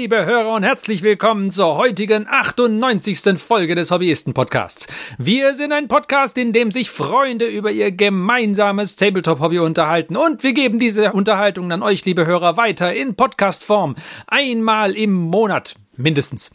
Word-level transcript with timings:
Liebe 0.00 0.24
Hörer 0.24 0.54
und 0.54 0.62
herzlich 0.62 1.02
willkommen 1.02 1.50
zur 1.50 1.76
heutigen 1.76 2.26
98. 2.26 3.38
Folge 3.38 3.74
des 3.74 3.90
Hobbyisten-Podcasts. 3.90 4.88
Wir 5.18 5.54
sind 5.54 5.72
ein 5.72 5.88
Podcast, 5.88 6.38
in 6.38 6.54
dem 6.54 6.72
sich 6.72 6.88
Freunde 6.88 7.44
über 7.44 7.70
ihr 7.70 7.92
gemeinsames 7.92 8.96
Tabletop-Hobby 8.96 9.58
unterhalten 9.58 10.16
und 10.16 10.42
wir 10.42 10.54
geben 10.54 10.78
diese 10.78 11.12
Unterhaltung 11.12 11.70
an 11.70 11.82
euch, 11.82 12.02
liebe 12.06 12.24
Hörer, 12.24 12.56
weiter 12.56 12.94
in 12.94 13.14
Podcast-Form. 13.14 13.94
Einmal 14.26 14.92
im 14.96 15.12
Monat, 15.12 15.74
mindestens. 15.98 16.50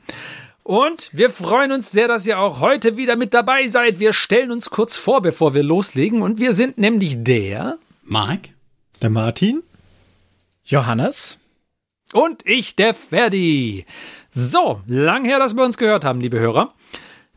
Und 0.63 1.11
wir 1.13 1.29
freuen 1.29 1.71
uns 1.71 1.91
sehr, 1.91 2.07
dass 2.07 2.25
ihr 2.25 2.39
auch 2.39 2.61
heute 2.61 2.97
wieder 2.97 3.15
mit 3.15 3.35
dabei 3.35 3.67
seid. 3.67 3.99
Wir 3.99 4.13
stellen 4.13 4.49
uns 4.49 4.71
kurz 4.71 4.97
vor, 4.97 5.21
bevor 5.21 5.53
wir 5.53 5.61
loslegen 5.61 6.23
und 6.23 6.39
wir 6.39 6.53
sind 6.53 6.79
nämlich 6.79 7.23
der 7.23 7.77
Mark, 8.01 8.49
der 9.03 9.11
Martin, 9.11 9.61
Johannes 10.63 11.37
und 12.15 12.41
ich, 12.45 12.75
der 12.75 12.93
Ferdi. 12.93 13.85
So, 14.31 14.81
lang 14.87 15.25
her, 15.25 15.37
dass 15.37 15.55
wir 15.55 15.63
uns 15.63 15.77
gehört 15.77 16.05
haben, 16.05 16.21
liebe 16.21 16.39
Hörer. 16.39 16.73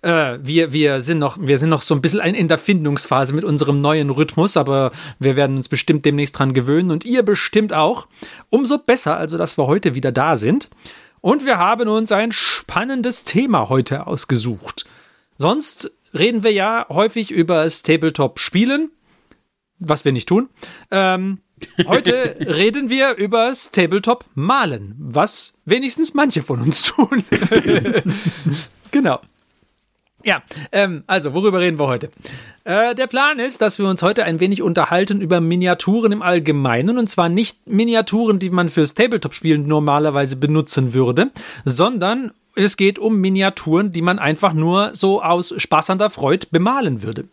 Äh, 0.02 0.38
wir, 0.40 0.72
wir, 0.72 1.02
sind 1.02 1.18
noch, 1.18 1.36
wir 1.40 1.58
sind 1.58 1.70
noch 1.70 1.82
so 1.82 1.94
ein 1.94 2.00
bisschen 2.00 2.20
in 2.20 2.46
der 2.46 2.58
Findungsphase 2.58 3.34
mit 3.34 3.44
unserem 3.44 3.80
neuen 3.80 4.10
Rhythmus, 4.10 4.56
aber 4.56 4.92
wir 5.18 5.34
werden 5.34 5.56
uns 5.56 5.68
bestimmt 5.68 6.04
demnächst 6.04 6.38
dran 6.38 6.54
gewöhnen 6.54 6.92
und 6.92 7.04
ihr 7.04 7.24
bestimmt 7.24 7.72
auch. 7.72 8.06
Umso 8.50 8.78
besser, 8.78 9.16
also, 9.16 9.36
dass 9.36 9.58
wir 9.58 9.66
heute 9.66 9.96
wieder 9.96 10.12
da 10.12 10.36
sind. 10.36 10.70
Und 11.20 11.44
wir 11.44 11.58
haben 11.58 11.88
uns 11.88 12.12
ein 12.12 12.30
spannendes 12.30 13.24
Thema 13.24 13.68
heute 13.68 14.06
ausgesucht. 14.06 14.86
Sonst 15.36 15.92
reden 16.14 16.44
wir 16.44 16.52
ja 16.52 16.86
häufig 16.88 17.32
über 17.32 17.64
das 17.64 17.82
Tabletop-Spielen, 17.82 18.92
was 19.80 20.04
wir 20.04 20.12
nicht 20.12 20.28
tun. 20.28 20.48
Ähm, 20.92 21.40
Heute 21.86 22.36
reden 22.40 22.90
wir 22.90 23.14
über 23.14 23.48
das 23.48 23.70
Tabletop 23.70 24.24
malen, 24.34 24.94
was 24.98 25.54
wenigstens 25.64 26.14
manche 26.14 26.42
von 26.42 26.60
uns 26.60 26.82
tun. 26.82 27.24
genau. 28.90 29.20
Ja, 30.24 30.42
ähm, 30.72 31.04
also 31.06 31.32
worüber 31.32 31.60
reden 31.60 31.78
wir 31.78 31.86
heute? 31.86 32.10
Äh, 32.64 32.94
der 32.94 33.06
Plan 33.06 33.38
ist, 33.38 33.62
dass 33.62 33.78
wir 33.78 33.86
uns 33.86 34.02
heute 34.02 34.24
ein 34.24 34.40
wenig 34.40 34.62
unterhalten 34.62 35.20
über 35.20 35.40
Miniaturen 35.40 36.12
im 36.12 36.22
Allgemeinen 36.22 36.98
und 36.98 37.08
zwar 37.08 37.28
nicht 37.28 37.66
Miniaturen, 37.66 38.38
die 38.38 38.50
man 38.50 38.68
fürs 38.68 38.94
Tabletop-Spielen 38.94 39.66
normalerweise 39.66 40.36
benutzen 40.36 40.92
würde, 40.92 41.30
sondern 41.64 42.32
es 42.56 42.76
geht 42.76 42.98
um 42.98 43.20
Miniaturen, 43.20 43.92
die 43.92 44.02
man 44.02 44.18
einfach 44.18 44.52
nur 44.52 44.90
so 44.94 45.22
aus 45.22 45.54
Spaß 45.56 45.90
an 45.90 45.98
der 45.98 46.10
Freude 46.10 46.48
bemalen 46.50 47.02
würde. 47.02 47.24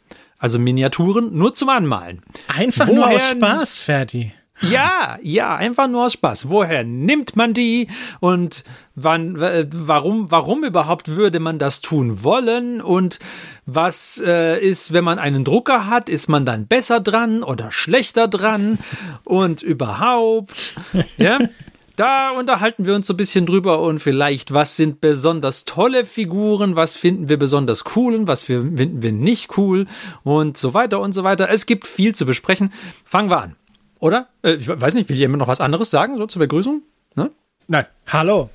Also 0.45 0.59
Miniaturen 0.59 1.35
nur 1.35 1.55
zum 1.55 1.69
Anmalen. 1.69 2.21
Einfach 2.47 2.87
Woher, 2.87 2.95
nur 2.95 3.09
aus 3.09 3.31
Spaß, 3.31 3.79
Ferdi. 3.79 4.31
Ja, 4.61 5.17
ja, 5.23 5.55
einfach 5.55 5.87
nur 5.87 6.05
aus 6.05 6.13
Spaß. 6.13 6.49
Woher 6.51 6.83
nimmt 6.83 7.35
man 7.35 7.55
die 7.55 7.87
und 8.19 8.63
wann, 8.93 9.39
warum, 9.39 10.29
warum 10.29 10.63
überhaupt 10.63 11.07
würde 11.07 11.39
man 11.39 11.57
das 11.57 11.81
tun 11.81 12.23
wollen 12.23 12.79
und 12.79 13.17
was 13.65 14.21
äh, 14.23 14.63
ist, 14.63 14.93
wenn 14.93 15.03
man 15.03 15.17
einen 15.17 15.45
Drucker 15.45 15.87
hat, 15.87 16.09
ist 16.09 16.29
man 16.29 16.45
dann 16.45 16.67
besser 16.67 16.99
dran 16.99 17.41
oder 17.41 17.71
schlechter 17.71 18.27
dran 18.27 18.77
und 19.23 19.63
überhaupt, 19.63 20.75
ja? 21.17 21.39
Da 21.95 22.31
unterhalten 22.31 22.85
wir 22.85 22.93
uns 22.93 23.07
so 23.07 23.13
ein 23.13 23.17
bisschen 23.17 23.45
drüber 23.45 23.81
und 23.81 23.99
vielleicht, 23.99 24.53
was 24.53 24.75
sind 24.75 24.99
besonders 24.99 25.63
tolle 25.63 26.05
Figuren, 26.05 26.75
was 26.75 26.97
finden 26.97 27.29
wir 27.29 27.37
besonders 27.37 27.83
cool 27.95 28.15
und 28.15 28.27
was 28.27 28.43
finden 28.43 29.01
wir 29.01 29.11
nicht 29.13 29.57
cool 29.57 29.87
und 30.23 30.57
so 30.57 30.73
weiter 30.73 30.99
und 30.99 31.13
so 31.13 31.23
weiter. 31.23 31.49
Es 31.49 31.65
gibt 31.65 31.87
viel 31.87 32.13
zu 32.13 32.25
besprechen. 32.25 32.73
Fangen 33.05 33.29
wir 33.29 33.41
an. 33.41 33.55
Oder? 33.99 34.27
Äh, 34.41 34.55
ich 34.55 34.67
weiß 34.67 34.93
nicht, 34.95 35.07
will 35.07 35.15
jemand 35.15 35.39
noch 35.39 35.47
was 35.47 35.61
anderes 35.61 35.89
sagen, 35.89 36.17
so 36.17 36.27
zur 36.27 36.41
Begrüßung? 36.41 36.81
Ne? 37.15 37.31
Nein. 37.67 37.85
Hallo. 38.07 38.49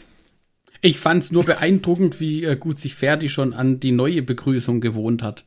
Ich 0.83 0.99
fand 0.99 1.23
es 1.23 1.33
nur 1.33 1.45
beeindruckend, 1.45 2.21
wie 2.21 2.45
äh, 2.45 2.57
gut 2.57 2.79
sich 2.79 2.95
Ferdi 2.95 3.31
schon 3.31 3.55
an 3.55 3.81
die 3.81 3.93
neue 3.93 4.23
Begrüßung 4.23 4.83
gewohnt 4.83 5.23
hat, 5.23 5.45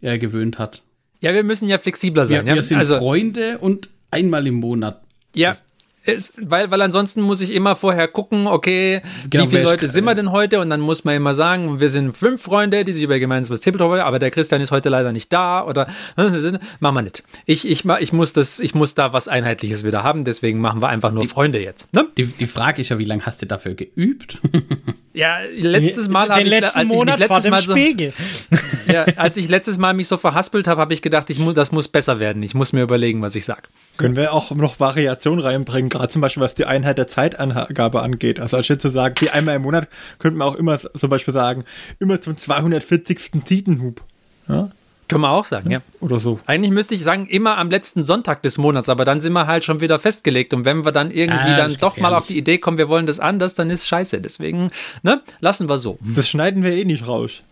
äh, 0.00 0.18
gewöhnt 0.18 0.58
hat. 0.58 0.82
Ja, 1.20 1.32
wir 1.32 1.44
müssen 1.44 1.68
ja 1.68 1.78
flexibler 1.78 2.26
sein. 2.26 2.44
Wir, 2.44 2.50
ja? 2.50 2.54
wir 2.56 2.62
sind 2.62 2.78
also, 2.78 2.98
Freunde 2.98 3.58
und 3.58 3.90
einmal 4.10 4.46
im 4.46 4.54
Monat. 4.54 5.02
Ja, 5.34 5.50
das, 5.50 5.64
ist, 6.04 6.34
weil, 6.40 6.70
weil 6.70 6.80
ansonsten 6.80 7.20
muss 7.20 7.40
ich 7.42 7.52
immer 7.52 7.76
vorher 7.76 8.08
gucken, 8.08 8.46
okay, 8.46 9.02
genau, 9.28 9.44
wie 9.44 9.48
viele 9.48 9.62
Leute 9.64 9.86
sind 9.88 10.04
wir 10.04 10.14
denn 10.14 10.32
heute? 10.32 10.60
Und 10.60 10.70
dann 10.70 10.80
muss 10.80 11.04
man 11.04 11.14
immer 11.14 11.34
sagen, 11.34 11.78
wir 11.78 11.90
sind 11.90 12.16
fünf 12.16 12.42
Freunde, 12.42 12.84
die 12.84 12.92
sich 12.92 13.02
über 13.02 13.18
gemeinsames 13.18 13.60
Tabletop 13.60 13.90
aber 13.90 14.18
der 14.18 14.30
Christian 14.30 14.60
ist 14.60 14.70
heute 14.70 14.88
leider 14.88 15.12
nicht 15.12 15.32
da 15.32 15.64
oder 15.64 15.88
machen 16.80 16.94
wir 16.94 17.02
nicht. 17.02 17.22
Ich, 17.44 17.68
ich, 17.68 17.84
ich, 17.84 18.12
muss 18.12 18.32
das, 18.32 18.60
ich 18.60 18.74
muss 18.74 18.94
da 18.94 19.12
was 19.12 19.28
Einheitliches 19.28 19.84
wieder 19.84 20.02
haben, 20.02 20.24
deswegen 20.24 20.60
machen 20.60 20.80
wir 20.80 20.88
einfach 20.88 21.10
nur 21.10 21.22
die, 21.22 21.28
Freunde 21.28 21.60
jetzt. 21.60 21.92
Ne? 21.92 22.06
Die, 22.16 22.26
die 22.26 22.46
Frage 22.46 22.80
ist 22.80 22.88
ja, 22.88 22.98
wie 22.98 23.04
lange 23.04 23.26
hast 23.26 23.42
du 23.42 23.46
dafür 23.46 23.74
geübt? 23.74 24.38
ja, 25.12 25.40
letztes 25.52 26.08
Mal 26.08 26.30
habe 26.30 26.42
ich, 26.42 26.48
letzten 26.48 26.78
als 26.78 26.88
Monat 26.88 27.20
ich 27.20 27.20
mich 27.20 27.28
letztes 27.28 27.50
Mal 27.50 27.62
so, 27.62 27.72
Spiegel. 27.72 28.12
ja, 28.86 29.04
als 29.16 29.36
ich 29.36 29.48
letztes 29.48 29.76
Mal 29.76 29.92
mich 29.92 30.08
so 30.08 30.16
verhaspelt 30.16 30.66
habe, 30.66 30.80
habe 30.80 30.94
ich 30.94 31.02
gedacht, 31.02 31.28
ich 31.28 31.38
muss, 31.38 31.54
das 31.54 31.72
muss 31.72 31.88
besser 31.88 32.20
werden. 32.20 32.42
Ich 32.42 32.54
muss 32.54 32.72
mir 32.72 32.82
überlegen, 32.82 33.20
was 33.20 33.34
ich 33.34 33.44
sage. 33.44 33.62
Können 33.96 34.16
wir 34.16 34.32
auch 34.32 34.52
noch 34.52 34.80
Variationen 34.80 35.40
reinbringen, 35.44 35.89
gerade 35.90 36.08
zum 36.08 36.22
Beispiel 36.22 36.42
was 36.42 36.54
die 36.54 36.64
Einheit 36.64 36.98
der 36.98 37.06
Zeitangabe 37.06 38.02
angeht. 38.02 38.40
Also 38.40 38.56
anstatt 38.56 38.80
zu 38.80 38.88
sagen, 38.88 39.14
wie 39.20 39.30
einmal 39.30 39.56
im 39.56 39.62
Monat, 39.62 39.88
könnte 40.18 40.38
man 40.38 40.48
auch 40.48 40.54
immer 40.54 40.78
zum 40.78 41.10
Beispiel 41.10 41.34
sagen, 41.34 41.64
immer 41.98 42.20
zum 42.20 42.36
240. 42.36 43.42
Titenhub. 43.44 44.02
Ja? 44.48 44.70
Können 45.10 45.22
wir 45.22 45.30
auch 45.30 45.44
sagen, 45.44 45.72
ja. 45.72 45.80
Oder 46.00 46.20
so. 46.20 46.38
Eigentlich 46.46 46.70
müsste 46.70 46.94
ich 46.94 47.02
sagen, 47.02 47.26
immer 47.26 47.58
am 47.58 47.68
letzten 47.68 48.04
Sonntag 48.04 48.42
des 48.42 48.58
Monats, 48.58 48.88
aber 48.88 49.04
dann 49.04 49.20
sind 49.20 49.32
wir 49.32 49.48
halt 49.48 49.64
schon 49.64 49.80
wieder 49.80 49.98
festgelegt. 49.98 50.54
Und 50.54 50.64
wenn 50.64 50.84
wir 50.84 50.92
dann 50.92 51.10
irgendwie 51.10 51.50
ah, 51.50 51.56
dann 51.56 51.76
doch 51.80 51.96
mal 51.96 52.14
auf 52.14 52.28
die 52.28 52.38
Idee 52.38 52.58
kommen, 52.58 52.78
wir 52.78 52.88
wollen 52.88 53.08
das 53.08 53.18
anders, 53.18 53.56
dann 53.56 53.70
ist 53.70 53.88
scheiße. 53.88 54.20
Deswegen, 54.20 54.70
ne, 55.02 55.20
lassen 55.40 55.68
wir 55.68 55.78
so. 55.78 55.98
Das 56.00 56.28
schneiden 56.28 56.62
wir 56.62 56.70
eh 56.70 56.84
nicht 56.84 57.08
raus. 57.08 57.42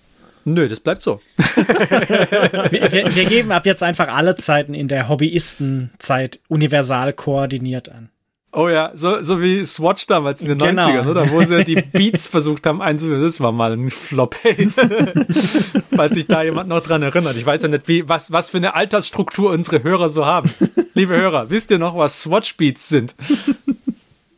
Nö, 0.44 0.68
das 0.68 0.78
bleibt 0.78 1.02
so. 1.02 1.20
wir, 1.36 2.92
wir, 2.92 3.16
wir, 3.16 3.24
geben 3.24 3.50
ab 3.50 3.66
jetzt 3.66 3.82
einfach 3.82 4.06
alle 4.06 4.36
Zeiten 4.36 4.72
in 4.72 4.86
der 4.86 5.08
Hobbyistenzeit 5.08 6.38
universal 6.46 7.12
koordiniert 7.12 7.88
an. 7.88 8.08
Oh 8.50 8.68
ja, 8.68 8.92
so, 8.94 9.22
so 9.22 9.42
wie 9.42 9.62
Swatch 9.64 10.06
damals 10.06 10.40
in 10.40 10.48
den 10.48 10.58
genau. 10.58 10.88
90ern, 10.88 11.06
oder? 11.10 11.30
Wo 11.30 11.42
sie 11.42 11.64
die 11.64 11.76
Beats 11.76 12.28
versucht 12.28 12.64
haben 12.64 12.80
einzuführen. 12.80 13.22
Das 13.22 13.40
war 13.40 13.52
mal 13.52 13.72
ein 13.72 13.90
Flop, 13.90 14.36
hey. 14.40 14.70
Falls 15.94 16.14
sich 16.14 16.26
da 16.26 16.42
jemand 16.42 16.68
noch 16.70 16.82
dran 16.82 17.02
erinnert. 17.02 17.36
Ich 17.36 17.44
weiß 17.44 17.62
ja 17.62 17.68
nicht, 17.68 17.88
wie, 17.88 18.08
was, 18.08 18.32
was 18.32 18.48
für 18.48 18.56
eine 18.56 18.74
Altersstruktur 18.74 19.50
unsere 19.50 19.82
Hörer 19.82 20.08
so 20.08 20.24
haben. 20.24 20.50
Liebe 20.94 21.14
Hörer, 21.14 21.50
wisst 21.50 21.70
ihr 21.70 21.78
noch, 21.78 21.94
was 21.96 22.22
Swatch 22.22 22.56
Beats 22.56 22.88
sind? 22.88 23.14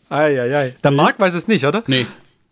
Eieiei. 0.08 0.74
Der 0.82 0.90
Marc 0.90 1.20
weiß 1.20 1.34
es 1.34 1.46
nicht, 1.46 1.64
oder? 1.64 1.84
Nee. 1.86 2.06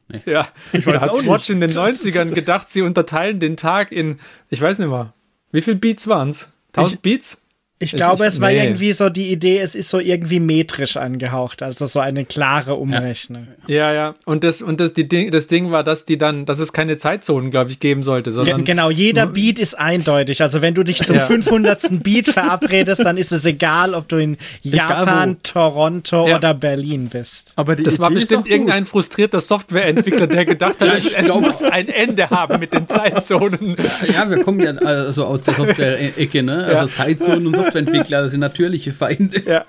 Nee. 0.08 0.22
Ja, 0.26 0.48
ich 0.72 0.86
weiß 0.86 1.00
hat 1.00 1.14
Swatch 1.14 1.50
in 1.50 1.60
den 1.60 1.70
90ern 1.70 2.30
gedacht, 2.30 2.70
sie 2.70 2.82
unterteilen 2.82 3.40
den 3.40 3.56
Tag 3.56 3.92
in, 3.92 4.20
ich 4.48 4.60
weiß 4.60 4.78
nicht 4.78 4.88
mal, 4.88 5.12
wie 5.50 5.60
viele 5.60 5.76
Beats 5.76 6.06
waren 6.06 6.30
es? 6.30 6.50
1000 6.76 7.02
Beats? 7.02 7.42
Ich 7.80 7.92
glaube, 7.92 8.24
ich, 8.24 8.30
es 8.30 8.40
war 8.40 8.50
nee. 8.50 8.64
irgendwie 8.64 8.92
so 8.92 9.08
die 9.08 9.30
Idee, 9.30 9.60
es 9.60 9.76
ist 9.76 9.88
so 9.88 10.00
irgendwie 10.00 10.40
metrisch 10.40 10.96
angehaucht, 10.96 11.62
also 11.62 11.86
so 11.86 12.00
eine 12.00 12.24
klare 12.24 12.74
Umrechnung. 12.74 13.46
Ja, 13.68 13.76
ja. 13.76 13.92
ja. 13.92 14.14
Und 14.24 14.42
das, 14.42 14.62
und 14.62 14.80
das, 14.80 14.94
die, 14.94 15.30
das 15.30 15.46
Ding 15.46 15.70
war, 15.70 15.84
dass 15.84 16.04
die 16.04 16.18
dann, 16.18 16.44
dass 16.44 16.58
es 16.58 16.72
keine 16.72 16.96
Zeitzonen, 16.96 17.50
glaube 17.52 17.70
ich, 17.70 17.78
geben 17.78 18.02
sollte, 18.02 18.32
sondern. 18.32 18.64
genau, 18.64 18.90
jeder 18.90 19.26
Beat 19.26 19.60
ist 19.60 19.78
eindeutig. 19.78 20.42
Also 20.42 20.60
wenn 20.60 20.74
du 20.74 20.82
dich 20.82 21.04
zum 21.04 21.16
ja. 21.16 21.26
500. 21.26 22.02
Beat 22.02 22.28
verabredest, 22.28 23.04
dann 23.04 23.16
ist 23.16 23.30
es 23.30 23.46
egal, 23.46 23.94
ob 23.94 24.08
du 24.08 24.16
in 24.16 24.38
Japan, 24.62 25.36
Toronto 25.44 26.26
ja. 26.26 26.36
oder 26.36 26.54
Berlin 26.54 27.08
bist. 27.08 27.52
Aber 27.54 27.76
das 27.76 27.94
Idee 27.94 28.02
war 28.02 28.10
bestimmt 28.10 28.48
irgendein 28.48 28.86
frustrierter 28.86 29.38
Softwareentwickler, 29.38 30.26
der 30.26 30.44
gedacht 30.44 30.80
hat, 30.80 30.96
es, 30.96 31.12
es 31.12 31.32
muss 31.32 31.62
ein 31.62 31.88
Ende 31.88 32.28
haben 32.28 32.58
mit 32.58 32.72
den 32.72 32.88
Zeitzonen. 32.88 33.76
Ja, 34.12 34.28
wir 34.28 34.42
kommen 34.42 34.60
ja 34.60 34.72
also 34.72 35.26
aus 35.26 35.44
der 35.44 35.54
Software-Ecke, 35.54 36.42
ne? 36.42 36.64
Also 36.64 36.92
Zeitzonen 36.92 37.46
und 37.46 37.56
so 37.56 37.67
Softwareentwickler 37.72 38.28
sind 38.28 38.40
natürliche 38.40 38.92
Feinde. 38.92 39.42
Ja, 39.46 39.64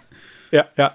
ja, 0.52 0.66
ja. 0.78 0.94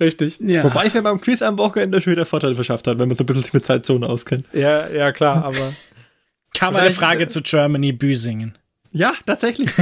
Richtig. 0.00 0.38
Ja. 0.40 0.62
Wobei 0.62 0.86
ich 0.86 0.94
mir 0.94 1.02
beim 1.02 1.20
Quiz 1.20 1.42
am 1.42 1.58
Wochenende 1.58 2.00
schon 2.00 2.12
wieder 2.12 2.24
Vorteile 2.24 2.54
verschafft 2.54 2.86
hat, 2.86 2.98
wenn 2.98 3.08
man 3.08 3.16
so 3.16 3.24
ein 3.24 3.26
bisschen 3.26 3.42
sich 3.42 3.52
mit 3.52 3.64
Zeitzonen 3.64 4.08
auskennt. 4.08 4.46
Ja, 4.52 4.88
ja, 4.88 5.12
klar, 5.12 5.44
aber. 5.44 5.72
Kam 6.54 6.76
eine 6.76 6.90
Frage 6.90 7.28
zu 7.28 7.42
Germany 7.42 7.92
Büsingen. 7.92 8.56
Ja, 8.90 9.12
tatsächlich. 9.26 9.70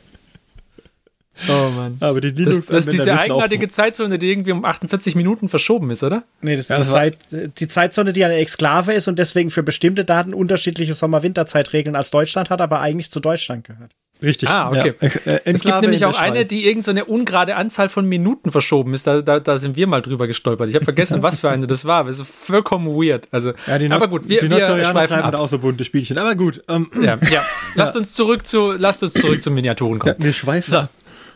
Oh 1.49 1.69
Mann. 1.71 1.97
Aber 1.99 2.21
die 2.21 2.29
Linux 2.29 2.57
das, 2.57 2.65
das 2.67 2.87
ist 2.87 2.93
diese 2.93 3.17
eigenartige 3.17 3.67
Zeitzone, 3.69 4.19
die 4.19 4.31
irgendwie 4.31 4.51
um 4.51 4.65
48 4.65 5.15
Minuten 5.15 5.49
verschoben 5.49 5.91
ist, 5.91 6.03
oder? 6.03 6.23
Nee, 6.41 6.55
das 6.55 6.69
ist 6.69 6.69
ja, 6.69 6.79
die, 6.79 6.89
Zeit, 6.89 7.17
die 7.31 7.67
Zeitzone, 7.67 8.13
die 8.13 8.23
eine 8.23 8.35
Exklave 8.35 8.93
ist 8.93 9.07
und 9.07 9.19
deswegen 9.19 9.49
für 9.49 9.63
bestimmte 9.63 10.05
Daten 10.05 10.33
unterschiedliche 10.33 10.93
Sommer-Winterzeitregeln 10.93 11.95
als 11.95 12.11
Deutschland 12.11 12.49
hat, 12.49 12.61
aber 12.61 12.79
eigentlich 12.79 13.11
zu 13.11 13.19
Deutschland 13.19 13.63
gehört. 13.63 13.91
Richtig. 14.21 14.49
Ah, 14.49 14.69
okay. 14.69 14.93
Ja. 14.99 15.07
Äh, 15.33 15.41
es 15.45 15.63
gibt 15.63 15.81
nämlich 15.81 16.03
auch 16.03 16.19
eine, 16.19 16.43
die 16.43 16.65
irgendeine 16.65 17.05
so 17.05 17.13
ungerade 17.13 17.55
Anzahl 17.55 17.87
von 17.87 18.05
Minuten 18.05 18.51
verschoben 18.51 18.93
ist. 18.93 19.07
Da, 19.07 19.21
da, 19.21 19.39
da 19.39 19.57
sind 19.57 19.77
wir 19.77 19.87
mal 19.87 20.01
drüber 20.01 20.27
gestolpert. 20.27 20.67
Ich 20.67 20.75
habe 20.75 20.83
vergessen, 20.83 21.23
was 21.23 21.39
für 21.39 21.49
eine 21.49 21.67
das 21.67 21.85
war. 21.85 22.03
Das 22.03 22.19
ist 22.19 22.29
vollkommen 22.29 22.87
weird. 22.87 23.29
Also, 23.31 23.53
ja, 23.65 23.77
die 23.77 23.89
aber 23.89 24.09
gut, 24.09 24.27
wir, 24.27 24.41
die 24.41 24.49
wir 24.49 24.85
schweifen 24.85 25.21
ab. 25.21 25.35
auch 25.35 25.47
so 25.47 25.59
bunte 25.59 25.85
Spielchen. 25.85 26.17
Aber 26.17 26.35
gut. 26.35 26.61
Ähm, 26.67 26.91
ja, 27.01 27.17
ja. 27.31 27.45
Lasst 27.75 27.95
uns 27.95 28.13
zurück 28.13 28.45
zu, 28.45 28.73
lasst 28.73 29.03
uns 29.03 29.13
zurück 29.13 29.41
zu 29.41 29.51
Miniaturen 29.51 29.99
kommen. 29.99 30.15
wir 30.17 30.33
schweifen. 30.33 30.71
So. 30.71 30.87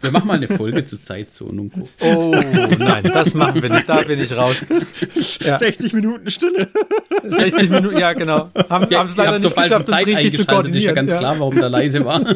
Wir 0.04 0.12
machen 0.12 0.28
mal 0.28 0.34
eine 0.34 0.50
Folge 0.50 0.84
zur 0.84 1.00
Zeitzone 1.00 1.62
und. 1.62 1.74
Oh, 2.02 2.36
nein, 2.78 3.10
das 3.14 3.34
machen 3.34 3.62
wir 3.62 3.70
nicht. 3.70 3.88
Da 3.88 4.02
bin 4.02 4.20
ich 4.20 4.36
raus. 4.36 4.68
Ja. 5.40 5.58
60 5.60 5.94
Minuten 5.94 6.30
Stille. 6.30 6.68
60 7.24 7.70
Minuten, 7.70 7.98
ja, 7.98 8.12
genau. 8.12 8.52
Haben 8.70 8.88
ja, 8.92 9.02
es 9.06 9.16
leider 9.16 9.40
nicht 9.40 9.56
geschafft, 9.56 9.88
uns 9.88 10.06
richtig 10.06 10.36
zu 10.36 10.46
koordinieren. 10.46 10.80
Ist 10.82 10.86
ja 10.86 10.92
ganz 10.92 11.12
ja. 11.12 11.18
klar, 11.18 11.40
warum 11.40 11.58
da 11.58 11.68
leise 11.68 12.04
war. 12.04 12.22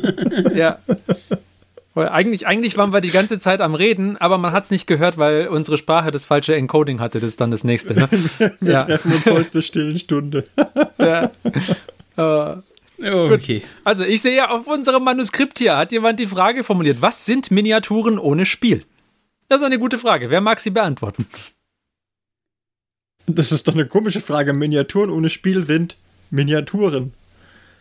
Ja. 0.56 0.78
Weil 1.94 2.10
eigentlich, 2.10 2.48
eigentlich 2.48 2.78
waren 2.78 2.94
wir 2.94 3.02
die 3.02 3.10
ganze 3.10 3.38
Zeit 3.38 3.60
am 3.60 3.76
Reden, 3.76 4.18
aber 4.18 4.38
man 4.38 4.54
hat 4.54 4.66
es 4.66 4.72
nicht 4.72 4.88
gehört, 4.88 5.18
weil 5.18 5.48
unsere 5.48 5.78
Sprache 5.78 6.12
das 6.12 6.26
falsche 6.26 6.56
Encoding 6.56 7.00
hatte. 7.00 7.20
Das 7.20 7.30
ist 7.30 7.42
dann 7.42 7.52
das 7.52 7.64
nächste. 7.64 7.96
Ne? 7.96 8.08
wir 8.60 8.72
ja. 8.72 8.84
treffen 8.84 9.14
uns 9.14 9.26
heute 9.26 9.52
zur 9.52 9.62
stillen 9.62 10.00
Stunde. 10.00 10.46
ja. 11.00 11.32
Uh, 12.18 12.62
okay. 13.00 13.60
Gut. 13.60 13.70
Also 13.84 14.04
ich 14.04 14.22
sehe 14.22 14.36
ja 14.36 14.50
auf 14.50 14.68
unserem 14.68 15.04
Manuskript 15.04 15.60
hier 15.60 15.78
hat 15.78 15.92
jemand 15.92 16.20
die 16.20 16.28
Frage 16.28 16.64
formuliert: 16.64 17.02
Was 17.02 17.26
sind 17.26 17.52
Miniaturen 17.52 18.20
ohne 18.20 18.46
Spiel? 18.46 18.84
Das 19.50 19.62
ist 19.62 19.66
eine 19.66 19.80
gute 19.80 19.98
Frage. 19.98 20.30
Wer 20.30 20.42
mag 20.42 20.60
sie 20.60 20.72
beantworten? 20.72 21.26
Das 23.28 23.52
ist 23.52 23.68
doch 23.68 23.74
eine 23.74 23.86
komische 23.86 24.22
Frage. 24.22 24.54
Miniaturen 24.54 25.10
ohne 25.10 25.30
Spiel 25.30 25.66
sind 25.66 25.98
Miniaturen. 26.30 27.14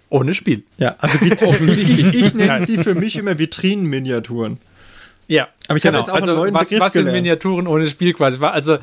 Ohne 0.08 0.34
Spiel. 0.34 0.62
Ja, 0.78 0.96
also 0.98 1.20
wie, 1.20 1.32
offensichtlich. 1.46 2.14
ich, 2.14 2.22
ich 2.22 2.34
nenne 2.34 2.66
sie 2.66 2.78
für 2.78 2.94
mich 2.94 3.16
immer 3.16 3.38
Vitrinenminiaturen. 3.38 4.58
Ja, 5.28 5.48
aber 5.66 5.76
ich 5.76 5.82
genau. 5.82 5.98
habe 5.98 6.06
jetzt 6.06 6.10
auch 6.10 6.14
also, 6.14 6.30
einen 6.30 6.38
neuen 6.38 6.54
was, 6.54 6.68
Begriff 6.68 6.84
was 6.84 6.92
sind 6.92 7.06
Miniaturen 7.06 7.66
ohne 7.66 7.86
Spiel 7.86 8.12
quasi? 8.12 8.38
Also 8.44 8.78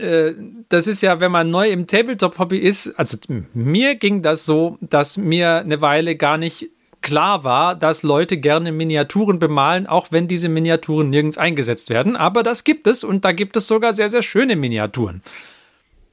äh, 0.00 0.34
das 0.68 0.86
ist 0.86 1.02
ja, 1.02 1.20
wenn 1.20 1.32
man 1.32 1.50
neu 1.50 1.68
im 1.68 1.86
Tabletop-Hobby 1.86 2.58
ist, 2.58 2.98
also 2.98 3.16
mir 3.54 3.94
ging 3.96 4.22
das 4.22 4.46
so, 4.46 4.78
dass 4.80 5.16
mir 5.16 5.56
eine 5.56 5.80
Weile 5.80 6.16
gar 6.16 6.38
nicht 6.38 6.70
klar 7.02 7.44
war, 7.44 7.74
dass 7.74 8.02
Leute 8.02 8.36
gerne 8.36 8.72
Miniaturen 8.72 9.38
bemalen, 9.38 9.86
auch 9.86 10.08
wenn 10.10 10.28
diese 10.28 10.48
Miniaturen 10.48 11.10
nirgends 11.10 11.38
eingesetzt 11.38 11.90
werden. 11.90 12.16
Aber 12.16 12.42
das 12.42 12.64
gibt 12.64 12.86
es 12.86 13.04
und 13.04 13.24
da 13.24 13.32
gibt 13.32 13.56
es 13.56 13.66
sogar 13.66 13.94
sehr, 13.94 14.10
sehr 14.10 14.22
schöne 14.22 14.56
Miniaturen. 14.56 15.22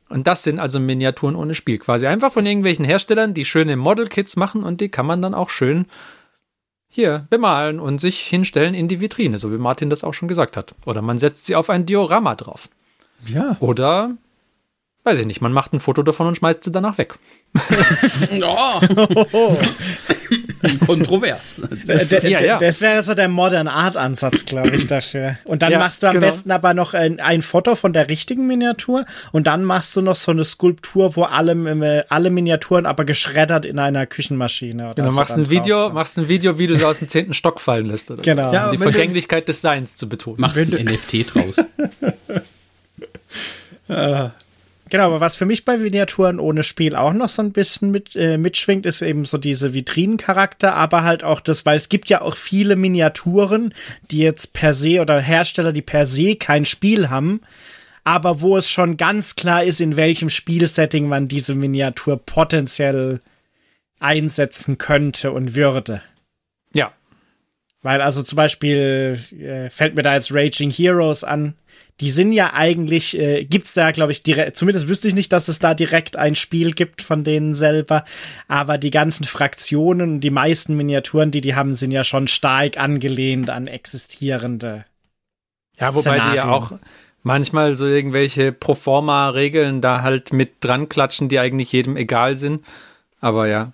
Und 0.10 0.28
das 0.28 0.44
sind 0.44 0.60
also 0.60 0.80
Miniaturen 0.80 1.36
ohne 1.36 1.56
Spiel. 1.56 1.80
Quasi 1.80 2.07
einfach 2.07 2.31
von 2.31 2.45
irgendwelchen 2.45 2.86
Herstellern, 2.86 3.34
die 3.34 3.44
schöne 3.44 3.75
Model-Kits 3.75 4.38
machen 4.38 4.63
und 4.63 4.80
die 4.80 4.89
kann 4.89 5.06
man 5.06 5.22
dann 5.22 5.34
auch 5.34 5.50
schön 5.50 5.86
hier 6.89 7.28
bemalen 7.30 7.80
und 7.80 8.00
sich 8.00 8.22
hinstellen 8.22 8.74
in 8.74 8.88
die 8.88 9.01
Vitrine, 9.01 9.39
so 9.39 9.51
wie 9.51 9.57
Martin 9.57 9.89
das 9.89 10.06
auch 10.06 10.13
schon 10.13 10.30
gesagt 10.30 10.56
hat. 10.56 10.74
Oder 10.86 11.01
man 11.01 11.18
setzt 11.18 11.45
sie 11.45 11.56
auf 11.56 11.69
ein 11.69 11.86
Diorama 11.86 12.36
drauf. 12.36 12.69
Ja. 13.25 13.57
Oder, 13.59 14.11
weiß 15.03 15.19
ich 15.19 15.25
nicht, 15.25 15.41
man 15.41 15.51
macht 15.51 15.73
ein 15.73 15.79
Foto 15.79 16.03
davon 16.03 16.27
und 16.27 16.37
schmeißt 16.37 16.63
sie 16.63 16.71
danach 16.71 16.97
weg. 16.97 17.15
oh. 18.43 19.57
Kontrovers. 20.85 21.61
Das, 21.85 22.09
ja, 22.23 22.41
ja. 22.41 22.57
das 22.57 22.81
wäre 22.81 23.01
so 23.03 23.13
der 23.13 23.27
Modern 23.27 23.67
Art 23.67 23.95
Ansatz, 23.95 24.45
glaube 24.45 24.75
ich, 24.75 24.87
dafür. 24.87 25.37
Und 25.43 25.61
dann 25.61 25.71
ja, 25.71 25.79
machst 25.79 26.03
du 26.03 26.07
am 26.07 26.13
genau. 26.13 26.25
besten 26.25 26.51
aber 26.51 26.73
noch 26.73 26.93
ein, 26.93 27.19
ein, 27.19 27.41
Foto 27.41 27.75
von 27.75 27.93
der 27.93 28.09
richtigen 28.09 28.47
Miniatur 28.47 29.05
und 29.31 29.47
dann 29.47 29.63
machst 29.63 29.95
du 29.95 30.01
noch 30.01 30.15
so 30.15 30.31
eine 30.31 30.45
Skulptur, 30.45 31.15
wo 31.15 31.23
alle, 31.23 32.05
alle 32.09 32.29
Miniaturen 32.29 32.85
aber 32.85 33.05
geschreddert 33.05 33.65
in 33.65 33.79
einer 33.79 34.05
Küchenmaschine. 34.05 34.93
Genau, 34.95 35.11
machst 35.13 35.37
ein 35.37 35.49
Video, 35.49 35.89
machst 35.89 36.17
ein 36.17 36.27
Video, 36.27 36.57
wie 36.57 36.67
du 36.67 36.75
sie 36.75 36.85
aus 36.85 36.99
dem 36.99 37.09
zehnten 37.09 37.33
Stock 37.33 37.61
fallen 37.61 37.85
lässt. 37.85 38.11
Oder? 38.11 38.23
Genau. 38.23 38.51
Ja, 38.51 38.65
um 38.65 38.71
die 38.71 38.77
Vergänglichkeit 38.77 39.47
des 39.47 39.61
Seins 39.61 39.95
zu 39.95 40.09
betonen. 40.09 40.41
Machst 40.41 40.57
ein 40.57 40.69
NFT 40.69 41.33
draus. 41.33 41.55
äh. 43.88 44.30
Genau, 44.89 45.07
aber 45.07 45.19
was 45.19 45.36
für 45.36 45.45
mich 45.45 45.66
bei 45.66 45.78
Miniaturen 45.78 46.39
ohne 46.39 46.63
Spiel 46.63 46.95
auch 46.95 47.12
noch 47.12 47.28
so 47.28 47.42
ein 47.42 47.51
bisschen 47.51 47.92
mit, 47.92 48.16
äh, 48.16 48.38
mitschwingt, 48.38 48.86
ist 48.86 49.01
eben 49.01 49.25
so 49.25 49.38
diese 49.38 49.74
Vitrinencharakter, 49.74 50.75
aber 50.75 51.04
halt 51.04 51.24
auch 51.24 51.42
das, 51.42 51.66
weil 51.66 51.75
es 51.75 51.89
gibt 51.89 52.07
ja 52.10 52.22
auch 52.22 52.38
viele 52.38 52.75
Miniaturen, 52.75 53.74
die 54.12 54.19
jetzt 54.19 54.54
per 54.54 54.74
se 54.74 55.01
oder 55.01 55.19
Hersteller, 55.19 55.74
die 55.74 55.81
per 55.81 56.06
se 56.06 56.36
kein 56.36 56.66
Spiel 56.66 57.10
haben, 57.10 57.42
aber 58.06 58.39
wo 58.39 58.56
es 58.56 58.69
schon 58.69 58.95
ganz 58.95 59.36
klar 59.36 59.63
ist, 59.63 59.81
in 59.81 59.98
welchem 59.98 60.30
Spielsetting 60.30 61.10
man 61.10 61.28
diese 61.28 61.56
Miniatur 61.56 62.18
potenziell 62.25 63.19
einsetzen 64.00 64.78
könnte 64.78 65.34
und 65.34 65.56
würde. 65.56 66.01
Ja. 66.74 66.94
Weil 67.81 68.01
also 68.01 68.24
zum 68.24 68.38
Beispiel 68.38 69.19
äh, 69.38 69.69
fällt 69.69 69.95
mir 69.95 70.04
da 70.04 70.13
jetzt 70.13 70.34
Raging 70.34 70.72
Heroes 70.72 71.25
an, 71.25 71.56
die 71.99 72.11
sind 72.11 72.31
ja 72.31 72.53
eigentlich, 72.53 73.17
äh, 73.17 73.45
gibt's 73.45 73.73
da, 73.73 73.91
glaube 73.91 74.11
ich, 74.11 74.21
direkt, 74.21 74.55
zumindest 74.55 74.88
wüsste 74.88 75.07
ich 75.07 75.15
nicht, 75.15 75.31
dass 75.33 75.47
es 75.47 75.59
da 75.59 75.73
direkt 75.73 76.15
ein 76.15 76.35
Spiel 76.35 76.71
gibt 76.71 77.01
von 77.01 77.23
denen 77.23 77.53
selber, 77.53 78.03
aber 78.47 78.77
die 78.77 78.91
ganzen 78.91 79.23
Fraktionen 79.23 80.13
und 80.13 80.19
die 80.21 80.29
meisten 80.29 80.75
Miniaturen, 80.75 81.31
die 81.31 81.41
die 81.41 81.55
haben, 81.55 81.73
sind 81.73 81.91
ja 81.91 82.03
schon 82.03 82.27
stark 82.27 82.77
angelehnt 82.77 83.49
an 83.49 83.67
existierende. 83.67 84.85
Ja, 85.79 85.94
wobei 85.94 86.01
Szenarien. 86.01 86.31
die 86.31 86.38
ja 86.38 86.49
auch 86.49 86.71
manchmal 87.23 87.73
so 87.73 87.88
irgendwelche 87.88 88.51
Proforma-Regeln 88.51 89.81
da 89.81 90.01
halt 90.01 90.33
mit 90.33 90.63
dran 90.63 90.89
klatschen, 90.89 91.29
die 91.29 91.39
eigentlich 91.39 91.71
jedem 91.71 91.97
egal 91.97 92.38
sind. 92.38 92.63
Aber 93.19 93.47
ja, 93.47 93.73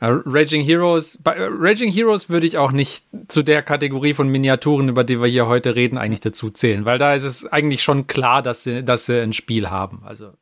Raging 0.00 0.64
Heroes, 0.64 1.18
bei 1.22 1.36
Raging 1.38 1.92
Heroes 1.92 2.30
würde 2.30 2.46
ich 2.46 2.56
auch 2.56 2.72
nicht 2.72 3.04
zu 3.28 3.42
der 3.42 3.62
Kategorie 3.62 4.14
von 4.14 4.28
Miniaturen, 4.28 4.88
über 4.88 5.04
die 5.04 5.20
wir 5.20 5.28
hier 5.28 5.46
heute 5.46 5.74
reden, 5.74 5.98
eigentlich 5.98 6.20
dazu 6.20 6.50
zählen, 6.50 6.86
weil 6.86 6.96
da 6.96 7.14
ist 7.14 7.24
es 7.24 7.46
eigentlich 7.46 7.82
schon 7.82 8.06
klar, 8.06 8.42
dass 8.42 8.64
sie, 8.64 8.82
dass 8.82 9.06
sie 9.06 9.20
ein 9.20 9.34
Spiel 9.34 9.68
haben. 9.68 10.02
Also, 10.04 10.32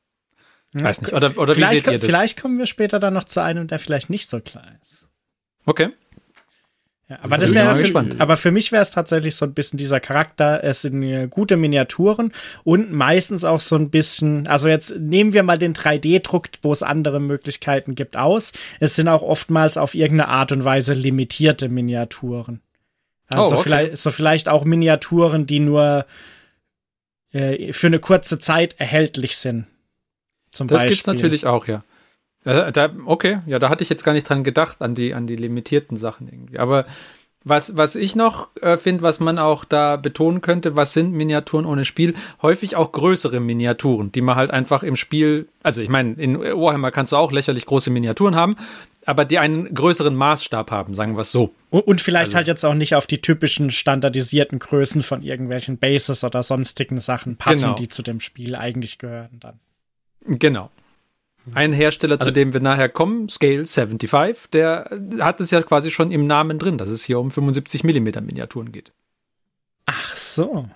ja, 0.75 0.85
weiß 0.85 1.03
nicht. 1.03 1.13
Oder, 1.13 1.37
oder 1.37 1.57
wie 1.57 1.67
seht 1.67 1.87
ihr 1.89 1.99
das? 1.99 2.05
Vielleicht 2.05 2.41
kommen 2.41 2.59
wir 2.59 2.67
später 2.67 3.01
dann 3.01 3.15
noch 3.15 3.25
zu 3.25 3.43
einem, 3.43 3.67
der 3.67 3.81
vielleicht 3.81 4.11
nicht 4.11 4.31
so 4.31 4.39
klar 4.41 4.67
ist. 4.83 5.09
Okay. 5.67 5.89
Ja, 7.09 7.21
aber 7.23 7.39
das 7.39 7.53
wäre 7.53 7.79
gespannt. 7.79 8.17
Aber 8.19 8.37
für 8.37 8.51
mich 8.51 8.71
wäre 8.71 8.83
es 8.83 8.91
tatsächlich 8.91 9.35
so 9.35 9.47
ein 9.47 9.55
bisschen 9.55 9.79
dieser 9.79 9.99
Charakter. 9.99 10.63
Es 10.63 10.83
sind 10.83 11.03
äh, 11.03 11.27
gute 11.27 11.57
Miniaturen 11.57 12.33
und 12.65 12.93
meistens 12.93 13.45
auch 13.45 13.61
so 13.61 13.77
ein 13.77 13.89
bisschen, 13.89 14.47
also 14.47 14.69
jetzt 14.69 14.95
nehmen 14.99 15.33
wir 15.33 15.43
mal 15.43 15.57
den 15.57 15.73
3D-Druck, 15.73 16.49
wo 16.61 16.71
es 16.71 16.83
andere 16.83 17.19
Möglichkeiten 17.19 17.95
gibt, 17.95 18.19
aus. 18.19 18.53
Es 18.79 18.95
sind 18.95 19.09
auch 19.09 19.23
oftmals 19.23 19.79
auf 19.79 19.95
irgendeine 19.95 20.29
Art 20.29 20.53
und 20.53 20.67
Weise 20.67 20.93
limitierte 20.93 21.71
Miniaturen. 21.71 22.61
Also 23.29 23.51
oh, 23.51 23.53
okay. 23.55 23.63
vielleicht, 23.63 23.99
so 23.99 24.11
vielleicht 24.11 24.49
auch 24.51 24.67
Miniaturen, 24.67 25.47
die 25.47 25.61
nur 25.61 26.05
äh, 27.33 27.73
für 27.73 27.87
eine 27.87 28.01
kurze 28.01 28.39
Zeit 28.39 28.79
erhältlich 28.79 29.39
sind. 29.39 29.67
Zum 30.51 30.69
das 30.69 30.83
Beispiel. 30.83 30.91
gibt's 30.91 31.07
natürlich 31.07 31.47
auch, 31.47 31.67
ja. 31.67 31.85
Äh, 32.49 32.73
da, 32.73 32.91
okay, 33.05 33.41
ja, 33.45 33.59
da 33.59 33.69
hatte 33.69 33.83
ich 33.83 33.91
jetzt 33.91 34.05
gar 34.05 34.15
nicht 34.15 34.27
dran 34.27 34.43
gedacht, 34.43 34.81
an 34.81 34.95
die, 34.95 35.13
an 35.13 35.27
die 35.27 35.37
limitierten 35.37 35.99
Sachen 35.99 36.29
irgendwie. 36.29 36.59
Aber 36.59 36.87
was, 37.45 37.77
was 37.77 37.95
ich 37.95 38.17
noch 38.17 38.49
äh, 38.63 38.79
finde, 38.79 39.03
was 39.03 39.21
man 39.21 39.39
auch 39.39 39.67
da 39.67 39.97
betonen 39.97 40.41
könnte, 40.41 40.75
was 40.75 40.95
sind 40.95 41.13
Miniaturen 41.13 41.67
ohne 41.67 41.85
Spiel? 41.85 42.15
Häufig 42.41 42.75
auch 42.75 42.93
größere 42.93 43.39
Miniaturen, 43.39 44.13
die 44.13 44.23
man 44.23 44.37
halt 44.37 44.51
einfach 44.51 44.83
im 44.83 44.97
Spiel, 44.97 45.49
also 45.63 45.83
ich 45.83 45.91
meine, 45.91 46.15
in 46.15 46.41
Warhammer 46.41 46.91
kannst 46.91 47.13
du 47.13 47.17
auch 47.17 47.33
lächerlich 47.33 47.67
große 47.67 47.91
Miniaturen 47.91 48.35
haben, 48.35 48.57
aber 49.05 49.27
die 49.27 49.39
einen 49.39 49.75
größeren 49.75 50.17
Maßstab 50.17 50.71
haben, 50.71 50.95
sagen 50.95 51.17
wir 51.17 51.23
es 51.23 51.33
so. 51.33 51.53
Und, 51.71 52.01
vielleicht 52.01 52.29
also, 52.29 52.37
halt 52.39 52.49
jetzt 52.49 52.65
auch 52.65 52.75
nicht 52.75 52.95
auf 52.95 53.07
die 53.07 53.21
typischen 53.21 53.71
standardisierten 53.71 54.59
Größen 54.59 55.03
von 55.03 55.23
irgendwelchen 55.23 55.77
Bases 55.77 56.25
oder 56.25 56.43
sonstigen 56.43 56.99
Sachen 56.99 57.37
passen, 57.37 57.63
genau. 57.63 57.75
die 57.75 57.89
zu 57.89 58.03
dem 58.03 58.21
Spiel 58.21 58.57
eigentlich 58.57 58.99
gehören 58.99 59.39
dann. 59.39 59.61
Genau. 60.27 60.71
Ein 61.55 61.73
Hersteller, 61.73 62.15
also, 62.15 62.27
zu 62.27 62.33
dem 62.33 62.53
wir 62.53 62.61
nachher 62.61 62.89
kommen, 62.89 63.29
Scale 63.29 63.65
75, 63.65 64.51
der 64.51 64.91
hat 65.21 65.41
es 65.41 65.51
ja 65.51 65.63
quasi 65.63 65.91
schon 65.91 66.11
im 66.11 66.27
Namen 66.27 66.59
drin, 66.59 66.79
dass 66.79 66.89
es 66.89 67.05
hier 67.05 67.19
um 67.19 67.31
75 67.31 67.85
mm 67.85 68.25
Miniaturen 68.25 68.73
geht. 68.73 68.93
Ach 69.87 70.15
so. 70.15 70.69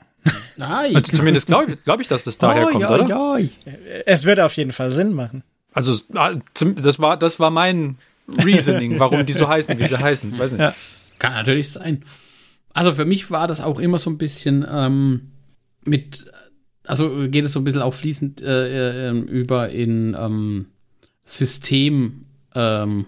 Nein. 0.57 0.97
Also 0.97 1.13
zumindest 1.13 1.47
glaube 1.49 1.77
glaub 1.77 2.01
ich, 2.01 2.09
dass 2.09 2.25
das 2.25 2.39
daher 2.39 2.69
oh, 2.69 2.71
kommt, 2.71 2.83
ja, 2.83 2.91
oder? 2.91 3.09
Ja. 3.09 3.39
Es 4.07 4.25
würde 4.25 4.45
auf 4.45 4.55
jeden 4.55 4.73
Fall 4.73 4.91
Sinn 4.91 5.13
machen. 5.13 5.43
Also 5.73 5.99
ah, 6.15 6.33
das 6.55 6.99
war, 6.99 7.17
das 7.17 7.41
war 7.41 7.51
mein 7.51 7.99
Reasoning, 8.29 8.99
warum 8.99 9.27
die 9.27 9.33
so 9.33 9.49
heißen, 9.49 9.79
wie 9.79 9.87
sie 9.87 9.99
heißen. 9.99 10.39
Weiß 10.39 10.53
nicht. 10.53 10.61
Ja. 10.61 10.75
Kann 11.19 11.33
natürlich 11.33 11.71
sein. 11.71 12.05
Also 12.73 12.95
für 12.95 13.05
mich 13.05 13.31
war 13.31 13.47
das 13.47 13.61
auch 13.61 13.79
immer 13.79 13.99
so 13.99 14.11
ein 14.11 14.19
bisschen 14.19 14.67
ähm, 14.69 15.33
mit 15.85 16.31
also 16.85 17.29
geht 17.29 17.45
es 17.45 17.53
so 17.53 17.61
ein 17.61 17.65
bisschen 17.65 17.83
auch 17.83 17.95
fließend 17.95 18.43
äh, 18.43 19.11
äh, 19.11 19.19
über 19.19 19.71
in 19.71 20.17
ähm, 20.19 20.67
System, 21.25 22.27
ähm, 22.55 23.07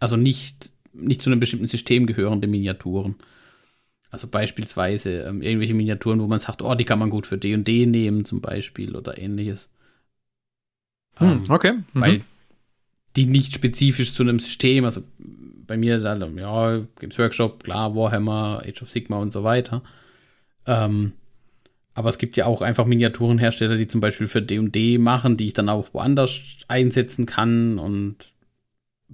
also 0.00 0.16
nicht, 0.16 0.70
nicht 0.92 1.22
zu 1.22 1.30
einem 1.30 1.40
bestimmten 1.40 1.66
System 1.66 2.06
gehörende 2.06 2.46
Miniaturen. 2.46 3.16
Also 4.10 4.28
beispielsweise 4.28 5.22
ähm, 5.22 5.42
irgendwelche 5.42 5.74
Miniaturen, 5.74 6.20
wo 6.20 6.28
man 6.28 6.38
sagt, 6.38 6.62
oh, 6.62 6.74
die 6.74 6.84
kann 6.84 7.00
man 7.00 7.10
gut 7.10 7.26
für 7.26 7.36
D 7.36 7.52
und 7.54 7.66
D 7.66 7.84
nehmen, 7.86 8.24
zum 8.24 8.40
Beispiel 8.40 8.94
oder 8.94 9.18
ähnliches. 9.18 9.68
Hm, 11.16 11.28
ähm, 11.28 11.42
okay. 11.48 11.72
Mhm. 11.72 12.00
Weil 12.00 12.20
die 13.16 13.26
nicht 13.26 13.54
spezifisch 13.54 14.14
zu 14.14 14.22
einem 14.22 14.38
System, 14.38 14.84
also 14.84 15.02
bei 15.66 15.76
mir 15.76 15.96
ist 15.96 16.04
halt, 16.04 16.24
ja, 16.36 16.78
Games 17.00 17.18
Workshop, 17.18 17.64
klar, 17.64 17.94
Warhammer, 17.96 18.62
Age 18.64 18.82
of 18.82 18.90
Sigma 18.90 19.18
und 19.18 19.32
so 19.32 19.42
weiter. 19.42 19.82
Ähm, 20.66 21.12
aber 21.94 22.08
es 22.08 22.18
gibt 22.18 22.36
ja 22.36 22.46
auch 22.46 22.60
einfach 22.60 22.86
Miniaturenhersteller, 22.86 23.76
die 23.76 23.86
zum 23.86 24.00
Beispiel 24.00 24.28
für 24.28 24.42
D&D 24.42 24.98
machen, 24.98 25.36
die 25.36 25.46
ich 25.46 25.52
dann 25.52 25.68
auch 25.68 25.94
woanders 25.94 26.40
einsetzen 26.66 27.24
kann. 27.24 27.78
Und 27.78 28.16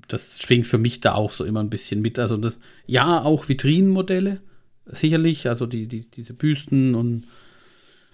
das 0.09 0.41
schwingt 0.41 0.67
für 0.67 0.79
mich 0.79 1.01
da 1.01 1.15
auch 1.15 1.31
so 1.31 1.45
immer 1.45 1.61
ein 1.61 1.71
bisschen 1.71 2.01
mit. 2.01 2.19
Also 2.19 2.39
das, 2.39 2.59
ja, 2.87 3.23
auch 3.23 3.49
Vitrinenmodelle 3.49 4.41
sicherlich, 4.87 5.49
also 5.49 5.67
die, 5.67 5.87
die, 5.87 6.11
diese 6.11 6.33
Büsten 6.33 6.95
und 6.95 7.25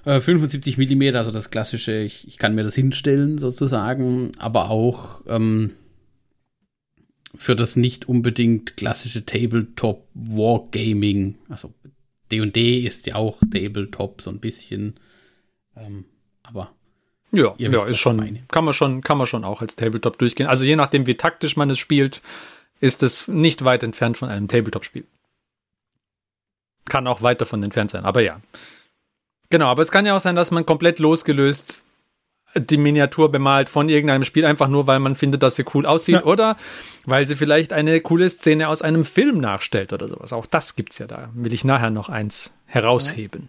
äh, 0.04 0.20
75 0.20 0.78
Millimeter, 0.78 1.18
also 1.18 1.30
das 1.30 1.50
klassische, 1.50 2.02
ich, 2.02 2.26
ich 2.26 2.38
kann 2.38 2.54
mir 2.54 2.64
das 2.64 2.74
hinstellen 2.74 3.38
sozusagen, 3.38 4.32
aber 4.38 4.70
auch 4.70 5.22
ähm, 5.26 5.72
für 7.34 7.56
das 7.56 7.76
nicht 7.76 8.08
unbedingt 8.08 8.76
klassische 8.76 9.24
Tabletop 9.24 10.06
Wargaming, 10.14 11.36
also 11.48 11.72
D&D 12.32 12.80
ist 12.80 13.06
ja 13.06 13.14
auch 13.16 13.38
Tabletop 13.52 14.22
so 14.22 14.30
ein 14.30 14.40
bisschen, 14.40 14.98
ähm, 15.76 16.04
aber 16.42 16.72
ja, 17.32 17.54
ja, 17.58 17.84
ist 17.84 17.98
schon, 17.98 18.46
kann 18.48 18.64
man 18.64 18.72
schon, 18.72 19.02
kann 19.02 19.18
man 19.18 19.26
schon 19.26 19.44
auch 19.44 19.60
als 19.60 19.76
Tabletop 19.76 20.18
durchgehen. 20.18 20.46
Also 20.46 20.64
je 20.64 20.76
nachdem, 20.76 21.06
wie 21.06 21.16
taktisch 21.16 21.56
man 21.56 21.70
es 21.70 21.78
spielt, 21.78 22.22
ist 22.80 23.02
es 23.02 23.28
nicht 23.28 23.64
weit 23.64 23.82
entfernt 23.82 24.16
von 24.16 24.28
einem 24.28 24.48
Tabletop-Spiel. 24.48 25.04
Kann 26.88 27.06
auch 27.06 27.22
weit 27.22 27.40
davon 27.40 27.62
entfernt 27.62 27.90
sein, 27.90 28.04
aber 28.04 28.20
ja. 28.20 28.40
Genau, 29.50 29.66
aber 29.66 29.82
es 29.82 29.90
kann 29.90 30.06
ja 30.06 30.16
auch 30.16 30.20
sein, 30.20 30.36
dass 30.36 30.50
man 30.50 30.66
komplett 30.66 30.98
losgelöst 30.98 31.82
die 32.58 32.76
Miniatur 32.76 33.30
bemalt 33.30 33.68
von 33.68 33.88
irgendeinem 33.88 34.24
Spiel, 34.24 34.44
einfach 34.44 34.68
nur, 34.68 34.86
weil 34.86 34.98
man 34.98 35.16
findet, 35.16 35.42
dass 35.42 35.56
sie 35.56 35.64
cool 35.74 35.86
aussieht 35.86 36.16
ja. 36.16 36.24
oder 36.24 36.56
weil 37.04 37.26
sie 37.26 37.36
vielleicht 37.36 37.72
eine 37.72 38.00
coole 38.00 38.28
Szene 38.28 38.68
aus 38.68 38.82
einem 38.82 39.04
Film 39.04 39.38
nachstellt 39.38 39.92
oder 39.92 40.08
sowas. 40.08 40.32
Auch 40.32 40.46
das 40.46 40.76
gibt's 40.76 40.98
ja 40.98 41.06
da. 41.06 41.30
Will 41.34 41.52
ich 41.52 41.64
nachher 41.64 41.90
noch 41.90 42.08
eins 42.08 42.58
herausheben. 42.66 43.48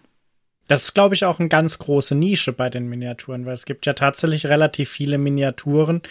Das 0.68 0.84
ist, 0.84 0.94
glaube 0.94 1.14
ich, 1.14 1.24
auch 1.24 1.38
eine 1.38 1.48
ganz 1.48 1.78
große 1.78 2.14
Nische 2.14 2.52
bei 2.52 2.68
den 2.68 2.88
Miniaturen, 2.88 3.46
weil 3.46 3.54
es 3.54 3.64
gibt 3.64 3.86
ja 3.86 3.94
tatsächlich 3.94 4.46
relativ 4.46 4.90
viele 4.90 5.16
Miniaturen, 5.16 6.02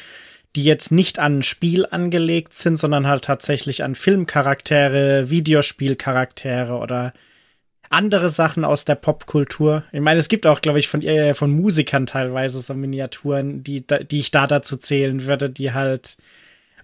die 0.55 0.63
jetzt 0.63 0.91
nicht 0.91 1.19
an 1.19 1.39
ein 1.39 1.43
Spiel 1.43 1.85
angelegt 1.85 2.53
sind, 2.53 2.77
sondern 2.77 3.07
halt 3.07 3.25
tatsächlich 3.25 3.83
an 3.83 3.93
Filmcharaktere, 3.93 5.29
Videospielcharaktere 5.29 6.73
oder 6.73 7.13
andere 7.89 8.29
Sachen 8.29 8.65
aus 8.65 8.85
der 8.85 8.95
Popkultur. 8.95 9.83
Ich 9.91 10.01
meine, 10.01 10.19
es 10.19 10.29
gibt 10.29 10.45
auch, 10.45 10.61
glaube 10.61 10.79
ich, 10.79 10.87
von, 10.87 11.01
äh, 11.01 11.33
von 11.33 11.51
Musikern 11.51 12.05
teilweise 12.05 12.59
so 12.61 12.73
Miniaturen, 12.73 13.63
die, 13.63 13.85
die 13.85 14.19
ich 14.19 14.31
da 14.31 14.47
dazu 14.47 14.77
zählen 14.77 15.25
würde, 15.25 15.49
die 15.49 15.73
halt 15.73 16.17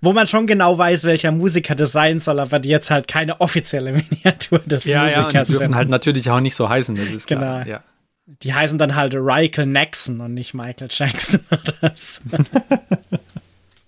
wo 0.03 0.11
man 0.11 0.27
schon 0.27 0.47
genau 0.47 0.77
weiß, 0.77 1.05
welcher 1.05 1.31
Musiker 1.31 1.75
das 1.75 1.93
sein 1.93 2.19
soll, 2.19 2.41
aber 2.41 2.59
die 2.59 2.67
jetzt 2.67 2.91
halt 2.91 3.07
keine 3.07 3.39
offizielle 3.39 3.93
Miniatur 3.93 4.59
des 4.59 4.83
ja, 4.83 5.03
Musikers 5.03 5.15
ja, 5.15 5.25
und 5.25 5.33
die 5.47 5.51
dürfen 5.53 5.65
sind. 5.67 5.75
halt 5.75 5.89
natürlich 5.89 6.29
auch 6.29 6.41
nicht 6.41 6.55
so 6.55 6.67
heißen, 6.67 6.95
das 6.95 7.05
ist 7.05 7.27
klar. 7.27 7.63
Genau. 7.63 7.77
Ja. 7.77 7.83
Die 8.25 8.53
heißen 8.53 8.77
dann 8.77 8.95
halt 8.95 9.13
Michael 9.13 9.65
Nixon 9.67 10.19
und 10.19 10.33
nicht 10.33 10.53
Michael 10.53 10.89
Jackson 10.91 11.39
oder 11.51 11.93
so. 11.95 12.21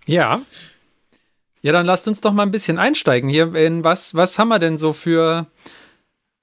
ja. 0.06 0.42
Ja, 1.62 1.72
dann 1.74 1.86
lasst 1.86 2.08
uns 2.08 2.22
doch 2.22 2.32
mal 2.32 2.44
ein 2.44 2.52
bisschen 2.52 2.78
einsteigen 2.78 3.30
hier 3.30 3.54
in 3.54 3.84
was, 3.84 4.16
was 4.16 4.40
haben 4.40 4.50
wir 4.50 4.60
denn 4.60 4.78
so 4.78 4.94
für 4.94 5.48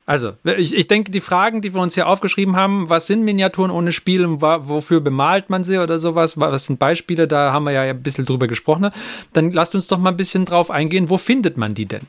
also, 0.04 0.32
ich, 0.44 0.75
ich 0.75 0.88
denke, 0.88 1.12
die 1.12 1.21
Fragen, 1.21 1.62
die 1.62 1.75
wir 1.75 1.80
uns 1.80 1.94
hier 1.94 2.09
aufgeschrieben 2.09 2.56
haben, 2.56 2.88
was 2.88 3.06
sind 3.06 3.23
Miniaturen 3.23 3.71
ohne 3.71 3.92
Spiel 3.92 4.25
und 4.25 4.40
wofür 4.40 5.00
bemalt 5.00 5.49
man 5.49 5.62
sie 5.64 5.78
oder 5.78 6.00
sowas, 6.00 6.40
was 6.40 6.66
sind 6.66 6.80
Beispiele, 6.80 7.28
da 7.28 7.52
haben 7.52 7.64
wir 7.64 7.73
ja 7.73 7.82
ein 7.82 8.02
bisschen 8.02 8.26
drüber 8.26 8.49
gesprochen. 8.49 8.90
Dann 9.32 9.52
lasst 9.52 9.76
uns 9.76 9.87
doch 9.87 9.99
mal 9.99 10.11
ein 10.11 10.16
bisschen 10.16 10.44
drauf 10.44 10.71
eingehen, 10.73 11.09
wo 11.09 11.18
findet 11.18 11.56
man 11.56 11.75
die 11.75 11.87
denn? 11.87 12.02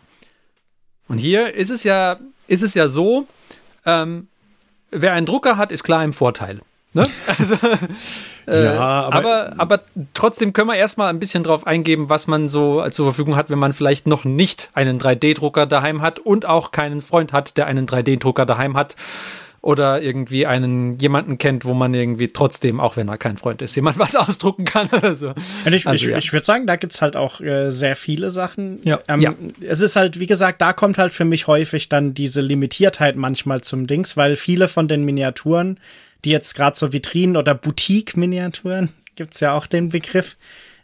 Und 1.07 1.19
hier 1.19 1.53
ist 1.53 1.69
es 1.69 1.83
ja, 1.83 2.17
ist 2.47 2.63
es 2.63 2.73
ja 2.73 2.89
so, 2.89 3.27
ähm, 3.85 4.27
wer 4.89 5.13
einen 5.13 5.27
Drucker 5.27 5.57
hat, 5.57 5.71
ist 5.71 5.83
klar 5.83 6.03
im 6.03 6.13
Vorteil. 6.13 6.62
Ne? 6.93 7.03
Also, 7.39 7.55
äh, 8.45 8.65
ja, 8.65 8.77
aber, 8.77 9.17
aber, 9.17 9.53
aber, 9.57 9.79
trotzdem 10.13 10.51
können 10.51 10.67
wir 10.67 10.75
erstmal 10.75 11.09
ein 11.09 11.19
bisschen 11.19 11.43
drauf 11.43 11.65
eingeben, 11.65 12.09
was 12.09 12.27
man 12.27 12.50
so 12.50 12.88
zur 12.89 13.05
Verfügung 13.05 13.35
hat, 13.35 13.50
wenn 13.50 13.59
man 13.59 13.73
vielleicht 13.73 14.05
noch 14.05 14.25
nicht 14.25 14.69
einen 14.73 15.00
3D-Drucker 15.00 15.65
daheim 15.65 16.01
hat 16.01 16.19
und 16.19 16.45
auch 16.45 16.71
keinen 16.71 17.01
Freund 17.01 17.31
hat, 17.31 17.57
der 17.57 17.67
einen 17.67 17.88
3D-Drucker 17.88 18.45
daheim 18.45 18.75
hat 18.75 18.95
oder 19.63 20.01
irgendwie 20.01 20.45
einen 20.45 21.00
jemanden 21.00 21.38
kennt, 21.38 21.63
wo 21.63 21.73
man 21.73 21.93
irgendwie 21.93 22.27
trotzdem, 22.27 22.81
auch 22.81 22.97
wenn 22.97 23.07
er 23.07 23.17
kein 23.17 23.38
Freund 23.38 23.62
ist, 23.62 23.73
jemand 23.75 23.97
was 23.97 24.17
ausdrucken 24.17 24.65
kann 24.65 24.89
oder 24.91 25.15
so. 25.15 25.29
Und 25.65 25.73
ich, 25.73 25.88
also, 25.88 26.05
ich, 26.05 26.12
ja. 26.12 26.17
ich 26.17 26.33
würde 26.33 26.45
sagen, 26.45 26.67
da 26.67 26.75
gibt 26.75 26.93
es 26.93 27.01
halt 27.01 27.15
auch 27.15 27.39
äh, 27.39 27.71
sehr 27.71 27.95
viele 27.95 28.29
Sachen. 28.29 28.81
Ja. 28.83 29.00
Ähm, 29.07 29.21
ja. 29.21 29.33
Es 29.62 29.79
ist 29.79 29.95
halt, 29.95 30.19
wie 30.19 30.27
gesagt, 30.27 30.59
da 30.59 30.73
kommt 30.73 30.97
halt 30.97 31.13
für 31.13 31.23
mich 31.23 31.47
häufig 31.47 31.88
dann 31.88 32.13
diese 32.13 32.41
Limitiertheit 32.41 33.15
manchmal 33.15 33.62
zum 33.62 33.88
Dings, 33.88 34.17
weil 34.17 34.35
viele 34.35 34.67
von 34.67 34.89
den 34.89 35.05
Miniaturen 35.05 35.79
die 36.25 36.32
jetzt 36.32 36.56
gerade 36.56 36.77
so 36.77 36.94
Vitrinen 36.94 37.38
oder 37.38 37.56
Boutique-Miniaturen, 37.56 38.89
gibt's 39.15 39.39
ja 39.39 39.53
auch 39.53 39.68
den 39.68 39.89
Begriff, 39.89 40.38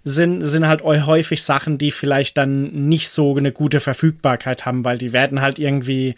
sind, 0.04 0.42
sind 0.44 0.68
halt 0.68 0.84
häufig 0.84 1.44
Sachen, 1.44 1.78
die 1.78 1.92
vielleicht 1.92 2.38
dann 2.38 2.88
nicht 2.88 3.10
so 3.10 3.36
eine 3.36 3.52
gute 3.52 3.80
Verfügbarkeit 3.80 4.66
haben, 4.66 4.84
weil 4.84 4.98
die 4.98 5.14
werden 5.14 5.42
halt 5.42 5.60
irgendwie, 5.60 6.16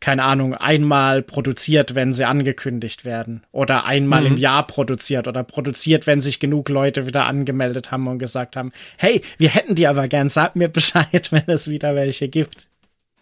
keine 0.00 0.22
Ahnung, 0.22 0.54
einmal 0.54 1.22
produziert, 1.22 1.94
wenn 1.94 2.12
sie 2.12 2.24
angekündigt 2.24 3.04
werden. 3.04 3.42
Oder 3.50 3.86
einmal 3.86 4.22
mhm. 4.22 4.26
im 4.28 4.36
Jahr 4.36 4.66
produziert 4.66 5.26
oder 5.26 5.42
produziert, 5.42 6.06
wenn 6.06 6.20
sich 6.20 6.38
genug 6.38 6.68
Leute 6.68 7.06
wieder 7.06 7.26
angemeldet 7.26 7.90
haben 7.90 8.06
und 8.06 8.18
gesagt 8.18 8.56
haben, 8.56 8.72
hey, 8.96 9.20
wir 9.38 9.50
hätten 9.50 9.74
die 9.74 9.88
aber 9.88 10.06
gern, 10.08 10.28
sag 10.28 10.54
mir 10.56 10.68
Bescheid, 10.68 11.28
wenn 11.32 11.44
es 11.46 11.68
wieder 11.68 11.94
welche 11.94 12.28
gibt. 12.28 12.68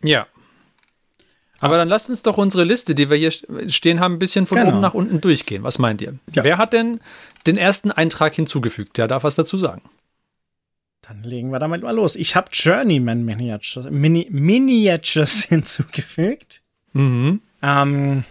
Ja, 0.02 0.26
aber 1.62 1.76
dann 1.76 1.88
lasst 1.88 2.10
uns 2.10 2.22
doch 2.22 2.38
unsere 2.38 2.64
Liste, 2.64 2.96
die 2.96 3.08
wir 3.08 3.16
hier 3.16 3.30
stehen 3.30 4.00
haben, 4.00 4.14
ein 4.14 4.18
bisschen 4.18 4.48
von 4.48 4.58
genau. 4.58 4.70
oben 4.70 4.80
nach 4.80 4.94
unten 4.94 5.20
durchgehen. 5.20 5.62
Was 5.62 5.78
meint 5.78 6.02
ihr? 6.02 6.18
Ja. 6.34 6.42
Wer 6.42 6.58
hat 6.58 6.72
denn 6.72 6.98
den 7.46 7.56
ersten 7.56 7.92
Eintrag 7.92 8.34
hinzugefügt? 8.34 8.98
Der 8.98 9.06
darf 9.06 9.22
was 9.22 9.36
dazu 9.36 9.56
sagen. 9.58 9.82
Dann 11.02 11.22
legen 11.22 11.50
wir 11.50 11.60
damit 11.60 11.84
mal 11.84 11.94
los. 11.94 12.16
Ich 12.16 12.34
habe 12.34 12.48
Journeyman 12.50 13.24
Miniatures, 13.24 13.88
Mini 13.90 14.26
Miniatures 14.28 15.44
hinzugefügt. 15.48 16.62
Mhm. 16.94 17.40
Ähm, 17.62 18.24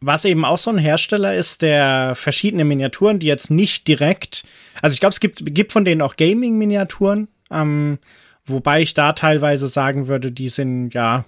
was 0.00 0.24
eben 0.24 0.44
auch 0.44 0.58
so 0.58 0.70
ein 0.70 0.78
Hersteller 0.78 1.34
ist, 1.34 1.62
der 1.62 2.14
verschiedene 2.14 2.64
Miniaturen, 2.64 3.18
die 3.18 3.26
jetzt 3.26 3.50
nicht 3.50 3.88
direkt, 3.88 4.44
also 4.80 4.94
ich 4.94 5.00
glaube, 5.00 5.12
es 5.12 5.20
gibt, 5.20 5.44
gibt 5.44 5.72
von 5.72 5.84
denen 5.84 6.02
auch 6.02 6.14
Gaming-Miniaturen, 6.14 7.26
ähm, 7.50 7.98
wobei 8.44 8.82
ich 8.82 8.94
da 8.94 9.12
teilweise 9.12 9.66
sagen 9.66 10.06
würde, 10.06 10.30
die 10.30 10.50
sind 10.50 10.94
ja 10.94 11.24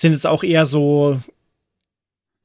sind 0.00 0.12
jetzt 0.12 0.26
auch 0.26 0.42
eher 0.42 0.66
so, 0.66 1.20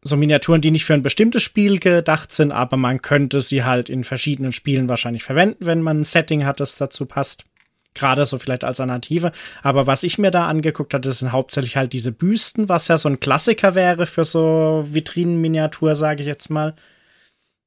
so 0.02 0.18
Miniaturen, 0.18 0.62
die 0.62 0.72
nicht 0.72 0.86
für 0.86 0.94
ein 0.94 1.04
bestimmtes 1.04 1.44
Spiel 1.44 1.80
gedacht 1.80 2.32
sind, 2.32 2.52
aber 2.52 2.78
man 2.78 3.02
könnte 3.02 3.42
sie 3.42 3.64
halt 3.64 3.90
in 3.90 4.04
verschiedenen 4.04 4.52
Spielen 4.52 4.90
wahrscheinlich 4.90 5.24
verwenden, 5.24 5.66
wenn 5.66 5.82
man 5.82 6.02
ein 6.02 6.04
Setting 6.04 6.46
hat, 6.46 6.60
das 6.60 6.76
dazu 6.76 7.06
passt. 7.06 7.46
Gerade 7.94 8.26
so 8.26 8.38
vielleicht 8.38 8.64
als 8.64 8.80
Alternative. 8.80 9.34
Aber 9.64 9.86
was 9.86 10.04
ich 10.04 10.18
mir 10.18 10.32
da 10.32 10.48
angeguckt 10.48 10.94
hatte, 10.94 11.12
sind 11.12 11.34
hauptsächlich 11.34 11.76
halt 11.76 11.92
diese 11.92 12.14
Büsten, 12.14 12.70
was 12.70 12.88
ja 12.88 12.98
so 12.98 13.10
ein 13.10 13.20
Klassiker 13.20 13.76
wäre 13.76 14.06
für 14.06 14.24
so 14.24 14.88
Vitrinenminiatur, 14.90 15.96
sage 15.96 16.22
ich 16.22 16.28
jetzt 16.28 16.50
mal. 16.50 16.74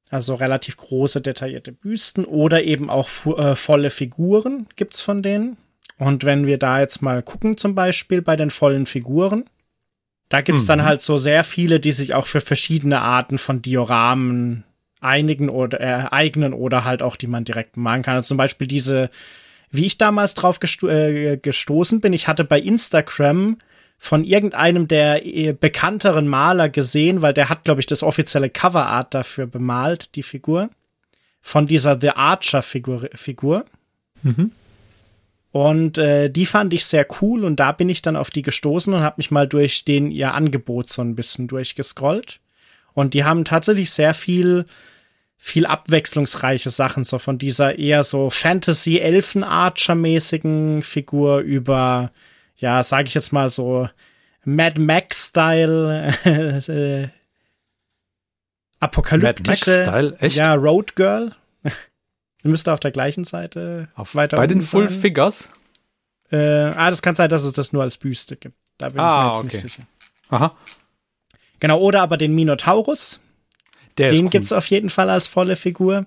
Also 0.09 0.33
relativ 0.33 0.77
große, 0.77 1.21
detaillierte 1.21 1.71
Büsten 1.71 2.25
oder 2.25 2.63
eben 2.63 2.89
auch 2.89 3.07
äh, 3.37 3.55
volle 3.55 3.91
Figuren 3.91 4.67
gibt's 4.75 5.01
von 5.01 5.21
denen. 5.21 5.57
Und 5.97 6.23
wenn 6.23 6.47
wir 6.47 6.57
da 6.57 6.79
jetzt 6.79 7.01
mal 7.01 7.21
gucken, 7.21 7.57
zum 7.57 7.75
Beispiel 7.75 8.21
bei 8.21 8.35
den 8.35 8.49
vollen 8.49 8.87
Figuren, 8.87 9.45
da 10.29 10.41
gibt's 10.41 10.63
mhm. 10.63 10.67
dann 10.67 10.85
halt 10.85 11.01
so 11.01 11.17
sehr 11.17 11.43
viele, 11.43 11.79
die 11.79 11.91
sich 11.91 12.13
auch 12.13 12.25
für 12.25 12.41
verschiedene 12.41 13.01
Arten 13.01 13.37
von 13.37 13.61
Dioramen 13.61 14.63
einigen 14.99 15.49
oder 15.49 15.79
äh, 15.79 16.07
eignen 16.11 16.53
oder 16.53 16.83
halt 16.83 17.01
auch, 17.01 17.15
die 17.15 17.27
man 17.27 17.45
direkt 17.45 17.77
machen 17.77 18.01
kann. 18.01 18.15
Also 18.15 18.29
zum 18.29 18.37
Beispiel 18.37 18.67
diese, 18.67 19.09
wie 19.69 19.85
ich 19.85 19.97
damals 19.97 20.33
drauf 20.33 20.59
gesto 20.59 20.87
äh, 20.87 21.37
gestoßen 21.37 22.01
bin, 22.01 22.13
ich 22.13 22.27
hatte 22.27 22.43
bei 22.43 22.59
Instagram 22.59 23.57
von 23.97 24.23
irgendeinem 24.23 24.87
der 24.87 25.25
äh, 25.25 25.53
bekannteren 25.53 26.27
Maler 26.27 26.69
gesehen, 26.69 27.21
weil 27.21 27.33
der 27.33 27.49
hat, 27.49 27.63
glaube 27.63 27.79
ich, 27.79 27.85
das 27.85 28.03
offizielle 28.03 28.49
Coverart 28.49 29.13
dafür 29.13 29.47
bemalt, 29.47 30.15
die 30.15 30.23
Figur. 30.23 30.69
Von 31.41 31.67
dieser 31.67 31.99
The 31.99 32.11
Archer-Figur. 32.11 33.09
Figur. 33.13 33.65
Mhm. 34.23 34.51
Und 35.55 35.97
äh, 35.97 36.29
die 36.29 36.45
fand 36.45 36.73
ich 36.73 36.85
sehr 36.85 37.07
cool 37.21 37.45
und 37.45 37.61
da 37.61 37.71
bin 37.71 37.87
ich 37.87 38.01
dann 38.01 38.17
auf 38.17 38.29
die 38.29 38.41
gestoßen 38.41 38.93
und 38.93 39.03
habe 39.03 39.15
mich 39.19 39.31
mal 39.31 39.47
durch 39.47 39.85
den 39.85 40.11
ihr 40.11 40.33
Angebot 40.33 40.89
so 40.89 41.01
ein 41.01 41.15
bisschen 41.15 41.47
durchgescrollt. 41.47 42.41
Und 42.93 43.13
die 43.13 43.23
haben 43.23 43.45
tatsächlich 43.45 43.91
sehr 43.91 44.13
viel, 44.13 44.65
viel 45.37 45.65
abwechslungsreiche 45.65 46.69
Sachen, 46.69 47.05
so 47.05 47.19
von 47.19 47.37
dieser 47.37 47.79
eher 47.79 48.03
so 48.03 48.29
Fantasy-Elfen-Archer-mäßigen 48.29 50.81
Figur 50.81 51.39
über, 51.39 52.11
ja, 52.57 52.83
sage 52.83 53.07
ich 53.07 53.13
jetzt 53.13 53.31
mal 53.31 53.49
so 53.49 53.87
Mad 54.43 54.77
Max-Style, 54.77 56.13
äh, 56.67 57.07
apokalyptische, 58.81 59.69
Mad 59.69 59.85
Max-Style, 59.85 60.17
echt? 60.19 60.35
Ja, 60.35 60.53
Road 60.55 60.97
Girl. 60.97 61.31
Müsste 62.45 62.71
auf 62.73 62.79
der 62.79 62.91
gleichen 62.91 63.23
Seite 63.23 63.89
auf, 63.95 64.13
weiter 64.13 64.37
Bei 64.37 64.45
den 64.45 64.61
Full 64.61 64.89
sein. 64.89 64.99
Figures? 64.99 65.49
Äh, 66.31 66.37
ah, 66.37 66.89
das 66.89 67.01
kann 67.01 67.15
sein, 67.15 67.29
dass 67.29 67.43
es 67.43 67.53
das 67.53 67.73
nur 67.73 67.81
als 67.81 67.97
Büste 67.97 68.35
gibt. 68.35 68.55
Da 68.77 68.89
bin 68.89 68.99
ah, 68.99 69.03
ich 69.03 69.23
mir 69.23 69.27
jetzt 69.27 69.37
okay. 69.37 69.55
nicht 69.55 69.61
sicher. 69.61 69.87
Aha. 70.29 70.55
Genau, 71.59 71.79
oder 71.79 72.01
aber 72.01 72.17
den 72.17 72.35
Minotaurus. 72.35 73.21
Der 73.97 74.11
den 74.11 74.25
cool. 74.25 74.29
gibt 74.29 74.45
es 74.45 74.51
auf 74.51 74.69
jeden 74.69 74.89
Fall 74.89 75.09
als 75.09 75.27
volle 75.27 75.55
Figur. 75.55 76.05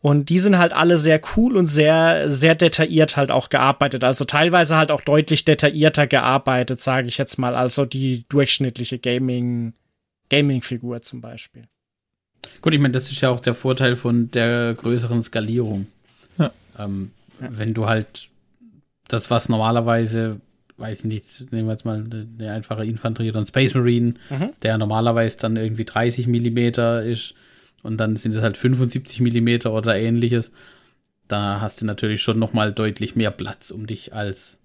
Und 0.00 0.28
die 0.28 0.38
sind 0.38 0.58
halt 0.58 0.72
alle 0.72 0.98
sehr 0.98 1.20
cool 1.36 1.56
und 1.56 1.66
sehr, 1.66 2.30
sehr 2.30 2.54
detailliert 2.54 3.16
halt 3.16 3.30
auch 3.30 3.48
gearbeitet. 3.48 4.04
Also 4.04 4.24
teilweise 4.24 4.76
halt 4.76 4.90
auch 4.90 5.00
deutlich 5.00 5.44
detaillierter 5.44 6.06
gearbeitet, 6.06 6.80
sage 6.80 7.08
ich 7.08 7.18
jetzt 7.18 7.38
mal, 7.38 7.56
also 7.56 7.84
die 7.84 8.24
durchschnittliche 8.28 8.98
Gaming, 8.98 9.74
Gaming-Figur 10.28 11.02
zum 11.02 11.20
Beispiel. 11.20 11.66
Gut, 12.62 12.74
ich 12.74 12.80
meine, 12.80 12.92
das 12.92 13.10
ist 13.10 13.20
ja 13.20 13.30
auch 13.30 13.40
der 13.40 13.54
Vorteil 13.54 13.96
von 13.96 14.30
der 14.30 14.74
größeren 14.74 15.22
Skalierung. 15.22 15.86
Ja. 16.38 16.52
Ähm, 16.78 17.10
ja. 17.40 17.48
Wenn 17.52 17.74
du 17.74 17.86
halt 17.86 18.28
das, 19.08 19.30
was 19.30 19.48
normalerweise, 19.48 20.40
weiß 20.76 21.00
ich 21.00 21.04
nicht, 21.06 21.52
nehmen 21.52 21.66
wir 21.68 21.72
jetzt 21.72 21.84
mal 21.84 22.04
eine 22.04 22.52
einfache 22.52 22.84
Infanterie 22.84 23.30
oder 23.30 23.40
ein 23.40 23.46
Space 23.46 23.74
Marine, 23.74 24.14
mhm. 24.30 24.50
der 24.62 24.78
normalerweise 24.78 25.38
dann 25.38 25.56
irgendwie 25.56 25.84
30 25.84 26.26
Millimeter 26.26 27.02
ist, 27.02 27.34
und 27.82 27.98
dann 27.98 28.16
sind 28.16 28.34
es 28.34 28.42
halt 28.42 28.56
75 28.56 29.20
Millimeter 29.20 29.72
oder 29.72 29.96
ähnliches. 29.96 30.50
Da 31.28 31.60
hast 31.60 31.80
du 31.80 31.86
natürlich 31.86 32.22
schon 32.22 32.38
noch 32.38 32.52
mal 32.52 32.72
deutlich 32.72 33.16
mehr 33.16 33.30
Platz, 33.30 33.70
um 33.70 33.86
dich 33.86 34.14
als 34.14 34.58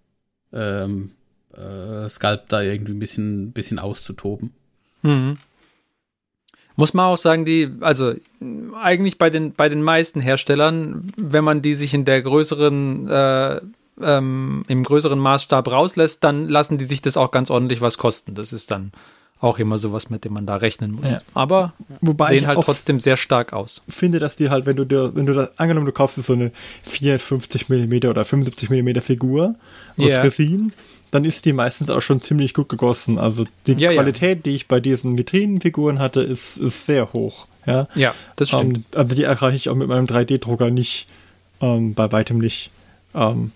ähm, 0.51 1.11
äh, 1.55 2.07
Sculptor 2.09 2.61
irgendwie 2.61 2.93
ein 2.93 2.99
bisschen, 2.99 3.51
bisschen 3.51 3.79
auszutoben. 3.79 4.51
Mhm. 5.01 5.37
Muss 6.75 6.93
man 6.93 7.05
auch 7.05 7.17
sagen, 7.17 7.45
die, 7.45 7.71
also 7.81 8.13
eigentlich 8.81 9.17
bei 9.17 9.29
den, 9.29 9.53
bei 9.53 9.69
den 9.69 9.83
meisten 9.83 10.19
Herstellern, 10.19 11.11
wenn 11.17 11.43
man 11.43 11.61
die 11.61 11.75
sich 11.75 11.93
in 11.93 12.05
der 12.05 12.21
größeren, 12.21 13.07
äh, 13.07 13.61
ähm, 14.01 14.63
im 14.67 14.83
größeren 14.83 15.19
Maßstab 15.19 15.71
rauslässt, 15.71 16.23
dann 16.23 16.49
lassen 16.49 16.77
die 16.77 16.85
sich 16.85 17.01
das 17.01 17.15
auch 17.15 17.31
ganz 17.31 17.51
ordentlich 17.51 17.81
was 17.81 17.97
kosten. 17.97 18.33
Das 18.33 18.53
ist 18.53 18.71
dann 18.71 18.91
auch 19.43 19.59
immer 19.59 19.77
sowas, 19.77 20.09
mit 20.09 20.23
dem 20.23 20.33
man 20.33 20.45
da 20.45 20.55
rechnen 20.55 20.93
muss. 20.93 21.11
Ja. 21.11 21.19
Aber 21.33 21.73
Wobei 21.99 22.29
sehen 22.29 22.47
halt 22.47 22.61
trotzdem 22.61 23.01
sehr 23.01 23.17
stark 23.17 23.51
aus. 23.51 23.83
Finde, 23.89 24.19
dass 24.19 24.37
die 24.37 24.49
halt, 24.49 24.65
wenn 24.65 24.77
du 24.77 24.85
dir, 24.85 25.11
wenn 25.15 25.25
du 25.25 25.33
da, 25.33 25.49
angenommen, 25.57 25.85
du 25.85 25.91
kaufst 25.91 26.23
so 26.23 26.33
eine 26.33 26.51
54 26.83 27.67
mm 27.67 28.07
oder 28.07 28.23
75 28.23 28.69
mm 28.69 29.01
Figur 29.01 29.55
aus 29.97 30.07
yeah. 30.07 30.21
Resin, 30.21 30.71
dann 31.13 31.25
ist 31.25 31.45
die 31.45 31.53
meistens 31.53 31.91
auch 31.91 32.01
schon 32.01 32.21
ziemlich 32.21 32.55
gut 32.55 32.69
gegossen. 32.69 33.19
Also 33.19 33.45
die 33.67 33.73
ja, 33.73 33.93
Qualität, 33.93 34.39
ja. 34.39 34.41
die 34.43 34.55
ich 34.55 34.67
bei 34.67 34.79
diesen 34.79 35.15
Vitrinenfiguren 35.15 35.99
hatte, 35.99 36.21
ist, 36.21 36.57
ist 36.57 36.87
sehr 36.87 37.13
hoch. 37.13 37.45
Ja, 37.67 37.87
ja 37.93 38.15
das 38.35 38.49
stimmt. 38.49 38.77
Ähm, 38.77 38.85
also 38.95 39.13
die 39.13 39.23
erreiche 39.23 39.55
ich 39.55 39.69
auch 39.69 39.75
mit 39.75 39.87
meinem 39.87 40.07
3D-Drucker 40.07 40.71
nicht, 40.71 41.07
ähm, 41.61 41.93
bei 41.93 42.11
weitem 42.11 42.39
nicht. 42.39 42.71
Ähm, 43.13 43.51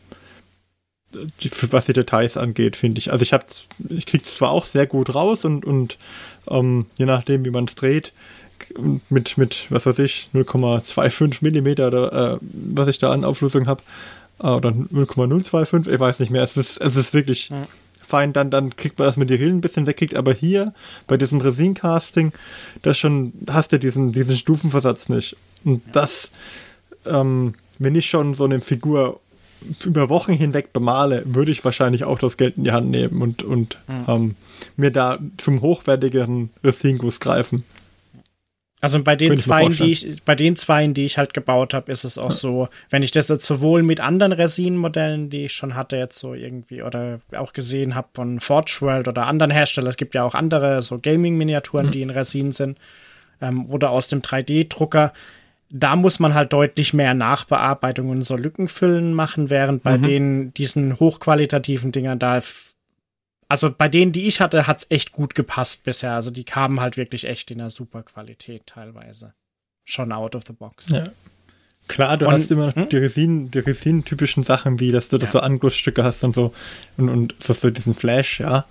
die, 1.42 1.50
was 1.72 1.88
die 1.88 1.94
Details 1.94 2.38
angeht, 2.38 2.76
finde 2.76 3.00
ich. 3.00 3.12
Also 3.12 3.24
ich 3.24 3.34
habe 3.34 3.46
ich 3.90 4.06
kriege 4.06 4.24
es 4.24 4.36
zwar 4.36 4.52
auch 4.52 4.66
sehr 4.66 4.86
gut 4.86 5.16
raus 5.16 5.44
und, 5.44 5.66
und 5.66 5.98
ähm, 6.48 6.86
je 7.00 7.06
nachdem, 7.06 7.44
wie 7.44 7.50
man 7.50 7.66
es 7.66 7.74
dreht, 7.74 8.14
mit, 9.10 9.36
mit, 9.40 9.66
was 9.72 9.88
weiß 9.88 9.98
ich, 10.00 10.30
0,25 10.36 11.38
Millimeter 11.42 11.88
oder 11.88 12.34
äh, 12.34 12.38
was 12.42 12.88
ich 12.88 13.00
da 13.00 13.12
an 13.12 13.24
Auflösung 13.24 13.66
habe, 13.66 13.82
oder 14.40 14.72
0,025, 14.72 15.92
ich 15.92 16.00
weiß 16.00 16.20
nicht 16.20 16.30
mehr, 16.30 16.44
es 16.44 16.58
ist, 16.58 16.78
es 16.78 16.96
ist 16.96 17.14
wirklich 17.14 17.50
ja. 17.50 17.68
fein, 18.06 18.34
dann, 18.34 18.52
dann 18.52 18.76
kriegt 18.76 19.00
man 19.00 19.08
das 19.08 19.18
mit 19.18 19.30
die 19.30 19.36
Rillen 19.36 19.58
ein 19.58 19.62
bisschen 19.62 19.88
wegkriegt, 19.88 20.16
aber 20.16 20.34
hier, 20.34 20.74
bei 21.08 21.18
diesem 21.18 21.42
Resin-Casting, 21.42 22.34
das 22.82 22.98
schon, 22.98 23.34
hast 23.50 23.72
du 23.72 23.80
diesen, 23.80 24.12
diesen 24.12 24.38
Stufenversatz 24.38 25.10
nicht. 25.10 25.36
Und 25.64 25.82
das, 25.92 26.32
ähm, 27.06 27.56
wenn 27.80 27.96
ich 27.96 28.08
schon 28.10 28.34
so 28.34 28.46
eine 28.46 28.62
Figur 28.62 29.20
über 29.84 30.10
Wochen 30.10 30.34
hinweg 30.34 30.72
bemale, 30.74 31.24
würde 31.26 31.52
ich 31.52 31.66
wahrscheinlich 31.66 32.04
auch 32.04 32.20
das 32.20 32.38
Geld 32.38 32.58
in 32.58 32.64
die 32.64 32.72
Hand 32.72 32.90
nehmen 32.90 33.22
und, 33.22 33.44
und 33.44 33.78
mhm. 33.88 34.06
ähm, 34.08 34.36
mir 34.76 34.92
da 34.92 35.20
zum 35.38 35.62
hochwertigeren 35.62 36.52
Resingus 36.64 37.20
greifen. 37.20 37.64
Also 38.80 39.02
bei 39.02 39.16
den 39.16 39.36
zwei, 39.38 39.70
die 39.70 39.92
ich, 39.92 40.24
bei 40.24 40.36
den 40.36 40.56
zwei, 40.56 40.86
die 40.88 41.06
ich 41.06 41.18
halt 41.18 41.34
gebaut 41.34 41.74
habe, 41.74 41.92
ist 41.92 42.04
es 42.04 42.20
auch 42.20 42.30
ja. 42.30 42.36
so, 42.36 42.70
wenn 42.92 43.02
ich 43.02 43.12
das 43.12 43.28
jetzt 43.28 43.46
sowohl 43.46 43.82
mit 43.82 44.00
anderen 44.00 44.34
Resin-Modellen, 44.34 45.32
die 45.32 45.46
ich 45.46 45.54
schon 45.54 45.74
hatte, 45.74 45.98
jetzt 45.98 46.20
so 46.20 46.36
irgendwie 46.36 46.84
oder 46.84 47.20
auch 47.36 47.54
gesehen 47.54 47.96
habe 47.96 48.10
von 48.14 48.40
Forge 48.40 48.78
World 48.82 49.08
oder 49.08 49.26
anderen 49.26 49.52
Herstellern, 49.52 49.90
es 49.90 49.98
gibt 49.98 50.14
ja 50.14 50.24
auch 50.24 50.36
andere 50.36 50.84
so 50.84 51.00
Gaming-Miniaturen, 51.00 51.88
mhm. 51.88 51.92
die 51.92 52.02
in 52.04 52.12
Resin 52.12 52.52
sind, 52.52 52.78
ähm, 53.42 53.68
oder 53.68 53.90
aus 53.90 54.10
dem 54.10 54.22
3D-Drucker, 54.22 55.12
da 55.70 55.96
muss 55.96 56.20
man 56.20 56.34
halt 56.34 56.54
deutlich 56.54 56.94
mehr 56.94 57.14
Nachbearbeitung 57.14 58.10
und 58.10 58.22
so 58.22 58.38
Lückenfüllen 58.38 59.14
machen, 59.14 59.50
während 59.50 59.84
bei 59.84 59.98
mhm. 59.98 60.04
den 60.04 60.54
diesen 60.54 61.00
hochqualitativen 61.00 61.92
Dingern 61.92 62.20
da 62.20 62.38
also 63.50 63.72
bei 63.72 63.88
denen, 63.88 64.12
die 64.12 64.28
ich 64.28 64.42
hatte, 64.42 64.68
hat's 64.68 64.88
echt 64.90 65.12
gut 65.12 65.36
gepasst 65.36 65.84
bisher. 65.84 66.14
Also 66.14 66.32
die 66.32 66.44
kamen 66.44 66.80
halt 66.80 66.98
wirklich 66.98 67.26
echt 67.26 67.52
in 67.52 67.62
einer 67.62 67.70
super 67.70 68.04
Qualität 68.04 68.68
teilweise. 68.68 69.34
Schon 69.86 70.12
out 70.12 70.36
of 70.36 70.44
the 70.48 70.54
box. 70.54 70.90
Ja. 70.90 71.06
Klar, 71.88 72.18
du 72.18 72.28
und, 72.28 72.34
hast 72.34 72.52
immer 72.52 72.76
hm? 72.76 72.90
die 72.90 72.98
Resin, 72.98 73.52
die 73.52 73.60
Resin-typischen 73.60 74.44
Sachen, 74.44 74.80
wie 74.82 74.92
dass 74.92 75.08
du 75.08 75.16
ja. 75.16 75.22
das 75.22 75.32
so 75.32 75.40
Angussstücke 75.40 76.04
hast 76.04 76.24
und 76.26 76.36
so 76.36 76.54
und, 76.98 77.10
und 77.10 77.36
so, 77.40 77.54
so 77.54 77.70
diesen 77.70 77.96
Flash, 77.96 78.42
ja. 78.42 78.66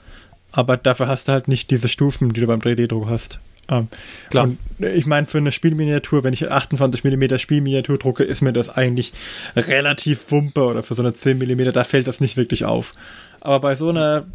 Aber 0.52 0.76
dafür 0.76 1.08
hast 1.08 1.28
du 1.28 1.32
halt 1.32 1.48
nicht 1.48 1.70
diese 1.70 1.88
Stufen, 1.88 2.32
die 2.32 2.40
du 2.40 2.46
beim 2.46 2.60
3D-Druck 2.60 3.08
hast. 3.08 3.40
Ähm, 3.68 3.88
Klar. 4.30 4.44
Und 4.44 4.58
ich 4.78 5.06
meine, 5.06 5.26
für 5.26 5.38
eine 5.38 5.52
Spielminiatur, 5.52 6.24
wenn 6.24 6.32
ich 6.32 6.50
28 6.50 7.04
mm 7.04 7.38
Spielminiatur 7.38 7.98
drucke, 7.98 8.22
ist 8.22 8.42
mir 8.42 8.52
das 8.52 8.68
eigentlich 8.68 9.12
relativ 9.56 10.30
wumpe 10.30 10.62
oder 10.64 10.82
für 10.82 10.94
so 10.94 11.02
eine 11.02 11.12
10 11.12 11.38
mm, 11.38 11.72
da 11.72 11.84
fällt 11.84 12.06
das 12.06 12.20
nicht 12.20 12.36
wirklich 12.36 12.64
auf. 12.64 12.94
Aber 13.40 13.60
bei 13.60 13.76
so 13.76 13.88
einer 13.88 14.26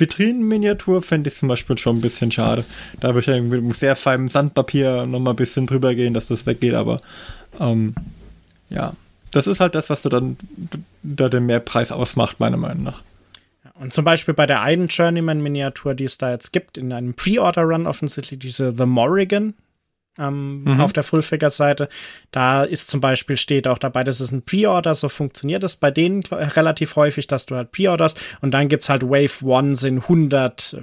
Vitrinenminiatur 0.00 1.02
fände 1.02 1.28
ich 1.28 1.36
zum 1.36 1.48
Beispiel 1.48 1.78
schon 1.78 1.96
ein 1.96 2.00
bisschen 2.00 2.32
schade. 2.32 2.64
Da 2.98 3.08
würde 3.08 3.20
ich 3.20 3.26
ja 3.26 3.40
mit 3.40 3.76
sehr 3.76 3.96
feinem 3.96 4.28
Sandpapier 4.28 5.06
nochmal 5.06 5.34
ein 5.34 5.36
bisschen 5.36 5.66
drüber 5.66 5.94
gehen, 5.94 6.14
dass 6.14 6.26
das 6.26 6.46
weggeht, 6.46 6.74
aber 6.74 7.00
ähm, 7.58 7.94
ja, 8.70 8.94
das 9.32 9.46
ist 9.46 9.60
halt 9.60 9.74
das, 9.74 9.90
was 9.90 10.02
du 10.02 10.08
dann 10.08 10.36
da 11.02 11.28
den 11.28 11.46
Mehrpreis 11.46 11.92
ausmacht, 11.92 12.40
meiner 12.40 12.56
Meinung 12.56 12.84
nach. 12.84 13.02
Und 13.74 13.92
zum 13.92 14.04
Beispiel 14.04 14.34
bei 14.34 14.46
der 14.46 14.60
einen 14.60 14.88
Journeyman-Miniatur, 14.88 15.94
die 15.94 16.04
es 16.04 16.18
da 16.18 16.30
jetzt 16.30 16.52
gibt, 16.52 16.76
in 16.76 16.92
einem 16.92 17.14
Pre-Order-Run 17.14 17.86
offensichtlich 17.86 18.38
diese 18.38 18.74
The 18.76 18.84
Morrigan 18.84 19.54
ähm, 20.18 20.64
mhm. 20.64 20.80
auf 20.80 20.92
der 20.92 21.02
Full-Figure-Seite, 21.02 21.88
da 22.30 22.64
ist 22.64 22.88
zum 22.88 23.00
Beispiel, 23.00 23.36
steht 23.36 23.68
auch 23.68 23.78
dabei, 23.78 24.04
das 24.04 24.20
ist 24.20 24.32
ein 24.32 24.42
Pre-Order, 24.42 24.94
so 24.94 25.08
funktioniert 25.08 25.64
es 25.64 25.76
bei 25.76 25.90
denen 25.90 26.22
relativ 26.24 26.96
häufig, 26.96 27.26
dass 27.26 27.46
du 27.46 27.56
halt 27.56 27.72
Pre-Orderst 27.72 28.20
und 28.40 28.52
dann 28.52 28.68
gibt 28.68 28.82
es 28.82 28.88
halt 28.88 29.02
Wave 29.02 29.44
One 29.44 29.74
sind 29.74 30.02
100, 30.02 30.76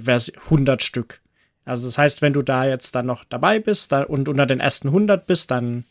100 0.44 0.82
Stück. 0.82 1.20
Also 1.64 1.86
das 1.86 1.98
heißt, 1.98 2.22
wenn 2.22 2.32
du 2.32 2.42
da 2.42 2.66
jetzt 2.66 2.94
dann 2.94 3.06
noch 3.06 3.24
dabei 3.24 3.60
bist 3.60 3.92
da, 3.92 4.02
und 4.02 4.28
unter 4.28 4.46
den 4.46 4.60
ersten 4.60 4.88
100 4.88 5.26
bist, 5.26 5.50
dann 5.50 5.84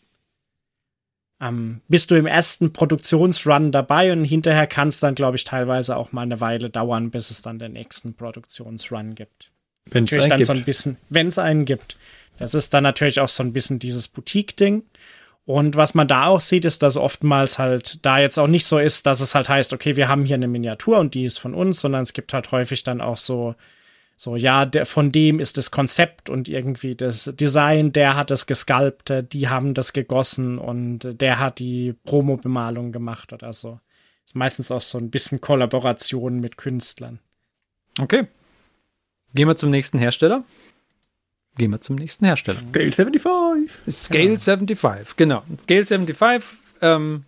ähm, 1.40 1.82
bist 1.88 2.10
du 2.10 2.16
im 2.16 2.26
ersten 2.26 2.74
Produktionsrun 2.74 3.72
dabei 3.72 4.12
und 4.12 4.24
hinterher 4.24 4.66
kann 4.66 4.88
es 4.88 5.00
dann, 5.00 5.14
glaube 5.14 5.38
ich, 5.38 5.44
teilweise 5.44 5.96
auch 5.96 6.12
mal 6.12 6.24
eine 6.24 6.42
Weile 6.42 6.72
dauern, 6.72 7.12
bis 7.12 7.30
es 7.30 7.44
dann 7.44 7.60
den 7.60 7.74
nächsten 7.74 8.16
Produktionsrun 8.16 9.14
gibt. 9.14 9.52
Wenn 9.86 10.06
es 10.06 10.14
einen 10.14 10.30
dann 10.30 10.38
gibt. 10.38 10.48
so 10.48 10.54
ein 10.54 10.64
bisschen, 10.64 10.98
wenn 11.10 11.28
es 11.28 11.38
einen 11.38 11.66
gibt. 11.66 11.98
Das 12.38 12.54
ist 12.54 12.74
dann 12.74 12.84
natürlich 12.84 13.20
auch 13.20 13.30
so 13.30 13.44
ein 13.44 13.54
bisschen 13.54 13.80
dieses 13.80 14.08
Boutique-Ding. 14.08 14.84
Und 15.46 15.76
was 15.76 15.94
man 15.94 16.08
da 16.08 16.26
auch 16.26 16.42
sieht, 16.42 16.66
ist, 16.66 16.84
dass 16.84 16.98
oftmals 16.98 17.58
halt 17.58 18.06
da 18.06 18.20
jetzt 18.20 18.38
auch 18.38 18.48
nicht 18.48 18.66
so 18.66 18.80
ist, 18.80 19.06
dass 19.06 19.22
es 19.22 19.34
halt 19.34 19.48
heißt, 19.48 19.72
okay, 19.74 19.96
wir 19.96 20.10
haben 20.10 20.26
hier 20.26 20.36
eine 20.36 20.48
Miniatur 20.48 21.00
und 21.00 21.14
die 21.14 21.26
ist 21.26 21.38
von 21.38 21.54
uns, 21.54 21.80
sondern 21.80 22.04
es 22.04 22.14
gibt 22.14 22.34
halt 22.34 22.52
häufig 22.52 22.84
dann 22.84 23.00
auch 23.00 23.18
so 23.18 23.56
so, 24.20 24.36
ja, 24.36 24.66
der, 24.66 24.88
von 24.88 25.12
dem 25.12 25.40
ist 25.40 25.58
das 25.58 25.70
Konzept 25.70 26.28
und 26.28 26.50
irgendwie 26.50 26.96
das 26.96 27.32
Design, 27.36 27.94
der 27.94 28.16
hat 28.16 28.32
das 28.32 28.48
gesculptet, 28.48 29.32
die 29.32 29.48
haben 29.48 29.76
das 29.76 29.94
gegossen 29.94 30.58
und 30.58 31.22
der 31.22 31.38
hat 31.38 31.60
die 31.60 31.94
Promo-Bemalung 32.04 32.92
gemacht 32.92 33.32
oder 33.32 33.54
so. 33.54 33.80
Ist 34.26 34.36
meistens 34.36 34.72
auch 34.72 34.82
so 34.82 34.98
ein 34.98 35.12
bisschen 35.12 35.40
Kollaboration 35.40 36.40
mit 36.40 36.58
Künstlern. 36.58 37.20
Okay. 38.00 38.28
Gehen 39.36 39.48
wir 39.48 39.56
zum 39.56 39.70
nächsten 39.70 40.00
Hersteller. 40.00 40.44
Gehen 41.58 41.72
wir 41.72 41.82
zum 41.82 41.96
nächsten 41.96 42.26
Hersteller. 42.26 42.60
Scale 42.60 42.92
75. 42.92 43.94
Scale 43.94 44.32
ja. 44.32 44.38
75, 44.38 45.18
genau. 45.18 45.44
Scale 45.64 45.86
75 45.86 46.60
ähm, 46.82 47.24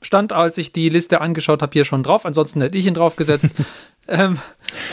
stand, 0.00 0.32
als 0.32 0.58
ich 0.58 0.72
die 0.72 0.88
Liste 0.88 1.20
angeschaut 1.20 1.62
habe, 1.62 1.72
hier 1.72 1.84
schon 1.84 2.02
drauf. 2.02 2.26
Ansonsten 2.26 2.60
hätte 2.60 2.78
ich 2.78 2.86
ihn 2.86 2.94
draufgesetzt. 2.94 3.50
ähm, 4.08 4.38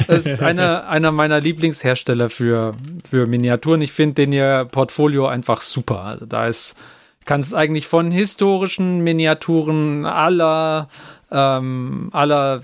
das 0.07 0.25
ist 0.25 0.41
einer, 0.41 0.87
einer 0.87 1.11
meiner 1.11 1.39
Lieblingshersteller 1.39 2.29
für, 2.29 2.75
für 3.09 3.27
Miniaturen. 3.27 3.81
Ich 3.81 3.91
finde 3.91 4.15
den 4.15 4.33
ihr 4.33 4.67
Portfolio 4.69 5.27
einfach 5.27 5.61
super. 5.61 6.01
Also 6.01 6.25
da 6.25 6.47
ist, 6.47 6.75
kannst 7.25 7.53
eigentlich 7.53 7.87
von 7.87 8.11
historischen 8.11 9.01
Miniaturen 9.01 10.05
aller 10.05 10.89
ähm, 11.31 12.09
aller 12.11 12.63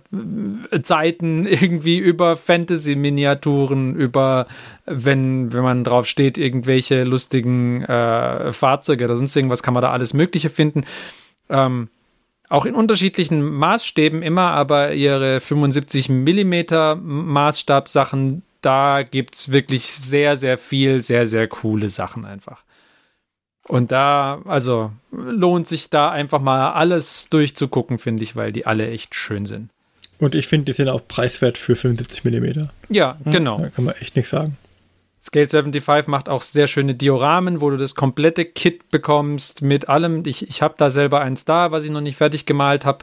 Zeiten 0.83 1.45
irgendwie 1.47 1.97
über 1.97 2.35
Fantasy-Miniaturen, 2.35 3.95
über, 3.95 4.47
wenn, 4.85 5.53
wenn 5.53 5.63
man 5.63 5.83
drauf 5.83 6.05
steht, 6.07 6.37
irgendwelche 6.37 7.03
lustigen 7.03 7.83
äh, 7.83 8.51
Fahrzeuge 8.51 9.05
oder 9.05 9.15
sonst 9.15 9.35
irgendwas, 9.35 9.63
kann 9.63 9.73
man 9.73 9.81
da 9.81 9.91
alles 9.91 10.13
Mögliche 10.13 10.49
finden. 10.49 10.83
Ähm, 11.49 11.89
auch 12.49 12.65
in 12.65 12.75
unterschiedlichen 12.75 13.41
Maßstäben 13.41 14.21
immer, 14.21 14.51
aber 14.51 14.93
ihre 14.93 15.41
75 15.41 16.09
Millimeter 16.09 16.95
Maßstabsachen, 16.95 18.43
da 18.61 19.03
gibt 19.03 19.35
es 19.35 19.51
wirklich 19.51 19.93
sehr, 19.93 20.37
sehr 20.37 20.57
viel, 20.57 21.01
sehr, 21.01 21.27
sehr 21.27 21.47
coole 21.47 21.89
Sachen 21.89 22.25
einfach. 22.25 22.63
Und 23.67 23.91
da, 23.91 24.41
also 24.45 24.91
lohnt 25.11 25.67
sich 25.67 25.89
da 25.89 26.09
einfach 26.09 26.41
mal 26.41 26.71
alles 26.71 27.29
durchzugucken, 27.29 27.97
finde 27.97 28.23
ich, 28.23 28.35
weil 28.35 28.53
die 28.53 28.65
alle 28.65 28.89
echt 28.89 29.13
schön 29.13 29.45
sind. 29.45 29.69
Und 30.19 30.35
ich 30.35 30.47
finde, 30.47 30.65
die 30.65 30.71
sind 30.71 30.89
auch 30.89 31.01
preiswert 31.07 31.57
für 31.57 31.75
75 31.75 32.23
mm. 32.23 32.69
Ja, 32.89 33.17
genau. 33.25 33.59
Da 33.59 33.69
kann 33.69 33.85
man 33.85 33.95
echt 33.95 34.15
nichts 34.15 34.31
sagen. 34.31 34.57
Scale 35.21 35.49
75 35.49 36.07
macht 36.07 36.29
auch 36.29 36.41
sehr 36.41 36.67
schöne 36.67 36.95
Dioramen, 36.95 37.59
wo 37.59 37.69
du 37.69 37.77
das 37.77 37.95
komplette 37.95 38.45
Kit 38.45 38.89
bekommst 38.89 39.61
mit 39.61 39.89
allem. 39.89 40.23
Ich, 40.25 40.47
ich 40.47 40.61
habe 40.61 40.75
da 40.77 40.89
selber 40.89 41.21
eins 41.21 41.43
da, 41.43 41.71
was 41.71 41.83
ich 41.83 41.91
noch 41.91 42.01
nicht 42.01 42.17
fertig 42.17 42.45
gemalt 42.45 42.85
habe. 42.85 42.99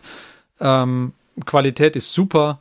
Ähm, 0.61 1.12
Qualität 1.44 1.96
ist 1.96 2.14
super. 2.14 2.61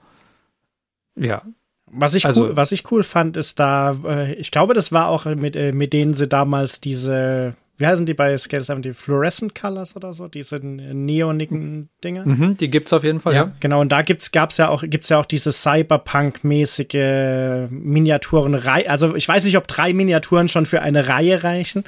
Ja. 1.16 1.44
Was 1.86 2.16
ich, 2.16 2.26
also, 2.26 2.46
cool, 2.46 2.58
was 2.58 2.72
ich 2.72 2.92
cool 2.92 3.04
fand, 3.04 3.38
ist 3.38 3.60
da, 3.60 3.96
äh, 4.06 4.34
ich 4.34 4.52
glaube, 4.52 4.74
das 4.74 4.92
war 4.92 5.08
auch 5.08 5.26
mit, 5.26 5.56
äh, 5.56 5.72
mit 5.72 5.94
denen 5.94 6.14
sie 6.14 6.28
damals 6.28 6.82
diese 6.82 7.56
wie 7.78 7.88
heißen 7.88 8.06
die 8.06 8.14
bei 8.14 8.38
Scale 8.38 8.64
70? 8.64 8.96
Fluorescent 8.96 9.56
Colors 9.56 9.96
oder 9.96 10.14
so? 10.14 10.28
Diese 10.28 10.60
neonigen 10.60 11.90
Dinger? 12.04 12.24
Mhm, 12.24 12.56
die 12.58 12.70
gibt's 12.70 12.94
auf 12.94 13.04
jeden 13.04 13.20
Fall, 13.20 13.34
ja. 13.34 13.46
ja. 13.46 13.52
Genau, 13.62 13.82
und 13.82 13.90
da 13.90 14.04
gibt's, 14.04 14.32
gab's 14.32 14.58
ja 14.58 14.70
auch, 14.70 14.84
gibt's 14.86 15.10
ja 15.10 15.20
auch 15.20 15.26
diese 15.26 15.52
Cyberpunk-mäßige 15.52 17.70
Miniaturenreihe. 17.72 18.88
Also, 18.88 19.16
ich 19.16 19.28
weiß 19.28 19.46
nicht, 19.46 19.58
ob 19.58 19.68
drei 19.68 19.92
Miniaturen 19.94 20.50
schon 20.50 20.68
für 20.68 20.84
eine 20.84 21.08
Reihe 21.08 21.44
reichen. 21.44 21.84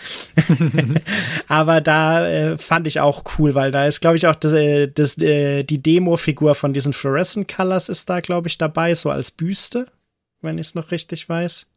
Aber 1.47 1.81
da 1.81 2.27
äh, 2.27 2.57
fand 2.57 2.87
ich 2.87 2.99
auch 2.99 3.23
cool, 3.37 3.53
weil 3.53 3.71
da 3.71 3.85
ist, 3.85 4.01
glaube 4.01 4.17
ich, 4.17 4.25
auch 4.25 4.35
das, 4.35 4.53
äh, 4.53 4.87
das, 4.87 5.19
äh, 5.19 5.63
die 5.63 5.83
Demo-Figur 5.83 6.55
von 6.55 6.73
diesen 6.73 6.93
Fluorescent 6.93 7.47
Colors 7.47 7.89
ist 7.89 8.09
da, 8.09 8.21
glaube 8.21 8.47
ich, 8.47 8.57
dabei, 8.57 8.95
so 8.95 9.11
als 9.11 9.29
Büste, 9.29 9.85
wenn 10.41 10.57
ich 10.57 10.67
es 10.67 10.75
noch 10.75 10.89
richtig 10.89 11.29
weiß. 11.29 11.67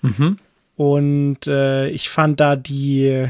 Mhm. 0.00 0.38
Und 0.76 1.46
äh, 1.46 1.88
ich 1.88 2.08
fand 2.08 2.40
da 2.40 2.56
die, 2.56 3.28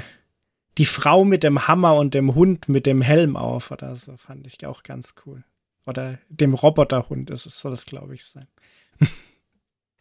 die 0.78 0.85
Frau 0.85 1.24
mit 1.24 1.42
dem 1.42 1.66
Hammer 1.66 1.96
und 1.96 2.14
dem 2.14 2.35
Hund 2.35 2.68
mit 2.68 2.87
dem 2.87 3.02
Helm 3.02 3.37
auf 3.37 3.70
oder 3.70 3.96
so, 3.96 4.16
fand 4.16 4.46
ich 4.46 4.64
auch 4.66 4.83
ganz 4.83 5.14
cool. 5.26 5.44
Oder 5.85 6.18
dem 6.28 6.55
Roboterhund 6.55 7.31
ist 7.31 7.46
es, 7.46 7.59
soll 7.59 7.72
das, 7.72 7.87
glaube 7.87 8.14
ich, 8.14 8.24
sein. 8.24 8.46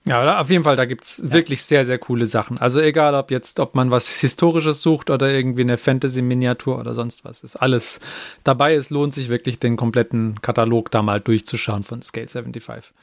Ja, 0.04 0.40
auf 0.40 0.50
jeden 0.50 0.64
Fall, 0.64 0.76
da 0.76 0.86
gibt 0.86 1.04
es 1.04 1.18
ja. 1.18 1.32
wirklich 1.32 1.62
sehr, 1.64 1.86
sehr 1.86 2.00
coole 2.00 2.26
Sachen. 2.26 2.58
Also 2.58 2.80
egal, 2.80 3.14
ob 3.14 3.30
jetzt, 3.30 3.60
ob 3.60 3.76
man 3.76 3.92
was 3.92 4.20
Historisches 4.20 4.82
sucht 4.82 5.12
oder 5.12 5.32
irgendwie 5.32 5.62
eine 5.62 5.78
Fantasy-Miniatur 5.78 6.80
oder 6.80 6.96
sonst 6.96 7.24
was, 7.24 7.44
ist 7.44 7.56
alles 7.56 8.00
dabei. 8.44 8.74
Es 8.74 8.90
lohnt 8.90 9.14
sich 9.14 9.30
wirklich, 9.30 9.60
den 9.60 9.78
kompletten 9.78 10.42
Katalog 10.42 10.90
da 10.90 11.04
mal 11.04 11.22
durchzuschauen 11.22 11.84
von 11.84 12.02
Scale 12.02 12.28
75. 12.28 12.94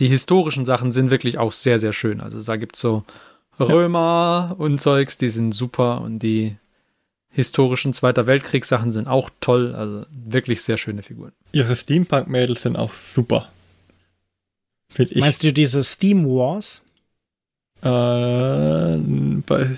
Die 0.00 0.06
historischen 0.06 0.64
Sachen 0.64 0.92
sind 0.92 1.10
wirklich 1.10 1.36
auch 1.36 1.52
sehr, 1.52 1.78
sehr 1.78 1.92
schön. 1.92 2.22
Also 2.22 2.40
da 2.40 2.56
gibt 2.56 2.76
es 2.76 2.80
so 2.80 3.04
Römer 3.60 4.54
und 4.58 4.80
Zeugs, 4.80 5.18
die 5.18 5.28
sind 5.28 5.52
super 5.52 6.00
und 6.00 6.20
die 6.20 6.56
historischen 7.30 7.92
Zweiter 7.92 8.26
Weltkriegssachen 8.26 8.92
sind 8.92 9.08
auch 9.08 9.30
toll. 9.40 9.74
Also 9.74 10.06
wirklich 10.10 10.62
sehr 10.62 10.76
schöne 10.76 11.02
Figuren. 11.02 11.32
Ihre 11.52 11.74
Steampunk-Mädels 11.74 12.62
sind 12.62 12.76
auch 12.76 12.94
super. 12.94 13.48
Find 14.90 15.12
ich. 15.12 15.18
Meinst 15.18 15.44
du 15.44 15.52
diese 15.52 15.84
Steam 15.84 16.24
Wars? 16.26 16.82
Äh, 17.82 18.96
bei, 19.46 19.70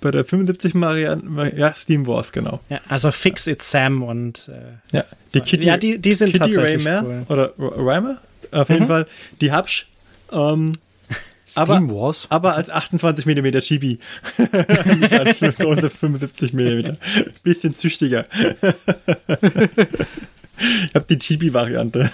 bei 0.00 0.10
der 0.10 0.24
75 0.24 0.74
Marianne, 0.74 1.52
ja, 1.56 1.74
Steam 1.74 2.06
Wars, 2.06 2.30
genau. 2.30 2.60
Ja, 2.68 2.80
also 2.88 3.10
Fix 3.10 3.46
It 3.46 3.62
Sam 3.62 4.02
und 4.02 4.48
äh, 4.48 4.96
ja, 4.96 5.04
die 5.34 5.38
so. 5.38 5.44
Kitty, 5.44 5.66
ja, 5.66 5.76
die, 5.76 5.98
die 5.98 6.14
sind 6.14 6.32
Kitty 6.32 6.52
tatsächlich 6.52 6.86
Raymer, 6.86 7.04
cool. 7.04 7.26
Oder 7.28 7.52
Raymer? 7.58 8.18
Auf 8.52 8.68
jeden 8.68 8.84
mhm. 8.84 8.88
Fall, 8.88 9.06
die 9.40 9.52
Hubsch. 9.52 9.88
Ähm, 10.30 10.74
aber, 11.54 11.80
Wars? 11.88 12.26
aber 12.30 12.54
als 12.54 12.70
28 12.70 13.26
mm 13.26 13.58
Chibi. 13.60 13.98
Nicht 14.98 15.12
als 15.12 15.40
große 15.58 15.90
75 15.90 16.52
mm. 16.52 16.96
Bisschen 17.42 17.74
züchtiger. 17.74 18.26
ich 20.58 20.94
habe 20.94 21.06
die 21.08 21.18
Chibi-Variante. 21.18 22.10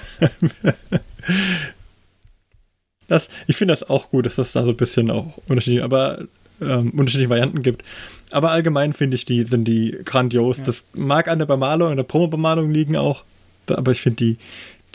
Das, 3.07 3.29
ich 3.47 3.57
finde 3.57 3.73
das 3.73 3.89
auch 3.89 4.11
gut, 4.11 4.27
dass 4.27 4.37
das 4.37 4.53
da 4.53 4.65
so 4.65 4.71
ein 4.71 4.77
bisschen 4.77 5.11
auch 5.11 5.39
unterschiedliche, 5.47 5.85
aber 5.85 6.25
ähm, 6.61 6.91
unterschiedliche 6.91 7.31
Varianten 7.31 7.63
gibt. 7.63 7.83
Aber 8.31 8.51
allgemein 8.51 8.93
finde 8.93 9.15
ich, 9.17 9.25
die 9.25 9.45
sind 9.45 9.65
die 9.65 9.99
grandios. 10.05 10.59
Ja. 10.59 10.65
Das 10.65 10.85
mag 10.95 11.29
an 11.29 11.39
der 11.39 11.47
Bemalung, 11.47 11.91
an 11.91 11.97
der 11.97 12.05
Promo-Bemalung 12.05 12.71
liegen 12.71 12.97
auch, 12.97 13.25
aber 13.69 13.93
ich 13.93 14.01
finde 14.01 14.17
die, 14.17 14.37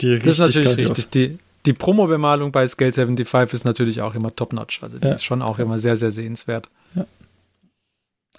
die 0.00 0.08
richtig 0.12 0.24
Das 0.24 0.34
ist 0.34 0.40
natürlich 0.40 0.66
grandios. 0.68 0.98
richtig. 0.98 1.10
Die, 1.10 1.38
die 1.66 1.72
Promo-Bemalung 1.72 2.52
bei 2.52 2.66
Scale 2.66 2.92
75 2.92 3.52
ist 3.54 3.64
natürlich 3.64 4.02
auch 4.02 4.14
immer 4.14 4.34
top-notch. 4.34 4.82
Also 4.82 4.98
die 4.98 5.06
ja. 5.06 5.14
ist 5.14 5.24
schon 5.24 5.42
auch 5.42 5.58
immer 5.58 5.78
sehr, 5.78 5.96
sehr 5.96 6.10
sehenswert. 6.10 6.68
Ja. 6.94 7.06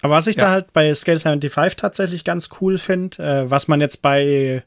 Aber 0.02 0.14
was 0.14 0.26
ich 0.26 0.36
ja. 0.36 0.44
da 0.44 0.50
halt 0.50 0.72
bei 0.72 0.94
Scale 0.94 1.20
75 1.20 1.76
tatsächlich 1.76 2.24
ganz 2.24 2.50
cool 2.60 2.78
finde, 2.78 3.22
äh, 3.22 3.50
was 3.50 3.66
man 3.68 3.80
jetzt 3.80 4.02
bei, 4.02 4.62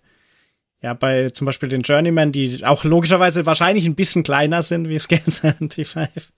ja, 0.81 0.93
bei 0.93 1.29
zum 1.29 1.45
Beispiel 1.45 1.69
den 1.69 1.81
Journeyman, 1.81 2.31
die 2.31 2.65
auch 2.65 2.83
logischerweise 2.83 3.45
wahrscheinlich 3.45 3.85
ein 3.85 3.95
bisschen 3.95 4.23
kleiner 4.23 4.61
sind 4.61 4.89
wie 4.89 4.99
Scale 4.99 5.21
75, 5.21 6.31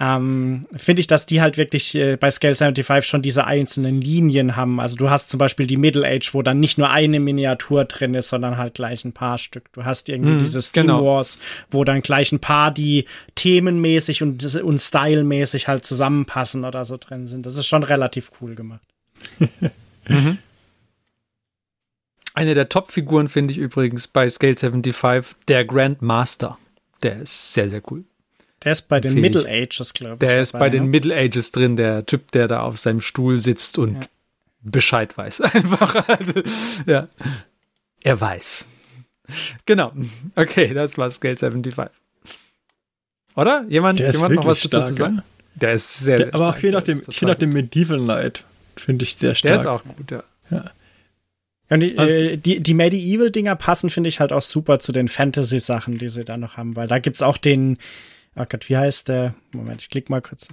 ähm, 0.00 0.62
finde 0.76 1.00
ich, 1.00 1.08
dass 1.08 1.26
die 1.26 1.40
halt 1.40 1.56
wirklich 1.56 1.94
äh, 1.96 2.16
bei 2.16 2.30
Scale 2.30 2.54
75 2.54 3.08
schon 3.08 3.22
diese 3.22 3.46
einzelnen 3.46 4.00
Linien 4.00 4.54
haben. 4.54 4.78
Also 4.78 4.96
du 4.96 5.10
hast 5.10 5.28
zum 5.28 5.38
Beispiel 5.38 5.66
die 5.66 5.76
Middle 5.76 6.06
Age, 6.06 6.34
wo 6.34 6.42
dann 6.42 6.60
nicht 6.60 6.78
nur 6.78 6.90
eine 6.90 7.18
Miniatur 7.18 7.84
drin 7.84 8.14
ist, 8.14 8.28
sondern 8.28 8.56
halt 8.56 8.74
gleich 8.74 9.04
ein 9.04 9.12
paar 9.12 9.38
Stück. 9.38 9.72
Du 9.72 9.84
hast 9.84 10.08
irgendwie 10.08 10.34
mhm, 10.34 10.38
diese 10.38 10.62
Steam 10.62 10.86
genau. 10.86 11.04
Wars, 11.04 11.38
wo 11.70 11.82
dann 11.82 12.02
gleich 12.02 12.30
ein 12.30 12.38
paar, 12.38 12.70
die 12.70 13.06
themenmäßig 13.34 14.22
und, 14.22 14.54
und 14.54 14.78
stylmäßig 14.78 15.66
halt 15.66 15.84
zusammenpassen 15.84 16.64
oder 16.64 16.84
so 16.84 16.96
drin 16.96 17.26
sind. 17.26 17.44
Das 17.44 17.56
ist 17.56 17.66
schon 17.66 17.82
relativ 17.82 18.30
cool 18.40 18.54
gemacht. 18.54 18.86
mhm. 20.08 20.38
Eine 22.34 22.54
der 22.54 22.68
Top-Figuren 22.68 23.28
finde 23.28 23.50
ich 23.52 23.58
übrigens 23.58 24.06
bei 24.06 24.28
Scale 24.28 24.54
75, 24.54 25.34
der 25.48 25.64
Grand 25.64 26.02
Master. 26.02 26.56
Der 27.02 27.22
ist 27.22 27.52
sehr, 27.52 27.68
sehr 27.68 27.82
cool. 27.90 28.04
Der 28.64 28.72
ist 28.72 28.82
bei 28.88 29.00
den 29.00 29.14
Middle 29.14 29.48
Ages, 29.48 29.94
glaube 29.94 30.14
ich. 30.14 30.18
Der 30.20 30.30
dabei, 30.30 30.40
ist 30.40 30.52
bei 30.52 30.66
ja? 30.66 30.70
den 30.70 30.86
Middle 30.86 31.14
Ages 31.14 31.52
drin, 31.52 31.76
der 31.76 32.06
Typ, 32.06 32.32
der 32.32 32.48
da 32.48 32.62
auf 32.62 32.76
seinem 32.78 33.00
Stuhl 33.00 33.38
sitzt 33.38 33.78
und 33.78 33.94
ja. 33.94 34.00
Bescheid 34.62 35.16
weiß. 35.16 35.40
Einfach. 35.40 36.08
Also, 36.08 36.32
ja. 36.86 37.08
Er 38.02 38.20
weiß. 38.20 38.68
Genau. 39.66 39.92
Okay, 40.34 40.72
das 40.74 40.98
war 40.98 41.10
Scale 41.10 41.36
75. 41.36 41.90
Oder? 43.36 43.64
Jemand, 43.68 44.00
jemand 44.00 44.34
noch 44.34 44.46
was 44.46 44.60
dazu 44.62 44.92
zu 44.92 44.94
sagen? 44.94 45.22
Der 45.54 45.72
ist 45.72 45.98
sehr, 45.98 46.18
der, 46.18 46.34
Aber 46.34 46.50
auch 46.50 46.56
hier 46.56 46.72
nach 46.72 46.82
dem, 46.82 47.02
hier 47.08 47.28
nach 47.28 47.34
dem 47.34 47.52
Medieval 47.52 47.98
Knight 47.98 48.44
finde 48.76 49.04
ich 49.04 49.16
sehr 49.16 49.34
stark. 49.34 49.50
Der 49.50 49.60
ist 49.60 49.66
auch 49.66 49.82
gut, 49.84 50.10
ja. 50.10 50.22
ja. 50.50 50.70
Und 51.68 51.80
die, 51.80 51.96
äh, 51.96 52.36
die, 52.36 52.60
die 52.60 52.74
Medieval-Dinger 52.74 53.56
passen, 53.56 53.90
finde 53.90 54.08
ich, 54.08 54.20
halt 54.20 54.32
auch 54.32 54.42
super 54.42 54.78
zu 54.78 54.92
den 54.92 55.08
Fantasy-Sachen, 55.08 55.98
die 55.98 56.08
sie 56.08 56.24
da 56.24 56.36
noch 56.36 56.56
haben, 56.56 56.76
weil 56.76 56.88
da 56.88 56.98
gibt 56.98 57.16
es 57.16 57.22
auch 57.22 57.36
den, 57.36 57.78
oh 58.36 58.44
Gott, 58.48 58.68
wie 58.68 58.76
heißt 58.76 59.08
der? 59.08 59.34
Moment, 59.52 59.82
ich 59.82 59.90
klicke 59.90 60.10
mal 60.10 60.22
kurz 60.22 60.46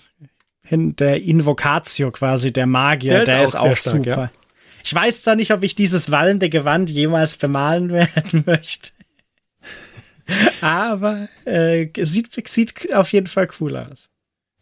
hin. 0.62 0.96
Der 0.96 1.22
Invocatio 1.22 2.12
quasi, 2.12 2.52
der 2.52 2.66
Magier, 2.66 3.14
der, 3.14 3.26
der 3.26 3.44
ist 3.44 3.56
auch, 3.56 3.72
ist 3.72 3.88
auch 3.88 3.92
stark, 3.92 3.96
super. 3.98 4.22
Ja. 4.22 4.32
Ich 4.84 4.94
weiß 4.94 5.24
zwar 5.24 5.36
nicht, 5.36 5.52
ob 5.52 5.64
ich 5.64 5.76
dieses 5.76 6.12
wallende 6.12 6.50
Gewand 6.50 6.90
jemals 6.90 7.38
bemalen 7.38 7.90
werden 7.94 8.44
möchte. 8.46 8.90
Aber 10.62 11.28
äh, 11.46 11.88
sieht, 12.04 12.48
sieht 12.48 12.94
auf 12.94 13.12
jeden 13.12 13.28
Fall 13.28 13.48
cool 13.60 13.78
aus. 13.78 14.10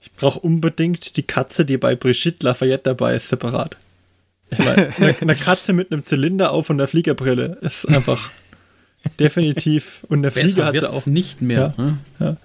Ich 0.02 0.12
brauche 0.12 0.40
unbedingt 0.40 1.16
die 1.16 1.24
Katze, 1.24 1.66
die 1.66 1.78
bei 1.78 1.96
Brigitte 1.96 2.46
Lafayette 2.46 2.84
dabei 2.84 3.16
ist, 3.16 3.30
separat. 3.30 3.78
Ich 4.50 4.60
meine, 4.60 4.94
eine, 4.98 5.16
eine 5.20 5.36
Katze 5.36 5.74
mit 5.74 5.92
einem 5.92 6.04
Zylinder 6.04 6.52
auf 6.52 6.70
und 6.70 6.80
einer 6.80 6.88
Fliegerbrille 6.88 7.58
ist 7.62 7.88
einfach 7.88 8.32
definitiv. 9.20 10.06
Und 10.10 10.24
der 10.24 10.32
Flieger 10.32 10.66
hat 10.66 10.78
sie 10.78 10.90
auch. 10.90 11.06
nicht 11.06 11.42
mehr. 11.42 11.74
Ja, 11.78 11.84
ne? 11.84 11.98
ja. 12.20 12.38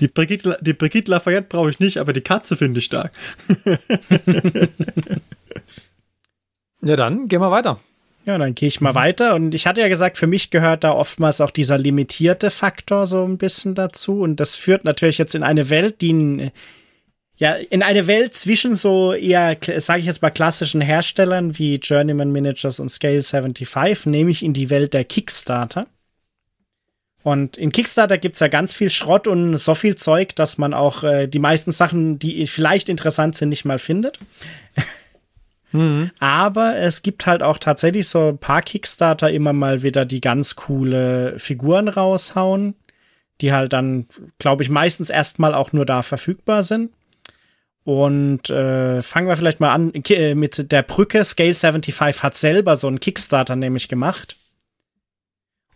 Die 0.00 0.08
Brigitte, 0.08 0.58
die 0.60 0.72
Brigitte 0.72 1.10
Lafayette 1.10 1.46
brauche 1.48 1.70
ich 1.70 1.80
nicht, 1.80 1.98
aber 1.98 2.12
die 2.12 2.20
Katze 2.20 2.56
finde 2.56 2.78
ich 2.78 2.86
stark. 2.86 3.12
ja, 6.82 6.96
dann 6.96 7.28
gehen 7.28 7.40
wir 7.40 7.50
weiter. 7.50 7.80
Ja, 8.26 8.38
dann 8.38 8.54
gehe 8.54 8.68
ich 8.68 8.80
mal 8.80 8.94
weiter. 8.94 9.34
Und 9.34 9.54
ich 9.54 9.66
hatte 9.66 9.82
ja 9.82 9.88
gesagt, 9.88 10.16
für 10.16 10.26
mich 10.26 10.50
gehört 10.50 10.82
da 10.82 10.92
oftmals 10.92 11.40
auch 11.40 11.50
dieser 11.50 11.76
limitierte 11.76 12.50
Faktor 12.50 13.06
so 13.06 13.24
ein 13.24 13.36
bisschen 13.36 13.74
dazu. 13.74 14.20
Und 14.20 14.40
das 14.40 14.56
führt 14.56 14.84
natürlich 14.84 15.18
jetzt 15.18 15.34
in 15.34 15.42
eine 15.42 15.68
Welt, 15.68 16.00
die 16.00 16.50
ja, 17.36 17.54
in 17.54 17.82
eine 17.82 18.06
Welt 18.06 18.34
zwischen 18.34 18.76
so 18.76 19.12
eher, 19.12 19.56
sage 19.78 20.00
ich 20.00 20.06
jetzt 20.06 20.22
mal, 20.22 20.30
klassischen 20.30 20.80
Herstellern 20.80 21.58
wie 21.58 21.76
Journeyman 21.76 22.30
Managers 22.30 22.78
und 22.78 22.90
Scale 22.90 23.22
75, 23.22 24.06
nämlich 24.06 24.44
in 24.44 24.52
die 24.52 24.70
Welt 24.70 24.94
der 24.94 25.04
Kickstarter. 25.04 25.86
Und 27.24 27.56
in 27.56 27.72
Kickstarter 27.72 28.18
gibt's 28.18 28.40
ja 28.40 28.48
ganz 28.48 28.74
viel 28.74 28.90
Schrott 28.90 29.26
und 29.26 29.56
so 29.56 29.74
viel 29.74 29.96
Zeug, 29.96 30.36
dass 30.36 30.58
man 30.58 30.74
auch 30.74 31.02
äh, 31.04 31.26
die 31.26 31.38
meisten 31.38 31.72
Sachen, 31.72 32.18
die 32.18 32.46
vielleicht 32.46 32.90
interessant 32.90 33.34
sind, 33.34 33.48
nicht 33.48 33.64
mal 33.64 33.78
findet. 33.78 34.18
mhm. 35.72 36.10
Aber 36.20 36.76
es 36.76 37.00
gibt 37.00 37.24
halt 37.24 37.42
auch 37.42 37.56
tatsächlich 37.56 38.10
so 38.10 38.28
ein 38.28 38.38
paar 38.38 38.60
Kickstarter 38.60 39.30
immer 39.30 39.54
mal 39.54 39.82
wieder, 39.82 40.04
die 40.04 40.20
ganz 40.20 40.54
coole 40.54 41.38
Figuren 41.38 41.88
raushauen, 41.88 42.74
die 43.40 43.54
halt 43.54 43.72
dann, 43.72 44.06
glaube 44.38 44.62
ich, 44.62 44.68
meistens 44.68 45.08
erstmal 45.08 45.54
auch 45.54 45.72
nur 45.72 45.86
da 45.86 46.02
verfügbar 46.02 46.62
sind. 46.62 46.90
Und 47.84 48.50
äh, 48.50 49.00
fangen 49.00 49.28
wir 49.28 49.36
vielleicht 49.38 49.60
mal 49.60 49.72
an 49.72 49.94
äh, 49.94 50.34
mit 50.34 50.70
der 50.70 50.82
Brücke. 50.82 51.24
Scale 51.24 51.54
75 51.54 52.22
hat 52.22 52.34
selber 52.34 52.76
so 52.76 52.86
einen 52.86 53.00
Kickstarter 53.00 53.56
nämlich 53.56 53.88
gemacht. 53.88 54.36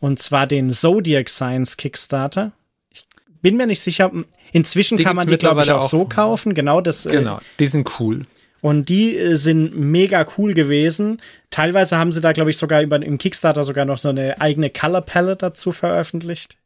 Und 0.00 0.18
zwar 0.20 0.46
den 0.46 0.70
Zodiac 0.70 1.28
Science 1.28 1.76
Kickstarter. 1.76 2.52
Ich 2.90 3.06
bin 3.42 3.56
mir 3.56 3.66
nicht 3.66 3.80
sicher. 3.80 4.10
Inzwischen 4.52 4.96
die 4.96 5.04
kann 5.04 5.16
man 5.16 5.26
die, 5.28 5.36
glaube 5.36 5.62
ich, 5.62 5.70
auch, 5.70 5.78
auch, 5.78 5.88
so 5.88 6.04
kaufen. 6.04 6.54
Genau, 6.54 6.80
das. 6.80 7.06
Äh, 7.06 7.10
genau, 7.10 7.40
die 7.58 7.66
sind 7.66 8.00
cool. 8.00 8.22
Und 8.60 8.88
die 8.88 9.16
äh, 9.16 9.34
sind 9.36 9.76
mega 9.78 10.26
cool 10.36 10.54
gewesen. 10.54 11.20
Teilweise 11.50 11.98
haben 11.98 12.12
sie 12.12 12.20
da, 12.20 12.32
glaube 12.32 12.50
ich, 12.50 12.56
sogar 12.56 12.82
über, 12.82 13.00
im 13.00 13.18
Kickstarter 13.18 13.62
sogar 13.64 13.84
noch 13.84 13.98
so 13.98 14.08
eine 14.08 14.40
eigene 14.40 14.70
Color 14.70 15.02
Palette 15.02 15.46
dazu 15.46 15.72
veröffentlicht. 15.72 16.56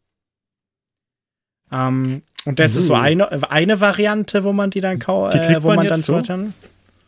Ähm, 1.70 2.22
und 2.44 2.58
das 2.58 2.74
uh. 2.74 2.78
ist 2.78 2.86
so 2.86 2.94
eine, 2.94 3.50
eine 3.50 3.80
Variante, 3.80 4.44
wo 4.44 4.52
man 4.52 4.70
die 4.70 4.80
dann 4.80 4.98
kauft, 4.98 5.36
äh, 5.36 5.62
wo 5.62 5.72
man 5.74 5.86
dann 5.86 6.02
so? 6.02 6.20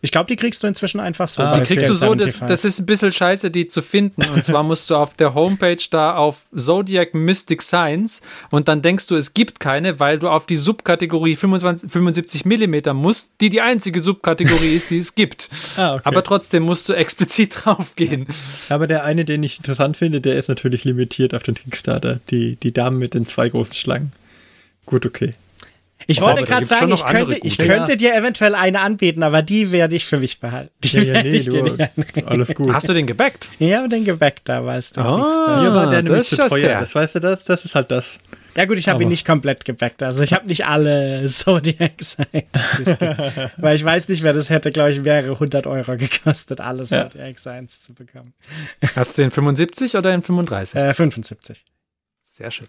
Ich 0.04 0.10
glaube, 0.10 0.26
die 0.26 0.36
kriegst 0.36 0.62
du 0.62 0.66
inzwischen 0.66 1.00
einfach 1.00 1.28
so. 1.28 1.40
Ah, 1.40 1.58
die 1.58 1.64
kriegst 1.64 1.88
du 1.88 1.94
so, 1.94 2.14
das, 2.14 2.38
das, 2.38 2.66
ist 2.66 2.78
ein 2.78 2.84
bisschen 2.84 3.10
scheiße, 3.10 3.50
die 3.50 3.68
zu 3.68 3.80
finden. 3.80 4.22
Und 4.34 4.44
zwar 4.44 4.62
musst 4.62 4.90
du 4.90 4.96
auf 4.96 5.14
der 5.14 5.32
Homepage 5.32 5.78
da 5.90 6.14
auf 6.14 6.40
Zodiac 6.54 7.14
Mystic 7.14 7.62
Science 7.62 8.20
und 8.50 8.68
dann 8.68 8.82
denkst 8.82 9.06
du, 9.06 9.14
es 9.14 9.32
gibt 9.32 9.60
keine, 9.60 10.00
weil 10.00 10.18
du 10.18 10.28
auf 10.28 10.44
die 10.44 10.56
Subkategorie 10.56 11.36
25, 11.36 11.90
75 11.90 12.44
mm 12.44 12.94
musst, 12.94 13.32
die 13.40 13.48
die 13.48 13.62
einzige 13.62 13.98
Subkategorie 13.98 14.76
ist, 14.76 14.90
die 14.90 14.98
es 14.98 15.14
gibt. 15.14 15.48
Ah, 15.76 15.94
okay. 15.94 16.02
Aber 16.04 16.22
trotzdem 16.22 16.62
musst 16.64 16.88
du 16.88 16.92
explizit 16.92 17.56
draufgehen. 17.64 18.26
Aber 18.68 18.86
der 18.86 19.04
eine, 19.04 19.24
den 19.24 19.42
ich 19.42 19.56
interessant 19.56 19.96
finde, 19.96 20.20
der 20.20 20.36
ist 20.36 20.48
natürlich 20.48 20.84
limitiert 20.84 21.34
auf 21.34 21.42
den 21.42 21.54
Kickstarter. 21.54 22.20
Die, 22.30 22.56
die 22.56 22.72
Dame 22.72 22.98
mit 22.98 23.14
den 23.14 23.24
zwei 23.24 23.48
großen 23.48 23.74
Schlangen. 23.74 24.12
Gut, 24.84 25.06
okay. 25.06 25.32
Ich 26.06 26.20
wollte 26.20 26.44
gerade 26.44 26.66
sagen, 26.66 26.92
ich 26.92 27.04
könnte, 27.04 27.36
ich 27.42 27.58
könnte 27.58 27.92
ja. 27.92 27.96
dir 27.96 28.14
eventuell 28.14 28.54
eine 28.54 28.80
anbieten, 28.80 29.22
aber 29.22 29.42
die 29.42 29.72
werde 29.72 29.96
ich 29.96 30.04
für 30.06 30.18
mich 30.18 30.40
behalten. 30.40 30.72
Ja, 30.84 31.02
ja, 31.02 31.22
nee, 31.22 31.40
du, 31.40 31.76
alles 32.26 32.54
gut. 32.54 32.72
Hast 32.72 32.88
du 32.88 32.92
den 32.92 33.06
gebackt? 33.06 33.48
Ja, 33.58 33.86
den 33.86 34.04
gebackt, 34.04 34.42
da 34.44 34.64
weißt 34.64 34.96
du. 34.96 35.00
Oh, 35.00 35.18
Mir 35.18 35.74
war 35.74 35.90
der 35.90 36.02
nämlich 36.02 36.28
zu 36.28 36.36
teuer. 36.36 36.60
Der. 36.60 36.80
Das 36.80 36.94
weißt 36.94 37.16
du 37.16 37.20
das? 37.20 37.44
Das 37.44 37.64
ist 37.64 37.74
halt 37.74 37.90
das. 37.90 38.18
Ja 38.56 38.66
gut, 38.66 38.78
ich 38.78 38.88
habe 38.88 39.02
ihn 39.02 39.08
nicht 39.08 39.26
komplett 39.26 39.64
gebackt. 39.64 40.02
Also 40.02 40.22
ich 40.22 40.32
habe 40.32 40.46
nicht 40.46 40.66
alle 40.66 41.24
Zodiac 41.28 41.94
Science. 42.00 42.96
weil 43.56 43.76
ich 43.76 43.84
weiß 43.84 44.08
nicht, 44.08 44.22
wer 44.22 44.32
das 44.32 44.48
hätte, 44.48 44.70
glaube 44.70 44.92
ich, 44.92 45.00
mehrere 45.00 45.38
hundert 45.38 45.66
Euro 45.66 45.96
gekostet, 45.96 46.60
alle 46.60 46.84
Zodiac 46.84 47.38
Science 47.38 47.82
zu 47.84 47.94
bekommen. 47.94 48.32
Hast 48.94 49.18
du 49.18 49.22
den 49.22 49.30
75 49.30 49.96
oder 49.96 50.12
den 50.12 50.22
35? 50.22 50.80
Äh, 50.80 50.94
75. 50.94 51.64
Sehr 52.22 52.50
schön. 52.50 52.68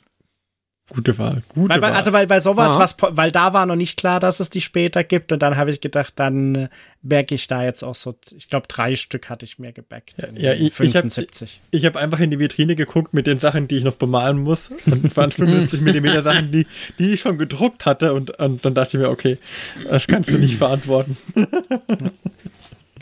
Gute 0.89 1.17
Wahl. 1.17 1.41
Gute 1.49 1.69
weil, 1.69 1.81
Wahl. 1.81 1.93
Also 1.93 2.13
weil 2.13 2.27
bei 2.27 2.39
sowas, 2.39 2.77
was, 2.77 2.95
weil 2.99 3.31
da 3.31 3.53
war 3.53 3.65
noch 3.65 3.75
nicht 3.75 3.97
klar, 3.97 4.19
dass 4.19 4.39
es 4.39 4.51
die 4.51 4.61
später 4.61 5.03
gibt 5.03 5.31
und 5.31 5.39
dann 5.39 5.57
habe 5.57 5.71
ich 5.71 5.81
gedacht, 5.81 6.13
dann 6.17 6.55
äh, 6.55 6.69
backe 7.01 7.33
ich 7.33 7.47
da 7.47 7.63
jetzt 7.63 7.83
auch 7.83 7.95
so, 7.95 8.15
ich 8.37 8.49
glaube 8.49 8.67
drei 8.67 8.95
Stück 8.95 9.27
hatte 9.27 9.45
ich 9.45 9.57
mir 9.57 9.71
gebackt. 9.71 10.13
Ja, 10.17 10.27
ja 10.35 10.53
ich, 10.53 10.73
75. 10.73 11.59
ich 11.71 11.85
habe 11.85 11.97
hab 11.97 12.03
einfach 12.03 12.19
in 12.19 12.29
die 12.29 12.37
Vitrine 12.37 12.75
geguckt 12.75 13.15
mit 13.15 13.25
den 13.25 13.39
Sachen, 13.39 13.67
die 13.67 13.77
ich 13.77 13.83
noch 13.83 13.95
bemalen 13.95 14.37
muss 14.37 14.69
und 14.85 15.03
es 15.03 15.17
waren 15.17 15.31
75 15.31 15.81
mm 15.81 16.21
Sachen, 16.21 16.51
die, 16.51 16.67
die 16.99 17.13
ich 17.13 17.21
schon 17.21 17.39
gedruckt 17.39 17.87
hatte 17.87 18.13
und, 18.13 18.37
und 18.39 18.63
dann 18.63 18.75
dachte 18.75 18.97
ich 18.97 19.03
mir, 19.03 19.09
okay, 19.09 19.39
das 19.89 20.05
kannst 20.05 20.29
du 20.29 20.37
nicht 20.37 20.55
verantworten. 20.57 21.17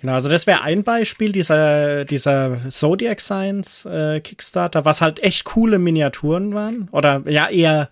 Genau, 0.04 0.16
also 0.16 0.30
das 0.30 0.48
wäre 0.48 0.64
ein 0.64 0.84
Beispiel, 0.84 1.32
dieser, 1.32 2.04
dieser 2.04 2.58
Zodiac 2.68 3.22
Science 3.22 3.86
äh, 3.86 4.20
Kickstarter, 4.20 4.84
was 4.84 5.00
halt 5.00 5.24
echt 5.24 5.46
coole 5.46 5.80
Miniaturen 5.80 6.54
waren. 6.54 6.90
Oder 6.92 7.22
ja, 7.26 7.48
eher 7.48 7.88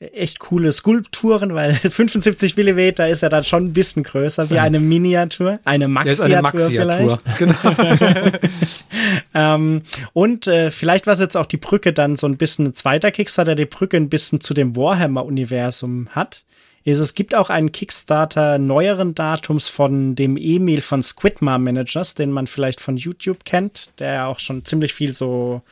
echt 0.00 0.38
coole 0.38 0.70
Skulpturen, 0.70 1.54
weil 1.54 1.72
75 1.74 2.58
Millimeter 2.58 3.08
ist 3.08 3.22
ja 3.22 3.30
dann 3.30 3.44
schon 3.44 3.64
ein 3.64 3.72
bisschen 3.72 4.02
größer 4.02 4.44
so. 4.44 4.54
wie 4.54 4.58
eine 4.58 4.80
Miniatur, 4.80 5.60
eine 5.64 5.88
Maxiatur, 5.88 6.70
vielleicht. 6.70 7.20
Genau. 7.38 7.54
ähm, 9.34 9.82
und 10.12 10.46
äh, 10.46 10.70
vielleicht 10.70 11.06
was 11.06 11.20
jetzt 11.20 11.38
auch 11.38 11.46
die 11.46 11.56
Brücke 11.56 11.94
dann 11.94 12.16
so 12.16 12.26
ein 12.26 12.36
bisschen 12.36 12.66
ein 12.66 12.74
zweiter 12.74 13.10
Kickstarter, 13.10 13.54
die 13.54 13.64
Brücke 13.64 13.96
ein 13.96 14.10
bisschen 14.10 14.42
zu 14.42 14.52
dem 14.52 14.76
Warhammer-Universum 14.76 16.10
hat 16.10 16.44
ist, 16.84 16.98
es 16.98 17.14
gibt 17.14 17.34
auch 17.34 17.50
einen 17.50 17.72
Kickstarter 17.72 18.58
neueren 18.58 19.14
Datums 19.14 19.68
von 19.68 20.14
dem 20.14 20.36
Emil 20.36 20.80
von 20.80 21.02
Squidmar 21.02 21.58
Managers, 21.58 22.14
den 22.14 22.30
man 22.30 22.46
vielleicht 22.46 22.80
von 22.80 22.96
YouTube 22.96 23.44
kennt, 23.44 23.90
der 23.98 24.26
auch 24.28 24.38
schon 24.38 24.64
ziemlich 24.64 24.94
viel 24.94 25.12
so 25.12 25.62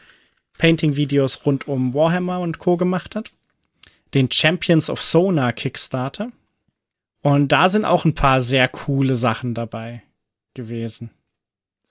Painting-Videos 0.58 1.46
rund 1.46 1.66
um 1.66 1.94
Warhammer 1.94 2.40
und 2.40 2.58
Co. 2.58 2.76
gemacht 2.76 3.16
hat. 3.16 3.30
Den 4.14 4.30
Champions 4.30 4.90
of 4.90 5.02
Sona 5.02 5.52
Kickstarter. 5.52 6.30
Und 7.22 7.48
da 7.48 7.68
sind 7.68 7.84
auch 7.84 8.04
ein 8.04 8.14
paar 8.14 8.40
sehr 8.40 8.68
coole 8.68 9.16
Sachen 9.16 9.54
dabei 9.54 10.02
gewesen. 10.54 11.10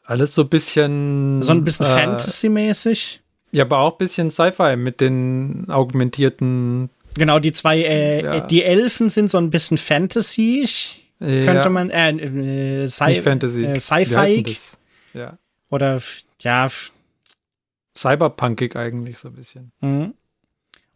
Alles 0.03 0.33
so 0.33 0.43
ein 0.43 0.49
bisschen. 0.49 1.41
So 1.43 1.51
ein 1.51 1.63
bisschen 1.63 1.85
äh, 1.85 1.89
Fantasy-mäßig. 1.89 3.21
Ja, 3.51 3.63
aber 3.63 3.79
auch 3.79 3.93
ein 3.93 3.97
bisschen 3.97 4.29
Sci-Fi 4.29 4.75
mit 4.75 5.01
den 5.01 5.69
augmentierten 5.69 6.89
Genau, 7.17 7.39
die 7.39 7.51
zwei, 7.51 7.79
äh, 7.79 8.23
ja. 8.23 8.39
die 8.41 8.63
Elfen 8.63 9.09
sind 9.09 9.29
so 9.29 9.37
ein 9.37 9.49
bisschen 9.49 9.77
Fantasy, 9.77 10.67
ja. 11.19 11.45
könnte 11.45 11.69
man, 11.69 11.89
äh, 11.89 12.11
äh, 12.11 12.87
Sci 12.87 13.05
Nicht 13.05 13.21
Fantasy. 13.23 13.65
Äh, 13.65 13.79
Sci-Fi. 13.79 14.57
Ja. 15.13 15.37
Oder, 15.69 16.01
ja. 16.39 16.67
Cyberpunkig 17.97 18.75
eigentlich 18.75 19.17
so 19.17 19.29
ein 19.29 19.33
bisschen. 19.33 19.71
Mhm. 19.81 20.13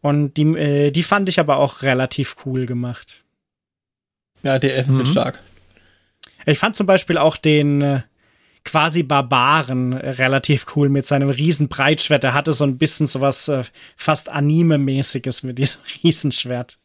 Und 0.02 0.38
die, 0.38 0.44
äh, 0.44 0.92
die 0.92 1.04
fand 1.04 1.30
ich 1.30 1.40
aber 1.40 1.58
auch 1.58 1.82
relativ 1.82 2.36
cool 2.46 2.66
gemacht. 2.66 3.24
Ja, 4.44 4.60
die 4.60 4.70
Elfen 4.70 4.94
mhm. 4.94 4.98
sind 4.98 5.10
stark. 5.10 5.40
Ich 6.46 6.60
fand 6.60 6.76
zum 6.76 6.88
Beispiel 6.88 7.18
auch 7.18 7.38
den, 7.38 7.82
äh, 7.82 8.02
quasi 8.64 9.04
Barbaren 9.04 9.94
äh, 9.94 10.10
relativ 10.12 10.66
cool 10.76 10.90
mit 10.90 11.06
seinem 11.06 11.30
riesen 11.30 11.68
Breitschwert. 11.68 12.24
Er 12.24 12.34
hatte 12.34 12.54
so 12.54 12.64
ein 12.64 12.78
bisschen 12.78 13.08
sowas 13.08 13.48
äh, 13.48 13.64
fast 13.96 14.30
Anime-mäßiges 14.30 15.44
mit 15.44 15.58
diesem 15.58 15.82
Riesenschwert. 16.04 16.78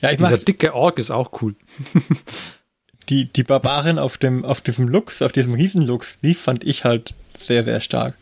Ja, 0.00 0.10
ich 0.10 0.16
Dieser 0.16 0.30
mag, 0.30 0.46
dicke 0.46 0.74
Ork 0.74 0.98
ist 0.98 1.10
auch 1.10 1.42
cool. 1.42 1.54
die, 3.08 3.26
die 3.26 3.42
Barbarin 3.42 3.98
auf 3.98 4.16
dem, 4.16 4.44
auf 4.44 4.60
diesem 4.60 4.88
Lux, 4.88 5.20
auf 5.20 5.32
diesem 5.32 5.54
Riesenlux, 5.54 6.20
die 6.20 6.34
fand 6.34 6.64
ich 6.64 6.84
halt 6.84 7.14
sehr, 7.36 7.64
sehr 7.64 7.80
stark. 7.80 8.14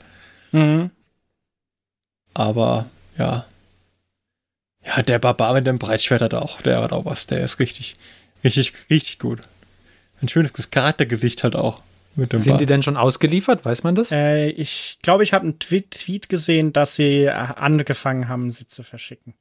Mhm. 0.50 0.90
Aber, 2.34 2.86
ja. 3.16 3.44
Ja, 4.84 5.02
der 5.02 5.18
Barbar 5.18 5.54
mit 5.54 5.66
dem 5.66 5.78
Breitschwert 5.78 6.22
hat 6.22 6.34
auch, 6.34 6.62
der 6.62 6.80
hat 6.82 6.92
auch 6.92 7.04
was, 7.04 7.26
der 7.26 7.44
ist 7.44 7.58
richtig, 7.58 7.96
richtig, 8.42 8.72
richtig 8.90 9.18
gut. 9.18 9.40
Ein 10.20 10.28
schönes 10.28 10.52
Charaktergesicht 10.70 11.44
hat 11.44 11.54
auch. 11.54 11.82
Sind 12.16 12.46
Ball. 12.46 12.56
die 12.58 12.66
denn 12.66 12.82
schon 12.82 12.96
ausgeliefert? 12.96 13.64
Weiß 13.64 13.84
man 13.84 13.94
das? 13.94 14.10
Äh, 14.10 14.48
ich 14.50 14.98
glaube, 15.02 15.22
ich 15.22 15.32
habe 15.32 15.44
einen 15.44 15.58
Tweet, 15.58 15.92
Tweet, 15.92 16.28
gesehen, 16.28 16.72
dass 16.72 16.96
sie 16.96 17.24
äh, 17.24 17.30
angefangen 17.30 18.28
haben, 18.28 18.50
sie 18.50 18.66
zu 18.66 18.82
verschicken. 18.82 19.34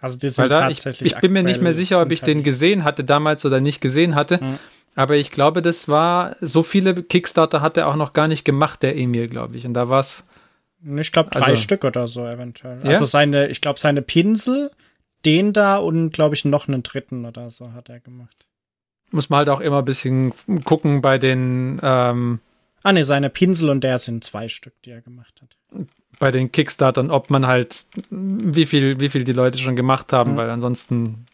Also 0.00 0.16
die 0.18 0.28
sind 0.28 0.50
da, 0.50 0.68
tatsächlich. 0.68 1.10
Ich, 1.10 1.14
ich 1.14 1.20
bin 1.20 1.32
mir 1.32 1.42
nicht 1.42 1.60
mehr 1.60 1.72
sicher, 1.72 2.00
ob 2.00 2.10
ich 2.12 2.22
den 2.22 2.42
gesehen 2.42 2.84
hatte 2.84 3.04
damals 3.04 3.44
oder 3.44 3.60
nicht 3.60 3.80
gesehen 3.80 4.14
hatte. 4.14 4.38
Mhm. 4.42 4.58
Aber 4.94 5.16
ich 5.16 5.30
glaube, 5.30 5.62
das 5.62 5.88
war, 5.88 6.36
so 6.40 6.62
viele 6.62 7.02
Kickstarter 7.02 7.60
hat 7.60 7.76
er 7.76 7.88
auch 7.88 7.96
noch 7.96 8.12
gar 8.12 8.28
nicht 8.28 8.44
gemacht, 8.44 8.82
der 8.82 8.96
Emil, 8.96 9.28
glaube 9.28 9.56
ich. 9.56 9.66
Und 9.66 9.74
da 9.74 9.88
war 9.88 10.00
es. 10.00 10.26
Ich 10.96 11.12
glaube, 11.12 11.30
drei 11.30 11.40
also, 11.40 11.62
Stück 11.62 11.84
oder 11.84 12.08
so 12.08 12.26
eventuell. 12.26 12.80
Ja? 12.82 12.90
Also 12.90 13.04
seine, 13.04 13.48
ich 13.48 13.60
glaube, 13.60 13.78
seine 13.78 14.00
Pinsel, 14.00 14.70
den 15.26 15.52
da 15.52 15.76
und 15.76 16.10
glaube 16.10 16.34
ich 16.34 16.44
noch 16.44 16.68
einen 16.68 16.82
dritten 16.82 17.26
oder 17.26 17.50
so 17.50 17.72
hat 17.72 17.90
er 17.90 18.00
gemacht 18.00 18.46
muss 19.10 19.30
man 19.30 19.38
halt 19.38 19.48
auch 19.48 19.60
immer 19.60 19.78
ein 19.78 19.84
bisschen 19.84 20.32
gucken 20.64 21.00
bei 21.02 21.18
den. 21.18 21.80
Ähm, 21.82 22.40
ah, 22.82 22.92
ne, 22.92 23.04
seine 23.04 23.30
Pinsel 23.30 23.70
und 23.70 23.82
der 23.82 23.98
sind 23.98 24.24
zwei 24.24 24.48
Stück, 24.48 24.74
die 24.84 24.90
er 24.90 25.00
gemacht 25.00 25.42
hat. 25.42 25.56
Bei 26.18 26.30
den 26.30 26.52
Kickstartern, 26.52 27.10
ob 27.10 27.30
man 27.30 27.46
halt, 27.46 27.86
wie 28.10 28.66
viel, 28.66 29.00
wie 29.00 29.08
viel 29.08 29.24
die 29.24 29.32
Leute 29.32 29.58
schon 29.58 29.76
gemacht 29.76 30.12
haben, 30.12 30.32
mhm. 30.32 30.36
weil 30.36 30.50
ansonsten 30.50 31.26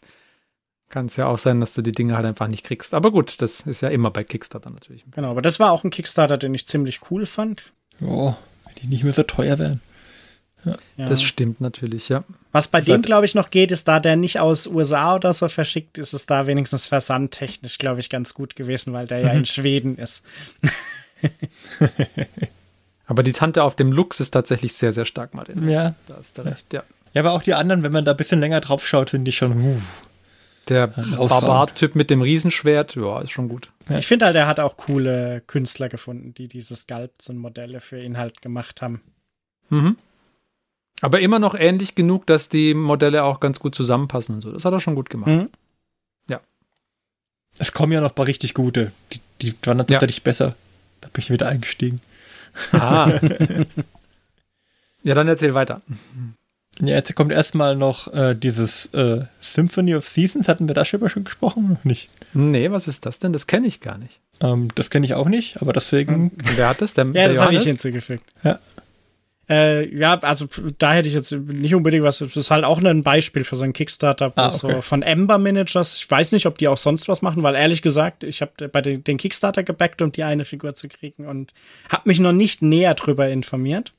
kann 0.88 1.06
es 1.06 1.16
ja 1.16 1.26
auch 1.26 1.38
sein, 1.38 1.60
dass 1.60 1.74
du 1.74 1.82
die 1.82 1.92
Dinge 1.92 2.16
halt 2.16 2.26
einfach 2.26 2.48
nicht 2.48 2.64
kriegst. 2.64 2.94
Aber 2.94 3.10
gut, 3.10 3.42
das 3.42 3.60
ist 3.60 3.80
ja 3.80 3.88
immer 3.88 4.10
bei 4.10 4.22
Kickstarter 4.22 4.70
natürlich. 4.70 5.04
Genau, 5.10 5.30
aber 5.30 5.42
das 5.42 5.58
war 5.58 5.72
auch 5.72 5.82
ein 5.82 5.90
Kickstarter, 5.90 6.38
den 6.38 6.54
ich 6.54 6.66
ziemlich 6.66 7.00
cool 7.10 7.26
fand. 7.26 7.72
Ja, 8.00 8.36
wenn 8.64 8.74
die 8.82 8.86
nicht 8.86 9.04
mehr 9.04 9.12
so 9.12 9.24
teuer 9.24 9.58
wären. 9.58 9.80
Ja. 10.66 11.06
Das 11.06 11.22
stimmt 11.22 11.60
natürlich, 11.60 12.08
ja. 12.08 12.24
Was 12.52 12.68
bei 12.68 12.80
dem, 12.80 13.02
glaube 13.02 13.26
ich, 13.26 13.34
noch 13.34 13.50
geht, 13.50 13.70
ist, 13.70 13.86
da 13.86 14.00
der 14.00 14.16
nicht 14.16 14.40
aus 14.40 14.66
USA 14.66 15.14
oder 15.14 15.32
so 15.32 15.48
verschickt, 15.48 15.98
ist 15.98 16.12
es 16.12 16.26
da 16.26 16.46
wenigstens 16.46 16.86
versandtechnisch, 16.86 17.78
glaube 17.78 18.00
ich, 18.00 18.10
ganz 18.10 18.34
gut 18.34 18.56
gewesen, 18.56 18.92
weil 18.92 19.06
der 19.06 19.20
ja 19.20 19.32
in 19.32 19.46
Schweden 19.46 19.96
ist. 19.98 20.22
aber 23.06 23.22
die 23.22 23.32
Tante 23.32 23.62
auf 23.62 23.76
dem 23.76 23.92
Lux 23.92 24.20
ist 24.20 24.32
tatsächlich 24.32 24.72
sehr, 24.72 24.92
sehr 24.92 25.04
stark, 25.04 25.34
Martin. 25.34 25.68
Ja. 25.68 25.94
Da 26.08 26.16
hast 26.18 26.38
du 26.38 26.42
recht, 26.42 26.72
ja. 26.72 26.82
Ja, 27.14 27.22
aber 27.22 27.32
auch 27.32 27.42
die 27.42 27.54
anderen, 27.54 27.82
wenn 27.82 27.92
man 27.92 28.04
da 28.04 28.10
ein 28.10 28.16
bisschen 28.16 28.40
länger 28.40 28.60
drauf 28.60 28.86
schaut, 28.86 29.10
sind 29.10 29.24
die 29.24 29.32
schon. 29.32 29.52
Uh, 29.52 29.80
der 30.68 30.88
Barbar-Typ 30.88 31.94
mit 31.94 32.10
dem 32.10 32.22
Riesenschwert, 32.22 32.96
ja, 32.96 33.20
ist 33.20 33.30
schon 33.30 33.48
gut. 33.48 33.70
Ja. 33.88 33.98
Ich 33.98 34.06
finde 34.06 34.26
halt, 34.26 34.34
er 34.34 34.48
hat 34.48 34.58
auch 34.58 34.76
coole 34.76 35.40
Künstler 35.46 35.88
gefunden, 35.88 36.34
die 36.34 36.48
diese 36.48 36.74
Sculpts 36.74 37.28
und 37.28 37.38
Modelle 37.38 37.80
für 37.80 38.00
ihn 38.02 38.18
halt 38.18 38.42
gemacht 38.42 38.82
haben. 38.82 39.00
Mhm. 39.68 39.96
Aber 41.02 41.20
immer 41.20 41.38
noch 41.38 41.54
ähnlich 41.54 41.94
genug, 41.94 42.26
dass 42.26 42.48
die 42.48 42.74
Modelle 42.74 43.24
auch 43.24 43.40
ganz 43.40 43.58
gut 43.58 43.74
zusammenpassen 43.74 44.36
und 44.36 44.40
so. 44.40 44.52
Das 44.52 44.64
hat 44.64 44.72
er 44.72 44.80
schon 44.80 44.94
gut 44.94 45.10
gemacht. 45.10 45.30
Mhm. 45.30 45.48
Ja. 46.30 46.40
Es 47.58 47.72
kommen 47.72 47.92
ja 47.92 48.00
noch 48.00 48.10
ein 48.10 48.14
paar 48.14 48.26
richtig 48.26 48.54
gute. 48.54 48.92
Die, 49.12 49.20
die 49.42 49.54
waren 49.64 49.78
dann 49.78 49.86
tatsächlich 49.86 50.18
ja. 50.18 50.24
besser. 50.24 50.54
Da 51.00 51.08
bin 51.08 51.22
ich 51.22 51.30
wieder 51.30 51.48
eingestiegen. 51.48 52.00
Ah. 52.72 53.20
ja, 55.02 55.14
dann 55.14 55.28
erzähl 55.28 55.52
weiter. 55.52 55.82
Ja, 56.80 56.96
jetzt 56.96 57.14
kommt 57.14 57.32
erstmal 57.32 57.76
noch 57.76 58.12
äh, 58.12 58.34
dieses 58.34 58.86
äh, 58.94 59.24
Symphony 59.40 59.94
of 59.94 60.08
Seasons. 60.08 60.48
Hatten 60.48 60.68
wir 60.68 60.74
da 60.74 60.84
schon 60.84 61.24
gesprochen? 61.24 61.70
Noch 61.70 61.84
nicht? 61.84 62.10
Nee, 62.34 62.70
was 62.70 62.88
ist 62.88 63.06
das 63.06 63.18
denn? 63.18 63.32
Das 63.32 63.46
kenne 63.46 63.66
ich 63.66 63.80
gar 63.80 63.98
nicht. 63.98 64.20
Ähm, 64.40 64.68
das 64.74 64.90
kenne 64.90 65.06
ich 65.06 65.14
auch 65.14 65.28
nicht, 65.28 65.60
aber 65.60 65.72
deswegen. 65.72 66.32
Wer 66.56 66.68
hat 66.68 66.82
das? 66.82 66.94
Der, 66.94 67.06
ja, 67.06 67.12
der 67.12 67.28
das 67.28 67.40
habe 67.40 67.54
ich 67.54 67.62
hinzugefügt. 67.62 68.24
Ja. 68.42 68.58
Äh, 69.48 69.96
ja, 69.96 70.18
also 70.18 70.46
da 70.78 70.92
hätte 70.92 71.06
ich 71.06 71.14
jetzt 71.14 71.30
nicht 71.32 71.74
unbedingt 71.74 72.02
was. 72.02 72.18
Das 72.18 72.36
ist 72.36 72.50
halt 72.50 72.64
auch 72.64 72.82
ein 72.82 73.02
Beispiel 73.02 73.44
für 73.44 73.54
so 73.54 73.62
einen 73.62 73.72
Kickstarter 73.72 74.32
ah, 74.34 74.48
okay. 74.48 74.56
so 74.56 74.82
von 74.82 75.02
Ember 75.02 75.38
Managers. 75.38 75.96
Ich 75.96 76.10
weiß 76.10 76.32
nicht, 76.32 76.46
ob 76.46 76.58
die 76.58 76.66
auch 76.66 76.76
sonst 76.76 77.08
was 77.08 77.22
machen, 77.22 77.42
weil 77.42 77.54
ehrlich 77.54 77.82
gesagt, 77.82 78.24
ich 78.24 78.42
habe 78.42 78.68
bei 78.68 78.82
den, 78.82 79.04
den, 79.04 79.18
Kickstarter 79.18 79.62
gebackt, 79.62 80.02
um 80.02 80.10
die 80.10 80.24
eine 80.24 80.44
Figur 80.44 80.74
zu 80.74 80.88
kriegen 80.88 81.26
und 81.26 81.54
habe 81.88 82.08
mich 82.08 82.18
noch 82.18 82.32
nicht 82.32 82.60
näher 82.60 82.94
drüber 82.94 83.28
informiert. 83.28 83.92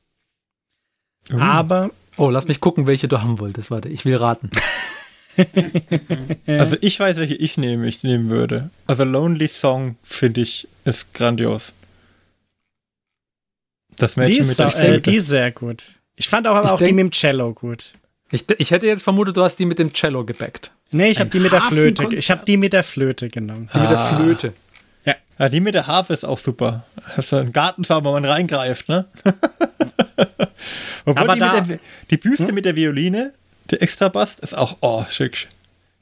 Uh. 1.32 1.40
Aber. 1.40 1.92
Oh, 2.18 2.30
lass 2.30 2.48
mich 2.48 2.60
gucken, 2.60 2.88
welche 2.88 3.08
du 3.08 3.22
haben 3.22 3.40
wolltest. 3.40 3.72
Warte, 3.72 3.88
ich 3.88 4.04
will 4.04 4.18
raten. 4.18 4.50
also 6.48 6.76
ich 6.82 7.00
weiß, 7.00 7.18
welche 7.18 7.36
ich 7.36 7.58
nehme, 7.58 7.88
ich 7.88 8.04
nehmen 8.04 8.30
würde. 8.30 8.70
Also 8.86 9.04
Lonely 9.04 9.48
Song 9.48 9.96
finde 10.04 10.42
ich 10.42 10.68
ist 10.84 11.14
grandios. 11.14 11.74
Das 13.98 14.16
Mädchen 14.16 14.36
die 14.36 14.40
ist, 14.42 14.60
mit 14.60 14.74
der 14.74 14.84
äh, 14.84 15.02
Die 15.02 15.16
ist 15.16 15.28
sehr 15.28 15.52
gut. 15.52 15.84
Ich 16.16 16.28
fand 16.28 16.48
auch, 16.48 16.56
aber 16.56 16.74
auch 16.74 16.78
denk, 16.78 16.90
die 16.90 16.94
mit 16.94 17.04
dem 17.04 17.12
Cello 17.12 17.54
gut. 17.54 17.94
Ich, 18.32 18.46
ich 18.58 18.72
hätte 18.72 18.88
jetzt 18.88 19.04
vermutet, 19.04 19.38
du 19.38 19.44
hast 19.44 19.58
die 19.58 19.66
mit 19.66 19.80
dem 19.80 19.94
Cello 19.94 20.26
gebackt. 20.26 20.72
Nee, 20.92 21.10
ich 21.10 21.20
habe 21.20 21.30
die 21.30 21.40
mit 21.40 21.52
der 21.52 21.62
Flöte. 21.62 22.16
Ich 22.16 22.32
habe 22.32 22.46
die 22.46 22.58
mit 22.58 22.74
der 22.74 22.84
Flöte 22.84 23.28
genommen. 23.28 23.70
Die 23.74 23.78
ah. 23.78 23.82
mit 23.82 23.92
der 23.92 24.00
ah. 24.00 24.16
Flöte. 24.16 24.54
Ja. 25.06 25.16
ja. 25.40 25.50
Die 25.50 25.60
mit 25.60 25.76
der 25.76 25.88
Harfe 25.88 26.14
ist 26.14 26.26
auch 26.26 26.38
super. 26.38 26.86
Das 27.16 27.26
ist 27.26 27.34
ein 27.34 27.52
Gartenzaun, 27.52 28.06
wo 28.06 28.12
man 28.12 28.26
reingreift, 28.26 28.90
ne? 28.90 29.06
Obwohl 31.06 31.24
aber 31.24 31.34
die, 31.34 31.40
da, 31.40 31.62
der, 31.62 31.80
die 32.10 32.18
Büste 32.18 32.48
hm? 32.48 32.56
mit 32.56 32.66
der 32.66 32.76
Violine, 32.76 33.34
der 33.70 33.82
Extrabass, 33.82 34.40
ist 34.40 34.58
auch, 34.58 34.78
oh, 34.82 35.06
schick. 35.10 35.48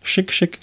Schick, 0.04 0.32
schick. 0.32 0.60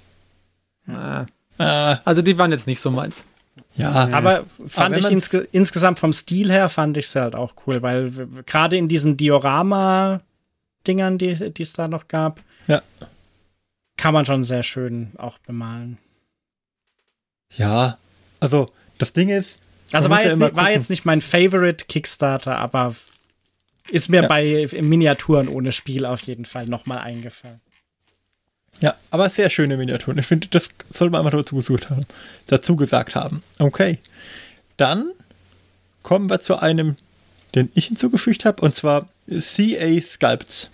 Ah. 0.87 1.27
Ah. 1.59 2.01
Also 2.05 2.23
die 2.23 2.39
waren 2.39 2.53
jetzt 2.53 2.67
nicht 2.67 2.81
so 2.81 2.91
meins. 2.91 3.25
Ja, 3.75 4.09
aber 4.13 4.45
fand 4.67 4.95
aber 4.95 4.99
ich 4.99 5.11
insge 5.11 5.49
insgesamt 5.51 5.99
vom 5.99 6.13
Stil 6.13 6.53
her 6.53 6.69
fand 6.69 6.99
ich 6.99 7.07
es 7.07 7.17
halt 7.17 7.35
auch 7.35 7.55
cool, 7.67 7.83
weil 7.83 8.13
gerade 8.45 8.77
in 8.77 8.89
diesen 8.89 9.17
Diorama-Dingern, 9.17 11.17
die 11.19 11.53
es 11.59 11.73
da 11.73 11.89
noch 11.89 12.09
gab, 12.09 12.41
ja. 12.67 12.83
kann 13.97 14.13
man 14.13 14.27
schon 14.27 14.45
sehr 14.45 14.63
schön 14.63 15.13
auch 15.17 15.39
bemalen. 15.39 15.97
Ja, 17.57 17.97
also 18.41 18.71
das 18.99 19.13
Ding 19.13 19.31
ist. 19.31 19.59
Also 19.91 20.11
war, 20.11 20.25
jetzt, 20.25 20.41
ja 20.41 20.57
war 20.57 20.71
jetzt 20.71 20.91
nicht 20.91 21.05
mein 21.05 21.21
Favorite 21.21 21.87
Kickstarter, 21.87 22.59
aber 22.59 22.95
ist 23.91 24.09
mir 24.09 24.23
ja. 24.23 24.29
bei 24.29 24.69
Miniaturen 24.81 25.49
ohne 25.49 25.73
Spiel 25.73 26.07
auf 26.07 26.23
jeden 26.23 26.45
Fall 26.45 26.67
nochmal 26.67 26.99
eingefallen. 26.99 27.61
Ja, 28.81 28.97
aber 29.11 29.29
sehr 29.29 29.51
schöne 29.51 29.77
Miniaturen. 29.77 30.19
Ich 30.19 30.27
finde, 30.27 30.49
das 30.49 30.71
sollte 30.93 31.13
man 31.13 31.25
einfach 31.25 31.39
dazu 31.39 31.57
gesucht 31.57 31.91
haben, 31.91 32.03
dazu 32.47 32.77
gesagt 32.77 33.15
haben. 33.15 33.43
Okay. 33.59 33.99
Dann 34.77 35.13
kommen 36.03 36.29
wir 36.29 36.41
zu 36.41 36.59
einem, 36.59 36.97
den 37.55 37.71
ich 37.75 37.87
hinzugefügt 37.87 38.45
habe, 38.45 38.63
und 38.63 38.75
zwar 38.75 39.09
CA 39.29 40.03
Sculpts. 40.03 40.71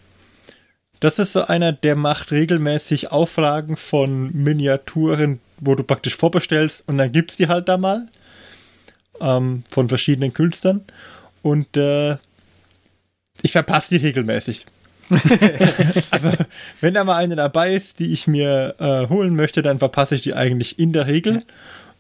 Das 1.01 1.19
ist 1.19 1.33
so 1.33 1.43
einer, 1.43 1.73
der 1.73 1.97
macht 1.97 2.33
regelmäßig 2.33 3.13
Auflagen 3.13 3.77
von 3.77 4.33
Miniaturen, 4.33 5.41
wo 5.59 5.75
du 5.75 5.85
praktisch 5.85 6.17
vorbestellst 6.17 6.85
und 6.87 6.99
dann 6.99 7.13
gibt 7.13 7.33
es 7.33 7.37
die 7.37 7.49
halt 7.49 7.69
da 7.69 7.77
mal 7.77 8.09
ähm, 9.21 9.63
von 9.71 9.89
verschiedenen 9.89 10.33
Künstlern. 10.33 10.85
Und 11.43 11.77
äh, 11.77 12.17
ich 13.43 13.53
verpasse 13.53 13.91
die 13.91 14.05
regelmäßig. 14.05 14.67
also, 16.11 16.33
wenn 16.81 16.95
da 16.95 17.05
mal 17.05 17.17
eine 17.17 17.37
dabei 17.37 17.75
ist, 17.75 17.99
die 17.99 18.13
ich 18.13 18.27
mir 18.27 18.75
äh, 18.79 19.09
holen 19.09 19.35
möchte, 19.35 19.63
dann 19.63 19.79
verpasse 19.79 20.15
ich 20.15 20.23
die 20.23 20.35
eigentlich 20.35 20.79
in 20.79 20.93
der 20.93 21.07
Regel 21.07 21.43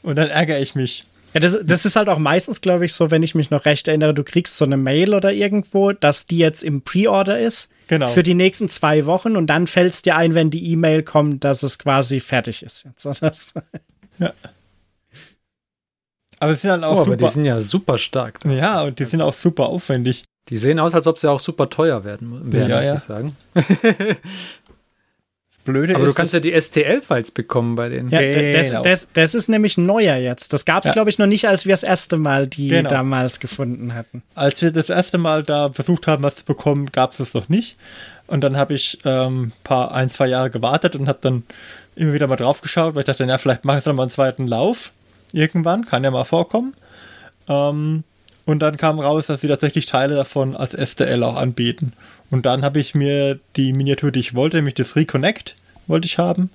und 0.03 0.17
dann 0.17 0.29
ärgere 0.29 0.61
ich 0.61 0.75
mich. 0.75 1.05
Ja, 1.35 1.41
das, 1.41 1.59
das 1.63 1.85
ist 1.85 1.97
halt 1.97 2.09
auch 2.09 2.19
meistens, 2.19 2.61
glaube 2.61 2.85
ich, 2.85 2.95
so, 2.95 3.11
wenn 3.11 3.23
ich 3.23 3.35
mich 3.35 3.51
noch 3.51 3.65
recht 3.65 3.89
erinnere, 3.89 4.15
du 4.15 4.25
kriegst 4.25 4.57
so 4.57 4.65
eine 4.65 4.77
Mail 4.77 5.15
oder 5.15 5.33
irgendwo, 5.33 5.93
dass 5.93 6.27
die 6.27 6.39
jetzt 6.39 6.65
im 6.65 6.83
Pre-Order 6.83 7.39
ist. 7.39 7.71
Genau. 7.87 8.09
Für 8.09 8.23
die 8.23 8.35
nächsten 8.35 8.69
zwei 8.69 9.07
Wochen 9.07 9.37
und 9.37 9.47
dann 9.47 9.67
fällt 9.67 9.95
es 9.95 10.03
dir 10.03 10.17
ein, 10.17 10.35
wenn 10.35 10.51
die 10.51 10.73
E-Mail 10.73 11.03
kommt, 11.03 11.45
dass 11.45 11.63
es 11.63 11.79
quasi 11.79 12.21
fertig 12.21 12.63
ist. 12.63 12.87
ja. 14.19 14.33
Aber 16.39 16.53
es 16.53 16.61
sind 16.61 16.71
halt 16.71 16.85
auch 16.85 16.93
oh, 16.93 16.99
super. 16.99 17.13
Aber 17.13 17.17
die 17.17 17.33
sind 17.33 17.45
ja 17.47 17.61
super 17.63 17.99
stark. 17.99 18.41
Ja, 18.45 18.83
und 18.83 18.99
die 18.99 19.05
sind 19.07 19.23
auch 19.23 19.33
super 19.33 19.67
aufwendig. 19.69 20.25
Die 20.49 20.57
sehen 20.57 20.79
aus, 20.79 20.95
als 20.95 21.07
ob 21.07 21.19
sie 21.19 21.31
auch 21.31 21.41
super 21.41 21.69
teuer 21.69 22.05
werden, 22.05 22.53
werden 22.53 22.71
ja, 22.71 22.79
muss 22.81 22.89
ja. 22.89 22.95
ich 22.95 23.01
sagen. 23.01 23.37
Blöde 25.65 25.97
Aber 25.97 26.07
du 26.07 26.15
kannst 26.15 26.33
ja 26.33 26.41
die 26.41 26.59
STL-Files 26.59 27.31
bekommen 27.31 27.75
bei 27.75 27.91
denen. 27.91 28.09
Ja, 28.09 28.21
das, 28.21 28.69
genau. 28.71 28.83
das, 28.83 29.09
das, 29.13 29.35
ist 29.35 29.49
nämlich 29.49 29.77
neuer 29.77 30.17
jetzt. 30.17 30.55
Das 30.55 30.65
gab 30.65 30.85
es, 30.85 30.89
ja. 30.89 30.93
glaube 30.93 31.11
ich, 31.11 31.19
noch 31.19 31.27
nicht, 31.27 31.47
als 31.47 31.67
wir 31.67 31.75
das 31.75 31.83
erste 31.83 32.17
Mal 32.17 32.47
die 32.47 32.69
genau. 32.69 32.89
damals 32.89 33.39
gefunden 33.39 33.95
hatten. 33.95 34.23
Als 34.35 34.63
wir 34.63 34.71
das 34.71 34.89
erste 34.89 35.19
Mal 35.19 35.45
da 35.45 35.71
versucht 35.71 36.07
haben, 36.07 36.23
was 36.23 36.37
zu 36.37 36.45
bekommen, 36.47 36.87
gab 36.91 37.13
es 37.13 37.21
es 37.21 37.35
noch 37.35 37.51
nicht. 37.51 37.77
Und 38.27 38.43
dann 38.43 38.57
habe 38.57 38.73
ich 38.73 39.01
ähm, 39.05 39.53
paar, 39.63 39.93
ein, 39.93 40.09
zwei 40.09 40.29
Jahre 40.29 40.51
gewartet 40.51 40.97
und 40.97 41.07
habe 41.07 41.19
dann 41.21 41.43
immer 41.97 42.15
wieder 42.15 42.29
mal 42.29 42.37
drauf 42.37 42.63
geschaut, 42.63 42.95
weil 42.95 43.01
ich 43.01 43.07
dachte, 43.07 43.25
ja, 43.25 43.37
vielleicht 43.37 43.67
mache 43.67 43.79
ich 43.79 43.85
noch 43.85 43.93
mal 43.93 44.05
einen 44.05 44.11
zweiten 44.11 44.47
Lauf. 44.47 44.93
Irgendwann, 45.35 45.85
kann 45.85 46.03
ja 46.03 46.11
mal 46.11 46.25
vorkommen. 46.25 46.73
Ähm, 47.47 48.05
und 48.49 48.61
dann 48.61 48.79
kam 48.79 48.99
raus, 48.99 49.27
dass 49.27 49.43
sie 49.43 49.49
tatsächlich 49.49 49.85
Teile 49.85 50.15
davon 50.15 50.57
als 50.57 50.73
STL 50.73 51.23
auch 51.23 51.37
anbieten. 51.37 51.93
Und 52.31 52.47
dann 52.47 52.65
habe 52.65 52.81
ich 52.81 52.95
mir 52.95 53.39
die 53.57 53.75
Miniatur, 53.75 54.11
die 54.11 54.21
ich 54.21 54.35
wollte, 54.35 54.57
nämlich 54.57 54.73
das 54.73 54.97
Reconnect, 54.97 55.55
wollte 55.87 56.07
ich 56.07 56.17
haben, 56.17 56.49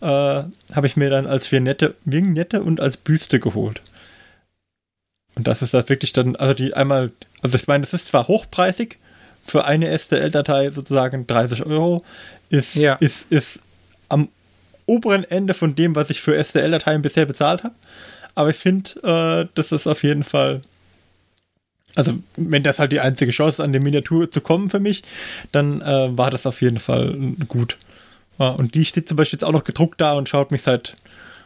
äh, 0.00 0.06
habe 0.06 0.86
ich 0.86 0.96
mir 0.96 1.10
dann 1.10 1.26
als 1.26 1.50
Vignette, 1.50 1.96
Vignette 2.04 2.62
und 2.62 2.80
als 2.80 2.96
Büste 2.96 3.40
geholt. 3.40 3.82
Und 5.34 5.48
das 5.48 5.60
ist 5.60 5.74
das 5.74 5.88
wirklich 5.88 6.12
dann, 6.12 6.36
also 6.36 6.54
die 6.54 6.72
einmal, 6.74 7.10
also 7.42 7.56
ich 7.56 7.66
meine, 7.66 7.80
das 7.82 7.94
ist 7.94 8.06
zwar 8.06 8.28
hochpreisig, 8.28 8.98
für 9.44 9.64
eine 9.64 9.90
STL-Datei 9.98 10.70
sozusagen 10.70 11.26
30 11.26 11.66
Euro, 11.66 12.04
ist, 12.48 12.76
ja. 12.76 12.94
ist, 12.94 13.32
ist 13.32 13.60
am 14.08 14.28
oberen 14.86 15.24
Ende 15.24 15.54
von 15.54 15.74
dem, 15.74 15.96
was 15.96 16.10
ich 16.10 16.20
für 16.20 16.42
STL-Dateien 16.42 17.02
bisher 17.02 17.26
bezahlt 17.26 17.64
habe. 17.64 17.74
Aber 18.36 18.50
ich 18.50 18.56
finde, 18.56 18.90
äh, 19.02 19.48
das 19.56 19.72
ist 19.72 19.88
auf 19.88 20.04
jeden 20.04 20.22
Fall 20.22 20.62
also, 21.94 22.14
wenn 22.36 22.62
das 22.62 22.78
halt 22.78 22.92
die 22.92 23.00
einzige 23.00 23.30
Chance 23.30 23.56
ist, 23.56 23.60
an 23.60 23.72
die 23.72 23.78
Miniatur 23.78 24.30
zu 24.30 24.40
kommen 24.40 24.68
für 24.68 24.80
mich, 24.80 25.02
dann 25.52 25.80
äh, 25.80 26.16
war 26.16 26.30
das 26.30 26.46
auf 26.46 26.60
jeden 26.60 26.78
Fall 26.78 27.16
gut. 27.46 27.76
Ja, 28.38 28.48
und 28.48 28.74
die 28.74 28.84
steht 28.84 29.06
zum 29.06 29.16
Beispiel 29.16 29.36
jetzt 29.36 29.44
auch 29.44 29.52
noch 29.52 29.64
gedruckt 29.64 30.00
da 30.00 30.14
und 30.14 30.28
schaut 30.28 30.50
mich 30.50 30.62
seit 30.62 30.96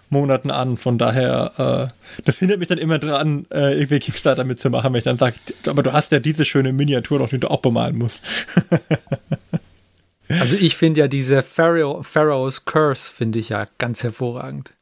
Monaten 0.09 0.51
an. 0.51 0.79
Von 0.79 0.97
daher, 0.97 1.91
äh, 1.91 2.23
das 2.25 2.39
hindert 2.39 2.61
mich 2.61 2.69
dann 2.69 2.79
immer 2.79 2.99
dran, 2.99 3.47
äh, 3.51 3.79
irgendwie 3.79 3.99
Kickstarter 3.99 4.45
mitzumachen, 4.45 4.93
wenn 4.93 4.99
ich 4.99 5.05
dann 5.05 5.19
sage, 5.19 5.37
aber 5.67 5.83
du 5.83 5.93
hast 5.93 6.13
ja 6.13 6.19
diese 6.19 6.47
schöne 6.47 6.73
Miniatur 6.73 7.19
noch, 7.19 7.29
die 7.29 7.39
du 7.39 7.51
auch 7.51 7.61
bemalen 7.61 7.99
musst. 7.99 8.23
also 10.31 10.57
ich 10.57 10.77
finde 10.77 11.01
ja 11.01 11.09
diese 11.09 11.43
Pharaoh, 11.43 12.03
Pharaoh's 12.03 12.65
Curse 12.65 13.13
finde 13.13 13.39
ich 13.39 13.51
ja 13.51 13.67
ganz 13.77 14.03
hervorragend. 14.03 14.75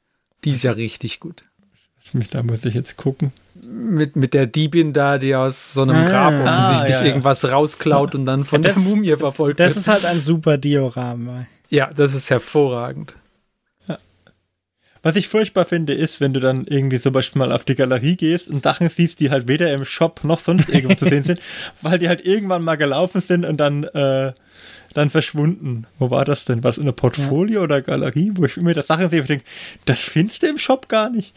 Die 0.44 0.50
ist 0.50 0.62
ja 0.62 0.72
richtig 0.72 1.18
gut. 1.18 1.44
Da 2.30 2.44
muss 2.44 2.64
ich 2.64 2.74
jetzt 2.74 2.96
gucken 2.96 3.32
mit, 3.64 4.16
mit 4.16 4.34
der 4.34 4.46
Diebin 4.46 4.92
da, 4.92 5.18
die 5.18 5.34
aus 5.34 5.72
so 5.72 5.82
einem 5.82 5.96
ah, 5.96 6.08
Grab 6.08 6.34
offensichtlich 6.34 6.96
ah, 6.96 7.00
ja, 7.00 7.06
irgendwas 7.06 7.50
rausklaut 7.50 8.14
und 8.14 8.26
dann 8.26 8.44
von 8.44 8.62
das, 8.62 8.74
der 8.74 8.82
Mumie 8.82 9.16
verfolgt 9.16 9.60
das 9.60 9.68
wird. 9.68 9.76
Das 9.76 9.82
ist 9.82 9.88
halt 9.88 10.04
ein 10.04 10.20
super 10.20 10.58
Diorama. 10.58 11.46
Ja, 11.70 11.90
das 11.94 12.14
ist 12.14 12.30
hervorragend. 12.30 13.16
Was 15.06 15.14
ich 15.14 15.28
furchtbar 15.28 15.66
finde, 15.66 15.94
ist, 15.94 16.20
wenn 16.20 16.32
du 16.32 16.40
dann 16.40 16.64
irgendwie 16.64 16.98
zum 16.98 17.12
Beispiel 17.12 17.38
mal 17.38 17.52
auf 17.52 17.64
die 17.64 17.76
Galerie 17.76 18.16
gehst 18.16 18.48
und 18.48 18.64
Sachen 18.64 18.88
siehst, 18.88 19.20
die 19.20 19.30
halt 19.30 19.46
weder 19.46 19.72
im 19.72 19.84
Shop 19.84 20.24
noch 20.24 20.40
sonst 20.40 20.68
irgendwo 20.68 20.96
zu 20.96 21.08
sehen 21.08 21.22
sind, 21.22 21.38
weil 21.80 22.00
die 22.00 22.08
halt 22.08 22.26
irgendwann 22.26 22.64
mal 22.64 22.74
gelaufen 22.74 23.20
sind 23.20 23.44
und 23.44 23.58
dann 23.58 23.84
äh, 23.84 24.32
dann 24.96 25.10
verschwunden. 25.10 25.86
Wo 25.98 26.10
war 26.10 26.24
das 26.24 26.44
denn? 26.44 26.64
Was 26.64 26.78
in 26.78 26.86
der 26.86 26.92
Portfolio 26.92 27.60
ja. 27.60 27.64
oder 27.64 27.82
Galerie? 27.82 28.32
Wo 28.34 28.44
ich 28.44 28.56
mir 28.56 28.74
das 28.74 28.86
Sachen 28.86 29.10
sehe 29.10 29.20
und 29.20 29.28
denke, 29.28 29.44
das 29.84 29.98
findest 29.98 30.42
du 30.42 30.46
im 30.46 30.58
Shop 30.58 30.88
gar 30.88 31.10
nicht. 31.10 31.34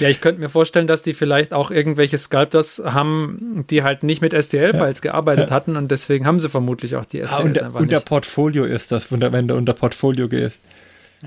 ja, 0.00 0.08
ich 0.08 0.20
könnte 0.20 0.40
mir 0.40 0.50
vorstellen, 0.50 0.86
dass 0.86 1.02
die 1.02 1.14
vielleicht 1.14 1.52
auch 1.52 1.70
irgendwelche 1.70 2.18
Sculptors 2.18 2.82
haben, 2.84 3.64
die 3.70 3.82
halt 3.82 4.02
nicht 4.02 4.20
mit 4.20 4.32
STL-Files 4.32 4.98
ja. 4.98 5.12
gearbeitet 5.12 5.50
ja. 5.50 5.54
hatten 5.56 5.76
und 5.76 5.90
deswegen 5.90 6.26
haben 6.26 6.40
sie 6.40 6.48
vermutlich 6.48 6.96
auch 6.96 7.06
die 7.06 7.18
STLs 7.18 7.32
ah, 7.32 7.42
unter, 7.42 7.64
einfach 7.66 7.80
unter 7.80 8.00
Portfolio 8.00 8.64
ist 8.64 8.92
das, 8.92 9.10
wenn 9.10 9.48
du 9.48 9.56
unter 9.56 9.72
Portfolio 9.72 10.28
gehst. 10.28 10.60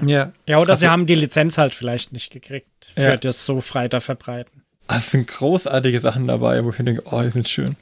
Ja. 0.06 0.32
Ja, 0.48 0.60
oder 0.60 0.72
also, 0.72 0.82
sie 0.82 0.88
haben 0.88 1.06
die 1.06 1.16
Lizenz 1.16 1.58
halt 1.58 1.74
vielleicht 1.74 2.14
nicht 2.14 2.32
gekriegt, 2.32 2.92
für 2.94 3.02
ja. 3.02 3.18
das 3.18 3.46
so 3.46 3.62
frei 3.62 3.88
da 3.88 4.00
verbreiten. 4.00 4.62
Ah, 4.88 4.98
es 4.98 5.12
sind 5.12 5.28
großartige 5.28 6.00
Sachen 6.00 6.28
dabei, 6.28 6.64
wo 6.64 6.70
ich 6.70 6.78
denke, 6.78 7.04
oh, 7.06 7.22
die 7.22 7.30
sind 7.30 7.50
schön. 7.50 7.76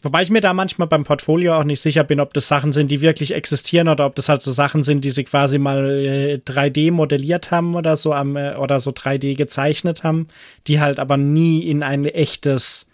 Wobei 0.00 0.22
ich 0.22 0.30
mir 0.30 0.40
da 0.40 0.54
manchmal 0.54 0.86
beim 0.86 1.02
Portfolio 1.02 1.56
auch 1.56 1.64
nicht 1.64 1.80
sicher 1.80 2.04
bin, 2.04 2.20
ob 2.20 2.32
das 2.32 2.46
Sachen 2.46 2.72
sind, 2.72 2.90
die 2.90 3.00
wirklich 3.00 3.34
existieren 3.34 3.88
oder 3.88 4.06
ob 4.06 4.14
das 4.14 4.28
halt 4.28 4.42
so 4.42 4.52
Sachen 4.52 4.84
sind, 4.84 5.04
die 5.04 5.10
sie 5.10 5.24
quasi 5.24 5.58
mal 5.58 6.04
äh, 6.04 6.34
3D 6.36 6.92
modelliert 6.92 7.50
haben 7.50 7.74
oder 7.74 7.96
so 7.96 8.12
am, 8.12 8.36
äh, 8.36 8.54
oder 8.54 8.78
so 8.78 8.90
3D 8.90 9.34
gezeichnet 9.34 10.04
haben, 10.04 10.28
die 10.68 10.78
halt 10.78 11.00
aber 11.00 11.16
nie 11.16 11.62
in 11.62 11.82
ein 11.82 12.04
echtes, 12.04 12.86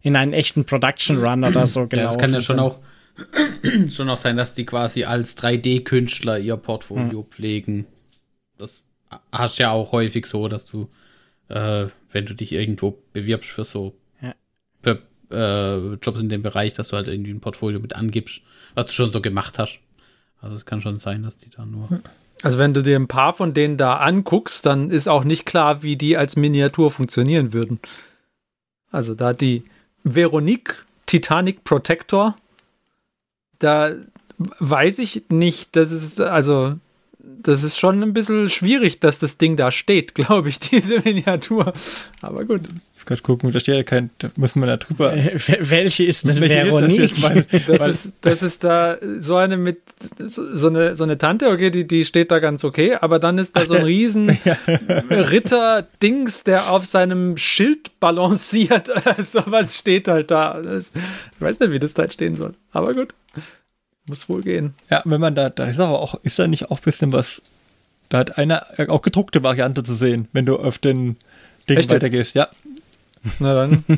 in 0.00 0.16
einen 0.16 0.32
echten 0.32 0.64
Production 0.64 1.22
Run 1.22 1.44
oder 1.44 1.66
so 1.66 1.86
gelaufen 1.86 1.90
sind. 1.90 1.98
Ja, 1.98 2.06
das 2.06 2.18
kann 2.18 2.32
ja 2.32 2.40
schon 2.40 2.58
auch, 2.58 2.80
schon 3.90 4.08
auch 4.08 4.16
sein, 4.16 4.38
dass 4.38 4.54
die 4.54 4.64
quasi 4.64 5.04
als 5.04 5.36
3D-Künstler 5.36 6.38
ihr 6.38 6.56
Portfolio 6.56 7.20
hm. 7.20 7.26
pflegen. 7.28 7.86
Das 8.56 8.80
hast 9.30 9.58
ja 9.58 9.72
auch 9.72 9.92
häufig 9.92 10.24
so, 10.24 10.48
dass 10.48 10.64
du, 10.64 10.88
äh, 11.48 11.86
wenn 12.12 12.24
du 12.24 12.34
dich 12.34 12.52
irgendwo 12.52 12.96
bewirbst 13.12 13.50
für 13.50 13.64
so 13.64 13.94
äh, 15.30 15.94
Jobs 15.94 16.20
in 16.20 16.28
dem 16.28 16.42
Bereich, 16.42 16.74
dass 16.74 16.88
du 16.88 16.96
halt 16.96 17.08
irgendwie 17.08 17.30
ein 17.30 17.40
Portfolio 17.40 17.80
mit 17.80 17.94
angibst, 17.94 18.42
was 18.74 18.86
du 18.86 18.92
schon 18.92 19.10
so 19.10 19.20
gemacht 19.20 19.58
hast. 19.58 19.80
Also 20.40 20.56
es 20.56 20.64
kann 20.64 20.80
schon 20.80 20.98
sein, 20.98 21.22
dass 21.22 21.36
die 21.38 21.50
da 21.50 21.64
nur. 21.64 21.88
Also 22.42 22.58
wenn 22.58 22.74
du 22.74 22.82
dir 22.82 22.96
ein 22.96 23.08
paar 23.08 23.32
von 23.32 23.54
denen 23.54 23.76
da 23.76 23.96
anguckst, 23.96 24.66
dann 24.66 24.90
ist 24.90 25.08
auch 25.08 25.24
nicht 25.24 25.46
klar, 25.46 25.82
wie 25.82 25.96
die 25.96 26.16
als 26.16 26.36
Miniatur 26.36 26.90
funktionieren 26.90 27.52
würden. 27.52 27.80
Also 28.90 29.14
da 29.14 29.32
die 29.32 29.64
Veronique 30.04 30.84
Titanic 31.06 31.64
Protector, 31.64 32.36
da 33.58 33.92
weiß 34.38 34.98
ich 34.98 35.24
nicht, 35.30 35.76
das 35.76 35.92
ist 35.92 36.20
also 36.20 36.76
das 37.42 37.62
ist 37.62 37.78
schon 37.78 38.02
ein 38.02 38.12
bisschen 38.12 38.50
schwierig, 38.50 39.00
dass 39.00 39.18
das 39.18 39.38
Ding 39.38 39.56
da 39.56 39.72
steht, 39.72 40.14
glaube 40.16 40.48
ich, 40.48 40.58
diese 40.58 41.00
Miniatur. 41.00 41.72
Aber 42.20 42.44
gut. 42.44 42.62
Ich 42.96 43.08
muss 43.08 43.22
gucken, 43.22 43.52
da 43.52 43.60
steht 43.60 43.74
ja 43.76 43.82
kein, 43.82 44.10
da 44.18 44.28
müssen 44.36 44.60
wir 44.60 44.66
da 44.66 44.78
drüber. 44.78 45.14
Äh, 45.14 45.38
welche 45.60 46.04
ist 46.04 46.26
denn 46.26 46.40
Veronique? 46.40 47.12
Ist 47.12 47.68
das, 47.68 47.78
das, 47.78 47.88
ist, 47.88 48.16
das 48.22 48.42
ist 48.42 48.64
da 48.64 48.96
so 49.18 49.36
eine 49.36 49.56
mit, 49.56 49.80
so 50.26 50.66
eine, 50.66 50.94
so 50.94 51.04
eine 51.04 51.18
Tante, 51.18 51.48
okay, 51.48 51.70
die, 51.70 51.86
die 51.86 52.04
steht 52.04 52.30
da 52.30 52.38
ganz 52.38 52.64
okay, 52.64 52.96
aber 53.00 53.18
dann 53.18 53.38
ist 53.38 53.56
da 53.56 53.66
so 53.66 53.74
ein 53.74 53.82
riesen 53.84 54.30
Ritter-Dings, 55.10 56.44
der 56.44 56.70
auf 56.70 56.86
seinem 56.86 57.36
Schild 57.36 58.00
balanciert. 58.00 58.90
so 59.18 59.42
was 59.46 59.76
steht 59.76 60.08
halt 60.08 60.30
da. 60.30 60.60
Das, 60.62 60.92
ich 61.34 61.40
weiß 61.40 61.60
nicht, 61.60 61.70
wie 61.70 61.78
das 61.78 61.94
da 61.94 62.10
stehen 62.10 62.34
soll, 62.34 62.54
aber 62.72 62.94
gut. 62.94 63.14
Muss 64.06 64.28
wohl 64.28 64.42
gehen. 64.42 64.74
Ja, 64.90 65.02
wenn 65.04 65.20
man 65.20 65.34
da, 65.34 65.50
da 65.50 65.64
ist 65.64 65.80
aber 65.80 66.00
auch, 66.00 66.14
ist 66.22 66.38
da 66.38 66.46
nicht 66.46 66.70
auch 66.70 66.78
ein 66.78 66.84
bisschen 66.84 67.12
was, 67.12 67.42
da 68.08 68.18
hat 68.18 68.38
einer 68.38 68.64
auch 68.88 69.02
gedruckte 69.02 69.42
Variante 69.42 69.82
zu 69.82 69.94
sehen, 69.94 70.28
wenn 70.32 70.46
du 70.46 70.56
auf 70.56 70.78
den 70.78 71.16
Ding 71.68 71.78
Echt 71.78 71.90
weitergehst, 71.90 72.34
ja. 72.34 72.48
Na 73.38 73.54
dann. 73.54 73.84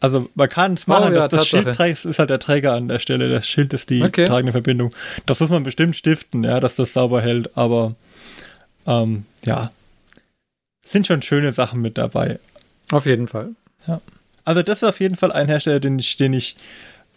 Also 0.00 0.28
man 0.34 0.50
kann 0.50 0.74
es 0.74 0.86
machen, 0.86 1.14
oh, 1.14 1.16
ja, 1.16 1.28
das, 1.28 1.48
Schild 1.48 1.66
ist 1.80 2.18
halt 2.18 2.28
der 2.28 2.38
Träger 2.38 2.74
an 2.74 2.88
der 2.88 2.98
Stelle, 2.98 3.30
das 3.30 3.48
Schild 3.48 3.72
ist 3.72 3.88
die 3.88 4.02
okay. 4.02 4.26
tragende 4.26 4.52
Verbindung. 4.52 4.94
Das 5.24 5.40
muss 5.40 5.48
man 5.48 5.62
bestimmt 5.62 5.96
stiften, 5.96 6.44
ja, 6.44 6.60
dass 6.60 6.76
das 6.76 6.92
sauber 6.92 7.22
hält, 7.22 7.56
aber 7.56 7.94
ähm, 8.86 9.24
ja, 9.46 9.70
sind 10.84 11.06
schon 11.06 11.22
schöne 11.22 11.52
Sachen 11.52 11.80
mit 11.80 11.96
dabei. 11.96 12.38
Auf 12.90 13.06
jeden 13.06 13.28
Fall. 13.28 13.52
Ja. 13.86 14.02
Also 14.44 14.62
das 14.62 14.82
ist 14.82 14.88
auf 14.88 15.00
jeden 15.00 15.16
Fall 15.16 15.32
ein 15.32 15.48
Hersteller, 15.48 15.80
den 15.80 15.98
ich, 15.98 16.18
den 16.18 16.34
ich 16.34 16.56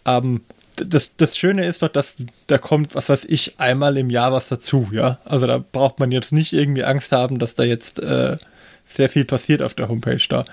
ähm, 0.06 0.40
das, 0.86 1.16
das 1.16 1.36
Schöne 1.36 1.66
ist 1.66 1.82
doch, 1.82 1.88
dass 1.88 2.14
da 2.46 2.58
kommt, 2.58 2.94
was 2.94 3.08
weiß 3.08 3.24
ich, 3.24 3.58
einmal 3.58 3.96
im 3.96 4.10
Jahr 4.10 4.32
was 4.32 4.48
dazu, 4.48 4.88
ja. 4.92 5.18
Also 5.24 5.46
da 5.46 5.58
braucht 5.58 5.98
man 5.98 6.12
jetzt 6.12 6.32
nicht 6.32 6.52
irgendwie 6.52 6.84
Angst 6.84 7.12
haben, 7.12 7.38
dass 7.38 7.54
da 7.54 7.62
jetzt 7.64 7.98
äh, 8.00 8.36
sehr 8.84 9.08
viel 9.08 9.24
passiert 9.24 9.62
auf 9.62 9.74
der 9.74 9.88
Homepage 9.88 10.22
da. 10.28 10.44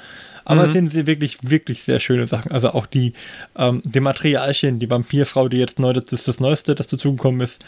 Aber 0.43 0.67
mhm. 0.67 0.71
sind 0.73 0.87
sie 0.89 1.07
wirklich, 1.07 1.37
wirklich 1.41 1.83
sehr 1.83 1.99
schöne 1.99 2.27
Sachen. 2.27 2.51
Also 2.51 2.69
auch 2.69 2.85
die, 2.85 3.13
ähm, 3.57 3.81
die 3.83 3.99
Materialchen, 3.99 4.79
die 4.79 4.89
Vampirfrau, 4.89 5.49
die 5.49 5.57
jetzt 5.57 5.79
neu, 5.79 5.93
das 5.93 6.13
ist 6.13 6.27
das 6.27 6.39
Neueste, 6.39 6.75
das 6.75 6.87
dazugekommen 6.87 7.41
ist. 7.41 7.65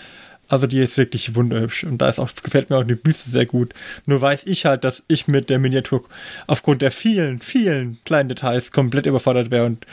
Also 0.47 0.67
die 0.67 0.79
ist 0.79 0.97
wirklich 0.97 1.35
wunderhübsch 1.35 1.83
und 1.83 1.97
da 1.97 2.07
ist 2.07 2.19
auch, 2.19 2.29
gefällt 2.41 2.69
mir 2.69 2.77
auch 2.77 2.83
die 2.83 2.95
Büste 2.95 3.29
sehr 3.29 3.45
gut. 3.45 3.73
Nur 4.05 4.21
weiß 4.21 4.45
ich 4.45 4.65
halt, 4.65 4.83
dass 4.83 5.03
ich 5.07 5.27
mit 5.27 5.49
der 5.49 5.59
Miniatur 5.59 6.05
aufgrund 6.45 6.81
der 6.81 6.91
vielen, 6.91 7.39
vielen 7.39 7.97
kleinen 8.05 8.29
Details 8.29 8.71
komplett 8.71 9.07
überfordert 9.07 9.51
wäre 9.51 9.65
und 9.65 9.85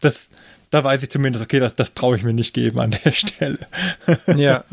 das, 0.00 0.28
da 0.70 0.82
weiß 0.82 1.02
ich 1.02 1.10
zumindest, 1.10 1.44
okay, 1.44 1.60
das, 1.60 1.74
das 1.74 1.90
brauche 1.90 2.16
ich 2.16 2.22
mir 2.22 2.32
nicht 2.32 2.54
geben 2.54 2.80
an 2.80 2.96
der 3.04 3.12
Stelle. 3.12 3.58
Ja. 4.36 4.64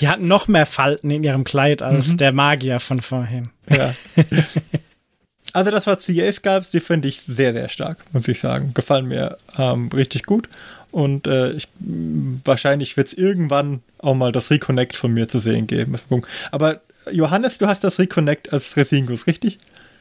Die 0.00 0.08
hatten 0.08 0.26
noch 0.26 0.48
mehr 0.48 0.66
Falten 0.66 1.10
in 1.10 1.22
ihrem 1.22 1.44
Kleid 1.44 1.82
als 1.82 2.12
mhm. 2.12 2.16
der 2.18 2.32
Magier 2.32 2.80
von 2.80 3.00
vorhin. 3.00 3.50
Ja. 3.68 3.94
Also 5.52 5.70
das, 5.72 5.86
was 5.86 6.06
CAs 6.06 6.42
gab, 6.42 6.70
die 6.70 6.78
finde 6.78 7.08
ich 7.08 7.22
sehr, 7.22 7.52
sehr 7.52 7.68
stark, 7.68 7.98
muss 8.12 8.28
ich 8.28 8.38
sagen. 8.38 8.72
Gefallen 8.72 9.06
mir 9.06 9.36
ähm, 9.58 9.88
richtig 9.88 10.24
gut. 10.24 10.48
Und 10.92 11.26
äh, 11.26 11.52
ich, 11.52 11.68
wahrscheinlich 12.44 12.96
wird 12.96 13.08
es 13.08 13.12
irgendwann 13.14 13.82
auch 13.98 14.14
mal 14.14 14.32
das 14.32 14.50
Reconnect 14.50 14.94
von 14.94 15.12
mir 15.12 15.28
zu 15.28 15.38
sehen 15.38 15.66
geben. 15.66 15.96
Aber 16.50 16.80
Johannes, 17.10 17.58
du 17.58 17.66
hast 17.66 17.84
das 17.84 17.98
Reconnect 17.98 18.52
als 18.52 18.76
Resingus, 18.76 19.26
richtig? 19.26 19.58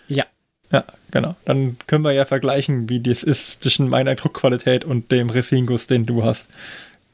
Ja. 0.07 0.25
Ja, 0.71 0.83
genau. 1.11 1.35
Dann 1.45 1.77
können 1.87 2.03
wir 2.03 2.11
ja 2.11 2.25
vergleichen, 2.25 2.89
wie 2.89 2.99
das 2.99 3.23
ist 3.23 3.63
zwischen 3.63 3.89
meiner 3.89 4.15
Druckqualität 4.15 4.85
und 4.85 5.11
dem 5.11 5.29
Resingus, 5.29 5.87
den 5.87 6.05
du 6.05 6.23
hast. 6.23 6.47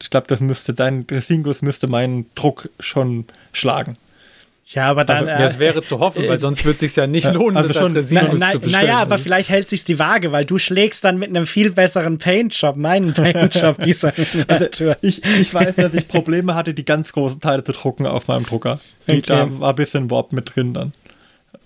Ich 0.00 0.10
glaube, 0.10 0.26
das 0.28 0.40
müsste 0.40 0.74
dein 0.74 1.06
Resingus 1.10 1.62
müsste 1.62 1.86
meinen 1.86 2.26
Druck 2.34 2.68
schon 2.80 3.24
schlagen. 3.52 3.96
Ja, 4.68 4.90
aber 4.90 5.04
dann. 5.04 5.28
Also, 5.28 5.30
äh, 5.30 5.38
das 5.38 5.58
wäre 5.60 5.82
zu 5.82 6.00
hoffen, 6.00 6.26
weil 6.28 6.40
sonst 6.40 6.64
wird 6.64 6.74
es 6.74 6.80
sich 6.80 6.96
ja 6.96 7.06
nicht 7.06 7.32
lohnen, 7.32 7.56
also 7.56 7.68
das 7.68 7.76
schon, 7.76 7.96
als 7.96 8.10
Resingus 8.10 8.40
na, 8.40 8.46
na, 8.46 8.52
zu 8.52 8.60
bestellen. 8.60 8.86
Naja, 8.86 8.98
aber 8.98 9.18
vielleicht 9.18 9.48
hält 9.48 9.68
sich 9.68 9.84
die 9.84 9.98
Waage, 10.00 10.32
weil 10.32 10.44
du 10.44 10.58
schlägst 10.58 11.04
dann 11.04 11.18
mit 11.18 11.28
einem 11.28 11.46
viel 11.46 11.70
besseren 11.70 12.18
Paint-Job, 12.18 12.74
meinen 12.74 13.14
Paint-Job 13.14 13.80
dieser 13.84 14.12
also, 14.48 14.66
ich, 15.02 15.24
ich 15.24 15.54
weiß, 15.54 15.76
dass 15.76 15.94
ich 15.94 16.08
Probleme 16.08 16.56
hatte, 16.56 16.74
die 16.74 16.84
ganz 16.84 17.12
großen 17.12 17.40
Teile 17.40 17.62
zu 17.62 17.72
drucken 17.72 18.06
auf 18.06 18.26
meinem 18.26 18.44
Drucker. 18.44 18.80
Okay. 19.06 19.22
Da 19.24 19.48
war 19.60 19.70
ein 19.70 19.76
bisschen 19.76 20.10
Warp 20.10 20.32
mit 20.32 20.56
drin 20.56 20.74
dann. 20.74 20.92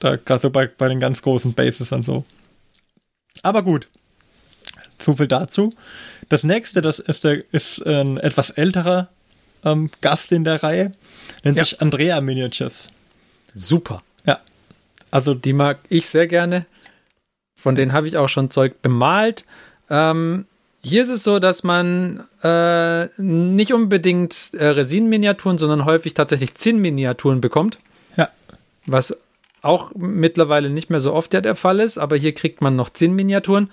Da 0.00 0.16
gerade 0.16 0.50
bei, 0.50 0.66
bei 0.66 0.88
den 0.88 0.98
ganz 0.98 1.22
großen 1.22 1.54
Bases 1.54 1.92
und 1.92 2.04
so. 2.04 2.24
Aber 3.42 3.62
gut. 3.62 3.88
So 5.00 5.14
viel 5.14 5.28
dazu. 5.28 5.72
Das 6.28 6.42
nächste, 6.42 6.82
das 6.82 6.98
ist, 6.98 7.24
der, 7.24 7.42
ist 7.52 7.84
ein 7.86 8.16
etwas 8.18 8.50
älterer 8.50 9.08
ähm, 9.64 9.90
Gast 10.00 10.32
in 10.32 10.44
der 10.44 10.62
Reihe. 10.62 10.92
Nennt 11.44 11.56
ja. 11.56 11.64
sich 11.64 11.80
Andrea 11.80 12.20
Miniatures. 12.20 12.88
Super. 13.54 14.02
Ja. 14.26 14.40
Also 15.10 15.34
die 15.34 15.52
mag 15.52 15.78
ich 15.88 16.08
sehr 16.08 16.26
gerne. 16.26 16.66
Von 17.56 17.76
denen 17.76 17.92
habe 17.92 18.08
ich 18.08 18.16
auch 18.16 18.28
schon 18.28 18.50
Zeug 18.50 18.80
bemalt. 18.82 19.44
Ähm, 19.90 20.46
hier 20.82 21.02
ist 21.02 21.08
es 21.08 21.24
so, 21.24 21.38
dass 21.38 21.62
man 21.62 22.24
äh, 22.42 23.06
nicht 23.20 23.74
unbedingt 23.74 24.54
äh, 24.54 24.66
Resin-Miniaturen, 24.66 25.58
sondern 25.58 25.84
häufig 25.84 26.14
tatsächlich 26.14 26.54
Zinn-Miniaturen 26.54 27.42
bekommt. 27.42 27.78
Ja. 28.16 28.30
Was 28.86 29.16
auch 29.62 29.92
mittlerweile 29.94 30.70
nicht 30.70 30.90
mehr 30.90 31.00
so 31.00 31.12
oft 31.12 31.32
der, 31.32 31.40
der 31.40 31.54
Fall 31.54 31.80
ist, 31.80 31.98
aber 31.98 32.16
hier 32.16 32.34
kriegt 32.34 32.60
man 32.60 32.76
noch 32.76 32.90
10 32.90 33.14
Miniaturen. 33.14 33.70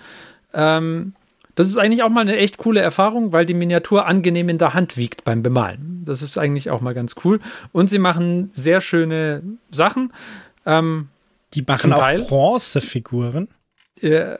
Ähm, 0.52 1.14
das 1.54 1.68
ist 1.68 1.76
eigentlich 1.76 2.04
auch 2.04 2.08
mal 2.08 2.20
eine 2.20 2.36
echt 2.36 2.56
coole 2.58 2.80
Erfahrung, 2.80 3.32
weil 3.32 3.44
die 3.44 3.54
Miniatur 3.54 4.06
angenehm 4.06 4.48
in 4.48 4.58
der 4.58 4.74
Hand 4.74 4.96
wiegt 4.96 5.24
beim 5.24 5.42
Bemalen. 5.42 6.02
Das 6.04 6.22
ist 6.22 6.38
eigentlich 6.38 6.70
auch 6.70 6.80
mal 6.80 6.94
ganz 6.94 7.16
cool. 7.24 7.40
Und 7.72 7.90
sie 7.90 7.98
machen 7.98 8.50
sehr 8.52 8.80
schöne 8.80 9.42
Sachen. 9.72 10.12
Ähm, 10.64 11.08
die 11.54 11.62
machen 11.62 11.92
auch 11.92 12.28
Bronzefiguren. 12.28 13.48
Äh, 14.00 14.36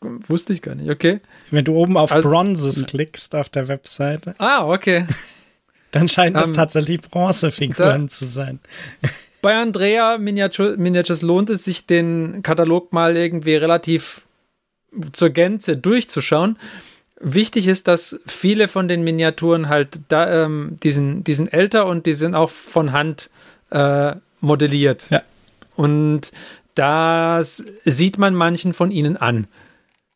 wusste 0.00 0.52
ich 0.52 0.60
gar 0.60 0.74
nicht, 0.74 0.90
okay. 0.90 1.20
Wenn 1.50 1.64
du 1.64 1.74
oben 1.74 1.96
auf 1.96 2.12
also, 2.12 2.28
Bronzes 2.28 2.84
klickst 2.86 3.34
auf 3.34 3.48
der 3.48 3.68
Webseite. 3.68 4.34
Ah, 4.36 4.66
okay. 4.66 5.06
Dann 5.90 6.08
scheint 6.08 6.36
es 6.36 6.48
ähm, 6.48 6.54
tatsächlich 6.54 7.00
Bronzefiguren 7.00 8.08
zu 8.08 8.26
sein 8.26 8.60
bei 9.44 9.56
Andrea 9.56 10.16
Miniatures 10.16 11.20
lohnt 11.20 11.50
es 11.50 11.66
sich, 11.66 11.86
den 11.86 12.40
Katalog 12.42 12.94
mal 12.94 13.14
irgendwie 13.14 13.56
relativ 13.56 14.22
zur 15.12 15.28
Gänze 15.28 15.76
durchzuschauen. 15.76 16.56
Wichtig 17.20 17.66
ist, 17.66 17.86
dass 17.86 18.22
viele 18.26 18.68
von 18.68 18.88
den 18.88 19.04
Miniaturen 19.04 19.68
halt 19.68 20.00
da, 20.08 20.44
ähm, 20.44 20.78
die, 20.82 20.90
sind, 20.90 21.24
die 21.24 21.34
sind 21.34 21.52
älter 21.52 21.84
und 21.84 22.06
die 22.06 22.14
sind 22.14 22.34
auch 22.34 22.48
von 22.48 22.92
Hand 22.92 23.28
äh, 23.68 24.16
modelliert. 24.40 25.10
Ja. 25.10 25.20
Und 25.76 26.32
das 26.74 27.66
sieht 27.84 28.16
man 28.16 28.34
manchen 28.34 28.72
von 28.72 28.90
ihnen 28.90 29.18
an. 29.18 29.46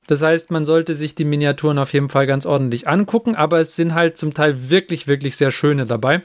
Das 0.07 0.23
heißt, 0.23 0.51
man 0.51 0.65
sollte 0.65 0.95
sich 0.95 1.15
die 1.15 1.27
Miniaturen 1.27 1.79
auf 1.79 1.93
jeden 1.93 2.09
Fall 2.09 2.27
ganz 2.27 2.47
ordentlich 2.47 2.89
angucken, 2.89 3.35
aber 3.35 3.61
es 3.61 3.77
sind 3.77 3.93
halt 3.93 4.17
zum 4.17 4.33
Teil 4.33 4.71
wirklich, 4.71 5.07
wirklich 5.07 5.37
sehr 5.37 5.51
schöne 5.51 5.85
dabei. 5.85 6.23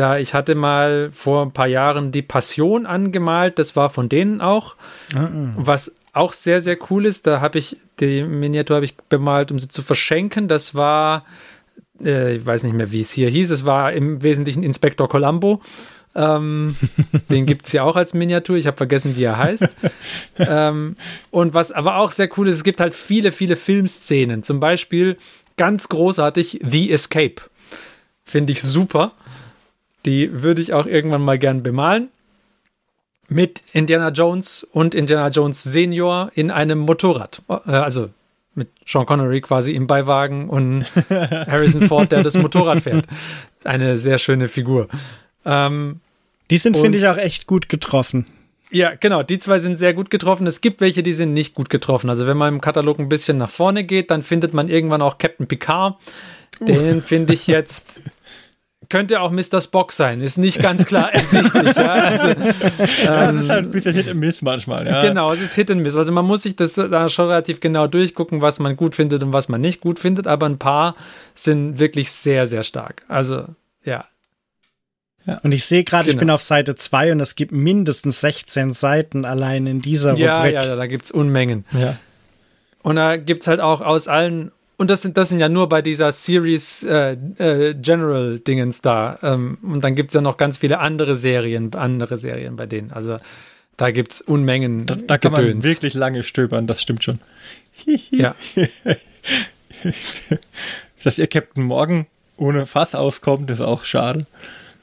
Da 0.00 0.16
ich 0.16 0.32
hatte 0.32 0.54
mal 0.54 1.10
vor 1.12 1.44
ein 1.44 1.52
paar 1.52 1.66
Jahren 1.66 2.10
die 2.10 2.22
Passion 2.22 2.86
angemalt, 2.86 3.58
das 3.58 3.76
war 3.76 3.90
von 3.90 4.08
denen 4.08 4.40
auch. 4.40 4.74
Ah. 5.14 5.28
Was 5.56 5.94
auch 6.14 6.32
sehr, 6.32 6.62
sehr 6.62 6.78
cool 6.88 7.04
ist, 7.04 7.26
da 7.26 7.42
habe 7.42 7.58
ich 7.58 7.76
die 8.00 8.22
Miniatur 8.22 8.76
habe 8.76 8.86
ich 8.86 8.96
bemalt, 8.96 9.52
um 9.52 9.58
sie 9.58 9.68
zu 9.68 9.82
verschenken. 9.82 10.48
Das 10.48 10.74
war, 10.74 11.26
äh, 12.02 12.36
ich 12.36 12.46
weiß 12.46 12.62
nicht 12.62 12.72
mehr, 12.72 12.92
wie 12.92 13.02
es 13.02 13.10
hier 13.10 13.28
hieß, 13.28 13.50
es 13.50 13.66
war 13.66 13.92
im 13.92 14.22
Wesentlichen 14.22 14.62
Inspektor 14.62 15.06
Columbo. 15.06 15.60
Ähm, 16.14 16.76
den 17.28 17.44
gibt 17.44 17.66
es 17.66 17.72
ja 17.72 17.82
auch 17.82 17.96
als 17.96 18.14
Miniatur. 18.14 18.56
Ich 18.56 18.66
habe 18.66 18.78
vergessen, 18.78 19.16
wie 19.16 19.24
er 19.24 19.36
heißt. 19.36 19.68
ähm, 20.38 20.96
und 21.30 21.52
was 21.52 21.72
aber 21.72 21.96
auch 21.96 22.10
sehr 22.10 22.30
cool 22.38 22.48
ist, 22.48 22.56
es 22.56 22.64
gibt 22.64 22.80
halt 22.80 22.94
viele, 22.94 23.32
viele 23.32 23.56
Filmszenen. 23.56 24.44
Zum 24.44 24.60
Beispiel 24.60 25.18
ganz 25.58 25.90
großartig 25.90 26.60
The 26.64 26.90
Escape. 26.90 27.42
Finde 28.24 28.52
ich 28.52 28.62
super. 28.62 29.12
Die 30.06 30.42
würde 30.42 30.62
ich 30.62 30.72
auch 30.72 30.86
irgendwann 30.86 31.22
mal 31.22 31.38
gern 31.38 31.62
bemalen. 31.62 32.08
Mit 33.28 33.62
Indiana 33.72 34.08
Jones 34.08 34.64
und 34.64 34.94
Indiana 34.94 35.28
Jones 35.28 35.62
Senior 35.62 36.30
in 36.34 36.50
einem 36.50 36.80
Motorrad. 36.80 37.42
Äh, 37.48 37.70
also 37.70 38.10
mit 38.54 38.68
Sean 38.84 39.06
Connery 39.06 39.40
quasi 39.40 39.72
im 39.74 39.86
Beiwagen 39.86 40.48
und 40.48 40.84
Harrison 41.10 41.86
Ford, 41.86 42.10
der 42.10 42.22
das 42.22 42.36
Motorrad 42.36 42.82
fährt. 42.82 43.06
Eine 43.64 43.96
sehr 43.96 44.18
schöne 44.18 44.48
Figur. 44.48 44.88
Ähm, 45.44 46.00
die 46.50 46.58
sind, 46.58 46.76
finde 46.76 46.98
ich, 46.98 47.06
auch 47.06 47.16
echt 47.16 47.46
gut 47.46 47.68
getroffen. 47.68 48.24
Ja, 48.72 48.94
genau, 48.94 49.22
die 49.22 49.38
zwei 49.38 49.58
sind 49.58 49.76
sehr 49.76 49.94
gut 49.94 50.10
getroffen. 50.10 50.46
Es 50.46 50.60
gibt 50.60 50.80
welche, 50.80 51.02
die 51.02 51.12
sind 51.12 51.32
nicht 51.32 51.54
gut 51.54 51.70
getroffen. 51.70 52.08
Also 52.08 52.26
wenn 52.26 52.36
man 52.36 52.54
im 52.54 52.60
Katalog 52.60 52.98
ein 52.98 53.08
bisschen 53.08 53.36
nach 53.36 53.50
vorne 53.50 53.84
geht, 53.84 54.10
dann 54.10 54.22
findet 54.22 54.54
man 54.54 54.68
irgendwann 54.68 55.02
auch 55.02 55.18
Captain 55.18 55.46
Picard. 55.46 55.96
Den 56.60 57.02
finde 57.02 57.32
ich 57.34 57.46
jetzt 57.46 58.02
könnte 58.90 59.20
auch 59.20 59.30
Mr. 59.30 59.60
Spock 59.60 59.92
sein, 59.92 60.20
ist 60.20 60.36
nicht 60.36 60.60
ganz 60.60 60.84
klar 60.84 61.10
ersichtlich. 61.14 61.74
ja, 61.76 61.92
also, 61.92 62.26
ähm, 62.26 62.54
ja, 63.04 63.32
das 63.32 63.42
ist 63.42 63.48
halt 63.48 63.66
ein 63.66 63.70
bisschen 63.70 63.94
Hit 63.94 64.08
and 64.08 64.20
Miss 64.20 64.42
manchmal. 64.42 64.86
Ja. 64.86 65.00
Genau, 65.00 65.32
es 65.32 65.40
ist 65.40 65.54
Hit 65.54 65.70
and 65.70 65.82
Miss. 65.82 65.96
Also 65.96 66.12
man 66.12 66.26
muss 66.26 66.42
sich 66.42 66.56
das 66.56 66.74
da 66.74 67.08
schon 67.08 67.28
relativ 67.28 67.60
genau 67.60 67.86
durchgucken, 67.86 68.42
was 68.42 68.58
man 68.58 68.76
gut 68.76 68.94
findet 68.94 69.22
und 69.22 69.32
was 69.32 69.48
man 69.48 69.60
nicht 69.60 69.80
gut 69.80 69.98
findet, 69.98 70.26
aber 70.26 70.46
ein 70.46 70.58
paar 70.58 70.96
sind 71.34 71.78
wirklich 71.78 72.12
sehr, 72.12 72.46
sehr 72.46 72.64
stark. 72.64 73.04
Also, 73.08 73.46
ja. 73.84 74.04
Ja. 75.26 75.38
Und 75.42 75.52
ich 75.52 75.64
sehe 75.64 75.84
gerade, 75.84 76.06
genau. 76.06 76.14
ich 76.14 76.18
bin 76.18 76.30
auf 76.30 76.42
Seite 76.42 76.74
2 76.74 77.12
und 77.12 77.20
es 77.20 77.36
gibt 77.36 77.52
mindestens 77.52 78.20
16 78.20 78.72
Seiten 78.72 79.24
allein 79.24 79.66
in 79.66 79.80
dieser 79.80 80.14
ja, 80.16 80.38
Rubrik. 80.38 80.54
Ja, 80.54 80.64
ja, 80.64 80.76
da 80.76 80.86
gibt 80.86 81.04
es 81.04 81.10
Unmengen. 81.10 81.64
Ja. 81.72 81.96
Und 82.82 82.96
da 82.96 83.16
gibt 83.16 83.42
es 83.42 83.46
halt 83.46 83.60
auch 83.60 83.80
aus 83.82 84.08
allen 84.08 84.50
und 84.80 84.88
das 84.88 85.02
sind, 85.02 85.18
das 85.18 85.28
sind 85.28 85.40
ja 85.40 85.50
nur 85.50 85.68
bei 85.68 85.82
dieser 85.82 86.10
Series 86.10 86.84
äh, 86.84 87.12
äh, 87.36 87.74
General 87.74 88.38
Dingens 88.38 88.80
da. 88.80 89.18
Ähm, 89.22 89.58
und 89.60 89.84
dann 89.84 89.94
gibt 89.94 90.08
es 90.08 90.14
ja 90.14 90.22
noch 90.22 90.38
ganz 90.38 90.56
viele 90.56 90.78
andere 90.78 91.16
Serien, 91.16 91.74
andere 91.74 92.16
Serien 92.16 92.56
bei 92.56 92.64
denen. 92.64 92.90
Also 92.90 93.18
da 93.76 93.90
gibt 93.90 94.12
es 94.12 94.22
Unmengen. 94.22 94.86
Da, 94.86 94.94
da 94.94 95.18
kann 95.18 95.32
man 95.32 95.62
wirklich 95.62 95.92
lange 95.92 96.22
stöbern, 96.22 96.66
das 96.66 96.80
stimmt 96.80 97.04
schon. 97.04 97.18
ja. 98.10 98.34
Dass 101.04 101.18
ihr 101.18 101.26
Captain 101.26 101.64
Morgan 101.64 102.06
ohne 102.38 102.64
Fass 102.64 102.94
auskommt, 102.94 103.50
ist 103.50 103.60
auch 103.60 103.84
schade. 103.84 104.24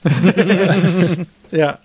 ja. 1.50 1.80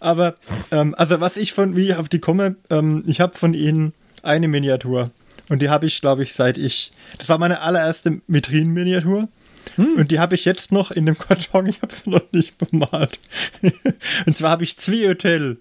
Aber, 0.00 0.34
ähm, 0.72 0.92
also 0.98 1.20
was 1.20 1.36
ich 1.36 1.52
von, 1.52 1.76
wie 1.76 1.90
ich 1.90 1.94
auf 1.94 2.08
die 2.08 2.18
komme, 2.18 2.56
ähm, 2.68 3.04
ich 3.06 3.20
habe 3.20 3.38
von 3.38 3.54
ihnen 3.54 3.92
eine 4.24 4.48
Miniatur. 4.48 5.12
Und 5.48 5.62
die 5.62 5.70
habe 5.70 5.86
ich, 5.86 6.00
glaube 6.00 6.22
ich, 6.22 6.32
seit 6.34 6.58
ich. 6.58 6.92
Das 7.18 7.28
war 7.28 7.38
meine 7.38 7.60
allererste 7.60 8.20
Vitrinenminiatur. 8.26 9.28
Hm. 9.76 9.94
Und 9.96 10.10
die 10.10 10.18
habe 10.18 10.34
ich 10.34 10.44
jetzt 10.44 10.72
noch 10.72 10.90
in 10.90 11.06
dem 11.06 11.18
Karton. 11.18 11.66
Ich 11.66 11.82
habe 11.82 11.94
sie 11.94 12.10
noch 12.10 12.32
nicht 12.32 12.58
bemalt. 12.58 13.18
und 14.26 14.36
zwar 14.36 14.50
habe 14.50 14.64
ich 14.64 14.76
Zwiehotel. 14.76 15.58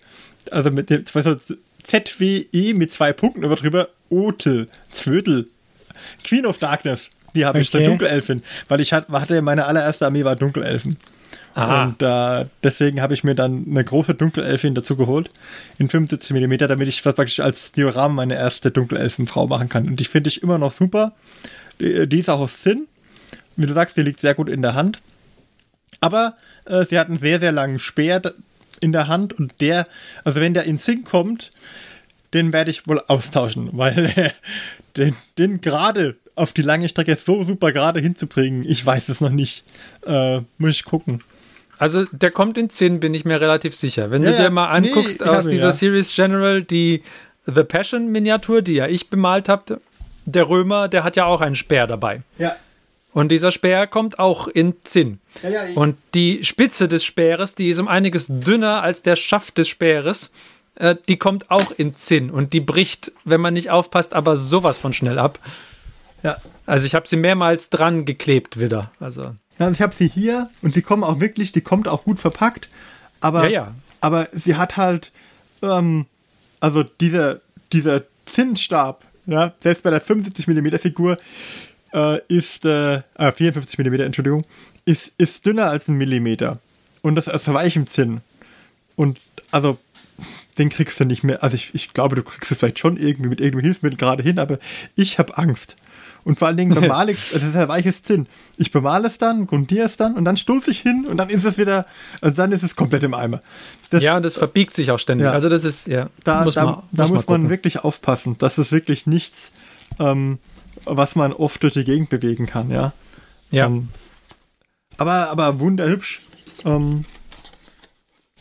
Also 0.52 0.72
mit 0.72 0.90
dem 0.90 1.06
so 1.06 1.36
ZWE 1.84 2.74
mit 2.74 2.92
zwei 2.92 3.14
Punkten 3.14 3.44
über 3.44 3.56
drüber. 3.56 3.90
Otel. 4.10 4.68
Zwödel. 4.92 5.48
Queen 6.24 6.46
of 6.46 6.58
Darkness. 6.58 7.10
Die 7.36 7.46
habe 7.46 7.58
okay. 7.58 7.64
ich, 7.64 7.72
der 7.72 7.88
Dunkelelfin. 7.88 8.44
Weil 8.68 8.80
ich 8.80 8.94
hatte, 8.94 9.42
meine 9.42 9.66
allererste 9.66 10.06
Armee 10.06 10.24
war 10.24 10.36
Dunkelelfen. 10.36 10.98
Aha. 11.58 11.86
Und 11.86 12.04
äh, 12.04 12.46
deswegen 12.64 13.02
habe 13.02 13.16
ich 13.16 13.24
mir 13.24 13.34
dann 13.34 13.66
eine 13.68 13.84
große 13.84 14.14
Dunkelelfin 14.14 14.76
dazu 14.76 14.96
geholt 14.96 15.32
in 15.80 15.90
75 15.90 16.30
mm, 16.30 16.58
damit 16.68 16.88
ich 16.88 17.02
praktisch 17.02 17.40
als 17.40 17.72
Diorama 17.72 18.14
meine 18.14 18.36
erste 18.36 18.70
Dunkelelfenfrau 18.70 19.48
machen 19.48 19.68
kann. 19.68 19.88
Und 19.88 20.00
die 20.00 20.06
finde 20.06 20.28
ich 20.28 20.44
immer 20.44 20.60
noch 20.60 20.72
super. 20.72 21.14
Die, 21.82 22.08
die 22.08 22.20
ist 22.20 22.30
auch 22.30 22.42
aus 22.42 22.60
Zinn. 22.62 22.88
Wie 23.56 23.66
du 23.66 23.74
sagst, 23.74 23.98
die 23.98 24.04
liegt 24.04 24.20
sehr 24.20 24.36
gut 24.36 24.50
in 24.50 24.62
der 24.62 24.76
Hand. 24.76 25.00
Aber 26.00 26.36
äh, 26.66 26.86
sie 26.86 27.00
hat 27.00 27.08
einen 27.08 27.18
sehr, 27.18 27.40
sehr 27.40 27.52
langen 27.52 27.80
Speer 27.80 28.22
in 28.80 28.92
der 28.92 29.08
Hand 29.08 29.34
und 29.34 29.60
der, 29.60 29.88
also 30.24 30.40
wenn 30.40 30.54
der 30.54 30.66
in 30.66 30.78
Zinn 30.78 31.06
kommt, 31.06 31.50
den 32.36 32.54
werde 32.54 32.70
ich 32.70 32.86
wohl 32.88 33.02
austauschen, 33.08 33.70
weil 33.72 34.32
den, 34.96 35.16
den 35.40 35.60
gerade 35.60 36.18
auf 36.36 36.54
die 36.54 36.62
lange 36.62 36.88
Strecke 36.88 37.16
so 37.16 37.44
super 37.44 37.72
gerade 37.72 38.00
hinzubringen, 38.00 38.64
ich 38.64 38.86
weiß 38.86 39.10
es 39.10 39.22
noch 39.22 39.32
nicht. 39.32 39.64
Äh, 40.06 40.42
muss 40.60 40.76
ich 40.76 40.86
gucken. 40.86 41.24
Also 41.80 42.06
der 42.12 42.32
kommt 42.32 42.58
in 42.58 42.70
10, 42.70 43.00
bin 43.00 43.14
ich 43.14 43.26
mir 43.26 43.40
relativ 43.40 43.76
sicher. 43.76 44.12
Wenn 44.12 44.24
ja, 44.24 44.32
du 44.32 44.38
dir 44.38 44.50
mal 44.50 44.70
anguckst 44.70 45.22
nee, 45.22 45.28
aus 45.28 45.48
dieser 45.48 45.68
ja. 45.68 45.72
Series 45.72 46.14
General 46.16 46.64
die 46.64 47.04
The 47.46 47.64
Passion 47.64 48.12
Miniatur, 48.12 48.62
die 48.62 48.74
ja 48.74 48.88
ich 48.88 49.10
bemalt 49.10 49.48
habe, 49.48 49.80
der 50.26 50.50
Römer, 50.50 50.88
der 50.88 51.04
hat 51.04 51.16
ja 51.16 51.26
auch 51.26 51.42
einen 51.42 51.56
Speer 51.56 51.88
dabei. 51.88 52.22
Ja. 52.38 52.56
Und 53.14 53.30
dieser 53.30 53.52
Speer 53.52 53.88
kommt 53.88 54.20
auch 54.20 54.48
in 54.48 54.76
Zinn. 54.84 55.20
Ja, 55.42 55.50
ja, 55.50 55.62
und 55.76 55.98
die 56.14 56.44
Spitze 56.44 56.88
des 56.88 57.04
Speeres, 57.04 57.56
die 57.56 57.70
ist 57.70 57.80
um 57.80 57.88
einiges 57.88 58.28
dünner 58.28 58.84
als 58.84 59.02
der 59.02 59.16
Schaft 59.16 59.58
des 59.58 59.68
Speeres. 59.68 60.32
Äh, 60.76 60.96
die 61.08 61.18
kommt 61.18 61.50
auch 61.50 61.72
in 61.78 61.96
Zinn 61.96 62.30
und 62.30 62.54
die 62.54 62.60
bricht, 62.60 63.14
wenn 63.24 63.42
man 63.42 63.54
nicht 63.54 63.72
aufpasst, 63.72 64.14
aber 64.14 64.38
sowas 64.38 64.78
von 64.78 64.94
schnell 64.94 65.18
ab. 65.18 65.40
Ja, 66.22 66.38
also 66.66 66.86
ich 66.86 66.94
habe 66.96 67.08
sie 67.08 67.16
mehrmals 67.16 67.70
dran 67.70 68.06
geklebt 68.06 68.60
wieder. 68.60 68.92
Also 69.00 69.34
ja, 69.60 69.72
ich 69.72 69.82
habe 69.82 69.96
sie 69.96 70.08
hier 70.08 70.50
und 70.62 70.74
sie 70.74 70.82
kommen 70.82 71.04
auch 71.04 71.20
wirklich, 71.20 71.52
die 71.52 71.62
kommt 71.62 71.88
auch 71.88 72.04
gut 72.04 72.20
verpackt. 72.20 72.70
Aber, 73.20 73.44
ja, 73.46 73.50
ja. 73.50 73.76
aber 74.02 74.28
sie 74.34 74.56
hat 74.56 74.78
halt, 74.78 75.12
ähm, 75.62 76.06
also 76.60 76.84
dieser, 76.84 77.42
dieser 77.74 78.04
Zinsstab, 78.26 79.04
ja, 79.26 79.54
selbst 79.62 79.84
bei 79.84 79.90
der 79.90 80.02
75 80.02 80.48
mm 80.48 80.78
Figur 80.78 81.18
äh, 81.94 82.20
ist, 82.28 82.66
äh, 82.66 83.02
54 83.18 83.78
mm, 83.78 83.94
Entschuldigung, 83.96 84.46
ist, 84.86 85.14
ist 85.18 85.46
dünner 85.46 85.70
als 85.70 85.88
ein 85.88 85.96
Millimeter. 85.96 86.60
Und 87.02 87.16
das 87.16 87.28
aus 87.28 87.48
weichem 87.48 87.88
Zinn. 87.88 88.22
Und 88.96 89.20
also, 89.52 89.78
den 90.58 90.70
kriegst 90.70 91.00
du 91.00 91.06
nicht 91.06 91.24
mehr. 91.24 91.44
Also 91.44 91.56
ich, 91.56 91.74
ich 91.74 91.94
glaube, 91.94 92.16
du 92.16 92.24
kriegst 92.24 92.52
es 92.52 92.58
vielleicht 92.58 92.80
schon 92.80 92.98
irgendwie 92.98 93.30
mit 93.30 93.40
irgendeinem 93.40 93.66
Hilfsmittel 93.66 93.98
gerade 93.98 94.24
hin, 94.24 94.40
aber 94.40 94.60
ich 94.96 95.20
habe 95.20 95.38
Angst. 95.38 95.78
Und 96.28 96.38
vor 96.38 96.50
allen 96.50 96.58
Dingen 96.58 96.74
bemale 96.80 97.14
ich, 97.14 97.30
das 97.32 97.42
ist 97.42 97.56
ja 97.56 97.70
weiches 97.70 98.04
Zinn. 98.04 98.28
Ich 98.58 98.74
bemale 98.74 99.08
es 99.08 99.18
dann, 99.18 99.48
grundiere 99.48 99.86
es 99.86 99.96
dann 99.96 100.16
und 100.16 100.26
dann 100.26 100.36
stoße 100.36 100.70
ich 100.72 100.82
hin 100.82 101.06
und 101.10 101.16
dann 101.16 101.30
ist 101.30 101.46
es 101.46 101.58
wieder, 101.58 101.86
also 102.20 102.36
dann 102.36 102.52
ist 102.52 102.64
es 102.64 102.76
komplett 102.76 103.04
im 103.04 103.14
Eimer. 103.14 103.40
Das, 103.92 104.04
ja, 104.04 104.18
und 104.18 104.24
das 104.24 104.36
verbiegt 104.36 104.76
sich 104.76 104.92
auch 104.92 105.00
ständig. 105.00 105.24
Ja. 105.24 105.32
Also 105.32 105.48
das 105.48 105.64
ist, 105.64 105.88
ja. 105.88 106.10
Da 106.26 106.44
muss 106.44 106.58
man, 106.58 106.84
da, 106.92 107.04
muss, 107.04 107.12
muss 107.12 107.28
man 107.28 107.50
wirklich 107.50 107.80
aufpassen. 107.80 108.36
Das 108.40 108.58
ist 108.58 108.74
wirklich 108.74 109.08
nichts, 109.08 109.54
ähm, 110.00 110.40
was 110.84 111.16
man 111.16 111.32
oft 111.32 111.64
durch 111.64 111.72
die 111.74 111.86
Gegend 111.86 112.10
bewegen 112.10 112.46
kann, 112.46 112.70
ja. 112.72 112.92
Ja. 113.50 113.68
Ähm, 113.68 113.88
aber, 114.98 115.30
aber 115.30 115.62
wunderhübsch. 115.62 116.24
Ähm, 116.66 117.06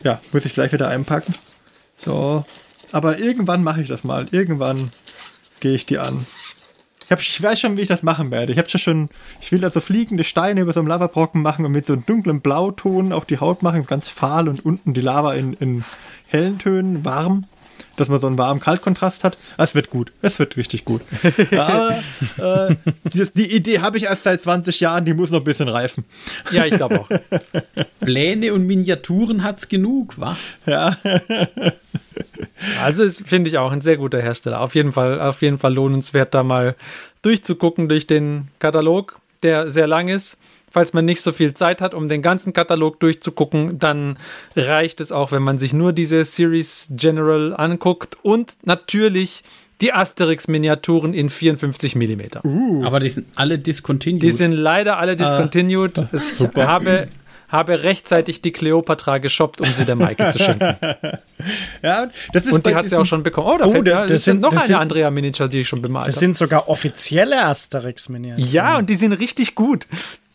ja, 0.03 0.21
muss 0.33 0.45
ich 0.45 0.55
gleich 0.55 0.73
wieder 0.73 0.89
einpacken. 0.89 1.37
So. 2.05 2.45
Aber 2.91 3.21
irgendwann 3.21 3.63
mache 3.63 3.81
ich 3.81 3.87
das 3.87 4.03
mal. 4.03 4.27
Irgendwann 4.33 4.91
gehe 5.61 5.75
ich 5.75 5.87
die 5.87 5.99
an. 5.99 6.27
Ich, 7.07 7.13
hab, 7.13 7.21
ich 7.21 7.41
weiß 7.41 7.61
schon, 7.61 7.77
wie 7.77 7.83
ich 7.83 7.89
das 7.89 8.03
machen 8.03 8.33
werde. 8.33 8.53
Ich 8.53 8.59
habe 8.59 8.69
schon, 8.69 9.09
ich 9.41 9.53
will 9.53 9.65
also 9.65 9.81
fliegende 9.81 10.25
Steine 10.25 10.63
über 10.63 10.73
so 10.73 10.81
einem 10.81 10.89
Lavabrocken 10.89 11.41
machen 11.41 11.65
und 11.65 11.71
mit 11.71 11.87
so 11.87 11.93
einem 11.93 12.05
dunklen 12.05 12.41
Blauton 12.41 13.13
auf 13.13 13.25
die 13.25 13.39
Haut 13.39 13.63
machen, 13.63 13.87
ganz 13.87 14.09
fahl 14.09 14.49
und 14.49 14.65
unten 14.65 14.93
die 14.93 15.01
Lava 15.03 15.35
in, 15.35 15.53
in 15.55 15.85
hellen 16.27 16.59
Tönen, 16.59 17.05
warm, 17.05 17.45
dass 17.97 18.09
man 18.09 18.19
so 18.19 18.27
einen 18.27 18.39
warmen 18.39 18.61
Kaltkontrast 18.61 19.25
hat. 19.25 19.37
Es 19.59 19.75
wird 19.75 19.91
gut. 19.91 20.13
Es 20.23 20.39
wird 20.39 20.57
richtig 20.57 20.85
gut. 20.85 21.03
Aber 21.53 21.99
äh, 22.39 22.77
die, 23.13 23.27
die 23.35 23.57
Idee 23.57 23.81
habe 23.81 23.99
ich 23.99 24.05
erst 24.05 24.25
seit 24.25 24.41
20 24.41 24.81
Jahren, 24.81 25.05
die 25.05 25.15
muss 25.15 25.31
noch 25.31 25.41
ein 25.41 25.45
bisschen 25.45 25.69
reifen. 25.69 26.05
Ja, 26.51 26.65
ich 26.67 26.75
glaube 26.77 27.01
auch. 27.01 27.09
Pläne 28.01 28.53
und 28.55 28.67
Miniaturen 28.67 29.43
hat's 29.43 29.69
genug, 29.69 30.19
wa? 30.19 30.37
Ja. 30.67 30.97
Also 32.83 33.09
finde 33.11 33.49
ich 33.51 33.59
auch 33.59 33.73
ein 33.73 33.81
sehr 33.81 33.97
guter 33.97 34.21
Hersteller. 34.21 34.61
Auf 34.61 34.75
jeden 34.75 34.93
Fall, 34.93 35.21
auf 35.21 35.43
jeden 35.43 35.59
Fall 35.59 35.75
lohnenswert, 35.75 36.35
da 36.35 36.43
mal 36.43 36.77
durchzugucken 37.23 37.89
durch 37.89 38.07
den 38.07 38.49
Katalog, 38.59 39.19
der 39.43 39.71
sehr 39.71 39.87
lang 39.87 40.09
ist. 40.09 40.41
Falls 40.77 40.93
man 40.93 41.07
nicht 41.07 41.23
so 41.23 41.33
viel 41.33 41.55
Zeit 41.55 41.81
hat, 41.81 41.95
um 41.95 42.07
den 42.07 42.21
ganzen 42.21 42.53
Katalog 42.53 43.01
durchzugucken, 43.01 43.79
dann 43.79 44.19
reicht 44.57 45.01
es 45.01 45.11
auch, 45.11 45.33
wenn 45.33 45.43
man 45.43 45.57
sich 45.57 45.73
nur 45.73 45.95
diese 45.95 46.23
Series 46.23 46.89
General 46.91 47.55
anguckt 47.57 48.19
und 48.21 48.59
natürlich 48.63 49.43
die 49.81 49.95
Asterix-Miniaturen 49.95 51.15
in 51.15 51.31
54 51.31 51.97
mm. 51.97 52.21
Uh. 52.45 52.85
Aber 52.85 53.01
die 53.01 53.09
sind 53.09 53.27
alle 53.37 53.59
discontinued. 53.59 54.23
Die 54.23 54.31
sind 54.31 54.53
leider 54.53 54.99
alle 54.99 55.17
discontinued. 55.17 55.97
Ah, 55.99 56.09
ich 56.13 56.41
habe 56.59 57.09
habe 57.49 57.83
rechtzeitig 57.83 58.43
die 58.43 58.53
Cleopatra 58.53 59.17
geshoppt, 59.17 59.63
um 59.63 59.73
sie 59.73 59.87
der 59.87 59.97
Maike 59.97 60.29
zu 60.29 60.39
schenken. 60.39 60.77
ja, 61.83 62.09
das 62.35 62.45
ist 62.45 62.53
Und 62.53 62.67
die 62.67 62.75
hat 62.75 62.91
sie 62.91 62.97
auch 62.97 63.07
schon 63.07 63.23
bekommen. 63.23 63.49
Oh, 63.49 63.57
da 63.57 63.65
oh, 63.65 63.71
fällt, 63.71 63.87
das, 63.87 64.11
das 64.11 64.25
sind 64.25 64.43
noch 64.43 64.51
das 64.51 64.63
eine 64.63 64.67
sind, 64.67 64.77
Andrea 64.77 65.11
Miniature, 65.11 65.49
die 65.49 65.61
ich 65.61 65.69
schon 65.69 65.81
bemalt 65.81 66.03
habe. 66.03 66.13
Das 66.13 66.21
sind 66.21 66.37
sogar 66.37 66.69
offizielle 66.69 67.43
Asterix-Miniaturen. 67.45 68.51
Ja, 68.51 68.77
und 68.77 68.91
die 68.91 68.97
sind 68.97 69.15
richtig 69.15 69.55
gut. 69.55 69.87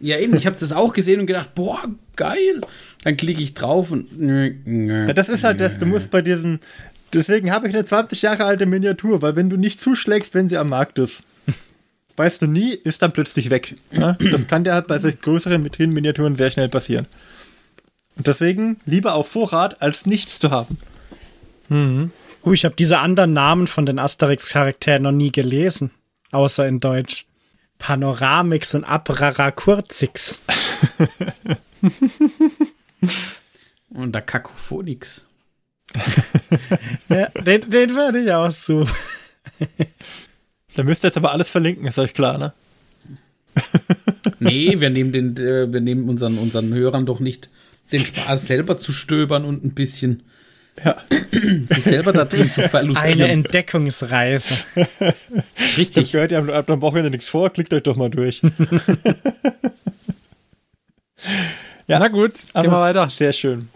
Ja, 0.01 0.17
eben, 0.17 0.35
ich 0.35 0.47
habe 0.47 0.57
das 0.59 0.71
auch 0.71 0.93
gesehen 0.93 1.19
und 1.19 1.27
gedacht, 1.27 1.53
boah, 1.53 1.79
geil. 2.15 2.59
Dann 3.03 3.17
klicke 3.17 3.41
ich 3.41 3.53
drauf 3.53 3.91
und. 3.91 4.07
Ja, 4.19 5.13
das 5.13 5.29
ist 5.29 5.43
halt 5.43 5.61
das, 5.61 5.77
du 5.77 5.85
musst 5.85 6.11
bei 6.11 6.21
diesen. 6.21 6.59
Deswegen 7.13 7.51
habe 7.51 7.67
ich 7.67 7.73
eine 7.73 7.85
20 7.85 8.21
Jahre 8.21 8.45
alte 8.45 8.65
Miniatur, 8.65 9.21
weil 9.21 9.35
wenn 9.35 9.49
du 9.49 9.57
nicht 9.57 9.79
zuschlägst, 9.79 10.33
wenn 10.33 10.49
sie 10.49 10.57
am 10.57 10.69
Markt 10.69 10.97
ist, 10.97 11.23
weißt 12.15 12.41
du 12.41 12.47
nie, 12.47 12.71
ist 12.71 13.01
dann 13.01 13.11
plötzlich 13.11 13.49
weg. 13.49 13.75
Ja? 13.91 14.13
Das 14.31 14.47
kann 14.47 14.63
dir 14.63 14.73
halt 14.73 14.87
bei 14.87 14.97
solch 14.97 15.19
größeren 15.19 15.63
Vitrinenminiaturen 15.63 16.35
sehr 16.35 16.51
schnell 16.51 16.69
passieren. 16.69 17.07
Und 18.15 18.27
deswegen 18.27 18.79
lieber 18.85 19.15
auf 19.15 19.27
Vorrat, 19.27 19.81
als 19.81 20.05
nichts 20.05 20.39
zu 20.39 20.51
haben. 20.51 20.77
Mhm. 21.69 22.11
Uh, 22.43 22.53
ich 22.53 22.65
habe 22.65 22.75
diese 22.77 22.99
anderen 22.99 23.33
Namen 23.33 23.67
von 23.67 23.85
den 23.85 23.99
Asterix-Charakteren 23.99 25.03
noch 25.03 25.11
nie 25.11 25.31
gelesen, 25.31 25.91
außer 26.31 26.67
in 26.67 26.79
Deutsch. 26.79 27.25
Panoramix 27.81 28.75
und 28.75 28.83
Abrarakurzix. 28.83 30.43
und 33.89 34.13
der 34.13 34.21
Kakophonix. 34.21 35.25
ja, 37.09 37.29
den, 37.29 37.67
den 37.71 37.95
werde 37.95 38.23
ich 38.23 38.31
auch 38.31 38.51
so. 38.51 38.87
da 40.75 40.83
müsst 40.83 41.03
ihr 41.03 41.07
jetzt 41.07 41.17
aber 41.17 41.31
alles 41.31 41.49
verlinken, 41.49 41.87
ist 41.87 41.97
euch 41.97 42.13
klar, 42.13 42.37
ne? 42.37 42.53
nee, 44.39 44.75
wir 44.79 44.91
nehmen, 44.91 45.11
den, 45.11 45.35
äh, 45.37 45.73
wir 45.73 45.81
nehmen 45.81 46.07
unseren, 46.07 46.37
unseren 46.37 46.71
Hörern 46.71 47.07
doch 47.07 47.19
nicht 47.19 47.49
den 47.91 48.05
Spaß, 48.05 48.45
selber 48.45 48.79
zu 48.79 48.93
stöbern 48.93 49.43
und 49.43 49.65
ein 49.65 49.71
bisschen 49.71 50.21
ja. 50.83 50.97
sich 51.65 51.83
selber 51.83 52.13
da 52.13 52.25
drin 52.25 52.51
zu 52.51 52.67
verlustieren. 52.67 53.21
Eine 53.21 53.27
Entdeckungsreise. 53.29 54.55
Richtig. 55.77 55.97
Ich 55.97 56.11
gehört, 56.11 56.31
ihr 56.31 56.45
habt 56.45 56.69
am 56.69 56.81
Wochenende 56.81 57.11
nichts 57.11 57.27
vor, 57.27 57.49
klickt 57.49 57.73
euch 57.73 57.83
doch 57.83 57.95
mal 57.95 58.09
durch. 58.09 58.41
ja, 61.87 61.99
na 61.99 62.07
gut, 62.07 62.43
gehen 62.53 62.71
wir 62.71 62.71
weiter. 62.71 63.09
Sehr 63.09 63.33
schön. 63.33 63.69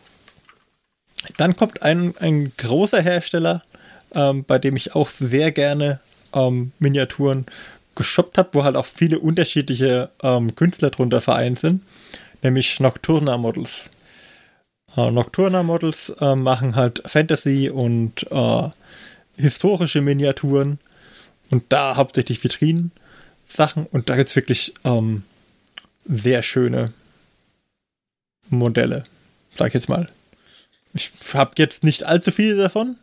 Dann 1.37 1.55
kommt 1.55 1.81
ein, 1.81 2.15
ein 2.19 2.51
großer 2.57 3.01
Hersteller, 3.01 3.63
ähm, 4.13 4.43
bei 4.45 4.59
dem 4.59 4.75
ich 4.75 4.95
auch 4.95 5.09
sehr 5.09 5.51
gerne 5.51 5.99
ähm, 6.33 6.71
Miniaturen 6.79 7.45
geshoppt 7.95 8.37
habe, 8.37 8.49
wo 8.53 8.63
halt 8.63 8.75
auch 8.75 8.85
viele 8.85 9.19
unterschiedliche 9.19 10.09
ähm, 10.21 10.55
Künstler 10.55 10.89
drunter 10.91 11.21
vereint 11.21 11.59
sind, 11.59 11.81
nämlich 12.43 12.79
Nocturna 12.79 13.37
Models. 13.37 13.89
Äh, 14.95 15.11
Nocturna 15.11 15.63
Models 15.63 16.09
äh, 16.19 16.35
machen 16.35 16.75
halt 16.75 17.03
Fantasy 17.05 17.69
und 17.69 18.25
äh, 18.31 18.69
historische 19.37 20.01
Miniaturen 20.01 20.79
und 21.51 21.63
da 21.69 21.95
hauptsächlich 21.95 22.43
Vitrinen 22.43 22.91
Sachen 23.45 23.85
und 23.85 24.09
da 24.09 24.15
gibt 24.15 24.29
es 24.29 24.35
wirklich 24.35 24.73
ähm, 24.83 25.23
sehr 26.05 26.43
schöne 26.43 26.93
Modelle, 28.49 29.03
sag 29.57 29.67
ich 29.67 29.73
jetzt 29.75 29.89
mal. 29.89 30.09
Ich 30.93 31.11
habe 31.33 31.51
jetzt 31.57 31.83
nicht 31.83 32.03
allzu 32.03 32.31
viele 32.31 32.55
davon, 32.55 32.95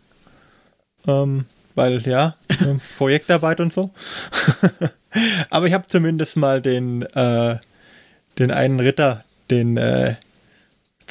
ähm, 1.07 1.45
weil 1.75 2.03
ja, 2.07 2.37
äh, 2.49 2.77
Projektarbeit 2.97 3.61
und 3.61 3.73
so. 3.73 3.91
Aber 5.51 5.67
ich 5.67 5.75
habe 5.75 5.87
zumindest 5.87 6.37
mal 6.37 6.63
den, 6.63 7.03
äh, 7.03 7.59
den 8.39 8.51
einen 8.51 8.81
Ritter, 8.81 9.25
den 9.51 9.77
äh, 9.77 10.17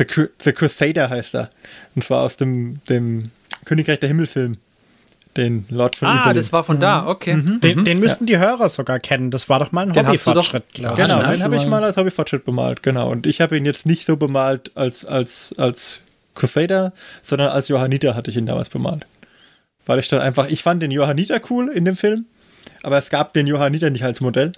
The, 0.08 0.26
The 0.44 0.54
Crusader 0.54 1.10
heißt 1.10 1.36
er. 1.36 1.50
Und 1.96 2.04
zwar 2.04 2.24
aus 2.24 2.38
dem, 2.38 2.84
dem 2.90 3.32
Königreich 3.66 4.00
der 4.00 4.10
Himmelfilm. 4.10 4.58
Den 5.38 5.66
Lord 5.70 5.96
von 5.96 6.10
Ah, 6.10 6.20
Italy. 6.20 6.36
das 6.36 6.52
war 6.52 6.64
von 6.66 6.82
da, 6.82 7.08
okay. 7.08 7.36
Mhm. 7.36 7.62
Den, 7.62 7.86
den, 7.86 8.00
müssten 8.02 8.28
ja. 8.28 8.38
die 8.38 8.46
Hörer 8.46 8.68
sogar 8.68 9.00
kennen. 9.00 9.32
Das 9.32 9.48
war 9.48 9.60
doch 9.60 9.72
mal 9.72 9.88
ein 9.88 9.96
Hobbyfortschritt, 9.96 10.74
glaube 10.74 11.00
ich. 11.02 11.08
Genau, 11.08 11.24
den 11.32 11.42
habe 11.42 11.56
ich 11.56 11.66
mal 11.68 11.82
als 11.84 11.96
Hobbyfortschritt 11.96 12.44
bemalt, 12.44 12.84
genau. 12.84 13.10
Und 13.10 13.26
ich 13.26 13.40
habe 13.40 13.56
ihn 13.58 13.66
jetzt 13.66 13.86
nicht 13.86 14.06
so 14.06 14.18
bemalt 14.18 14.72
als, 14.76 15.06
als, 15.06 15.54
als 15.58 16.02
Crusader, 16.36 16.92
sondern 17.22 17.48
als 17.50 17.70
Johanniter 17.70 18.14
hatte 18.14 18.30
ich 18.30 18.36
ihn 18.36 18.46
damals 18.46 18.68
bemalt. 18.70 19.06
Weil 19.86 20.00
ich 20.00 20.10
dann 20.10 20.20
einfach, 20.20 20.50
ich 20.50 20.64
fand 20.64 20.84
den 20.84 20.92
Johanniter 20.92 21.40
cool 21.50 21.70
in 21.70 21.86
dem 21.86 21.96
Film, 21.96 22.26
aber 22.84 22.98
es 22.98 23.10
gab 23.10 23.34
den 23.34 23.48
Johanniter 23.48 23.90
nicht 23.90 24.04
als 24.04 24.20
Modell. 24.20 24.52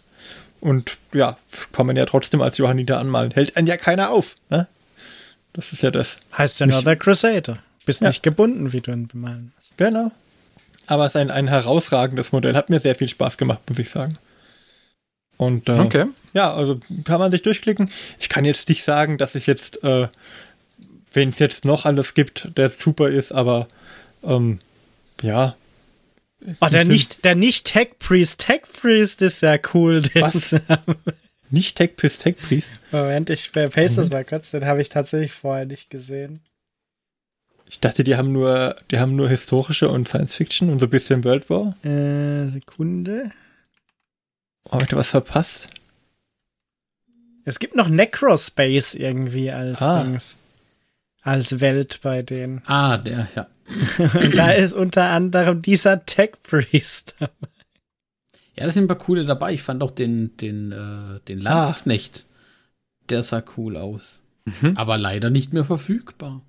Und 0.60 0.98
ja, 1.14 1.38
kann 1.72 1.86
man 1.86 1.98
ja 1.98 2.06
trotzdem 2.06 2.42
als 2.42 2.58
Johanniter 2.58 2.98
anmalen. 2.98 3.32
Hält 3.32 3.58
einen 3.58 3.68
ja 3.68 3.78
keiner 3.78 4.10
auf. 4.10 4.36
Ne? 4.50 4.66
Das 5.54 5.72
ist 5.72 5.84
ja 5.84 5.92
das. 5.92 6.18
Heißt 6.38 6.60
ja 6.60 6.66
nur 6.66 6.82
der 6.82 6.96
Crusader. 6.96 7.60
Bist 7.86 8.02
ja. 8.02 8.08
nicht 8.08 8.24
gebunden, 8.24 8.74
wie 8.74 8.82
du 8.82 8.92
ihn 8.92 9.08
bemalen 9.08 9.54
hast. 9.58 9.78
Genau. 9.78 10.12
Aber 10.88 11.06
es 11.06 11.16
ist 11.16 11.22
ein, 11.22 11.32
ein 11.32 11.48
herausragendes 11.48 12.32
Modell. 12.32 12.56
Hat 12.56 12.70
mir 12.70 12.80
sehr 12.80 12.96
viel 12.96 13.10
Spaß 13.10 13.38
gemacht, 13.38 13.62
muss 13.70 13.80
ich 13.80 13.90
sagen. 13.90 14.18
Und 15.38 15.70
äh, 15.70 15.80
okay. 15.80 16.06
ja, 16.34 16.54
also 16.54 16.80
kann 17.04 17.20
man 17.20 17.32
sich 17.32 17.42
durchklicken. 17.42 17.90
Ich 18.20 18.30
kann 18.30 18.46
jetzt 18.46 18.70
nicht 18.70 18.84
sagen, 18.84 19.18
dass 19.18 19.36
ich 19.36 19.48
jetzt, 19.48 19.84
äh, 19.84 20.08
wenn 21.12 21.30
es 21.30 21.40
jetzt 21.40 21.66
noch 21.66 21.86
alles 21.86 22.14
gibt, 22.14 22.50
der 22.58 22.70
super 22.70 23.10
ist, 23.10 23.32
aber 23.32 23.68
ähm, 24.24 24.60
ja. 25.22 25.56
Oh, 26.60 26.68
der 26.68 26.86
nicht, 26.86 27.24
der 27.24 27.36
nicht 27.36 27.66
Tech 27.66 27.92
Priest, 28.00 28.42
Tech 28.42 28.62
Priest 28.82 29.22
ist 29.22 29.42
ja 29.42 29.58
cool. 29.74 30.04
Was? 30.16 30.56
Nicht 31.54 31.78
Tech 31.78 31.96
Priest, 31.96 32.24
Tech 32.24 32.36
Priest. 32.36 32.72
Moment, 32.92 33.30
ich 33.30 33.52
paste 33.52 33.98
das 33.98 34.08
mhm. 34.08 34.14
mal 34.14 34.26
kurz, 34.26 34.50
den 34.50 34.66
habe 34.66 34.82
ich 34.82 34.90
tatsächlich 34.90 35.34
vorher 35.34 35.68
nicht 35.68 35.92
gesehen. 35.92 36.40
Ich 37.68 37.80
dachte, 37.80 38.04
die 38.04 38.16
haben 38.16 38.32
nur, 38.32 38.76
die 38.90 38.98
haben 38.98 39.16
nur 39.16 39.30
historische 39.30 39.88
und 39.88 40.08
Science 40.08 40.36
Fiction 40.36 40.72
und 40.72 40.80
so 40.80 40.88
ein 40.88 40.90
bisschen 40.90 41.24
World 41.24 41.52
War. 41.52 41.78
Äh, 41.86 42.48
Sekunde. 42.48 43.30
Oh, 44.64 44.72
hab 44.72 44.82
ich 44.82 44.88
da 44.88 44.98
was 44.98 45.10
verpasst? 45.10 45.68
Es 47.46 47.60
gibt 47.60 47.76
noch 47.76 47.88
Necrospace 47.88 48.96
irgendwie 48.96 49.52
als 49.52 49.80
ah. 49.84 50.02
Dings. 50.02 50.38
Als 51.22 51.62
Welt 51.62 52.00
bei 52.02 52.24
denen. 52.24 52.64
Ah, 52.66 52.98
der, 52.98 53.28
ja. 53.36 53.48
und 54.00 54.36
da 54.36 54.54
ist 54.54 54.74
unter 54.74 55.04
anderem 55.04 55.62
dieser 55.62 56.04
Tech 56.04 56.32
Priest 56.42 57.14
dabei. 57.20 57.32
Ja, 58.56 58.66
da 58.66 58.72
sind 58.72 58.86
ein 58.86 58.88
paar 58.88 58.98
coole 58.98 59.26
dabei. 59.26 59.54
Ich 59.54 59.64
fand 59.64 59.82
auch 59.82 59.92
den, 59.92 60.38
den, 60.38 60.72
äh, 60.72 61.20
den 61.28 61.40
Landsknecht. 61.40 62.26
Ah. 62.28 62.34
Der 63.10 63.24
sah 63.24 63.44
cool 63.58 63.78
aus. 63.78 64.20
Mhm. 64.46 64.78
Aber 64.78 64.98
leider 64.98 65.30
nicht 65.30 65.54
mehr 65.54 65.66
verfügbar. 65.66 66.42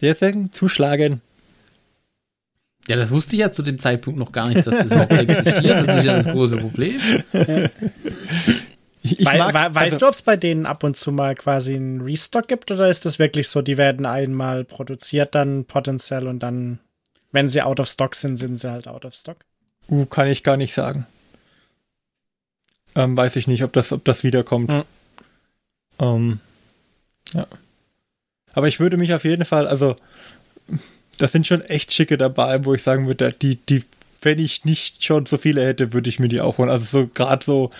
Deswegen 0.00 0.52
zuschlagen. 0.52 1.20
Ja, 2.88 2.96
das 2.96 3.10
wusste 3.10 3.34
ich 3.34 3.40
ja 3.40 3.50
zu 3.50 3.62
dem 3.62 3.78
Zeitpunkt 3.78 4.18
noch 4.18 4.32
gar 4.32 4.48
nicht, 4.48 4.66
dass 4.66 4.76
das 4.76 4.86
überhaupt 4.86 5.12
existiert. 5.18 5.86
Das 5.86 5.98
ist 5.98 6.04
ja 6.04 6.16
das 6.16 6.26
große 6.26 6.56
Problem. 6.56 7.00
Ich, 9.02 9.20
ich 9.20 9.24
mag, 9.24 9.54
We 9.54 9.74
weißt 9.74 9.76
also, 9.76 9.98
du, 9.98 10.06
ob 10.08 10.14
es 10.14 10.22
bei 10.22 10.36
denen 10.36 10.66
ab 10.66 10.84
und 10.84 10.96
zu 10.96 11.12
mal 11.12 11.34
quasi 11.34 11.74
einen 11.74 12.00
Restock 12.02 12.48
gibt 12.48 12.70
oder 12.70 12.90
ist 12.90 13.06
das 13.06 13.18
wirklich 13.18 13.48
so, 13.48 13.62
die 13.62 13.78
werden 13.78 14.06
einmal 14.06 14.64
produziert, 14.64 15.34
dann 15.34 15.64
potenziell 15.64 16.26
und 16.26 16.40
dann, 16.40 16.80
wenn 17.32 17.48
sie 17.48 17.62
out 17.62 17.80
of 17.80 17.88
stock 17.88 18.14
sind, 18.14 18.36
sind 18.36 18.58
sie 18.58 18.70
halt 18.70 18.88
out 18.88 19.04
of 19.04 19.14
stock? 19.14 19.38
Uh, 19.90 20.06
kann 20.06 20.28
ich 20.28 20.42
gar 20.44 20.56
nicht 20.56 20.72
sagen. 20.72 21.06
Ähm, 22.94 23.16
weiß 23.16 23.36
ich 23.36 23.46
nicht, 23.46 23.64
ob 23.64 23.72
das, 23.72 23.92
ob 23.92 24.04
das 24.04 24.24
wiederkommt. 24.24 24.70
Mhm. 24.72 24.84
Ähm, 25.98 26.40
ja. 27.32 27.46
Aber 28.52 28.68
ich 28.68 28.80
würde 28.80 28.96
mich 28.96 29.12
auf 29.14 29.24
jeden 29.24 29.44
Fall, 29.44 29.66
also, 29.66 29.96
das 31.18 31.32
sind 31.32 31.46
schon 31.46 31.62
echt 31.62 31.92
schicke 31.92 32.18
dabei, 32.18 32.64
wo 32.64 32.74
ich 32.74 32.82
sagen 32.82 33.06
würde, 33.06 33.32
die, 33.32 33.56
die, 33.56 33.84
wenn 34.22 34.38
ich 34.38 34.64
nicht 34.64 35.04
schon 35.04 35.26
so 35.26 35.38
viele 35.38 35.64
hätte, 35.64 35.92
würde 35.92 36.08
ich 36.08 36.18
mir 36.18 36.28
die 36.28 36.40
auch 36.40 36.58
holen. 36.58 36.70
Also 36.70 36.84
so 36.84 37.06
gerade 37.06 37.44
so 37.44 37.70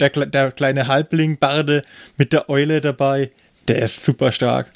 der, 0.00 0.10
der 0.10 0.52
kleine 0.52 0.86
Halbling 0.86 1.38
Barde 1.38 1.84
mit 2.16 2.32
der 2.32 2.48
Eule 2.50 2.80
dabei, 2.80 3.30
der 3.68 3.82
ist 3.82 4.04
super 4.04 4.32
stark. 4.32 4.72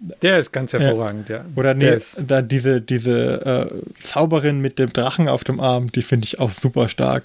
Der 0.00 0.38
ist 0.38 0.52
ganz 0.52 0.72
hervorragend, 0.72 1.28
ja. 1.28 1.38
ja. 1.38 1.44
Oder 1.56 1.74
nee, 1.74 1.98
dann 2.26 2.48
diese, 2.48 2.80
diese 2.80 3.70
äh, 3.70 4.02
Zauberin 4.02 4.60
mit 4.60 4.78
dem 4.78 4.92
Drachen 4.92 5.28
auf 5.28 5.44
dem 5.44 5.60
Arm, 5.60 5.90
die 5.92 6.02
finde 6.02 6.26
ich 6.26 6.40
auch 6.40 6.50
super 6.50 6.88
stark. 6.88 7.24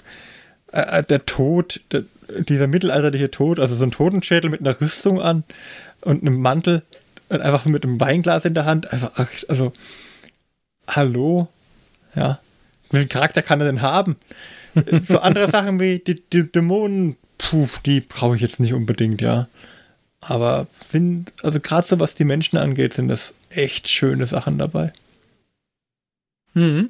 Äh, 0.72 1.00
äh, 1.00 1.04
der 1.04 1.26
Tod, 1.26 1.82
der, 1.92 2.04
dieser 2.48 2.68
mittelalterliche 2.68 3.32
Tod, 3.32 3.60
also 3.60 3.76
so 3.76 3.84
ein 3.84 3.92
Totenschädel 3.92 4.50
mit 4.50 4.62
einer 4.62 4.80
Rüstung 4.80 5.20
an 5.22 5.44
und 6.02 6.22
einem 6.22 6.40
Mantel 6.40 6.84
und 7.30 7.42
einfach 7.42 7.66
mit 7.66 7.84
einem 7.84 8.00
Weinglas 8.00 8.46
in 8.46 8.54
der 8.54 8.66
Hand. 8.66 8.92
Einfach, 8.92 9.12
also, 9.48 9.74
hallo? 10.88 11.48
Ja. 12.16 12.40
Wie 12.92 12.98
viel 12.98 13.08
Charakter 13.08 13.42
kann 13.42 13.60
er 13.62 13.68
denn 13.68 13.82
haben? 13.82 14.16
so 15.02 15.20
andere 15.20 15.48
Sachen 15.52 15.80
wie 15.80 16.00
die, 16.00 16.22
die 16.32 16.52
Dämonen, 16.52 17.18
puh, 17.38 17.68
die 17.86 18.02
brauche 18.02 18.36
ich 18.36 18.42
jetzt 18.42 18.60
nicht 18.60 18.74
unbedingt, 18.74 19.22
ja. 19.22 19.48
Aber 20.22 20.68
sind, 20.84 21.32
also 21.44 21.60
gerade 21.60 21.88
so 21.88 22.00
was 22.00 22.16
die 22.16 22.26
Menschen 22.26 22.58
angeht, 22.58 22.94
sind 22.94 23.08
das 23.08 23.34
echt 23.50 23.88
schöne 23.88 24.26
Sachen 24.26 24.58
dabei. 24.58 24.92
Mhm. 26.54 26.90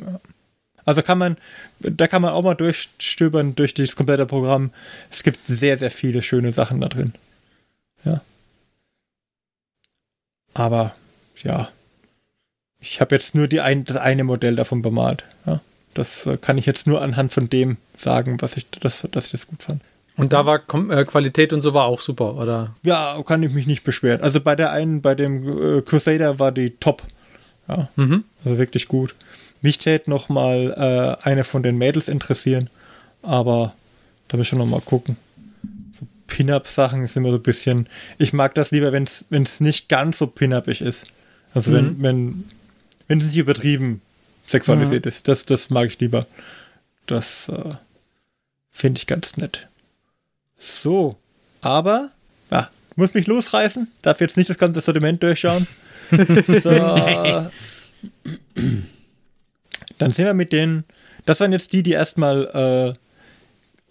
Ja. 0.00 0.20
Also 0.84 1.02
kann 1.02 1.18
man, 1.18 1.36
da 1.80 2.08
kann 2.08 2.22
man 2.22 2.30
auch 2.30 2.42
mal 2.42 2.54
durchstöbern 2.54 3.54
durch 3.54 3.74
das 3.74 3.94
komplette 3.94 4.24
Programm. 4.24 4.70
Es 5.10 5.22
gibt 5.22 5.44
sehr, 5.46 5.76
sehr 5.76 5.90
viele 5.90 6.22
schöne 6.22 6.52
Sachen 6.52 6.80
da 6.80 6.88
drin. 6.88 7.12
Ja. 8.04 8.22
Aber 10.54 10.94
ja, 11.42 11.68
ich 12.80 13.00
habe 13.00 13.14
jetzt 13.14 13.34
nur 13.34 13.48
die 13.48 13.60
ein, 13.60 13.84
das 13.84 13.98
eine 13.98 14.24
Modell 14.24 14.56
davon 14.56 14.80
bemalt. 14.80 15.24
Ja. 15.44 15.60
Das 15.92 16.26
äh, 16.26 16.38
kann 16.38 16.58
ich 16.58 16.66
jetzt 16.66 16.86
nur 16.86 17.02
anhand 17.02 17.32
von 17.32 17.50
dem 17.50 17.76
sagen, 17.96 18.40
was 18.40 18.56
ich, 18.56 18.70
das, 18.70 19.06
dass 19.10 19.26
ich 19.26 19.32
das 19.32 19.46
gut 19.46 19.62
fand. 19.62 19.82
Und 20.18 20.32
da 20.32 20.46
war 20.46 20.62
äh, 20.90 21.04
Qualität 21.04 21.52
und 21.52 21.62
so 21.62 21.74
war 21.74 21.84
auch 21.84 22.00
super, 22.00 22.34
oder? 22.34 22.74
Ja, 22.82 23.22
kann 23.24 23.42
ich 23.44 23.52
mich 23.52 23.68
nicht 23.68 23.84
beschweren. 23.84 24.20
Also 24.20 24.40
bei 24.40 24.56
der 24.56 24.72
einen, 24.72 25.00
bei 25.00 25.14
dem 25.14 25.78
äh, 25.78 25.82
Crusader 25.82 26.40
war 26.40 26.50
die 26.50 26.70
top. 26.70 27.04
Ja, 27.68 27.88
mhm. 27.94 28.24
also 28.44 28.58
wirklich 28.58 28.88
gut. 28.88 29.14
Mich 29.62 29.78
täte 29.78 30.10
noch 30.10 30.28
mal 30.28 31.18
äh, 31.22 31.24
eine 31.24 31.44
von 31.44 31.62
den 31.62 31.78
Mädels 31.78 32.08
interessieren, 32.08 32.68
aber 33.22 33.74
da 34.26 34.36
müssen 34.36 34.58
wir 34.58 34.64
noch 34.64 34.70
mal 34.70 34.80
gucken. 34.80 35.16
So 35.92 36.06
Pin-Up-Sachen 36.26 37.02
ist 37.02 37.16
immer 37.16 37.30
so 37.30 37.36
ein 37.36 37.42
bisschen. 37.42 37.88
Ich 38.18 38.32
mag 38.32 38.54
das 38.54 38.72
lieber, 38.72 38.92
wenn 38.92 39.04
es 39.04 39.60
nicht 39.60 39.88
ganz 39.88 40.18
so 40.18 40.26
pin-upig 40.26 40.80
ist. 40.80 41.06
Also 41.54 41.70
mhm. 41.70 41.76
wenn, 41.76 42.02
wenn, 42.02 42.44
wenn 43.06 43.18
es 43.18 43.26
nicht 43.26 43.36
übertrieben 43.36 44.02
sexualisiert 44.48 45.04
mhm. 45.04 45.10
ist. 45.10 45.28
Das, 45.28 45.44
das 45.44 45.70
mag 45.70 45.86
ich 45.86 46.00
lieber. 46.00 46.26
Das 47.06 47.48
äh, 47.48 47.74
finde 48.72 48.98
ich 48.98 49.06
ganz 49.06 49.36
nett. 49.36 49.67
So, 50.58 51.16
aber, 51.60 52.10
ja, 52.50 52.68
muss 52.96 53.14
mich 53.14 53.26
losreißen, 53.26 53.88
darf 54.02 54.20
jetzt 54.20 54.36
nicht 54.36 54.50
das 54.50 54.58
ganze 54.58 54.80
Sortiment 54.80 55.22
durchschauen. 55.22 55.66
so. 56.10 56.70
Dann 59.98 60.12
sind 60.12 60.24
wir 60.24 60.34
mit 60.34 60.52
den, 60.52 60.84
das 61.26 61.40
waren 61.40 61.52
jetzt 61.52 61.72
die, 61.72 61.82
die 61.82 61.92
erstmal, 61.92 62.94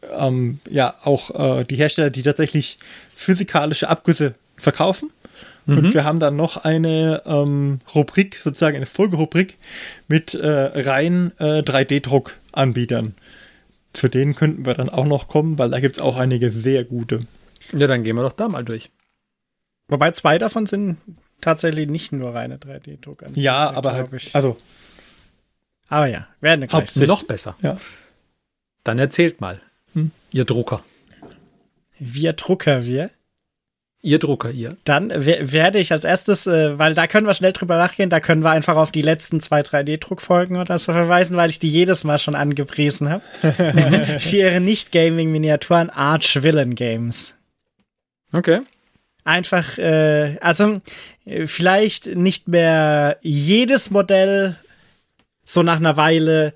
äh, 0.03 0.07
ähm, 0.13 0.59
ja, 0.69 0.93
auch 1.03 1.59
äh, 1.59 1.63
die 1.63 1.75
Hersteller, 1.75 2.09
die 2.09 2.23
tatsächlich 2.23 2.77
physikalische 3.15 3.89
Abgüsse 3.89 4.35
verkaufen. 4.57 5.11
Mhm. 5.65 5.77
Und 5.77 5.93
wir 5.93 6.03
haben 6.03 6.19
dann 6.19 6.35
noch 6.35 6.57
eine 6.57 7.21
ähm, 7.25 7.79
Rubrik, 7.93 8.39
sozusagen 8.41 8.75
eine 8.75 8.85
Folgerubrik 8.85 9.57
mit 10.07 10.33
äh, 10.33 10.47
rein 10.47 11.31
äh, 11.39 11.61
3D-Druck-Anbietern. 11.61 13.15
Zu 13.93 14.07
denen 14.09 14.35
könnten 14.35 14.65
wir 14.65 14.73
dann 14.73 14.89
auch 14.89 15.05
noch 15.05 15.27
kommen, 15.27 15.57
weil 15.57 15.69
da 15.69 15.79
gibt 15.79 15.95
es 15.95 16.01
auch 16.01 16.17
einige 16.17 16.51
sehr 16.51 16.83
gute. 16.83 17.21
Ja, 17.73 17.87
dann 17.87 18.03
gehen 18.03 18.15
wir 18.15 18.23
doch 18.23 18.33
da 18.33 18.47
mal 18.47 18.63
durch. 18.63 18.91
Wobei 19.87 20.11
zwei 20.11 20.37
davon 20.37 20.65
sind 20.65 20.97
tatsächlich 21.41 21.87
nicht 21.87 22.11
nur 22.11 22.33
reine 22.33 22.57
3D-Druck. 22.57 23.23
Ja, 23.35 23.71
aber 23.71 23.93
halt, 23.93 24.13
ich. 24.13 24.35
also. 24.35 24.57
Aber 25.87 26.07
ja, 26.07 26.27
werden 26.41 26.67
gleich. 26.67 26.95
Noch 26.95 27.23
besser. 27.23 27.55
Ja. 27.61 27.77
Dann 28.83 28.99
erzählt 28.99 29.41
mal, 29.41 29.61
hm? 29.93 30.11
ihr 30.31 30.45
Drucker. 30.45 30.83
Wir 31.99 32.33
Drucker, 32.33 32.85
wir. 32.85 33.09
Ihr 34.03 34.19
Drucker, 34.19 34.51
ihr. 34.51 34.77
Dann 34.83 35.09
werde 35.09 35.79
ich 35.79 35.91
als 35.91 36.03
erstes, 36.03 36.45
äh, 36.45 36.77
weil 36.77 36.93
da 36.93 37.07
können 37.07 37.25
wir 37.25 37.33
schnell 37.33 37.51
drüber 37.51 37.77
nachgehen, 37.77 38.09
da 38.11 38.19
können 38.19 38.43
wir 38.43 38.51
einfach 38.51 38.75
auf 38.75 38.91
die 38.91 39.01
letzten 39.01 39.41
zwei 39.41 39.61
3D-Druckfolgen 39.61 40.57
oder 40.57 40.77
so 40.77 40.93
verweisen, 40.93 41.35
weil 41.35 41.49
ich 41.49 41.57
die 41.59 41.69
jedes 41.69 42.03
Mal 42.03 42.19
schon 42.19 42.35
angepriesen 42.35 43.09
habe. 43.09 43.23
Für 44.19 44.35
ihre 44.35 44.59
Nicht-Gaming-Miniaturen 44.59 45.89
Arch 45.89 46.43
Villain 46.43 46.75
Games. 46.75 47.35
Okay. 48.31 48.61
Einfach, 49.23 49.77
äh, 49.79 50.37
also 50.41 50.77
vielleicht 51.45 52.05
nicht 52.15 52.47
mehr 52.47 53.17
jedes 53.21 53.89
Modell 53.89 54.57
so 55.43 55.63
nach 55.63 55.77
einer 55.77 55.97
Weile 55.97 56.53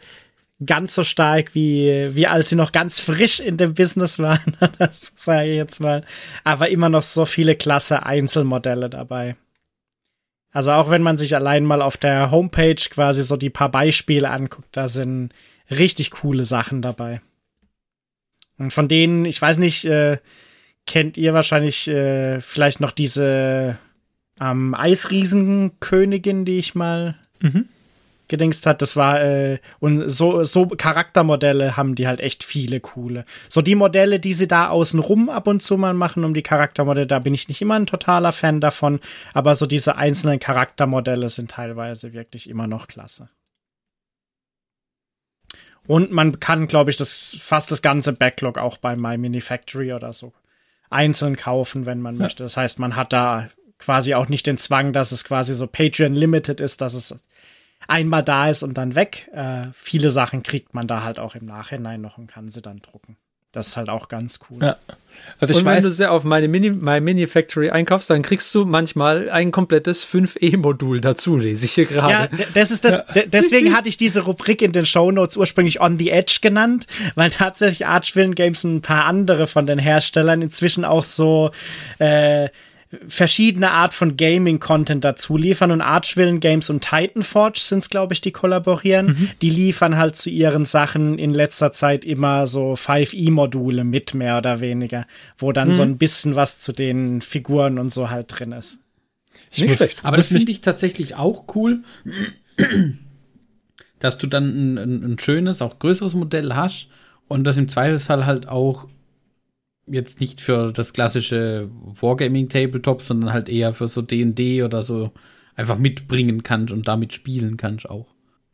ganz 0.66 0.96
so 0.96 1.04
stark 1.04 1.56
wie, 1.56 2.10
wie 2.14 2.28
als 2.28 2.50
sie 2.50 2.56
noch 2.56 2.72
ganz 2.72 3.00
frisch 3.00 3.40
in 3.40 3.58
dem 3.58 3.74
Business 3.74 4.20
waren, 4.20 4.58
das 4.78 5.12
sage 5.16 5.50
ich 5.50 5.56
jetzt 5.56 5.80
mal. 5.80 6.04
Aber 6.44 6.70
immer 6.70 6.90
noch 6.90 7.02
so 7.02 7.26
viele 7.26 7.56
klasse 7.56 8.06
Einzelmodelle 8.06 8.90
dabei. 8.90 9.36
Also 10.52 10.72
auch 10.72 10.90
wenn 10.90 11.02
man 11.02 11.18
sich 11.18 11.36
allein 11.36 11.66
mal 11.66 11.82
auf 11.82 11.98
der 11.98 12.30
Homepage 12.30 12.76
quasi 12.76 13.24
so 13.24 13.38
die 13.38 13.50
paar 13.50 13.70
Beispiele 13.70 14.30
anguckt, 14.30 14.70
da 14.74 14.88
sind 14.88 15.34
richtig 15.70 16.12
coole 16.12 16.46
Sachen 16.46 16.82
dabei. 16.82 17.22
Und 18.58 18.72
von 18.72 18.88
denen, 18.88 19.26
ich 19.26 19.42
weiß 19.42 19.58
nicht, 19.58 19.86
äh, 19.86 20.18
kennt 20.86 21.18
ihr 21.18 21.34
wahrscheinlich 21.34 21.88
äh, 21.88 22.42
vielleicht 22.42 22.82
noch 22.82 22.92
diese 22.92 23.80
ähm, 24.40 24.76
Eisriesenkönigin, 24.76 26.44
die 26.46 26.60
ich 26.60 26.76
mal 26.76 27.16
mhm 27.40 27.70
gedingst 28.32 28.66
hat, 28.66 28.82
das 28.82 28.96
war, 28.96 29.22
äh, 29.22 29.60
und 29.80 30.10
so, 30.10 30.44
so 30.44 30.66
Charaktermodelle 30.66 31.78
haben 31.78 31.94
die 31.94 32.08
halt 32.08 32.20
echt 32.20 32.44
viele 32.44 32.80
coole. 32.80 33.26
So 33.48 33.62
die 33.62 33.76
Modelle, 33.76 34.20
die 34.20 34.34
sie 34.34 34.48
da 34.48 34.70
außenrum 34.70 35.30
ab 35.30 35.46
und 35.46 35.62
zu 35.62 35.78
mal 35.78 35.94
machen, 35.94 36.24
um 36.24 36.34
die 36.34 36.42
Charaktermodelle, 36.42 37.06
da 37.06 37.20
bin 37.20 37.36
ich 37.36 37.48
nicht 37.48 37.62
immer 37.62 37.76
ein 37.76 37.86
totaler 37.86 38.32
Fan 38.32 38.60
davon, 38.60 39.00
aber 39.36 39.54
so 39.54 39.68
diese 39.68 39.98
einzelnen 39.98 40.40
Charaktermodelle 40.40 41.30
sind 41.30 41.52
teilweise 41.52 42.14
wirklich 42.14 42.50
immer 42.50 42.66
noch 42.66 42.88
klasse. 42.88 43.30
Und 45.86 46.12
man 46.12 46.40
kann, 46.40 46.68
glaube 46.68 46.90
ich, 46.90 46.98
das 46.98 47.36
fast 47.40 47.70
das 47.70 47.82
ganze 47.82 48.14
Backlog 48.14 48.58
auch 48.58 48.78
bei 48.78 48.96
My 48.96 49.18
Mini 49.18 49.42
Factory 49.42 49.94
oder 49.94 50.14
so 50.14 50.34
einzeln 50.90 51.36
kaufen, 51.36 51.86
wenn 51.86 52.02
man 52.02 52.16
ja. 52.16 52.24
möchte. 52.24 52.44
Das 52.44 52.58
heißt, 52.58 52.80
man 52.80 52.96
hat 52.96 53.14
da 53.14 53.50
quasi 53.82 54.14
auch 54.14 54.30
nicht 54.30 54.46
den 54.46 54.58
Zwang, 54.58 54.94
dass 54.94 55.12
es 55.12 55.24
quasi 55.24 55.56
so 55.56 55.68
Patreon 55.68 56.14
Limited 56.14 56.60
ist, 56.60 56.82
dass 56.82 56.94
es 56.94 57.16
einmal 57.88 58.24
da 58.24 58.50
ist 58.50 58.64
und 58.64 58.78
dann 58.78 58.96
weg. 58.96 59.30
Äh, 59.34 59.68
viele 59.74 60.10
Sachen 60.10 60.44
kriegt 60.44 60.74
man 60.74 60.88
da 60.88 61.04
halt 61.04 61.20
auch 61.20 61.36
im 61.36 61.46
Nachhinein 61.46 62.02
noch 62.02 62.18
und 62.18 62.28
kann 62.28 62.50
sie 62.50 62.62
dann 62.62 62.82
drucken. 62.82 63.18
Das 63.52 63.68
ist 63.68 63.78
halt 63.78 63.90
auch 63.90 64.08
ganz 64.08 64.40
cool. 64.50 64.60
Ja. 64.62 64.78
Also 65.40 65.52
ich 65.52 65.60
und 65.60 65.66
wenn 65.66 65.84
du 65.84 65.92
sie 65.92 66.10
auf 66.10 66.24
meine 66.24 66.48
Mini, 66.48 66.70
My 66.70 67.02
Mini 67.02 67.28
Factory 67.28 67.70
einkaufst, 67.70 68.10
dann 68.10 68.22
kriegst 68.22 68.56
du 68.56 68.64
manchmal 68.64 69.30
ein 69.30 69.52
komplettes 69.52 70.06
5E-Modul 70.06 71.02
dazu, 71.02 71.36
lese 71.36 71.66
ich 71.66 71.74
hier 71.74 71.86
gerade. 71.86 72.34
Ja, 72.38 72.46
das 72.54 72.72
ist 72.72 72.86
das, 72.86 73.04
ja. 73.14 73.24
deswegen 73.26 73.76
hatte 73.76 73.90
ich 73.90 73.98
diese 73.98 74.22
Rubrik 74.22 74.62
in 74.62 74.72
den 74.72 74.86
Show 74.86 75.12
Notes 75.12 75.36
ursprünglich 75.36 75.82
On 75.82 75.98
the 75.98 76.12
Edge 76.12 76.40
genannt, 76.42 76.88
weil 77.16 77.30
tatsächlich 77.30 77.86
Archvillain 77.86 78.36
Games 78.36 78.64
ein 78.64 78.82
paar 78.82 79.04
andere 79.04 79.48
von 79.48 79.66
den 79.66 79.80
Herstellern 79.80 80.42
inzwischen 80.42 80.86
auch 80.86 81.04
so 81.04 81.52
äh, 82.00 82.48
verschiedene 83.08 83.72
Art 83.72 83.94
von 83.94 84.18
Gaming-Content 84.18 85.04
dazu 85.04 85.38
liefern 85.38 85.72
und 85.72 85.82
Archvillain 85.82 86.40
Games 86.42 86.70
und 86.70 86.84
Titanforge 86.84 87.60
sind 87.60 87.80
es, 87.80 87.90
glaube 87.90 88.14
ich, 88.14 88.22
die 88.22 88.32
kollaborieren. 88.32 89.08
Mhm. 89.08 89.30
Die 89.42 89.50
liefern 89.50 89.98
halt 89.98 90.18
zu 90.18 90.30
ihren 90.30 90.66
Sachen 90.66 91.18
in 91.18 91.34
letzter 91.34 91.72
Zeit 91.72 92.04
immer 92.04 92.48
so 92.48 92.74
5e-Module 92.74 93.84
mit, 93.86 94.14
mehr 94.14 94.38
oder 94.38 94.60
weniger, 94.60 95.08
wo 95.38 95.52
dann 95.54 95.70
mhm. 95.70 95.74
so 95.74 95.84
ein 95.84 95.98
bisschen 95.98 96.36
was 96.36 96.58
zu 96.58 96.74
den 96.74 97.22
Figuren 97.22 97.80
und 97.80 97.90
so 97.90 98.10
halt 98.10 98.28
drin 98.30 98.52
ist. 98.52 98.80
Nicht 99.56 99.76
schlecht. 99.76 99.98
Aber 100.04 100.18
das 100.18 100.28
finde 100.28 100.52
ich 100.52 100.62
tatsächlich 100.62 101.16
auch 101.16 101.46
cool, 101.56 101.84
dass 104.00 104.18
du 104.18 104.28
dann 104.28 104.46
ein, 104.46 104.78
ein, 104.78 105.14
ein 105.14 105.20
schönes, 105.20 105.62
auch 105.62 105.80
größeres 105.80 106.14
Modell 106.14 106.54
hast 106.56 106.88
und 107.30 107.46
das 107.46 107.56
im 107.56 107.70
Zweifelsfall 107.70 108.26
halt 108.26 108.50
auch 108.50 108.90
jetzt 109.92 110.20
nicht 110.20 110.42
für 110.42 110.72
das 110.72 110.94
klassische 110.94 111.70
Wargaming 112.00 112.50
Tabletop, 112.50 113.02
sondern 113.02 113.34
halt 113.34 113.50
eher 113.50 113.74
für 113.74 113.88
so 113.88 114.02
D&D 114.02 114.64
oder 114.64 114.82
so 114.82 115.12
einfach 115.56 115.78
mitbringen 115.78 116.44
kannst 116.44 116.74
und 116.74 116.88
damit 116.88 117.14
spielen 117.14 117.58
kannst 117.58 117.90
auch. 117.90 118.08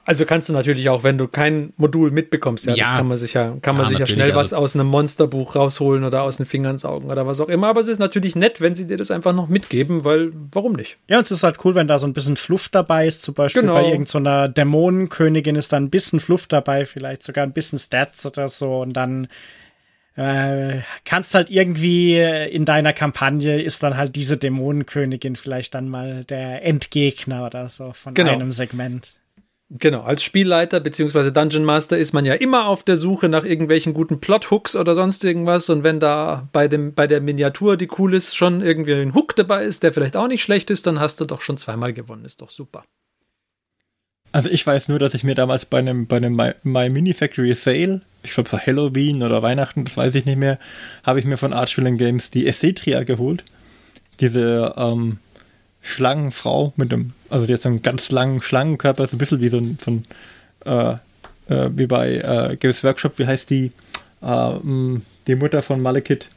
Also 0.07 0.23
kannst 0.23 0.47
du 0.47 0.53
natürlich 0.53 0.87
auch, 0.87 1.03
wenn 1.03 1.17
du 1.17 1.27
kein 1.27 1.73
Modul 1.75 2.11
mitbekommst, 2.11 2.65
ja, 2.65 2.75
ja 2.75 2.85
das 2.85 2.93
kann 2.95 3.07
man 3.09 3.17
sich 3.17 3.33
ja, 3.33 3.57
kann 3.61 3.75
man 3.75 3.89
sich 3.89 3.99
ja 3.99 4.07
schnell 4.07 4.29
was 4.35 4.53
also 4.53 4.63
aus 4.63 4.73
einem 4.73 4.87
Monsterbuch 4.87 5.57
rausholen 5.57 6.05
oder 6.05 6.23
aus 6.23 6.37
den 6.37 6.45
Fingern 6.45 6.77
saugen 6.77 7.09
oder 7.09 7.27
was 7.27 7.41
auch 7.41 7.49
immer. 7.49 7.67
Aber 7.67 7.81
es 7.81 7.89
ist 7.89 7.99
natürlich 7.99 8.33
nett, 8.37 8.61
wenn 8.61 8.73
sie 8.73 8.87
dir 8.87 8.95
das 8.95 9.11
einfach 9.11 9.33
noch 9.33 9.49
mitgeben, 9.49 10.05
weil 10.05 10.31
warum 10.53 10.73
nicht? 10.73 10.97
Ja, 11.09 11.17
und 11.17 11.23
es 11.23 11.31
ist 11.31 11.43
halt 11.43 11.57
cool, 11.65 11.75
wenn 11.75 11.89
da 11.89 11.99
so 11.99 12.07
ein 12.07 12.13
bisschen 12.13 12.37
Fluff 12.37 12.69
dabei 12.69 13.05
ist. 13.05 13.21
Zum 13.21 13.33
Beispiel 13.33 13.63
genau. 13.63 13.73
bei 13.73 13.89
irgendeiner 13.89 14.45
so 14.45 14.53
Dämonenkönigin 14.53 15.57
ist 15.57 15.73
da 15.73 15.77
ein 15.77 15.89
bisschen 15.89 16.21
Fluff 16.21 16.47
dabei, 16.47 16.85
vielleicht 16.85 17.23
sogar 17.23 17.43
ein 17.43 17.51
bisschen 17.51 17.77
Stats 17.77 18.25
oder 18.25 18.47
so. 18.47 18.77
Und 18.77 18.93
dann 18.93 19.27
äh, 20.17 20.81
kannst 21.05 21.35
halt 21.35 21.51
irgendwie 21.51 22.19
in 22.19 22.65
deiner 22.65 22.91
Kampagne 22.91 23.61
ist 23.61 23.83
dann 23.83 23.97
halt 23.97 24.15
diese 24.15 24.37
Dämonenkönigin 24.37 25.35
vielleicht 25.35 25.75
dann 25.75 25.89
mal 25.89 26.23
der 26.23 26.65
Endgegner 26.65 27.45
oder 27.45 27.69
so 27.69 27.93
von 27.93 28.15
genau. 28.15 28.31
einem 28.31 28.51
Segment. 28.51 29.11
Genau, 29.69 30.01
als 30.01 30.23
Spielleiter 30.23 30.79
bzw. 30.79 31.29
Dungeon 31.29 31.65
Master 31.65 31.97
ist 31.97 32.13
man 32.13 32.25
ja 32.25 32.33
immer 32.33 32.67
auf 32.67 32.83
der 32.83 32.97
Suche 32.97 33.29
nach 33.29 33.43
irgendwelchen 33.43 33.93
guten 33.93 34.19
Plot-Hooks 34.19 34.75
oder 34.75 34.95
sonst 34.95 35.23
irgendwas. 35.23 35.69
Und 35.69 35.83
wenn 35.83 35.99
da 35.99 36.47
bei, 36.51 36.67
dem, 36.67 36.93
bei 36.93 37.05
der 37.05 37.21
Miniatur, 37.21 37.77
die 37.77 37.89
cool 37.99 38.15
ist, 38.15 38.35
schon 38.35 38.61
irgendwie 38.61 38.93
ein 38.93 39.13
Hook 39.13 39.35
dabei 39.35 39.65
ist, 39.65 39.83
der 39.83 39.93
vielleicht 39.93 40.15
auch 40.15 40.27
nicht 40.27 40.41
schlecht 40.41 40.71
ist, 40.71 40.87
dann 40.87 40.99
hast 40.99 41.19
du 41.19 41.25
doch 41.25 41.41
schon 41.41 41.57
zweimal 41.57 41.93
gewonnen. 41.93 42.23
Ist 42.23 42.41
doch 42.41 42.49
super. 42.49 42.85
Also 44.31 44.49
ich 44.49 44.65
weiß 44.65 44.87
nur, 44.87 44.99
dass 44.99 45.13
ich 45.13 45.23
mir 45.23 45.35
damals 45.35 45.65
bei 45.65 45.79
einem, 45.79 46.07
bei 46.07 46.17
einem 46.17 46.35
My, 46.35 46.53
My 46.63 46.89
Mini 46.89 47.13
Factory 47.13 47.53
Sale 47.53 48.01
ich 48.27 48.33
glaube 48.33 48.49
für 48.49 48.65
Halloween 48.65 49.23
oder 49.23 49.41
Weihnachten, 49.41 49.85
das 49.85 49.97
weiß 49.97 50.15
ich 50.15 50.25
nicht 50.25 50.37
mehr, 50.37 50.59
habe 51.03 51.19
ich 51.19 51.25
mir 51.25 51.37
von 51.37 51.53
Archvillain 51.53 51.97
Games 51.97 52.29
die 52.29 52.47
Essetria 52.47 53.03
geholt. 53.03 53.43
Diese 54.19 54.73
ähm, 54.77 55.19
Schlangenfrau 55.81 56.73
mit 56.75 56.91
dem, 56.91 57.13
also 57.29 57.45
die 57.45 57.53
hat 57.53 57.61
so 57.61 57.69
einen 57.69 57.81
ganz 57.81 58.11
langen 58.11 58.41
Schlangenkörper, 58.41 59.07
so 59.07 59.15
ein 59.15 59.19
bisschen 59.19 59.41
wie 59.41 59.49
so 59.49 59.57
ein, 59.57 59.77
so 59.83 59.91
ein 59.91 60.03
äh, 60.65 60.97
äh, 61.49 61.69
wie 61.73 61.87
bei 61.87 62.15
äh, 62.15 62.57
Games 62.57 62.83
Workshop, 62.83 63.19
wie 63.19 63.27
heißt 63.27 63.49
die, 63.49 63.71
äh, 64.21 64.51
die 65.27 65.35
Mutter 65.35 65.61
von 65.61 65.81
Malekith? 65.81 66.27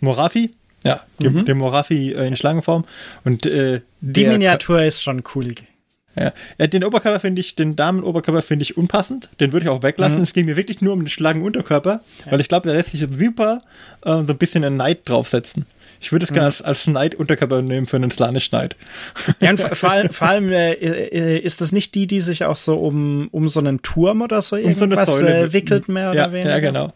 Morafi? 0.00 0.50
Ja, 0.84 1.02
die, 1.18 1.30
mhm. 1.30 1.44
die 1.44 1.54
Morafi 1.54 2.12
äh, 2.12 2.26
in 2.26 2.36
Schlangenform. 2.36 2.84
Und, 3.24 3.46
äh, 3.46 3.80
die 4.00 4.26
Miniatur 4.26 4.82
ist 4.82 5.02
schon 5.02 5.22
cool. 5.34 5.54
Ja. 6.16 6.32
ja 6.58 6.66
den 6.66 6.84
Oberkörper 6.84 7.20
finde 7.20 7.40
ich, 7.40 7.56
den 7.56 7.76
Damenoberkörper 7.76 8.42
finde 8.42 8.62
ich 8.62 8.76
unpassend. 8.76 9.28
Den 9.40 9.52
würde 9.52 9.64
ich 9.64 9.70
auch 9.70 9.82
weglassen. 9.82 10.18
Mhm. 10.18 10.24
Es 10.24 10.32
ging 10.32 10.46
mir 10.46 10.56
wirklich 10.56 10.80
nur 10.80 10.92
um 10.92 11.00
den 11.00 11.08
Schlangenunterkörper, 11.08 12.00
ja. 12.24 12.32
weil 12.32 12.40
ich 12.40 12.48
glaube, 12.48 12.68
da 12.68 12.74
lässt 12.74 12.90
sich 12.90 13.06
super 13.10 13.62
äh, 14.04 14.10
so 14.10 14.32
ein 14.32 14.38
bisschen 14.38 14.64
ein 14.64 14.76
Neid 14.76 15.00
draufsetzen. 15.08 15.66
Ich 16.00 16.12
würde 16.12 16.24
es 16.24 16.30
mhm. 16.30 16.34
gerne 16.34 16.46
als, 16.46 16.62
als 16.62 16.82
Schneidunterkörper 16.82 17.62
nehmen 17.62 17.86
für 17.86 17.96
einen 17.96 18.10
Slane-Schneid. 18.10 18.76
Ja, 19.40 19.50
und 19.50 19.60
vor, 19.76 19.90
allem, 19.90 20.10
vor 20.10 20.28
allem 20.28 20.52
äh, 20.52 20.72
äh, 20.72 21.38
ist 21.38 21.60
das 21.60 21.72
nicht 21.72 21.94
die, 21.94 22.06
die 22.06 22.20
sich 22.20 22.44
auch 22.44 22.58
so 22.58 22.76
um, 22.76 23.28
um 23.30 23.48
so 23.48 23.60
einen 23.60 23.80
Turm 23.82 24.20
oder 24.20 24.42
so 24.42 24.56
irgendwas 24.56 25.08
um 25.08 25.16
so 25.18 25.26
äh, 25.26 25.52
wickelt, 25.52 25.88
mehr 25.88 26.10
oder 26.10 26.26
ja, 26.26 26.32
weniger? 26.32 26.50
Ja, 26.50 26.60
genau. 26.60 26.92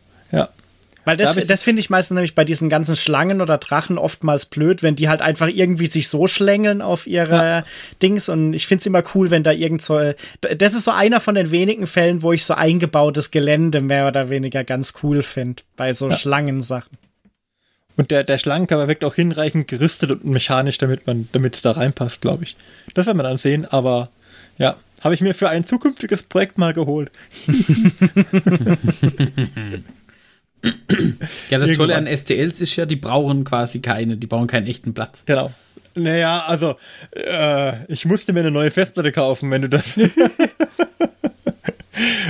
Weil 1.08 1.16
das, 1.16 1.36
da 1.36 1.40
das 1.40 1.62
finde 1.62 1.80
ich 1.80 1.88
meistens 1.88 2.16
nämlich 2.16 2.34
bei 2.34 2.44
diesen 2.44 2.68
ganzen 2.68 2.94
Schlangen 2.94 3.40
oder 3.40 3.56
Drachen 3.56 3.96
oftmals 3.96 4.44
blöd, 4.44 4.82
wenn 4.82 4.94
die 4.94 5.08
halt 5.08 5.22
einfach 5.22 5.48
irgendwie 5.48 5.86
sich 5.86 6.10
so 6.10 6.26
schlängeln 6.26 6.82
auf 6.82 7.06
ihre 7.06 7.34
ja. 7.34 7.64
Dings. 8.02 8.28
Und 8.28 8.52
ich 8.52 8.66
finde 8.66 8.80
es 8.80 8.86
immer 8.86 9.02
cool, 9.14 9.30
wenn 9.30 9.42
da 9.42 9.50
irgend 9.50 9.80
so. 9.80 10.12
Das 10.42 10.74
ist 10.74 10.84
so 10.84 10.90
einer 10.90 11.20
von 11.20 11.34
den 11.34 11.50
wenigen 11.50 11.86
Fällen, 11.86 12.20
wo 12.20 12.34
ich 12.34 12.44
so 12.44 12.52
eingebautes 12.52 13.30
Gelände 13.30 13.80
mehr 13.80 14.06
oder 14.06 14.28
weniger 14.28 14.64
ganz 14.64 14.92
cool 15.02 15.22
finde. 15.22 15.62
Bei 15.76 15.94
so 15.94 16.10
ja. 16.10 16.16
Schlangensachen. 16.16 16.98
Und 17.96 18.10
der, 18.10 18.22
der 18.22 18.36
Schlangenkörper 18.36 18.86
wirkt 18.86 19.02
auch 19.02 19.14
hinreichend 19.14 19.66
gerüstet 19.66 20.10
und 20.10 20.26
mechanisch, 20.26 20.76
damit 20.76 21.06
man, 21.06 21.26
damit 21.32 21.54
es 21.54 21.62
da 21.62 21.70
reinpasst, 21.70 22.20
glaube 22.20 22.44
ich. 22.44 22.54
Das 22.92 23.06
werden 23.06 23.16
wir 23.16 23.22
dann 23.22 23.38
sehen, 23.38 23.64
aber 23.64 24.10
ja, 24.58 24.76
habe 25.00 25.14
ich 25.14 25.22
mir 25.22 25.32
für 25.32 25.48
ein 25.48 25.64
zukünftiges 25.64 26.22
Projekt 26.22 26.58
mal 26.58 26.74
geholt. 26.74 27.10
Ja, 31.50 31.58
das 31.58 31.76
Tolle 31.76 31.96
an 31.96 32.06
STLs 32.06 32.60
ist 32.60 32.76
ja, 32.76 32.86
die 32.86 32.96
brauchen 32.96 33.44
quasi 33.44 33.80
keine, 33.80 34.16
die 34.16 34.26
brauchen 34.26 34.46
keinen 34.46 34.66
echten 34.66 34.94
Platz. 34.94 35.24
Genau. 35.26 35.52
Naja, 35.94 36.44
also, 36.46 36.76
äh, 37.12 37.84
ich 37.92 38.04
musste 38.04 38.32
mir 38.32 38.40
eine 38.40 38.50
neue 38.50 38.70
Festplatte 38.70 39.12
kaufen, 39.12 39.50
wenn 39.50 39.62
du 39.62 39.68
das. 39.68 39.98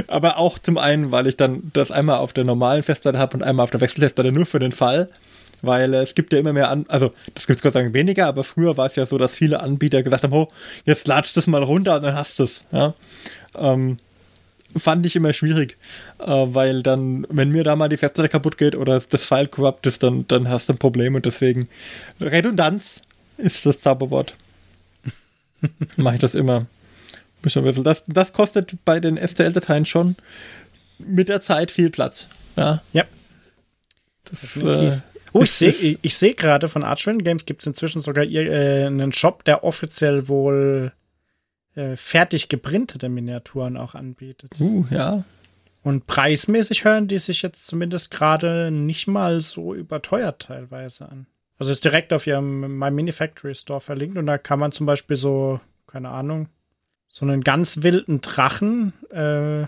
Aber 0.07 0.39
auch 0.39 0.59
zum 0.59 0.79
einen, 0.79 1.12
weil 1.12 1.26
ich 1.26 1.37
dann 1.37 1.70
das 1.72 1.91
einmal 1.91 2.18
auf 2.18 2.33
der 2.33 2.45
normalen 2.45 2.83
Festplatte 2.83 3.18
habe 3.18 3.37
und 3.37 3.43
einmal 3.43 3.64
auf 3.64 3.70
der 3.70 3.81
Wechselfestplatte 3.81 4.33
nur 4.33 4.47
für 4.47 4.59
den 4.59 4.72
Fall. 4.72 5.09
Weil 5.61 5.93
äh, 5.93 5.99
es 5.99 6.14
gibt 6.14 6.33
ja 6.33 6.39
immer 6.39 6.53
mehr 6.53 6.70
an, 6.70 6.87
also 6.89 7.11
das 7.35 7.47
gibt 7.47 7.59
es 7.59 7.62
Gott 7.62 7.72
sei 7.72 7.83
Dank 7.83 7.95
weniger, 7.95 8.26
aber 8.26 8.45
früher 8.45 8.76
war 8.76 8.87
es 8.87 8.97
ja 8.97 9.07
so, 9.07 9.18
dass 9.18 9.33
viele 9.33 9.61
Anbieter 9.61 10.03
gesagt 10.03 10.22
haben, 10.22 10.33
oh, 10.33 10.49
jetzt 10.85 11.09
latscht 11.09 11.37
das 11.37 11.47
mal 11.47 11.62
runter 11.62 11.97
und 11.97 12.03
dann 12.03 12.14
hast 12.14 12.39
du 12.39 12.45
es. 12.45 12.64
Ja? 12.70 12.95
Ähm, 13.57 13.97
fand 14.76 15.06
ich 15.06 15.16
immer 15.16 15.32
schwierig, 15.32 15.76
äh, 16.18 16.26
weil 16.26 16.82
dann, 16.82 17.26
wenn 17.30 17.50
mir 17.50 17.64
da 17.64 17.76
mal 17.76 17.88
die 17.88 17.96
Festplatte 17.96 18.28
kaputt 18.28 18.58
geht 18.58 18.76
oder 18.76 19.00
das 19.00 19.24
File 19.24 19.48
corrupt 19.48 19.86
ist, 19.86 20.02
dann, 20.02 20.26
dann 20.28 20.48
hast 20.48 20.68
du 20.68 20.74
ein 20.74 20.78
Problem 20.78 21.14
und 21.14 21.24
deswegen 21.24 21.68
Redundanz 22.20 23.00
ist 23.38 23.66
das 23.66 23.78
Zauberwort. 23.80 24.34
Mache 25.96 26.16
ich 26.16 26.20
das 26.20 26.34
immer. 26.34 26.66
Das, 27.42 28.04
das 28.06 28.32
kostet 28.32 28.74
bei 28.84 29.00
den 29.00 29.16
STL-Dateien 29.16 29.86
schon 29.86 30.16
mit 30.98 31.28
der 31.28 31.40
Zeit 31.40 31.70
viel 31.70 31.90
Platz. 31.90 32.26
Ja. 32.56 32.82
ja. 32.92 33.04
Das, 34.24 34.56
äh, 34.56 34.98
oh, 35.32 35.42
ich 35.42 35.52
sehe 35.52 35.98
ich 36.02 36.16
seh 36.16 36.34
gerade 36.34 36.68
von 36.68 36.82
Archwin 36.82 37.22
Games 37.22 37.46
gibt 37.46 37.60
es 37.60 37.66
inzwischen 37.66 38.00
sogar 38.00 38.24
äh, 38.24 38.84
einen 38.84 39.12
Shop, 39.12 39.44
der 39.44 39.64
offiziell 39.64 40.28
wohl 40.28 40.92
äh, 41.79 41.97
fertig 41.97 42.49
geprintete 42.49 43.09
Miniaturen 43.09 43.76
auch 43.76 43.95
anbietet. 43.95 44.51
Uh, 44.59 44.85
ja. 44.91 45.22
Und 45.85 46.09
preismäßig 46.09 46.85
hören 46.85 47.07
die 47.07 47.18
sich 47.18 47.41
jetzt 47.43 47.68
zumindest 47.68 48.11
gerade 48.11 48.72
nicht 48.72 49.07
mal 49.07 49.41
so 49.41 49.74
überteuert 49.74 50.43
teilweise 50.43 51.09
an. 51.09 51.26
Also 51.57 51.70
ist 51.70 51.85
direkt 51.85 52.12
auf 52.12 52.26
ihrem 52.26 52.79
My 52.79 52.91
Mini 52.91 53.12
Factory 53.12 53.55
Store 53.55 53.81
verlinkt 53.81 54.18
und 54.18 54.26
da 54.26 54.39
kann 54.39 54.59
man 54.59 54.72
zum 54.72 54.87
Beispiel 54.87 55.16
so, 55.16 55.61
keine 55.87 56.09
Ahnung, 56.09 56.49
so 57.07 57.24
einen 57.24 57.43
ganz 57.43 57.83
wilden 57.83 58.20
Drachen 58.20 58.93
äh, 59.11 59.66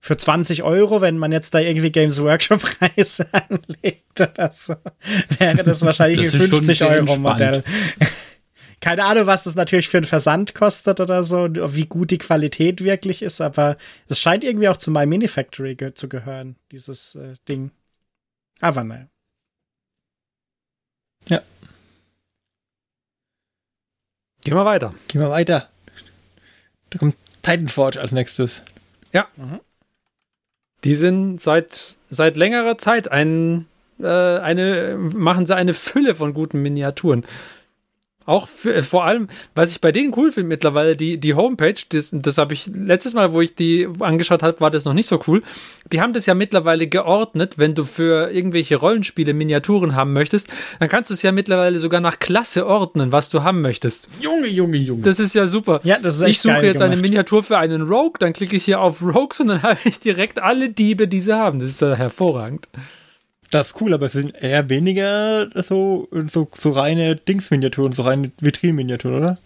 für 0.00 0.16
20 0.16 0.64
Euro, 0.64 1.00
wenn 1.00 1.16
man 1.16 1.30
jetzt 1.30 1.54
da 1.54 1.60
irgendwie 1.60 1.92
Games 1.92 2.20
Workshop 2.20 2.60
Preise 2.60 3.26
anlegt 3.32 4.20
oder 4.20 4.50
so, 4.52 4.74
wäre 5.38 5.62
das 5.62 5.82
wahrscheinlich 5.84 6.32
das 6.32 6.40
ein 6.40 6.48
50 6.48 6.82
Euro 6.82 7.16
Modell 7.18 7.62
keine 8.80 9.04
Ahnung, 9.04 9.26
was 9.26 9.44
das 9.44 9.54
natürlich 9.54 9.88
für 9.88 9.98
einen 9.98 10.06
Versand 10.06 10.54
kostet 10.54 11.00
oder 11.00 11.22
so, 11.22 11.48
wie 11.74 11.86
gut 11.86 12.10
die 12.10 12.18
Qualität 12.18 12.82
wirklich 12.82 13.22
ist, 13.22 13.40
aber 13.40 13.76
es 14.08 14.20
scheint 14.20 14.42
irgendwie 14.42 14.68
auch 14.68 14.78
zu 14.78 14.90
My 14.90 15.06
Mini 15.06 15.28
Factory 15.28 15.74
ge 15.74 15.92
zu 15.92 16.08
gehören, 16.08 16.56
dieses 16.72 17.14
äh, 17.14 17.34
Ding. 17.48 17.70
Aber 18.60 18.84
naja. 18.84 19.06
Ja. 21.28 21.42
Gehen 24.42 24.54
wir 24.54 24.64
weiter. 24.64 24.94
Gehen 25.08 25.20
wir 25.20 25.30
weiter. 25.30 25.68
Da 26.88 26.98
kommt 26.98 27.16
Titanforge 27.42 28.00
als 28.00 28.12
nächstes. 28.12 28.62
Ja. 29.12 29.28
Mhm. 29.36 29.60
Die 30.84 30.94
sind 30.94 31.40
seit, 31.40 31.98
seit 32.08 32.38
längerer 32.38 32.78
Zeit 32.78 33.08
ein, 33.08 33.66
äh, 33.98 34.06
eine, 34.08 34.96
machen 34.96 35.44
sie 35.44 35.54
eine 35.54 35.74
Fülle 35.74 36.14
von 36.14 36.32
guten 36.32 36.62
Miniaturen. 36.62 37.26
Auch 38.26 38.48
für, 38.48 38.74
äh, 38.74 38.82
vor 38.82 39.04
allem, 39.04 39.28
was 39.54 39.72
ich 39.72 39.80
bei 39.80 39.92
denen 39.92 40.12
cool 40.16 40.30
finde 40.30 40.48
mittlerweile, 40.48 40.94
die, 40.94 41.18
die 41.18 41.34
Homepage, 41.34 41.74
das, 41.88 42.10
das 42.12 42.38
habe 42.38 42.54
ich 42.54 42.66
letztes 42.66 43.14
Mal, 43.14 43.32
wo 43.32 43.40
ich 43.40 43.54
die 43.54 43.88
angeschaut 43.98 44.42
habe, 44.42 44.60
war 44.60 44.70
das 44.70 44.84
noch 44.84 44.92
nicht 44.94 45.06
so 45.06 45.20
cool. 45.26 45.42
Die 45.90 46.00
haben 46.00 46.12
das 46.12 46.26
ja 46.26 46.34
mittlerweile 46.34 46.86
geordnet, 46.86 47.54
wenn 47.56 47.74
du 47.74 47.84
für 47.84 48.30
irgendwelche 48.30 48.76
Rollenspiele 48.76 49.34
Miniaturen 49.34 49.96
haben 49.96 50.12
möchtest, 50.12 50.48
dann 50.78 50.88
kannst 50.88 51.10
du 51.10 51.14
es 51.14 51.22
ja 51.22 51.32
mittlerweile 51.32 51.80
sogar 51.80 52.00
nach 52.00 52.18
Klasse 52.18 52.66
ordnen, 52.66 53.10
was 53.10 53.30
du 53.30 53.42
haben 53.42 53.62
möchtest. 53.62 54.08
Junge, 54.20 54.48
Junge, 54.48 54.76
Junge. 54.76 55.02
Das 55.02 55.18
ist 55.18 55.34
ja 55.34 55.46
super. 55.46 55.80
Ja, 55.82 55.98
das 55.98 56.16
ist 56.16 56.22
echt 56.22 56.30
Ich 56.30 56.40
suche 56.40 56.66
jetzt 56.66 56.74
gemacht. 56.74 56.92
eine 56.92 57.00
Miniatur 57.00 57.42
für 57.42 57.58
einen 57.58 57.82
Rogue, 57.82 58.14
dann 58.18 58.32
klicke 58.32 58.56
ich 58.56 58.64
hier 58.64 58.80
auf 58.80 59.02
Rogues 59.02 59.40
und 59.40 59.48
dann 59.48 59.62
habe 59.64 59.78
ich 59.84 59.98
direkt 59.98 60.40
alle 60.40 60.68
Diebe, 60.68 61.08
die 61.08 61.20
sie 61.20 61.34
haben. 61.36 61.58
Das 61.58 61.70
ist 61.70 61.80
ja 61.80 61.94
hervorragend. 61.94 62.68
Das 63.50 63.68
ist 63.68 63.80
cool, 63.80 63.94
aber 63.94 64.06
es 64.06 64.12
sind 64.12 64.40
eher 64.40 64.68
weniger 64.68 65.50
so, 65.62 66.08
so, 66.28 66.48
so 66.54 66.70
reine 66.70 67.16
Dingsminiaturen, 67.16 67.92
so 67.92 68.02
reine 68.02 68.30
Vitrinminiaturen, 68.40 69.16
oder? 69.16 69.38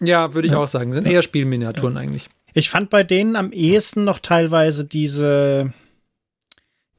Ja, 0.00 0.34
würde 0.34 0.46
ich 0.46 0.52
ja. 0.52 0.58
auch 0.58 0.66
sagen. 0.66 0.92
Sind 0.92 1.06
eher 1.06 1.22
Spielminiaturen 1.22 1.94
ja. 1.94 2.00
eigentlich. 2.00 2.28
Ich 2.54 2.70
fand 2.70 2.88
bei 2.88 3.02
denen 3.04 3.36
am 3.36 3.52
ehesten 3.52 4.04
noch 4.04 4.18
teilweise 4.18 4.86
diese, 4.86 5.72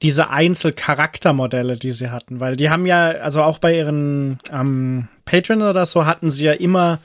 diese 0.02 0.30
Einzelcharaktermodelle, 0.30 1.78
die 1.78 1.92
sie 1.92 2.12
hatten, 2.12 2.40
weil 2.40 2.56
die 2.56 2.70
haben 2.70 2.86
ja, 2.86 3.08
also 3.08 3.42
auch 3.42 3.58
bei 3.58 3.78
ihren 3.78 4.38
ähm, 4.52 5.08
Patreon 5.26 5.62
oder 5.62 5.86
so 5.86 6.06
hatten 6.06 6.30
sie 6.30 6.46
ja 6.46 6.54
immer 6.54 7.00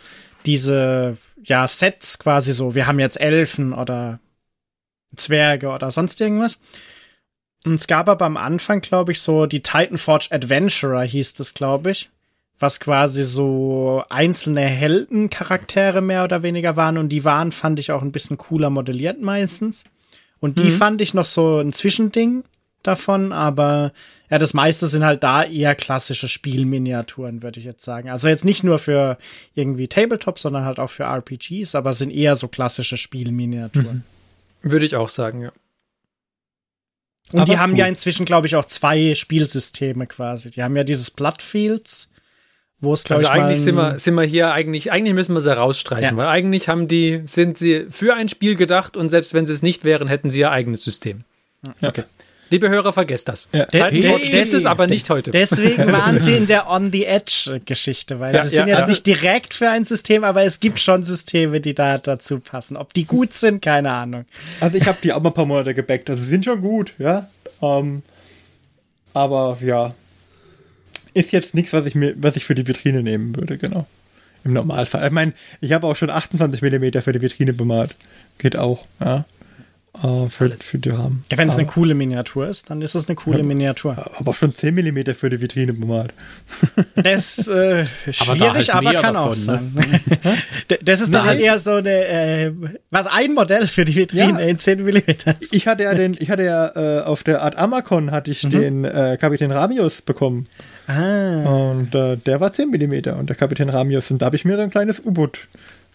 diese, 0.46 1.16
ja, 1.42 1.66
Sets 1.66 2.18
quasi 2.18 2.52
so. 2.52 2.74
Wir 2.74 2.86
haben 2.86 2.98
jetzt 2.98 3.20
Elfen 3.20 3.72
oder 3.72 4.20
Zwerge 5.16 5.68
oder 5.68 5.90
sonst 5.90 6.20
irgendwas. 6.20 6.58
Und 7.64 7.74
es 7.74 7.86
gab 7.86 8.08
aber 8.08 8.24
am 8.24 8.36
Anfang, 8.36 8.80
glaube 8.80 9.12
ich, 9.12 9.20
so 9.20 9.46
die 9.46 9.62
Titanforge 9.62 10.28
Adventurer 10.30 11.02
hieß 11.02 11.34
das, 11.34 11.54
glaube 11.54 11.90
ich. 11.90 12.10
Was 12.58 12.80
quasi 12.80 13.24
so 13.24 14.02
einzelne 14.10 14.60
Heldencharaktere 14.62 16.00
mehr 16.00 16.24
oder 16.24 16.42
weniger 16.42 16.76
waren. 16.76 16.98
Und 16.98 17.08
die 17.08 17.24
waren, 17.24 17.52
fand 17.52 17.78
ich, 17.78 17.92
auch 17.92 18.02
ein 18.02 18.12
bisschen 18.12 18.38
cooler 18.38 18.70
modelliert 18.70 19.22
meistens. 19.22 19.84
Und 20.40 20.58
die 20.58 20.64
mhm. 20.64 20.70
fand 20.70 21.00
ich 21.00 21.14
noch 21.14 21.26
so 21.26 21.58
ein 21.58 21.72
Zwischending 21.72 22.44
davon, 22.82 23.32
aber 23.32 23.92
ja, 24.30 24.38
das 24.38 24.54
meiste 24.54 24.86
sind 24.86 25.04
halt 25.04 25.22
da 25.22 25.44
eher 25.44 25.74
klassische 25.74 26.28
Spielminiaturen, 26.28 27.42
würde 27.42 27.60
ich 27.60 27.66
jetzt 27.66 27.84
sagen. 27.84 28.08
Also 28.08 28.28
jetzt 28.28 28.44
nicht 28.44 28.64
nur 28.64 28.78
für 28.78 29.18
irgendwie 29.54 29.88
Tabletop, 29.88 30.38
sondern 30.38 30.64
halt 30.64 30.78
auch 30.78 30.90
für 30.90 31.04
RPGs, 31.04 31.74
aber 31.74 31.92
sind 31.92 32.10
eher 32.10 32.36
so 32.36 32.48
klassische 32.48 32.96
Spielminiaturen. 32.96 34.04
Mhm. 34.62 34.70
Würde 34.70 34.86
ich 34.86 34.96
auch 34.96 35.08
sagen, 35.08 35.42
ja. 35.42 35.52
Und 37.32 37.40
Aber 37.40 37.52
die 37.52 37.58
haben 37.58 37.72
cool. 37.72 37.78
ja 37.78 37.86
inzwischen, 37.86 38.26
glaube 38.26 38.46
ich, 38.46 38.56
auch 38.56 38.64
zwei 38.64 39.14
Spielsysteme 39.14 40.06
quasi. 40.06 40.50
Die 40.50 40.62
haben 40.62 40.76
ja 40.76 40.84
dieses 40.84 41.10
Bloodfields, 41.10 42.10
wo 42.80 42.92
es, 42.92 43.04
glaube 43.04 43.22
also 43.22 43.34
ich, 43.34 43.40
eigentlich 43.40 43.60
sind 43.60 43.76
wir, 43.76 43.98
sind 43.98 44.14
wir 44.14 44.24
hier 44.24 44.52
eigentlich, 44.52 44.90
eigentlich 44.90 45.14
müssen 45.14 45.34
wir 45.34 45.40
sie 45.40 45.54
rausstreichen, 45.56 46.10
ja. 46.10 46.16
weil 46.16 46.26
eigentlich 46.26 46.68
haben 46.68 46.88
die, 46.88 47.22
sind 47.26 47.58
sie 47.58 47.86
für 47.90 48.14
ein 48.14 48.28
Spiel 48.28 48.56
gedacht 48.56 48.96
und 48.96 49.10
selbst 49.10 49.34
wenn 49.34 49.46
sie 49.46 49.52
es 49.52 49.62
nicht 49.62 49.84
wären, 49.84 50.08
hätten 50.08 50.30
sie 50.30 50.40
ihr 50.40 50.50
eigenes 50.50 50.82
System. 50.82 51.24
Ja. 51.64 51.88
Okay. 51.88 52.04
Liebe 52.50 52.68
Hörer, 52.68 52.92
vergesst 52.92 53.28
das. 53.28 53.48
Ja. 53.52 53.66
Titanforge 53.66 54.38
ist 54.38 54.54
es 54.54 54.66
aber 54.66 54.88
nicht 54.88 55.08
heute. 55.08 55.30
Deswegen 55.30 55.86
waren 55.92 56.18
sie 56.18 56.36
in 56.36 56.48
der 56.48 56.68
On-the-Edge-Geschichte, 56.68 58.18
weil 58.18 58.34
ja, 58.34 58.42
sie 58.42 58.48
sind 58.48 58.68
ja, 58.68 58.78
jetzt 58.78 58.88
nicht 58.88 59.06
direkt 59.06 59.54
für 59.54 59.70
ein 59.70 59.84
System, 59.84 60.24
aber 60.24 60.42
es 60.42 60.58
gibt 60.58 60.80
schon 60.80 61.04
Systeme, 61.04 61.60
die 61.60 61.74
da 61.74 61.98
dazu 61.98 62.40
passen. 62.40 62.76
Ob 62.76 62.92
die 62.92 63.04
gut 63.04 63.32
sind, 63.32 63.62
keine 63.62 63.92
Ahnung. 63.92 64.24
Also 64.58 64.76
ich 64.76 64.86
habe 64.86 64.98
die 65.00 65.12
auch 65.12 65.22
mal 65.22 65.30
ein 65.30 65.34
paar 65.34 65.46
Monate 65.46 65.74
gebackt. 65.74 66.10
Also 66.10 66.22
sie 66.24 66.28
sind 66.30 66.44
schon 66.44 66.60
gut, 66.60 66.92
ja. 66.98 67.28
Ähm, 67.62 68.02
aber 69.14 69.58
ja, 69.60 69.94
ist 71.14 71.32
jetzt 71.32 71.54
nichts, 71.54 71.72
was 71.72 71.86
ich 71.86 71.94
mir, 71.94 72.14
was 72.16 72.34
ich 72.34 72.44
für 72.44 72.56
die 72.56 72.66
Vitrine 72.66 73.02
nehmen 73.02 73.36
würde, 73.36 73.58
genau. 73.58 73.86
Im 74.42 74.54
Normalfall. 74.54 75.06
Ich 75.06 75.12
meine, 75.12 75.34
ich 75.60 75.72
habe 75.72 75.86
auch 75.86 75.96
schon 75.96 76.10
28 76.10 76.62
mm 76.62 77.00
für 77.00 77.12
die 77.12 77.20
Vitrine 77.20 77.52
bemalt. 77.52 77.94
Geht 78.38 78.58
auch, 78.58 78.84
ja. 78.98 79.24
Äh, 79.94 80.28
für, 80.28 80.50
für 80.50 80.78
die 80.78 80.90
Rahmen. 80.90 81.24
Ja, 81.30 81.38
wenn 81.38 81.48
es 81.48 81.58
eine 81.58 81.66
coole 81.66 81.94
Miniatur 81.94 82.48
ist, 82.48 82.70
dann 82.70 82.80
ist 82.80 82.94
es 82.94 83.08
eine 83.08 83.16
coole 83.16 83.38
ja, 83.38 83.44
Miniatur. 83.44 83.96
Aber 84.18 84.30
auch 84.30 84.36
schon 84.36 84.54
10 84.54 84.74
mm 84.74 85.14
für 85.14 85.30
die 85.30 85.40
Vitrine 85.40 85.72
bemalt. 85.72 86.12
Das 86.94 87.38
ist 87.38 87.48
äh, 87.48 87.86
schwierig, 88.10 88.72
aber, 88.72 88.90
aber 88.90 89.00
kann 89.00 89.14
davon, 89.14 89.30
auch 89.30 89.34
sein. 89.34 89.72
Ne? 89.74 90.78
das 90.82 91.00
ist 91.00 91.12
dann 91.12 91.24
halt 91.24 91.40
eher 91.40 91.58
so 91.58 91.72
eine, 91.72 91.90
äh, 91.90 92.52
was 92.90 93.06
ein 93.06 93.32
Modell 93.34 93.66
für 93.66 93.84
die 93.84 93.94
Vitrine 93.96 94.40
ja. 94.40 94.48
in 94.48 94.58
10 94.58 94.84
mm. 94.84 94.98
Ich 95.50 95.66
hatte 95.66 95.84
ja 95.84 95.94
den, 95.94 96.16
ich 96.18 96.30
hatte 96.30 96.44
ja 96.44 97.00
äh, 97.00 97.02
auf 97.02 97.24
der 97.24 97.42
Art 97.42 97.56
Amacon 97.56 98.10
hatte 98.10 98.30
ich 98.30 98.44
mhm. 98.44 98.50
den 98.50 98.84
äh, 98.84 99.16
Kapitän 99.20 99.50
Ramius 99.50 100.02
bekommen. 100.02 100.46
Ah. 100.86 101.70
Und 101.70 101.94
äh, 101.94 102.16
der 102.16 102.40
war 102.40 102.52
10 102.52 102.70
mm 102.70 103.18
und 103.18 103.28
der 103.28 103.36
Kapitän 103.36 103.70
Ramius. 103.70 104.10
Und 104.10 104.22
da 104.22 104.26
habe 104.26 104.36
ich 104.36 104.44
mir 104.44 104.56
so 104.56 104.62
ein 104.62 104.70
kleines 104.70 105.00
U-Boot 105.04 105.48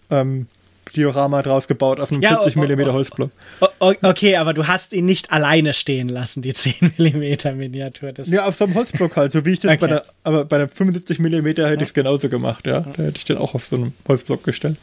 ähm, 0.10 0.48
Diorama 0.96 1.41
draus 1.41 1.68
gebaut 1.68 2.00
auf 2.00 2.12
einem 2.12 2.22
ja, 2.22 2.41
40 2.41 2.56
mm 2.56 2.91
Holzblock. 2.91 3.32
Okay, 3.80 4.36
aber 4.38 4.54
du 4.54 4.68
hast 4.68 4.93
ihn 4.93 5.06
nicht 5.06 5.32
alleine 5.32 5.74
stehen 5.74 6.10
lassen, 6.10 6.41
die 6.41 6.54
10 6.56 6.93
mm 6.98 7.58
Miniatur. 7.58 8.12
Das 8.12 8.28
ja, 8.30 8.46
auf 8.46 8.56
so 8.56 8.66
einem 8.66 8.76
Holzblock 8.76 9.16
halt, 9.16 9.32
so 9.32 9.46
wie 9.46 9.52
ich 9.52 9.60
das 9.60 9.72
okay. 9.72 9.80
bei 9.82 9.88
der, 9.88 10.06
aber 10.24 10.46
bei 10.46 10.58
der 10.58 10.70
75 10.70 11.20
mm 11.20 11.46
hätte 11.46 11.62
ja. 11.62 11.74
ich 11.74 11.82
es 11.82 11.93
genauso 11.93 12.30
gemacht, 12.30 12.66
ja. 12.68 12.82
Da 12.82 13.04
hätte 13.04 13.18
ich 13.18 13.26
den 13.26 13.38
auch 13.38 13.56
auf 13.56 13.66
so 13.66 13.76
einem 13.76 13.93
Holzblock 14.08 14.43
gestellt. 14.43 14.78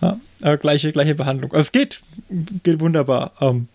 Ja, 0.00 0.18
aber 0.42 0.56
gleiche, 0.56 0.90
gleiche 0.92 1.14
Behandlung. 1.14 1.52
Also 1.52 1.62
es 1.62 1.72
geht, 1.72 2.00
geht 2.62 2.80
wunderbar. 2.80 3.32
Um, 3.40 3.48
ähm, 3.48 3.68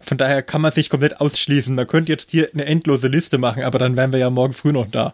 von 0.00 0.18
daher 0.18 0.42
kann 0.42 0.60
man 0.60 0.70
sich 0.70 0.90
komplett 0.90 1.20
ausschließen. 1.20 1.74
Man 1.74 1.86
könnte 1.86 2.12
jetzt 2.12 2.30
hier 2.30 2.50
eine 2.52 2.66
endlose 2.66 3.08
Liste 3.08 3.38
machen, 3.38 3.62
aber 3.62 3.78
dann 3.78 3.96
wären 3.96 4.12
wir 4.12 4.18
ja 4.18 4.28
morgen 4.28 4.52
früh 4.52 4.72
noch 4.72 4.86
da. 4.90 5.12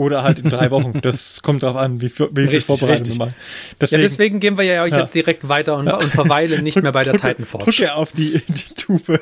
Oder 0.00 0.22
halt 0.22 0.38
in 0.38 0.48
drei 0.48 0.70
Wochen. 0.70 1.00
Das 1.02 1.42
kommt 1.42 1.62
darauf 1.62 1.76
an, 1.76 2.00
wie, 2.00 2.10
wie 2.10 2.48
viel 2.48 2.60
vorbereitet 2.62 3.06
wir 3.08 3.16
machen. 3.16 3.34
Deswegen, 3.80 4.00
ja, 4.00 4.08
deswegen 4.08 4.40
gehen 4.40 4.56
wir 4.56 4.64
ja 4.64 4.82
euch 4.82 4.92
ja. 4.92 5.00
jetzt 5.00 5.14
direkt 5.14 5.46
weiter 5.46 5.76
und, 5.76 5.88
und 5.88 6.10
verweilen 6.10 6.64
nicht 6.64 6.80
mehr 6.82 6.92
bei 6.92 7.04
der 7.04 7.14
Titanforge. 7.14 7.64
Drück 7.64 7.78
ja 7.78 7.94
auf 7.94 8.12
die, 8.12 8.40
die 8.48 8.74
Tube. 8.74 9.20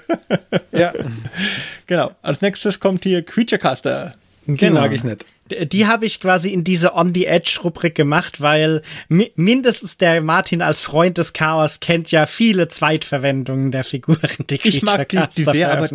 ja. 0.70 0.93
Genau. 1.87 2.12
Als 2.22 2.43
nächstes 2.43 2.79
kommt 2.81 3.05
hier 3.05 3.22
Creaturecaster. 3.22 4.14
Den 4.57 4.57
genau. 4.57 4.80
mag 4.80 4.92
ich 4.92 5.05
nicht 5.05 5.24
die 5.51 5.86
habe 5.86 6.07
ich 6.07 6.20
quasi 6.20 6.53
in 6.53 6.64
diese 6.64 6.94
On 6.94 7.14
the 7.14 7.26
Edge 7.26 7.59
Rubrik 7.62 7.94
gemacht, 7.94 8.40
weil 8.40 8.82
mi 9.09 9.30
mindestens 9.36 9.96
der 9.96 10.20
Martin 10.20 10.62
als 10.62 10.80
Freund 10.80 11.18
des 11.18 11.32
Chaos 11.32 11.80
kennt 11.80 12.11
ja 12.11 12.26
viele 12.26 12.68
Zweitverwendungen 12.68 13.70
der 13.70 13.84
Figuren, 13.84 14.18
die 14.51 14.61
ich 14.62 14.82
mag 14.82 15.09
die, 15.09 15.20
die 15.36 15.44
sehr, 15.44 15.72
aber 15.72 15.88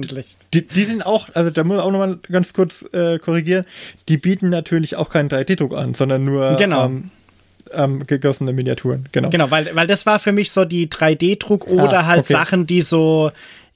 die, 0.54 0.68
die, 0.68 0.84
sind 0.84 1.06
auch, 1.06 1.28
also 1.34 1.50
da 1.50 1.64
muss 1.64 1.78
ich 1.78 1.84
auch 1.84 1.92
nochmal 1.92 2.18
ganz 2.30 2.54
kurz 2.54 2.86
äh, 2.94 3.20
korrigieren, 3.20 3.66
die 4.10 4.18
bieten 4.18 4.50
natürlich 4.50 4.96
auch 4.96 5.10
keinen 5.10 5.30
3D-Druck 5.30 5.74
an, 5.74 5.94
sondern 5.94 6.24
nur 6.24 6.56
genau. 6.58 6.86
ähm, 6.86 7.12
ähm, 7.72 8.06
gegossene 8.06 8.54
Miniaturen. 8.54 9.08
Genau, 9.12 9.30
genau 9.30 9.52
weil, 9.52 9.74
weil 9.74 9.88
das 9.88 10.06
war 10.06 10.20
für 10.20 10.32
mich 10.32 10.52
so 10.52 10.66
die 10.66 10.88
3D-Druck 10.88 11.68
oder 11.68 12.00
ah, 12.00 12.06
halt 12.06 12.20
okay. 12.20 12.34
Sachen, 12.34 12.68
die 12.68 12.82
so 12.82 13.32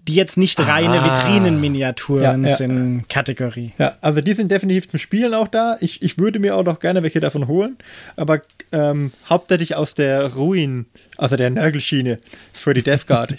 die 0.08 0.16
jetzt 0.16 0.38
nicht 0.38 0.60
reine 0.60 1.02
ah. 1.02 1.06
Vitrinenminiaturen 1.06 2.44
ja, 2.44 2.50
ja. 2.50 2.56
sind, 2.56 3.10
Kategorie. 3.10 3.74
Ja, 3.78 3.98
also 4.02 4.22
die 4.22 4.34
sind 4.34 4.52
definitiv 4.52 4.88
zum 4.88 5.00
Spielen 5.00 5.34
auch 5.34 5.48
da. 5.48 5.78
Ich, 5.82 6.02
ich 6.02 6.18
würde 6.18 6.40
mir 6.40 6.56
auch 6.56 6.64
noch 6.64 6.80
gerne 6.80 7.04
welche 7.04 7.20
davon 7.20 7.48
holen, 7.48 7.78
aber 8.16 8.42
ähm, 8.72 9.12
hauptsächlich 9.30 9.76
aus 9.76 9.94
der 9.94 10.34
Ruin 10.34 10.86
also 11.18 11.36
der 11.36 11.50
Nörgelschiene 11.50 12.20
für 12.54 12.74
die 12.74 12.84
Death 12.84 13.08
Guard. 13.08 13.36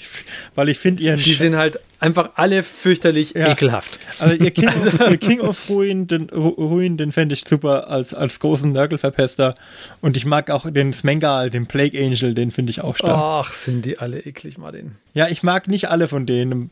weil 0.55 0.69
ich 0.69 0.79
finde 0.79 1.03
ihren. 1.03 1.19
Die 1.19 1.35
sind 1.35 1.57
halt 1.57 1.79
einfach 2.01 2.31
alle 2.37 2.63
fürchterlich 2.63 3.35
ja. 3.35 3.51
ekelhaft. 3.53 3.99
Also 4.19 4.43
ihr 4.43 4.51
King, 4.51 4.69
of, 4.69 5.01
ihr 5.11 5.19
King 5.19 5.41
of 5.41 5.69
Ruin, 5.69 6.07
den, 6.07 6.31
Ruin, 6.31 6.97
den 6.97 7.13
fände 7.13 7.35
ich 7.35 7.45
super 7.47 7.89
als, 7.89 8.15
als 8.15 8.39
großen 8.41 8.73
Nörgelverpester. 8.73 9.55
Und 10.01 10.17
ich 10.17 10.25
mag 10.27 10.51
auch 10.51 10.71
den 10.71 10.93
Smengal, 10.93 11.51
den 11.51 11.67
Plague 11.67 11.99
Angel, 11.99 12.35
den 12.35 12.51
finde 12.51 12.71
ich 12.71 12.83
auch 12.83 12.97
stark. 12.97 13.47
Ach, 13.47 13.53
sind 13.53 13.85
die 13.85 13.99
alle 13.99 14.21
eklig, 14.21 14.59
Martin. 14.59 14.93
Ja, 15.15 15.29
ich 15.29 15.43
mag 15.43 15.69
nicht 15.69 15.89
alle 15.89 16.09
von 16.09 16.27
denen. 16.27 16.71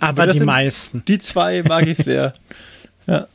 Aber, 0.00 0.22
Aber 0.22 0.32
die 0.32 0.40
meisten. 0.40 1.02
Die 1.06 1.18
zwei 1.18 1.62
mag 1.62 1.86
ich 1.86 1.98
sehr. 1.98 2.32
ja. 3.06 3.26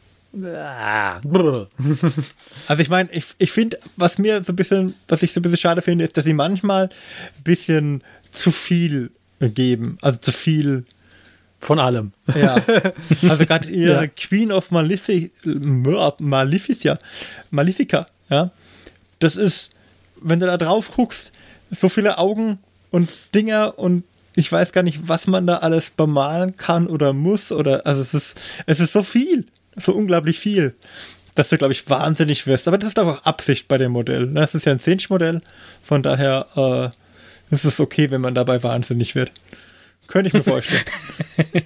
Also 2.67 2.81
ich 2.81 2.89
meine, 2.89 3.09
ich, 3.11 3.25
ich 3.37 3.51
finde, 3.51 3.79
was 3.95 4.17
mir 4.17 4.43
so 4.43 4.51
ein 4.51 4.55
bisschen, 4.55 4.93
was 5.07 5.23
ich 5.23 5.33
so 5.33 5.39
ein 5.39 5.43
bisschen 5.43 5.57
schade 5.57 5.81
finde, 5.81 6.03
ist, 6.03 6.17
dass 6.17 6.25
sie 6.25 6.33
manchmal 6.33 6.85
ein 6.85 7.43
bisschen 7.43 8.03
zu 8.29 8.51
viel 8.51 9.11
geben. 9.39 9.97
Also 10.01 10.19
zu 10.19 10.31
viel 10.31 10.85
von 11.59 11.79
allem. 11.79 12.13
Ja. 12.35 12.61
Also 13.29 13.45
gerade 13.45 13.69
ihre 13.69 14.03
ja. 14.03 14.07
Queen 14.07 14.51
of 14.51 14.71
Malefic 14.71 15.31
Maleficia, 15.43 16.99
Malefica, 17.49 18.05
ja. 18.29 18.51
Das 19.19 19.35
ist, 19.35 19.69
wenn 20.21 20.39
du 20.39 20.45
da 20.45 20.57
drauf 20.57 20.91
guckst, 20.95 21.31
so 21.71 21.89
viele 21.89 22.17
Augen 22.17 22.59
und 22.91 23.09
Dinger 23.33 23.77
und 23.77 24.03
ich 24.35 24.51
weiß 24.51 24.71
gar 24.71 24.83
nicht, 24.83 25.07
was 25.07 25.25
man 25.25 25.47
da 25.47 25.57
alles 25.57 25.89
bemalen 25.89 26.55
kann 26.55 26.87
oder 26.87 27.11
muss 27.11 27.51
oder 27.51 27.87
also 27.87 28.01
es 28.01 28.13
ist 28.13 28.39
es 28.67 28.79
ist 28.79 28.93
so 28.93 29.01
viel 29.01 29.45
so 29.77 29.93
unglaublich 29.93 30.39
viel, 30.39 30.75
dass 31.35 31.49
du, 31.49 31.57
glaube 31.57 31.73
ich, 31.73 31.89
wahnsinnig 31.89 32.47
wirst. 32.47 32.67
Aber 32.67 32.77
das 32.77 32.89
ist 32.89 32.99
auch 32.99 33.23
Absicht 33.23 33.67
bei 33.67 33.77
dem 33.77 33.91
Modell. 33.91 34.27
Das 34.27 34.55
ist 34.55 34.65
ja 34.65 34.71
ein 34.71 34.79
Cinch-Modell, 34.79 35.41
von 35.83 36.03
daher 36.03 36.47
äh, 37.51 37.53
ist 37.53 37.63
es 37.63 37.79
okay, 37.79 38.09
wenn 38.11 38.21
man 38.21 38.35
dabei 38.35 38.61
wahnsinnig 38.63 39.15
wird. 39.15 39.31
Könnte 40.07 40.27
ich 40.29 40.33
mir 40.33 40.43
vorstellen. 40.43 40.83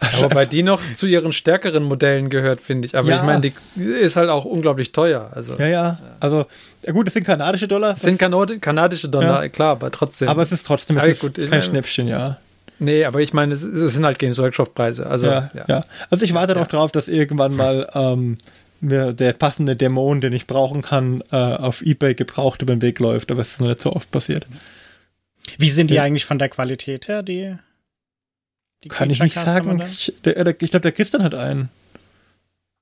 Aber 0.00 0.28
bei 0.28 0.46
die 0.46 0.62
noch 0.62 0.80
zu 0.94 1.06
ihren 1.06 1.32
stärkeren 1.32 1.82
Modellen 1.84 2.28
gehört, 2.28 2.60
finde 2.60 2.86
ich. 2.86 2.96
Aber 2.96 3.08
ja. 3.08 3.16
ich 3.16 3.22
meine, 3.22 3.40
die 3.40 3.52
ist 3.84 4.16
halt 4.16 4.28
auch 4.28 4.44
unglaublich 4.44 4.92
teuer. 4.92 5.30
Also, 5.32 5.54
ja, 5.54 5.66
ja. 5.66 5.98
Also, 6.20 6.46
ja 6.84 6.92
gut, 6.92 7.08
es 7.08 7.14
sind 7.14 7.24
kanadische 7.24 7.68
Dollar. 7.68 7.94
Es 7.94 8.02
sind 8.02 8.18
kanadische 8.18 9.08
Dollar, 9.08 9.42
ja. 9.42 9.48
klar, 9.48 9.72
aber 9.72 9.90
trotzdem. 9.90 10.28
Aber 10.28 10.42
es 10.42 10.52
ist 10.52 10.66
trotzdem 10.66 10.98
es 10.98 11.06
ist 11.06 11.20
gut, 11.20 11.50
kein 11.50 11.62
Schnäppchen, 11.62 12.08
ja. 12.08 12.38
Nee, 12.78 13.04
aber 13.04 13.20
ich 13.20 13.32
meine, 13.32 13.54
es, 13.54 13.62
es 13.62 13.94
sind 13.94 14.04
halt 14.04 14.18
Games 14.18 14.38
Workshop-Preise. 14.38 15.06
Also, 15.06 15.28
ja, 15.28 15.50
ja. 15.68 15.84
Also 16.10 16.24
ich 16.24 16.34
warte 16.34 16.54
noch 16.54 16.66
drauf, 16.66 16.90
dass 16.90 17.08
irgendwann 17.08 17.56
mal 17.56 17.88
ähm, 17.94 18.36
mir 18.80 19.12
der 19.12 19.32
passende 19.32 19.76
Dämon, 19.76 20.20
den 20.20 20.32
ich 20.32 20.46
brauchen 20.46 20.82
kann, 20.82 21.22
äh, 21.30 21.36
auf 21.36 21.82
Ebay 21.82 22.14
gebraucht 22.14 22.62
über 22.62 22.74
den 22.74 22.82
Weg 22.82 22.98
läuft, 22.98 23.30
aber 23.30 23.40
es 23.40 23.52
ist 23.52 23.60
noch 23.60 23.68
nicht 23.68 23.80
so 23.80 23.92
oft 23.92 24.10
passiert. 24.10 24.46
Wie 25.58 25.70
sind 25.70 25.90
die 25.90 26.00
eigentlich 26.00 26.24
von 26.24 26.38
der 26.38 26.48
Qualität 26.48 27.08
her, 27.08 27.22
die, 27.22 27.56
die 28.82 28.88
Kann 28.88 29.10
ich 29.10 29.20
nicht 29.20 29.34
sagen. 29.34 29.82
Ich, 29.90 30.12
ich 30.24 30.34
glaube, 30.34 30.80
der 30.80 30.92
Christian 30.92 31.22
hat 31.22 31.34
einen. 31.34 31.68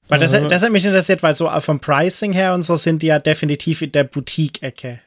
Weil 0.08 0.20
das, 0.20 0.32
äh. 0.32 0.46
das 0.48 0.62
hat 0.62 0.72
mich 0.72 0.84
interessiert, 0.84 1.22
weil 1.22 1.34
so 1.34 1.48
vom 1.60 1.80
Pricing 1.80 2.32
her 2.32 2.54
und 2.54 2.62
so 2.62 2.76
sind 2.76 3.02
die 3.02 3.06
ja 3.06 3.18
definitiv 3.18 3.82
in 3.82 3.92
der 3.92 4.04
Boutique-Ecke. 4.04 5.00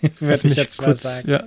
Würde 0.20 0.48
ich 0.48 0.56
jetzt 0.56 0.78
kurz, 0.78 1.04
mal 1.04 1.10
sagen. 1.10 1.30
Ja, 1.30 1.44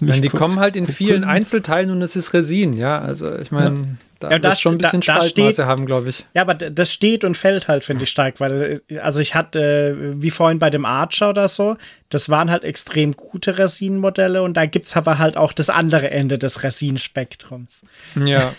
meine, 0.00 0.20
die 0.20 0.28
kommen 0.28 0.58
halt 0.58 0.76
in 0.76 0.84
gucken. 0.84 0.96
vielen 0.96 1.24
Einzelteilen 1.24 1.90
und 1.90 2.02
es 2.02 2.16
ist 2.16 2.32
Resin, 2.34 2.72
ja. 2.72 2.98
Also 2.98 3.36
ich 3.38 3.50
meine, 3.50 3.76
ja. 3.76 3.84
Da 4.18 4.30
ja, 4.30 4.38
das 4.38 4.60
schon 4.60 4.74
ein 4.74 4.78
bisschen 4.78 5.00
da, 5.00 5.22
Spaltmaße 5.22 5.52
steht, 5.52 5.66
haben, 5.66 5.86
glaube 5.86 6.08
ich. 6.08 6.24
Ja, 6.34 6.42
aber 6.42 6.54
das 6.54 6.92
steht 6.92 7.24
und 7.24 7.36
fällt 7.36 7.68
halt, 7.68 7.84
finde 7.84 8.04
ich, 8.04 8.10
stark, 8.10 8.40
weil, 8.40 8.80
also 9.02 9.20
ich 9.20 9.34
hatte, 9.34 9.60
äh, 9.60 10.22
wie 10.22 10.30
vorhin 10.30 10.58
bei 10.58 10.70
dem 10.70 10.84
Archer 10.84 11.30
oder 11.30 11.48
so, 11.48 11.76
das 12.08 12.28
waren 12.28 12.50
halt 12.50 12.64
extrem 12.64 13.12
gute 13.12 13.58
Resin-Modelle 13.58 14.42
und 14.42 14.54
da 14.54 14.66
gibt 14.66 14.86
es 14.86 14.96
aber 14.96 15.18
halt 15.18 15.36
auch 15.36 15.52
das 15.52 15.70
andere 15.70 16.10
Ende 16.10 16.38
des 16.38 16.62
Resin-Spektrums. 16.62 17.82
Ja. 18.16 18.52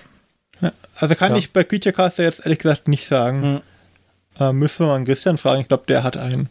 Also 0.95 1.13
kann 1.13 1.33
ja. 1.33 1.37
ich 1.37 1.51
bei 1.51 1.63
Creaturecaster 1.63 2.23
jetzt 2.23 2.39
ehrlich 2.39 2.57
gesagt 2.57 2.87
nicht 2.87 3.05
sagen. 3.05 3.61
Hm. 4.39 4.49
Äh, 4.49 4.53
müssen 4.53 4.85
wir 4.85 4.87
mal 4.87 4.95
einen 4.95 5.05
Christian 5.05 5.37
fragen, 5.37 5.61
ich 5.61 5.67
glaube, 5.67 5.83
der 5.87 6.01
hat 6.01 6.17
einen 6.17 6.49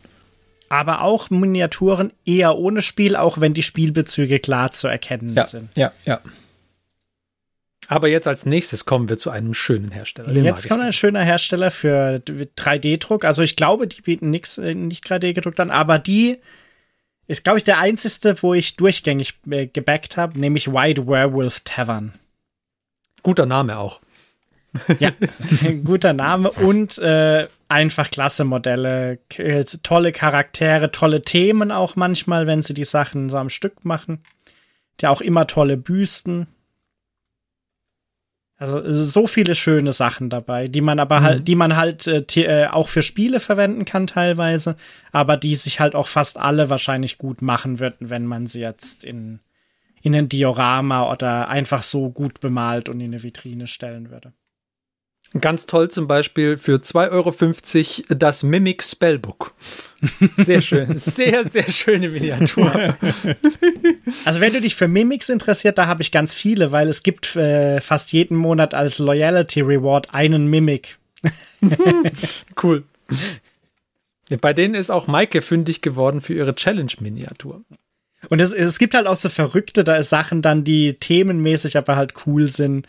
aber 0.69 1.03
auch 1.03 1.31
Miniaturen 1.31 2.13
eher 2.25 2.57
ohne 2.57 2.83
Spiel, 2.83 3.17
auch 3.17 3.41
wenn 3.41 3.55
die 3.55 3.63
Spielbezüge 3.63 4.39
klar 4.39 4.73
zu 4.73 4.89
erkennen 4.89 5.35
ja, 5.35 5.47
sind. 5.47 5.71
Ja, 5.77 5.93
ja. 6.05 6.21
Aber 7.89 8.09
jetzt 8.09 8.27
als 8.27 8.47
nächstes 8.47 8.85
kommen 8.85 9.09
wir 9.09 9.17
zu 9.17 9.31
einem 9.31 9.55
schönen 9.55 9.93
Hersteller. 9.93 10.33
Den 10.33 10.45
jetzt 10.45 10.69
kommt 10.69 10.83
ein 10.83 10.93
schöner 10.93 11.23
Hersteller 11.23 11.71
für 11.71 12.17
3D-Druck. 12.17 13.25
Also 13.25 13.43
ich 13.43 13.57
glaube, 13.57 13.87
die 13.87 14.03
bieten 14.03 14.31
nichts 14.31 14.59
äh, 14.59 14.75
nicht 14.75 15.07
3D 15.07 15.33
gedruckt 15.35 15.61
an, 15.61 15.71
aber 15.71 15.99
die 15.99 16.39
ist, 17.29 17.45
glaube 17.45 17.59
ich, 17.59 17.65
der 17.65 17.79
einzige, 17.79 18.43
wo 18.43 18.55
ich 18.55 18.77
durchgängig 18.77 19.39
äh, 19.51 19.67
gebackt 19.67 20.17
habe, 20.17 20.39
nämlich 20.39 20.73
White 20.73 21.07
Werewolf 21.07 21.61
Tavern. 21.61 22.13
Guter 23.23 23.47
Name 23.47 23.79
auch. 23.79 24.01
Ja, 24.99 25.11
guter 25.85 26.13
Name 26.13 26.51
und 26.51 26.99
äh, 26.99 27.47
einfach 27.69 28.11
klasse 28.11 28.45
Modelle, 28.45 29.19
äh, 29.37 29.65
tolle 29.65 30.13
Charaktere, 30.13 30.91
tolle 30.91 31.23
Themen 31.23 31.71
auch 31.71 31.97
manchmal, 31.97 32.47
wenn 32.47 32.63
sie 32.63 32.75
die 32.75 32.85
Sachen 32.85 33.29
so 33.29 33.37
am 33.37 33.51
Stück 33.51 33.85
machen. 33.85 34.23
Ja, 35.01 35.11
auch 35.11 35.21
immer 35.21 35.47
tolle 35.47 35.77
Büsten. 35.77 36.47
Also 38.59 38.81
so 38.91 39.27
viele 39.27 39.55
schöne 39.55 39.93
Sachen 39.93 40.31
dabei, 40.31 40.67
die 40.67 40.81
man 40.81 40.99
aber 40.99 41.17
halt, 41.17 41.23
mhm. 41.23 41.27
halt, 41.27 41.49
die 41.49 41.55
man 41.57 41.77
halt 41.77 42.07
äh, 42.07 42.25
äh, 42.41 42.69
auch 42.69 42.89
für 42.89 43.03
Spiele 43.03 43.39
verwenden 43.39 43.85
kann 43.85 44.07
teilweise, 44.07 44.77
aber 45.13 45.37
die 45.37 45.55
sich 45.57 45.79
halt 45.79 45.95
auch 45.95 46.09
fast 46.09 46.39
alle 46.39 46.71
wahrscheinlich 46.71 47.19
gut 47.19 47.43
machen 47.43 47.81
würden, 47.81 48.09
wenn 48.09 48.25
man 48.25 48.47
sie 48.47 48.61
jetzt 48.61 49.05
in 49.05 49.41
in 50.03 50.15
ein 50.15 50.29
Diorama 50.29 51.11
oder 51.11 51.49
einfach 51.49 51.83
so 51.83 52.11
gut 52.11 52.39
bemalt 52.39 52.89
und 52.89 53.01
in 53.01 53.07
eine 53.07 53.25
Vitrine 53.25 53.67
stellen 53.67 54.11
würde. 54.11 54.33
Ganz 55.41 55.67
toll 55.67 55.91
zum 55.91 56.07
Beispiel 56.07 56.57
für 56.57 56.77
2,50 56.77 57.11
Euro 57.11 58.17
das 58.17 58.43
Mimic 58.43 58.83
Spellbook. 58.83 59.53
Sehr 60.37 60.61
schön. 60.61 60.99
Sehr, 60.99 61.45
sehr 61.45 61.71
schöne 61.71 62.11
Miniatur. 62.11 62.97
Also 64.25 64.41
wenn 64.41 64.53
du 64.53 64.61
dich 64.61 64.77
für 64.77 64.89
Mimics 64.89 65.29
interessiert, 65.29 65.79
da 65.79 65.87
habe 65.87 66.03
ich 66.03 66.13
ganz 66.13 66.35
viele, 66.35 66.71
weil 66.71 66.89
es 66.89 67.03
gibt 67.03 67.35
äh, 67.37 67.81
fast 67.81 68.13
jeden 68.13 68.37
Monat 68.37 68.75
als 68.75 68.99
Loyalty 68.99 69.63
Reward 69.63 70.15
einen 70.15 70.47
Mimic. 70.49 70.99
cool. 72.63 72.85
Bei 74.41 74.53
denen 74.53 74.75
ist 74.75 74.91
auch 74.91 75.07
Maike 75.07 75.43
fündig 75.43 75.83
geworden 75.83 76.21
für 76.21 76.35
ihre 76.35 76.55
Challenge-Miniatur. 76.55 77.63
Und 78.29 78.41
es, 78.41 78.53
es 78.53 78.79
gibt 78.79 78.95
halt 78.95 79.07
auch 79.07 79.17
so 79.17 79.29
verrückte 79.29 79.85
da 79.85 80.03
Sachen 80.03 80.43
dann, 80.43 80.65
die 80.65 80.95
themenmäßig 80.95 81.77
aber 81.77 81.97
halt 81.97 82.15
cool 82.27 82.49
sind 82.49 82.87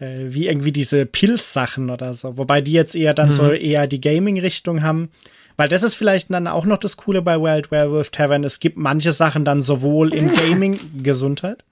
äh, 0.00 0.32
wie 0.32 0.48
irgendwie 0.48 0.72
diese 0.72 1.06
Pilz-Sachen 1.06 1.90
oder 1.90 2.14
so. 2.14 2.36
Wobei 2.36 2.60
die 2.60 2.72
jetzt 2.72 2.96
eher 2.96 3.14
dann 3.14 3.28
mhm. 3.28 3.32
so 3.32 3.50
eher 3.52 3.86
die 3.86 4.00
Gaming-Richtung 4.00 4.82
haben. 4.82 5.10
Weil 5.56 5.68
das 5.68 5.82
ist 5.82 5.94
vielleicht 5.94 6.32
dann 6.32 6.46
auch 6.46 6.64
noch 6.64 6.78
das 6.78 6.96
Coole 6.96 7.22
bei 7.22 7.38
Wild 7.40 7.70
Werewolf 7.70 8.10
Tavern. 8.10 8.44
Es 8.44 8.60
gibt 8.60 8.78
manche 8.78 9.12
Sachen 9.12 9.44
dann 9.44 9.60
sowohl 9.60 10.14
in 10.14 10.32
Gaming, 10.34 10.80
Gesundheit. 11.02 11.64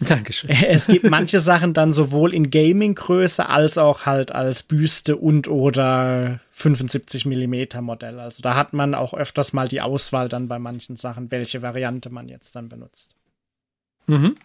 Dankeschön. 0.00 0.50
Es 0.50 0.86
gibt 0.86 1.08
manche 1.08 1.40
Sachen 1.40 1.72
dann 1.72 1.90
sowohl 1.90 2.34
in 2.34 2.50
Gaming-Größe 2.50 3.48
als 3.48 3.78
auch 3.78 4.04
halt 4.04 4.30
als 4.30 4.62
Büste 4.62 5.16
und 5.16 5.48
oder 5.48 6.40
75 6.50 7.24
Millimeter 7.24 7.80
Modell. 7.80 8.20
Also 8.20 8.42
da 8.42 8.56
hat 8.56 8.74
man 8.74 8.94
auch 8.94 9.14
öfters 9.14 9.54
mal 9.54 9.68
die 9.68 9.80
Auswahl 9.80 10.28
dann 10.28 10.48
bei 10.48 10.58
manchen 10.58 10.96
Sachen, 10.96 11.30
welche 11.30 11.62
Variante 11.62 12.10
man 12.10 12.28
jetzt 12.28 12.56
dann 12.56 12.68
benutzt. 12.68 13.14
Mhm. 14.06 14.36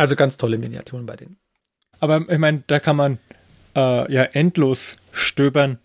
Also 0.00 0.16
ganz 0.16 0.38
tolle 0.38 0.56
Miniaturen 0.56 1.04
bei 1.04 1.14
denen. 1.16 1.36
Aber 1.98 2.24
ich 2.26 2.38
meine, 2.38 2.62
da 2.66 2.80
kann 2.80 2.96
man 2.96 3.18
äh, 3.76 4.10
ja 4.10 4.22
endlos 4.22 4.96
stöbern. 5.12 5.78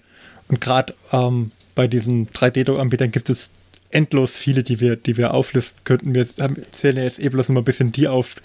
Und 0.47 0.61
gerade 0.61 0.93
ähm, 1.11 1.49
bei 1.73 1.87
diesen 1.87 2.29
3D-Druck-Anbietern 2.29 3.11
gibt 3.11 3.29
es 3.29 3.51
endlos 3.89 4.31
viele, 4.31 4.63
die 4.63 4.79
wir, 4.79 4.95
die 4.95 5.17
wir 5.17 5.33
auflisten 5.33 5.83
könnten. 5.83 6.15
Wir 6.15 6.25
haben, 6.39 6.55
zählen 6.71 6.95
jetzt 6.95 7.19
eh 7.19 7.27
bloß 7.27 7.49
immer 7.49 7.59
ein 7.59 7.65
bisschen 7.65 7.91
die 7.91 8.07
auf, 8.07 8.35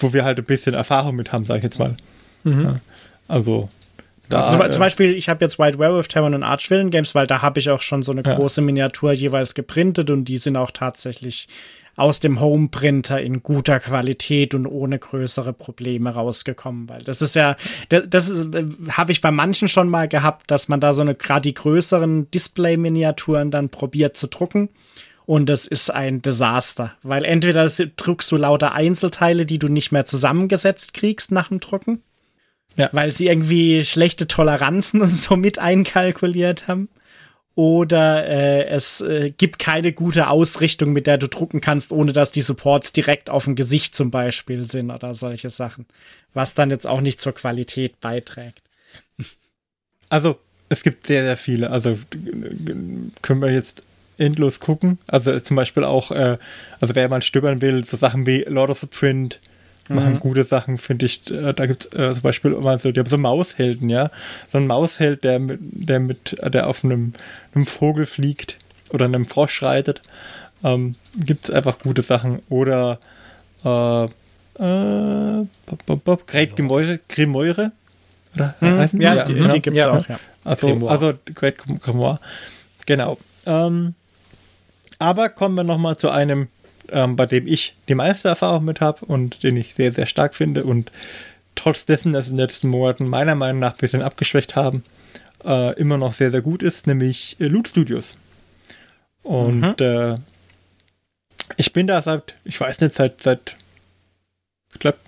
wo 0.00 0.14
wir 0.14 0.24
halt 0.24 0.38
ein 0.38 0.44
bisschen 0.44 0.72
Erfahrung 0.72 1.16
mit 1.16 1.32
haben, 1.32 1.44
sag 1.44 1.58
ich 1.58 1.64
jetzt 1.64 1.78
mal. 1.78 1.98
Mhm. 2.44 2.62
Ja, 2.62 2.80
also 3.28 3.68
da, 4.30 4.38
also 4.38 4.52
zum, 4.52 4.62
äh, 4.62 4.70
zum, 4.70 4.80
Beispiel, 4.80 5.14
ich 5.14 5.28
habe 5.28 5.44
jetzt 5.44 5.58
White 5.58 5.78
Werewolf 5.78 6.08
Tavern 6.08 6.32
und 6.32 6.44
Archvillain 6.44 6.88
Games, 6.88 7.14
weil 7.14 7.26
da 7.26 7.42
habe 7.42 7.60
ich 7.60 7.68
auch 7.68 7.82
schon 7.82 8.02
so 8.02 8.12
eine 8.12 8.22
große 8.22 8.62
ja. 8.62 8.64
Miniatur 8.64 9.12
jeweils 9.12 9.52
geprintet 9.52 10.08
und 10.08 10.24
die 10.24 10.38
sind 10.38 10.56
auch 10.56 10.70
tatsächlich 10.70 11.48
aus 11.96 12.20
dem 12.20 12.40
Homeprinter 12.40 13.20
in 13.20 13.42
guter 13.42 13.78
Qualität 13.78 14.54
und 14.54 14.66
ohne 14.66 14.98
größere 14.98 15.52
Probleme 15.52 16.10
rausgekommen, 16.10 16.88
weil 16.88 17.02
das 17.02 17.20
ist 17.20 17.34
ja, 17.34 17.56
das, 17.90 18.04
das 18.08 18.30
äh, 18.30 18.66
habe 18.90 19.12
ich 19.12 19.20
bei 19.20 19.30
manchen 19.30 19.68
schon 19.68 19.88
mal 19.88 20.08
gehabt, 20.08 20.50
dass 20.50 20.68
man 20.68 20.80
da 20.80 20.92
so 20.92 21.02
eine 21.02 21.14
gerade 21.14 21.42
die 21.42 21.54
größeren 21.54 22.30
Display-Miniaturen 22.30 23.50
dann 23.50 23.68
probiert 23.68 24.16
zu 24.16 24.28
drucken. 24.28 24.70
Und 25.24 25.46
das 25.48 25.66
ist 25.66 25.90
ein 25.90 26.20
Desaster, 26.20 26.94
weil 27.02 27.24
entweder 27.24 27.68
druckst 27.68 28.32
du 28.32 28.36
lauter 28.36 28.72
Einzelteile, 28.72 29.46
die 29.46 29.58
du 29.58 29.68
nicht 29.68 29.92
mehr 29.92 30.04
zusammengesetzt 30.04 30.94
kriegst 30.94 31.30
nach 31.30 31.48
dem 31.48 31.60
Drucken, 31.60 32.02
ja. 32.76 32.88
weil 32.92 33.12
sie 33.12 33.28
irgendwie 33.28 33.84
schlechte 33.84 34.26
Toleranzen 34.26 35.00
und 35.02 35.14
so 35.14 35.36
mit 35.36 35.58
einkalkuliert 35.58 36.66
haben 36.66 36.88
oder 37.54 38.26
äh, 38.26 38.66
es 38.66 39.00
äh, 39.00 39.30
gibt 39.36 39.58
keine 39.58 39.92
gute 39.92 40.28
Ausrichtung, 40.28 40.92
mit 40.92 41.06
der 41.06 41.18
du 41.18 41.28
drucken 41.28 41.60
kannst, 41.60 41.92
ohne 41.92 42.12
dass 42.12 42.32
die 42.32 42.40
Supports 42.40 42.92
direkt 42.92 43.28
auf 43.28 43.44
dem 43.44 43.56
Gesicht 43.56 43.94
zum 43.94 44.10
Beispiel 44.10 44.64
sind 44.64 44.90
oder 44.90 45.14
solche 45.14 45.50
Sachen, 45.50 45.86
was 46.34 46.54
dann 46.54 46.70
jetzt 46.70 46.86
auch 46.86 47.00
nicht 47.00 47.20
zur 47.20 47.34
Qualität 47.34 48.00
beiträgt. 48.00 48.62
Also 50.08 50.38
es 50.68 50.82
gibt 50.82 51.06
sehr, 51.06 51.24
sehr 51.24 51.36
viele. 51.36 51.70
Also 51.70 51.98
können 53.20 53.42
wir 53.42 53.52
jetzt 53.52 53.84
endlos 54.18 54.60
gucken. 54.60 54.98
Also 55.06 55.38
zum 55.40 55.56
Beispiel 55.56 55.84
auch, 55.84 56.10
äh, 56.10 56.38
also 56.80 56.94
wer 56.94 57.08
mal 57.08 57.22
stöbern 57.22 57.60
will, 57.60 57.84
so 57.84 57.96
Sachen 57.96 58.26
wie 58.26 58.44
Lord 58.48 58.70
of 58.70 58.80
the 58.80 58.86
Print, 58.86 59.40
machen 59.88 60.14
mhm. 60.14 60.20
gute 60.20 60.44
Sachen, 60.44 60.78
finde 60.78 61.06
ich. 61.06 61.30
Äh, 61.30 61.52
da 61.54 61.66
gibt 61.66 61.86
es 61.86 61.92
äh, 61.92 62.12
zum 62.12 62.22
Beispiel 62.22 62.52
immer 62.52 62.78
so, 62.78 62.92
die 62.92 63.00
haben 63.00 63.08
so 63.08 63.18
Maushelden, 63.18 63.88
ja. 63.88 64.10
So 64.50 64.58
ein 64.58 64.66
Mausheld, 64.66 65.24
der 65.24 65.38
mit, 65.38 65.58
der 65.60 66.00
mit, 66.00 66.36
der 66.42 66.66
auf 66.68 66.84
einem, 66.84 67.14
einem 67.54 67.66
Vogel 67.66 68.06
fliegt 68.06 68.56
oder 68.92 69.06
einem 69.06 69.26
Frosch 69.26 69.62
reitet. 69.62 70.02
Ähm, 70.64 70.94
gibt 71.16 71.44
es 71.46 71.50
einfach 71.50 71.78
gute 71.80 72.02
Sachen. 72.02 72.40
Oder 72.48 72.98
äh, 73.64 74.04
äh, 74.04 75.46
Great 76.26 76.56
Grimoire, 76.56 77.00
Grimoire. 77.08 77.72
Oder 78.34 78.54
mhm. 78.60 78.78
heißen 78.78 78.98
die? 78.98 79.04
Ja, 79.04 79.14
ja, 79.14 79.24
die, 79.24 79.34
die 79.34 79.60
gibt 79.60 79.76
es 79.76 79.82
ja, 79.82 79.90
auch, 79.90 80.08
ja. 80.08 80.18
Also, 80.44 80.66
Grimoire. 80.68 80.92
also 80.92 81.14
Great 81.34 81.58
Grimoire. 81.58 82.20
Genau. 82.86 83.18
Ähm, 83.46 83.94
aber 84.98 85.28
kommen 85.28 85.56
wir 85.56 85.64
nochmal 85.64 85.96
zu 85.96 86.10
einem 86.10 86.48
ähm, 86.92 87.16
bei 87.16 87.26
dem 87.26 87.46
ich 87.46 87.74
die 87.88 87.94
meiste 87.94 88.28
Erfahrung 88.28 88.64
mit 88.64 88.80
habe 88.80 89.04
und 89.04 89.42
den 89.42 89.56
ich 89.56 89.74
sehr, 89.74 89.92
sehr 89.92 90.06
stark 90.06 90.34
finde 90.34 90.64
und 90.64 90.92
trotz 91.54 91.86
dessen, 91.86 92.12
dass 92.12 92.28
in 92.28 92.36
den 92.36 92.46
letzten 92.46 92.68
Monaten 92.68 93.06
meiner 93.06 93.34
Meinung 93.34 93.60
nach 93.60 93.72
ein 93.72 93.78
bisschen 93.78 94.02
abgeschwächt 94.02 94.56
haben, 94.56 94.84
äh, 95.44 95.78
immer 95.78 95.98
noch 95.98 96.12
sehr, 96.12 96.30
sehr 96.30 96.42
gut 96.42 96.62
ist, 96.62 96.86
nämlich 96.86 97.36
äh, 97.40 97.46
Loot 97.46 97.68
Studios. 97.68 98.16
Und 99.22 99.60
mhm. 99.60 99.74
äh, 99.78 100.18
ich 101.56 101.72
bin 101.72 101.86
da 101.86 102.02
seit, 102.02 102.34
ich 102.44 102.60
weiß 102.60 102.80
nicht, 102.80 102.94
seit, 102.94 103.22
seit 103.22 103.56
ich 104.72 104.78
glaube, 104.78 104.98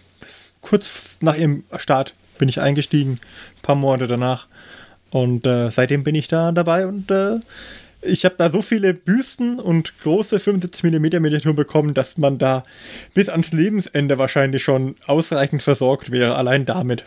kurz 0.60 1.18
nach 1.20 1.36
ihrem 1.36 1.64
Start 1.76 2.14
bin 2.38 2.48
ich 2.48 2.60
eingestiegen, 2.60 3.12
ein 3.12 3.62
paar 3.62 3.76
Monate 3.76 4.06
danach. 4.06 4.46
Und 5.10 5.46
äh, 5.46 5.70
seitdem 5.70 6.04
bin 6.04 6.14
ich 6.14 6.28
da 6.28 6.50
dabei 6.52 6.86
und 6.86 7.10
äh, 7.10 7.36
ich 8.04 8.24
habe 8.24 8.34
da 8.38 8.50
so 8.50 8.62
viele 8.62 8.94
Büsten 8.94 9.58
und 9.58 9.98
große 10.02 10.38
75 10.38 10.82
mm 10.84 11.22
Miniaturen 11.22 11.56
bekommen, 11.56 11.94
dass 11.94 12.18
man 12.18 12.38
da 12.38 12.62
bis 13.14 13.28
ans 13.28 13.52
Lebensende 13.52 14.18
wahrscheinlich 14.18 14.62
schon 14.62 14.94
ausreichend 15.06 15.62
versorgt 15.62 16.10
wäre, 16.10 16.36
allein 16.36 16.66
damit. 16.66 17.04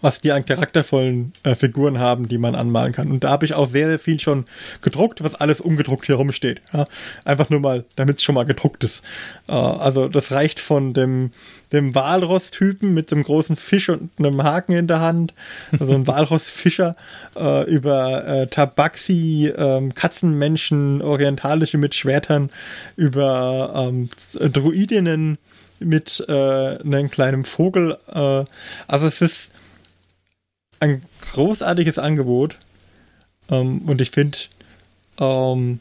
Was 0.00 0.20
die 0.20 0.32
an 0.32 0.46
charaktervollen 0.46 1.32
äh, 1.42 1.54
Figuren 1.54 1.98
haben, 1.98 2.28
die 2.28 2.38
man 2.38 2.54
anmalen 2.54 2.92
kann. 2.92 3.10
Und 3.10 3.24
da 3.24 3.30
habe 3.30 3.44
ich 3.44 3.54
auch 3.54 3.66
sehr, 3.66 3.88
sehr 3.88 3.98
viel 3.98 4.20
schon 4.20 4.44
gedruckt, 4.82 5.22
was 5.22 5.34
alles 5.34 5.60
umgedruckt 5.60 6.06
hier 6.06 6.14
rumsteht. 6.14 6.62
Ja? 6.72 6.86
Einfach 7.24 7.50
nur 7.50 7.60
mal, 7.60 7.84
damit 7.96 8.18
es 8.18 8.22
schon 8.22 8.34
mal 8.34 8.44
gedruckt 8.44 8.84
ist. 8.84 9.04
Äh, 9.48 9.52
also 9.52 10.08
das 10.08 10.32
reicht 10.32 10.60
von 10.60 10.94
dem 10.94 11.32
dem 11.72 11.94
Walross-Typen 11.94 12.92
mit 12.92 13.12
einem 13.12 13.22
großen 13.22 13.56
Fisch 13.56 13.88
und 13.88 14.10
einem 14.18 14.42
Haken 14.42 14.72
in 14.72 14.86
der 14.86 15.00
Hand, 15.00 15.34
also 15.78 15.94
ein 15.94 16.06
Walross-Fischer, 16.06 16.96
äh, 17.36 17.70
über 17.70 18.26
äh, 18.26 18.46
Tabaxi, 18.48 19.46
äh, 19.46 19.88
Katzenmenschen, 19.94 21.02
orientalische 21.02 21.78
mit 21.78 21.94
Schwertern, 21.94 22.50
über 22.96 23.72
ähm, 23.76 24.08
Druidinnen 24.34 25.38
mit 25.78 26.24
äh, 26.28 26.32
einem 26.32 27.10
kleinen 27.10 27.44
Vogel. 27.44 27.96
Äh, 28.12 28.44
also 28.86 29.06
es 29.06 29.22
ist 29.22 29.50
ein 30.80 31.02
großartiges 31.32 31.98
Angebot 31.98 32.56
ähm, 33.50 33.82
und 33.82 34.00
ich 34.00 34.10
finde, 34.10 34.38
ähm, 35.18 35.80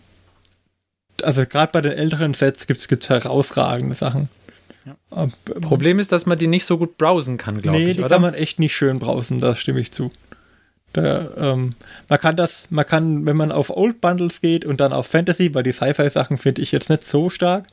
also 1.24 1.46
gerade 1.46 1.72
bei 1.72 1.82
den 1.82 1.94
älteren 1.94 2.34
Sets 2.34 2.68
gibt 2.68 2.90
es 2.92 3.10
herausragende 3.10 3.96
Sachen. 3.96 4.30
Ja. 4.86 5.28
Problem 5.62 6.00
ist, 6.00 6.12
dass 6.12 6.26
man 6.26 6.38
die 6.38 6.48
nicht 6.48 6.66
so 6.66 6.78
gut 6.78 6.98
browsen 6.98 7.38
kann, 7.38 7.62
glaube 7.62 7.78
nee, 7.78 7.84
ich. 7.84 7.88
Nee, 7.90 7.94
die 7.96 8.00
oder? 8.02 8.10
kann 8.10 8.22
man 8.22 8.34
echt 8.34 8.60
nicht 8.60 8.76
schön 8.76 9.00
browsen, 9.00 9.40
da 9.40 9.56
stimme 9.56 9.80
ich 9.80 9.92
zu. 9.92 10.12
Da, 10.94 11.30
ähm, 11.38 11.76
man 12.08 12.20
kann 12.20 12.36
das, 12.36 12.66
man 12.72 12.86
kann, 12.86 13.26
wenn 13.26 13.38
man 13.38 13.52
auf 13.52 13.70
Old 13.70 14.02
Bundles 14.02 14.42
geht 14.42 14.66
und 14.66 14.80
dann 14.80 14.92
auf 14.92 15.06
Fantasy, 15.06 15.54
weil 15.54 15.62
die 15.62 15.72
Sci-Fi-Sachen 15.72 16.38
finde 16.38 16.62
ich 16.62 16.72
jetzt 16.72 16.90
nicht 16.90 17.04
so 17.04 17.30
stark. 17.30 17.68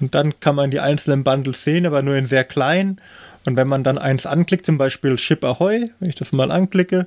Und 0.00 0.14
dann 0.14 0.38
kann 0.38 0.54
man 0.54 0.70
die 0.70 0.78
einzelnen 0.78 1.24
Bundles 1.24 1.64
sehen, 1.64 1.86
aber 1.86 2.02
nur 2.02 2.14
in 2.14 2.26
sehr 2.26 2.44
klein. 2.44 3.00
Und 3.44 3.56
wenn 3.56 3.68
man 3.68 3.82
dann 3.82 3.98
eins 3.98 4.26
anklickt, 4.26 4.66
zum 4.66 4.78
Beispiel 4.78 5.18
Ship 5.18 5.44
Ahoy, 5.44 5.90
wenn 5.98 6.08
ich 6.08 6.14
das 6.14 6.32
mal 6.32 6.50
anklicke, 6.50 7.06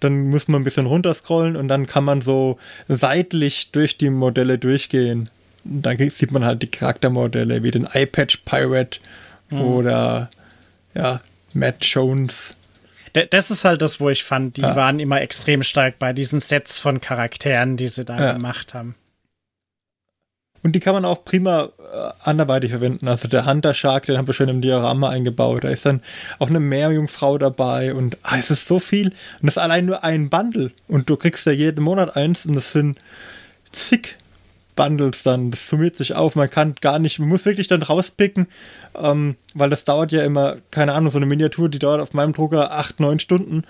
dann 0.00 0.28
muss 0.28 0.48
man 0.48 0.60
ein 0.60 0.64
bisschen 0.64 0.86
runterscrollen 0.86 1.56
und 1.56 1.68
dann 1.68 1.86
kann 1.86 2.04
man 2.04 2.20
so 2.20 2.58
seitlich 2.88 3.70
durch 3.70 3.96
die 3.96 4.10
Modelle 4.10 4.58
durchgehen 4.58 5.30
da 5.64 5.96
sieht 5.96 6.32
man 6.32 6.44
halt 6.44 6.62
die 6.62 6.68
Charaktermodelle 6.68 7.62
wie 7.62 7.70
den 7.70 7.86
iPatch 7.92 8.38
Pirate 8.44 9.00
mhm. 9.50 9.60
oder 9.60 10.30
ja, 10.94 11.20
Matt 11.54 11.84
Jones. 11.84 12.56
Das 13.30 13.50
ist 13.50 13.64
halt 13.64 13.82
das, 13.82 14.00
wo 14.00 14.08
ich 14.08 14.22
fand, 14.22 14.56
die 14.56 14.62
ja. 14.62 14.76
waren 14.76 15.00
immer 15.00 15.20
extrem 15.20 15.62
stark 15.62 15.98
bei 15.98 16.12
diesen 16.12 16.38
Sets 16.38 16.78
von 16.78 17.00
Charakteren, 17.00 17.76
die 17.76 17.88
sie 17.88 18.04
da 18.04 18.18
ja. 18.18 18.32
gemacht 18.32 18.72
haben. 18.72 18.94
Und 20.62 20.72
die 20.72 20.80
kann 20.80 20.94
man 20.94 21.04
auch 21.04 21.24
prima 21.24 21.70
äh, 21.78 22.10
anderweitig 22.22 22.70
verwenden. 22.70 23.08
Also 23.08 23.28
der 23.28 23.46
Hunter 23.46 23.72
Shark, 23.74 24.06
den 24.06 24.18
haben 24.18 24.26
wir 24.26 24.34
schon 24.34 24.48
im 24.48 24.60
Diorama 24.60 25.08
eingebaut. 25.08 25.64
Da 25.64 25.68
ist 25.68 25.86
dann 25.86 26.02
auch 26.38 26.48
eine 26.48 26.60
Meerjungfrau 26.60 27.38
dabei 27.38 27.94
und 27.94 28.18
ah, 28.22 28.36
es 28.38 28.50
ist 28.50 28.66
so 28.66 28.78
viel. 28.78 29.08
Und 29.08 29.16
das 29.42 29.56
ist 29.56 29.62
allein 29.62 29.86
nur 29.86 30.04
ein 30.04 30.28
Bundle. 30.28 30.70
Und 30.88 31.08
du 31.08 31.16
kriegst 31.16 31.46
ja 31.46 31.52
jeden 31.52 31.82
Monat 31.82 32.16
eins 32.16 32.44
und 32.44 32.54
das 32.54 32.72
sind 32.72 32.98
zig 33.72 34.16
Bundles 34.76 35.22
dann, 35.22 35.50
das 35.50 35.68
summiert 35.68 35.96
sich 35.96 36.14
auf, 36.14 36.36
man 36.36 36.48
kann 36.48 36.74
gar 36.80 36.98
nicht, 36.98 37.18
man 37.18 37.28
muss 37.28 37.44
wirklich 37.44 37.68
dann 37.68 37.82
rauspicken, 37.82 38.46
ähm, 38.94 39.36
weil 39.52 39.68
das 39.68 39.84
dauert 39.84 40.10
ja 40.10 40.24
immer, 40.24 40.56
keine 40.70 40.94
Ahnung, 40.94 41.10
so 41.10 41.18
eine 41.18 41.26
Miniatur, 41.26 41.68
die 41.68 41.78
dauert 41.78 42.00
auf 42.00 42.14
meinem 42.14 42.32
Drucker 42.32 42.72
acht, 42.72 42.98
neun 42.98 43.18
Stunden. 43.20 43.64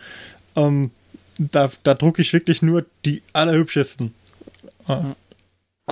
Ähm, 0.54 0.92
da, 1.36 1.70
da 1.82 1.94
drucke 1.94 2.22
ich 2.22 2.32
wirklich 2.32 2.62
nur 2.62 2.84
die 3.04 3.22
allerhübschesten. 3.32 4.14
Ah. 4.86 5.02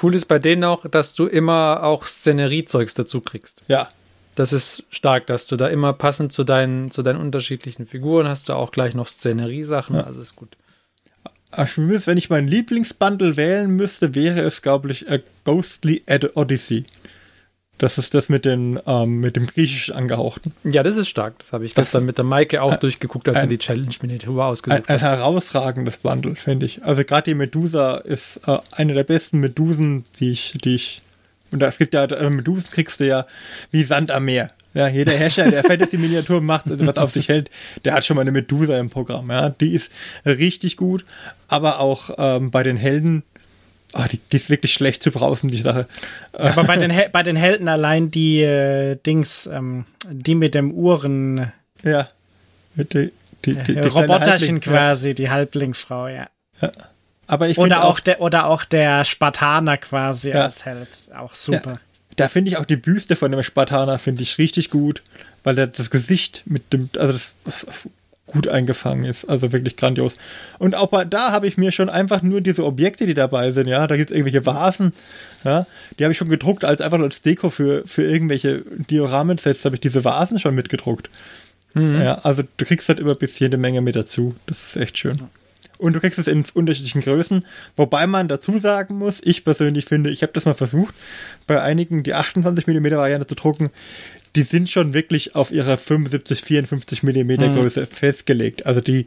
Cool 0.00 0.14
ist 0.14 0.26
bei 0.26 0.38
denen 0.38 0.64
auch, 0.64 0.86
dass 0.88 1.14
du 1.14 1.26
immer 1.26 1.82
auch 1.82 2.06
Szeneriezeugs 2.06 2.94
dazu 2.94 3.20
kriegst. 3.20 3.62
Ja. 3.68 3.88
Das 4.34 4.52
ist 4.52 4.84
stark, 4.90 5.26
dass 5.26 5.48
du 5.48 5.56
da 5.56 5.66
immer 5.66 5.92
passend 5.92 6.32
zu 6.32 6.44
deinen, 6.44 6.92
zu 6.92 7.02
deinen 7.02 7.20
unterschiedlichen 7.20 7.86
Figuren 7.86 8.28
hast 8.28 8.48
du 8.48 8.52
auch 8.52 8.70
gleich 8.70 8.94
noch 8.94 9.08
Szeneriesachen, 9.08 9.96
ja. 9.96 10.04
also 10.04 10.20
ist 10.20 10.36
gut. 10.36 10.56
Wenn 11.50 12.18
ich 12.18 12.30
meinen 12.30 12.46
Lieblingsbundle 12.46 13.36
wählen 13.36 13.70
müsste, 13.70 14.14
wäre 14.14 14.42
es, 14.42 14.62
glaube 14.62 14.92
ich, 14.92 15.10
A 15.10 15.18
Ghostly 15.44 16.04
Odyssey. 16.34 16.84
Das 17.78 17.96
ist 17.96 18.12
das 18.12 18.28
mit, 18.28 18.44
den, 18.44 18.80
ähm, 18.86 19.20
mit 19.20 19.36
dem 19.36 19.46
griechisch 19.46 19.90
angehauchten. 19.90 20.52
Ja, 20.64 20.82
das 20.82 20.96
ist 20.96 21.08
stark. 21.08 21.38
Das 21.38 21.52
habe 21.52 21.64
ich 21.64 21.72
das 21.72 21.86
gestern 21.86 22.04
mit 22.04 22.18
der 22.18 22.24
Maike 22.24 22.60
auch 22.60 22.72
ein, 22.72 22.80
durchgeguckt, 22.80 23.28
als 23.28 23.38
ein, 23.38 23.42
sie 23.48 23.56
die 23.56 23.58
Challenge-Miniatur 23.58 24.44
ausgesucht 24.44 24.88
ein, 24.88 24.94
ein 24.96 25.00
herausragendes 25.00 25.98
Bundle, 25.98 26.34
finde 26.34 26.66
ich. 26.66 26.84
Also 26.84 27.04
gerade 27.04 27.30
die 27.30 27.34
Medusa 27.34 27.96
ist 27.98 28.40
äh, 28.46 28.58
eine 28.72 28.94
der 28.94 29.04
besten 29.04 29.38
Medusen, 29.38 30.04
die 30.18 30.32
ich, 30.32 30.58
die 30.64 30.74
ich. 30.74 31.02
Und 31.52 31.62
es 31.62 31.78
gibt 31.78 31.94
ja, 31.94 32.04
äh, 32.04 32.28
Medusen 32.30 32.68
kriegst 32.70 32.98
du 32.98 33.06
ja 33.06 33.26
wie 33.70 33.84
Sand 33.84 34.10
am 34.10 34.24
Meer. 34.24 34.48
Ja, 34.74 34.88
jeder 34.88 35.12
Herrscher, 35.12 35.50
der 35.50 35.64
Fantasy-Miniaturen 35.64 36.44
macht, 36.44 36.70
also 36.70 36.84
was 36.86 36.98
auf 36.98 37.10
sich 37.10 37.28
hält, 37.28 37.48
der 37.84 37.94
hat 37.94 38.04
schon 38.04 38.16
mal 38.16 38.22
eine 38.22 38.32
Medusa 38.32 38.78
im 38.78 38.90
Programm. 38.90 39.30
Ja, 39.30 39.50
die 39.50 39.72
ist 39.72 39.92
richtig 40.26 40.76
gut, 40.76 41.04
aber 41.46 41.78
auch 41.78 42.10
ähm, 42.18 42.50
bei 42.50 42.64
den 42.64 42.76
Helden 42.76 43.22
Oh, 43.94 44.04
die, 44.10 44.18
die, 44.18 44.36
ist 44.36 44.50
wirklich 44.50 44.74
schlecht 44.74 45.02
zu 45.02 45.10
brausen, 45.10 45.48
die 45.48 45.62
Sache. 45.62 45.86
aber 46.32 46.64
bei 46.64 46.76
den, 46.86 46.92
bei 47.10 47.22
den 47.22 47.36
Helden 47.36 47.68
allein 47.68 48.10
die 48.10 48.42
äh, 48.42 48.96
Dings, 48.96 49.46
ähm, 49.46 49.86
die 50.10 50.34
mit 50.34 50.54
dem 50.54 50.72
Uhren. 50.72 51.52
Ja. 51.82 52.08
Die, 52.74 52.84
die, 53.44 53.54
die, 53.54 53.54
die 53.54 53.78
Roboterchen 53.80 54.60
quasi, 54.60 55.08
ja. 55.08 55.14
die 55.14 55.30
Halblingfrau, 55.30 56.08
ja. 56.08 56.28
ja. 56.60 56.72
Aber 57.26 57.48
ich 57.48 57.58
oder, 57.58 57.84
auch, 57.84 57.96
auch 57.96 58.00
der, 58.00 58.20
oder 58.20 58.46
auch 58.46 58.64
der 58.64 59.04
Spartaner 59.04 59.76
quasi 59.78 60.30
ja. 60.30 60.44
als 60.44 60.64
Held. 60.64 60.88
Auch 61.16 61.34
super. 61.34 61.72
Ja. 61.72 61.80
Da 62.16 62.28
finde 62.28 62.50
ich 62.50 62.56
auch 62.56 62.64
die 62.64 62.76
Büste 62.76 63.16
von 63.16 63.30
dem 63.30 63.42
Spartaner 63.42 63.98
finde 63.98 64.22
ich 64.22 64.38
richtig 64.38 64.70
gut, 64.70 65.02
weil 65.44 65.54
der, 65.54 65.68
das 65.68 65.90
Gesicht 65.90 66.42
mit 66.46 66.72
dem, 66.72 66.90
also 66.98 67.12
das 67.12 67.34
gut 68.28 68.46
eingefangen 68.46 69.04
ist. 69.04 69.24
Also 69.24 69.52
wirklich 69.52 69.76
grandios. 69.76 70.16
Und 70.58 70.76
auch 70.76 70.88
bei, 70.88 71.04
da 71.04 71.32
habe 71.32 71.48
ich 71.48 71.58
mir 71.58 71.72
schon 71.72 71.88
einfach 71.88 72.22
nur 72.22 72.40
diese 72.40 72.64
Objekte, 72.64 73.06
die 73.06 73.14
dabei 73.14 73.50
sind, 73.50 73.66
ja, 73.66 73.86
da 73.88 73.96
gibt 73.96 74.10
es 74.10 74.16
irgendwelche 74.16 74.46
Vasen, 74.46 74.92
ja, 75.44 75.66
die 75.98 76.04
habe 76.04 76.12
ich 76.12 76.18
schon 76.18 76.28
gedruckt 76.28 76.64
als 76.64 76.80
einfach 76.80 77.00
als 77.00 77.22
Deko 77.22 77.50
für, 77.50 77.82
für 77.86 78.04
irgendwelche 78.04 78.62
Dioramensets, 78.90 79.64
habe 79.64 79.74
ich 79.74 79.80
diese 79.80 80.04
Vasen 80.04 80.38
schon 80.38 80.54
mitgedruckt. 80.54 81.10
Mhm. 81.74 82.00
Ja, 82.00 82.14
also 82.18 82.42
du 82.56 82.64
kriegst 82.64 82.88
halt 82.88 83.00
immer 83.00 83.12
ein 83.12 83.18
bisschen 83.18 83.46
eine 83.46 83.58
Menge 83.58 83.80
mit 83.80 83.96
dazu. 83.96 84.36
Das 84.46 84.62
ist 84.62 84.76
echt 84.76 84.98
schön. 84.98 85.28
Und 85.78 85.92
du 85.92 86.00
kriegst 86.00 86.18
es 86.18 86.26
in 86.26 86.44
unterschiedlichen 86.54 87.00
Größen, 87.00 87.44
wobei 87.76 88.08
man 88.08 88.26
dazu 88.26 88.58
sagen 88.58 88.96
muss, 88.96 89.20
ich 89.22 89.44
persönlich 89.44 89.84
finde, 89.84 90.10
ich 90.10 90.22
habe 90.22 90.32
das 90.32 90.44
mal 90.44 90.54
versucht, 90.54 90.94
bei 91.46 91.62
einigen 91.62 92.02
die 92.02 92.14
28 92.14 92.66
mm 92.66 92.86
Variante 92.96 93.28
zu 93.28 93.36
drucken, 93.36 93.70
die 94.38 94.44
sind 94.44 94.70
schon 94.70 94.94
wirklich 94.94 95.34
auf 95.34 95.50
ihrer 95.50 95.76
75, 95.76 96.42
54 96.42 97.02
Millimeter 97.02 97.48
mhm. 97.48 97.56
Größe 97.56 97.86
festgelegt. 97.86 98.66
Also 98.66 98.80
die, 98.80 99.06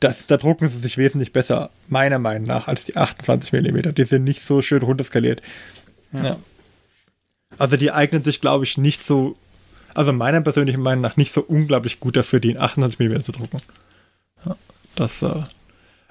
das, 0.00 0.26
da 0.26 0.36
drucken 0.36 0.68
sie 0.68 0.76
sich 0.76 0.98
wesentlich 0.98 1.32
besser, 1.32 1.70
meiner 1.88 2.18
Meinung 2.18 2.46
nach, 2.46 2.68
als 2.68 2.84
die 2.84 2.94
28 2.94 3.54
Millimeter. 3.54 3.92
Die 3.92 4.04
sind 4.04 4.24
nicht 4.24 4.44
so 4.44 4.60
schön 4.60 4.82
runterskaliert. 4.82 5.40
Ja. 6.12 6.24
ja. 6.24 6.36
Also 7.56 7.78
die 7.78 7.90
eignen 7.90 8.22
sich, 8.22 8.42
glaube 8.42 8.64
ich, 8.66 8.76
nicht 8.76 9.02
so, 9.02 9.34
also 9.94 10.12
meiner 10.12 10.42
persönlichen 10.42 10.82
Meinung 10.82 11.00
nach 11.00 11.16
nicht 11.16 11.32
so 11.32 11.40
unglaublich 11.40 11.98
gut 11.98 12.14
dafür, 12.14 12.38
die 12.38 12.50
in 12.50 12.58
28 12.58 12.98
Millimeter 12.98 13.24
zu 13.24 13.32
drucken. 13.32 13.56
Ja, 14.44 14.56
das, 14.94 15.22
äh, 15.22 15.40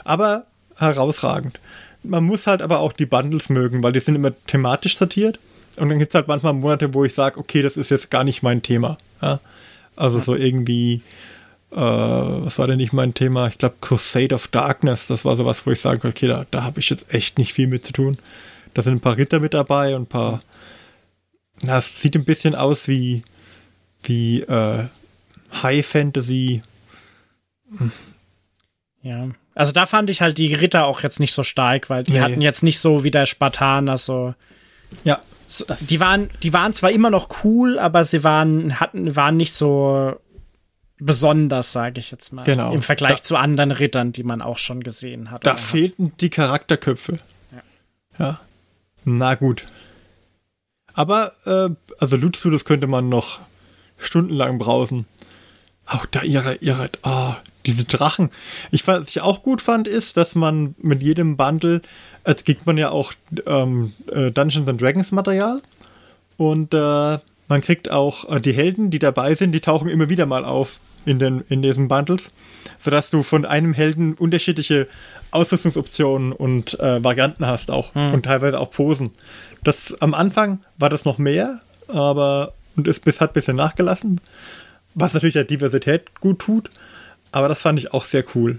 aber 0.03 0.47
herausragend. 0.75 1.59
Man 2.01 2.23
muss 2.23 2.47
halt 2.47 2.63
aber 2.63 2.79
auch 2.79 2.93
die 2.93 3.05
Bundles 3.05 3.49
mögen, 3.49 3.83
weil 3.83 3.91
die 3.91 3.99
sind 3.99 4.15
immer 4.15 4.33
thematisch 4.47 4.97
sortiert. 4.97 5.37
Und 5.77 5.89
dann 5.89 5.99
gibt 5.99 6.11
es 6.11 6.15
halt 6.15 6.27
manchmal 6.27 6.53
Monate, 6.53 6.93
wo 6.93 7.05
ich 7.05 7.13
sage, 7.13 7.39
okay, 7.39 7.61
das 7.61 7.77
ist 7.77 7.89
jetzt 7.89 8.11
gar 8.11 8.23
nicht 8.23 8.43
mein 8.43 8.61
Thema. 8.61 8.97
Ja? 9.21 9.39
Also 9.95 10.19
so 10.19 10.35
irgendwie, 10.35 11.01
äh, 11.71 11.75
was 11.75 12.59
war 12.59 12.67
denn 12.67 12.77
nicht 12.77 12.93
mein 12.93 13.13
Thema? 13.13 13.47
Ich 13.47 13.57
glaube, 13.57 13.75
Crusade 13.81 14.33
of 14.35 14.47
Darkness, 14.47 15.07
das 15.07 15.25
war 15.25 15.35
sowas, 15.35 15.65
wo 15.65 15.71
ich 15.71 15.81
sage, 15.81 16.07
okay, 16.07 16.27
da, 16.27 16.45
da 16.51 16.63
habe 16.63 16.79
ich 16.79 16.89
jetzt 16.89 17.13
echt 17.13 17.37
nicht 17.37 17.53
viel 17.53 17.67
mit 17.67 17.85
zu 17.85 17.93
tun. 17.93 18.17
Da 18.73 18.81
sind 18.81 18.93
ein 18.93 18.99
paar 18.99 19.17
Ritter 19.17 19.39
mit 19.39 19.53
dabei 19.53 19.95
und 19.95 20.03
ein 20.03 20.07
paar. 20.07 20.41
Na, 21.61 21.77
es 21.77 22.01
sieht 22.01 22.15
ein 22.15 22.25
bisschen 22.25 22.55
aus 22.55 22.87
wie, 22.89 23.23
wie 24.03 24.41
äh, 24.41 24.85
High 25.63 25.85
Fantasy. 25.85 26.61
Hm. 27.77 27.91
Ja, 29.01 29.29
also 29.53 29.71
da 29.71 29.85
fand 29.85 30.09
ich 30.09 30.21
halt 30.21 30.37
die 30.37 30.53
Ritter 30.53 30.85
auch 30.85 31.01
jetzt 31.01 31.19
nicht 31.19 31.33
so 31.33 31.43
stark, 31.43 31.89
weil 31.89 32.03
die 32.03 32.13
nee. 32.13 32.19
hatten 32.19 32.41
jetzt 32.41 32.63
nicht 32.63 32.79
so 32.79 33.03
wie 33.03 33.11
der 33.11 33.25
Spartaner 33.25 33.97
so. 33.97 34.35
Ja. 35.03 35.21
So, 35.47 35.65
die 35.81 35.99
waren, 35.99 36.29
die 36.43 36.53
waren 36.53 36.73
zwar 36.73 36.91
immer 36.91 37.09
noch 37.09 37.43
cool, 37.43 37.77
aber 37.79 38.03
sie 38.03 38.23
waren, 38.23 38.79
hatten, 38.79 39.15
waren 39.15 39.37
nicht 39.37 39.53
so 39.53 40.15
besonders, 40.97 41.71
sage 41.71 41.99
ich 41.99 42.11
jetzt 42.11 42.33
mal. 42.33 42.43
Genau. 42.43 42.73
Im 42.73 42.81
Vergleich 42.81 43.17
da, 43.17 43.23
zu 43.23 43.37
anderen 43.37 43.71
Rittern, 43.71 44.11
die 44.11 44.23
man 44.23 44.41
auch 44.41 44.57
schon 44.57 44.81
gesehen 44.81 45.31
hat. 45.31 45.45
Da 45.45 45.55
fehlten 45.55 46.07
hat. 46.11 46.21
die 46.21 46.29
Charakterköpfe. 46.29 47.17
Ja. 47.51 47.61
ja. 48.25 48.39
Na 49.03 49.35
gut. 49.35 49.65
Aber, 50.93 51.33
äh, 51.45 51.69
also 51.99 52.15
Loot 52.15 52.37
Studios 52.37 52.65
könnte 52.65 52.87
man 52.87 53.09
noch 53.09 53.39
stundenlang 53.97 54.57
brausen. 54.57 55.05
Auch 55.87 56.05
da 56.07 56.21
ihre, 56.23 56.55
ihre, 56.55 56.89
oh, 57.03 57.33
diese 57.65 57.83
Drachen. 57.83 58.29
Ich, 58.71 58.87
was 58.87 59.07
ich 59.09 59.21
auch 59.21 59.43
gut 59.43 59.61
fand, 59.61 59.87
ist, 59.87 60.17
dass 60.17 60.35
man 60.35 60.75
mit 60.79 61.01
jedem 61.01 61.37
Bundle, 61.37 61.81
als 62.23 62.43
kriegt 62.43 62.65
man 62.65 62.77
ja 62.77 62.89
auch 62.89 63.13
ähm, 63.45 63.93
äh, 64.11 64.31
Dungeons 64.31 64.67
and 64.67 64.81
Dragons 64.81 65.11
Material 65.11 65.61
und 66.37 66.73
äh, 66.73 67.19
man 67.47 67.61
kriegt 67.61 67.91
auch 67.91 68.29
äh, 68.29 68.41
die 68.41 68.53
Helden, 68.53 68.89
die 68.89 68.99
dabei 68.99 69.35
sind, 69.35 69.51
die 69.51 69.59
tauchen 69.59 69.89
immer 69.89 70.09
wieder 70.09 70.25
mal 70.25 70.43
auf 70.43 70.79
in, 71.05 71.19
den, 71.19 71.43
in 71.49 71.61
diesen 71.61 71.87
Bundles, 71.87 72.31
sodass 72.79 73.11
du 73.11 73.21
von 73.21 73.45
einem 73.45 73.73
Helden 73.73 74.15
unterschiedliche 74.15 74.87
Ausrüstungsoptionen 75.31 76.31
und 76.31 76.79
äh, 76.79 77.03
Varianten 77.03 77.45
hast 77.45 77.69
auch 77.69 77.93
hm. 77.93 78.13
und 78.13 78.23
teilweise 78.23 78.59
auch 78.59 78.71
Posen. 78.71 79.11
Das 79.63 79.93
am 80.01 80.13
Anfang 80.13 80.59
war 80.77 80.89
das 80.89 81.05
noch 81.05 81.17
mehr, 81.17 81.61
aber 81.87 82.53
und 82.75 82.87
es 82.87 82.99
bis, 82.99 83.21
hat 83.21 83.31
ein 83.31 83.33
bisschen 83.33 83.55
nachgelassen, 83.55 84.19
was 84.95 85.13
natürlich 85.13 85.33
der 85.33 85.43
Diversität 85.43 86.19
gut 86.19 86.39
tut. 86.39 86.69
Aber 87.31 87.47
das 87.47 87.61
fand 87.61 87.77
ich 87.79 87.93
auch 87.93 88.05
sehr 88.05 88.23
cool. 88.33 88.57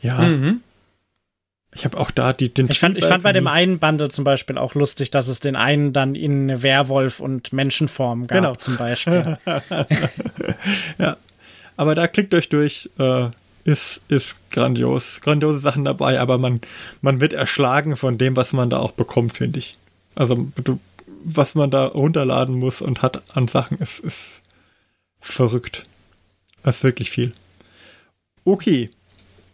Ja. 0.00 0.18
Mhm. 0.18 0.60
Ich 1.74 1.84
habe 1.84 1.98
auch 1.98 2.12
da 2.12 2.32
die, 2.32 2.50
den. 2.50 2.68
Ich 2.70 2.78
fand, 2.78 2.96
ich 2.96 3.04
fand 3.04 3.24
bei 3.24 3.32
dem 3.32 3.48
einen 3.48 3.80
Bundle 3.80 4.08
zum 4.08 4.22
Beispiel 4.22 4.58
auch 4.58 4.74
lustig, 4.74 5.10
dass 5.10 5.26
es 5.26 5.40
den 5.40 5.56
einen 5.56 5.92
dann 5.92 6.14
in 6.14 6.62
Werwolf 6.62 7.18
und 7.18 7.52
Menschenform 7.52 8.28
gab, 8.28 8.38
genau. 8.38 8.54
zum 8.54 8.76
Beispiel. 8.76 9.38
ja. 10.98 11.16
Aber 11.76 11.96
da 11.96 12.06
klickt 12.06 12.32
euch 12.34 12.48
durch. 12.48 12.90
Äh, 12.98 13.30
ist, 13.64 14.02
ist 14.08 14.36
grandios. 14.50 15.20
Grandiose 15.22 15.58
Sachen 15.58 15.84
dabei, 15.84 16.20
aber 16.20 16.38
man, 16.38 16.60
man 17.00 17.20
wird 17.20 17.32
erschlagen 17.32 17.96
von 17.96 18.18
dem, 18.18 18.36
was 18.36 18.52
man 18.52 18.70
da 18.70 18.78
auch 18.78 18.92
bekommt, 18.92 19.36
finde 19.36 19.58
ich. 19.58 19.78
Also, 20.14 20.36
du, 20.62 20.78
was 21.24 21.54
man 21.54 21.70
da 21.70 21.86
runterladen 21.86 22.54
muss 22.54 22.82
und 22.82 23.02
hat 23.02 23.22
an 23.36 23.48
Sachen, 23.48 23.78
ist, 23.78 24.00
ist 24.00 24.42
verrückt. 25.20 25.82
Das 26.62 26.76
ist 26.76 26.84
wirklich 26.84 27.10
viel. 27.10 27.32
Okay, 28.44 28.90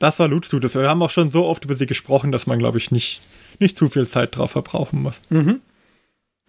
das 0.00 0.18
war 0.18 0.28
Loot 0.28 0.46
Studios. 0.46 0.74
Wir 0.74 0.88
haben 0.88 1.02
auch 1.02 1.10
schon 1.10 1.30
so 1.30 1.44
oft 1.44 1.64
über 1.64 1.76
sie 1.76 1.86
gesprochen, 1.86 2.32
dass 2.32 2.46
man, 2.46 2.58
glaube 2.58 2.78
ich, 2.78 2.90
nicht, 2.90 3.20
nicht 3.58 3.76
zu 3.76 3.88
viel 3.88 4.08
Zeit 4.08 4.36
drauf 4.36 4.50
verbrauchen 4.50 5.02
muss. 5.02 5.20
Mhm. 5.30 5.60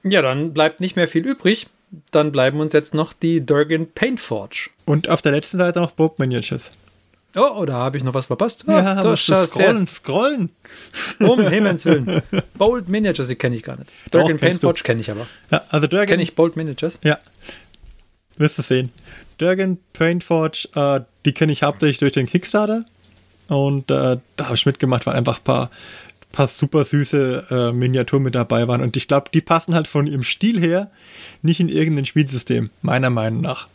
Ja, 0.03 0.22
dann 0.22 0.53
bleibt 0.53 0.80
nicht 0.80 0.95
mehr 0.95 1.07
viel 1.07 1.26
übrig. 1.26 1.68
Dann 2.11 2.31
bleiben 2.31 2.60
uns 2.60 2.73
jetzt 2.73 2.93
noch 2.93 3.14
die 3.14 3.45
Durgan 3.45 3.88
Paintforge. 3.91 4.69
Und 4.85 5.10
auf 5.10 5.22
der 5.22 5.34
letzten 5.34 5.57
Seite 5.57 5.80
noch 5.80 5.91
Bob 5.91 6.18
Miniatures. 6.18 6.72
Oh, 7.35 7.59
oh, 7.59 7.65
da 7.65 7.73
habe 7.73 7.97
ich 7.97 8.03
noch 8.03 8.13
was 8.13 8.25
verpasst. 8.25 8.65
Oh, 8.67 8.71
ja, 8.71 9.01
das 9.01 9.21
scrollen, 9.21 9.87
scrollen. 9.87 10.49
Um 11.19 11.39
Himmels 11.47 11.85
Willen. 11.85 12.21
Bold 12.55 12.89
Miniatures, 12.89 13.29
die 13.29 13.35
kenne 13.35 13.55
ich 13.55 13.63
gar 13.63 13.77
nicht. 13.77 13.89
Durgan 14.11 14.37
Paintforge 14.37 14.81
kenne 14.83 14.99
ich 14.99 15.09
aber. 15.09 15.27
Ja, 15.49 15.61
also 15.69 15.87
Durgan. 15.87 16.07
Kenne 16.07 16.23
ich 16.23 16.35
Bold 16.35 16.57
Miniatures? 16.57 16.99
Ja. 17.03 17.19
Wirst 18.37 18.57
du 18.57 18.61
sehen. 18.61 18.91
Durgan 19.37 19.77
Paintforge, 19.93 20.67
äh, 20.75 21.01
die 21.25 21.31
kenne 21.31 21.53
ich 21.53 21.63
hauptsächlich 21.63 21.99
durch 21.99 22.13
den 22.13 22.25
Kickstarter. 22.25 22.83
Und 23.47 23.89
äh, 23.91 24.17
da 24.35 24.45
habe 24.45 24.55
ich 24.55 24.65
mitgemacht, 24.65 25.05
weil 25.05 25.15
einfach 25.15 25.37
ein 25.37 25.43
paar, 25.43 25.71
paar 26.31 26.47
super 26.47 26.83
süße 26.83 27.47
äh, 27.49 27.71
Miniaturen 27.71 28.23
mit 28.23 28.35
dabei 28.35 28.67
waren. 28.67 28.81
Und 28.81 28.97
ich 28.97 29.07
glaube, 29.07 29.29
die 29.33 29.41
passen 29.41 29.73
halt 29.73 29.87
von 29.87 30.05
ihrem 30.05 30.23
Stil 30.23 30.59
her 30.59 30.91
nicht 31.41 31.59
in 31.59 31.69
irgendein 31.69 32.05
Spielsystem, 32.05 32.69
meiner 32.81 33.09
Meinung 33.09 33.41
nach. 33.41 33.67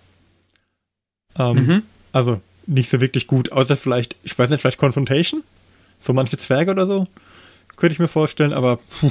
Ähm, 1.39 1.67
mhm. 1.67 1.83
Also 2.13 2.41
nicht 2.67 2.91
so 2.91 3.01
wirklich 3.01 3.27
gut, 3.27 3.53
außer 3.53 3.77
vielleicht, 3.77 4.17
ich 4.23 4.39
weiß 4.39 4.51
nicht, 4.51 4.61
vielleicht 4.61 4.79
Confrontation? 4.79 5.43
So 6.01 6.13
manche 6.13 6.37
Zwerge 6.37 6.73
oder 6.73 6.87
so? 6.87 7.07
könnte 7.77 7.93
ich 7.93 7.99
mir 7.99 8.09
vorstellen, 8.09 8.53
aber 8.53 8.79
puh, 8.79 9.11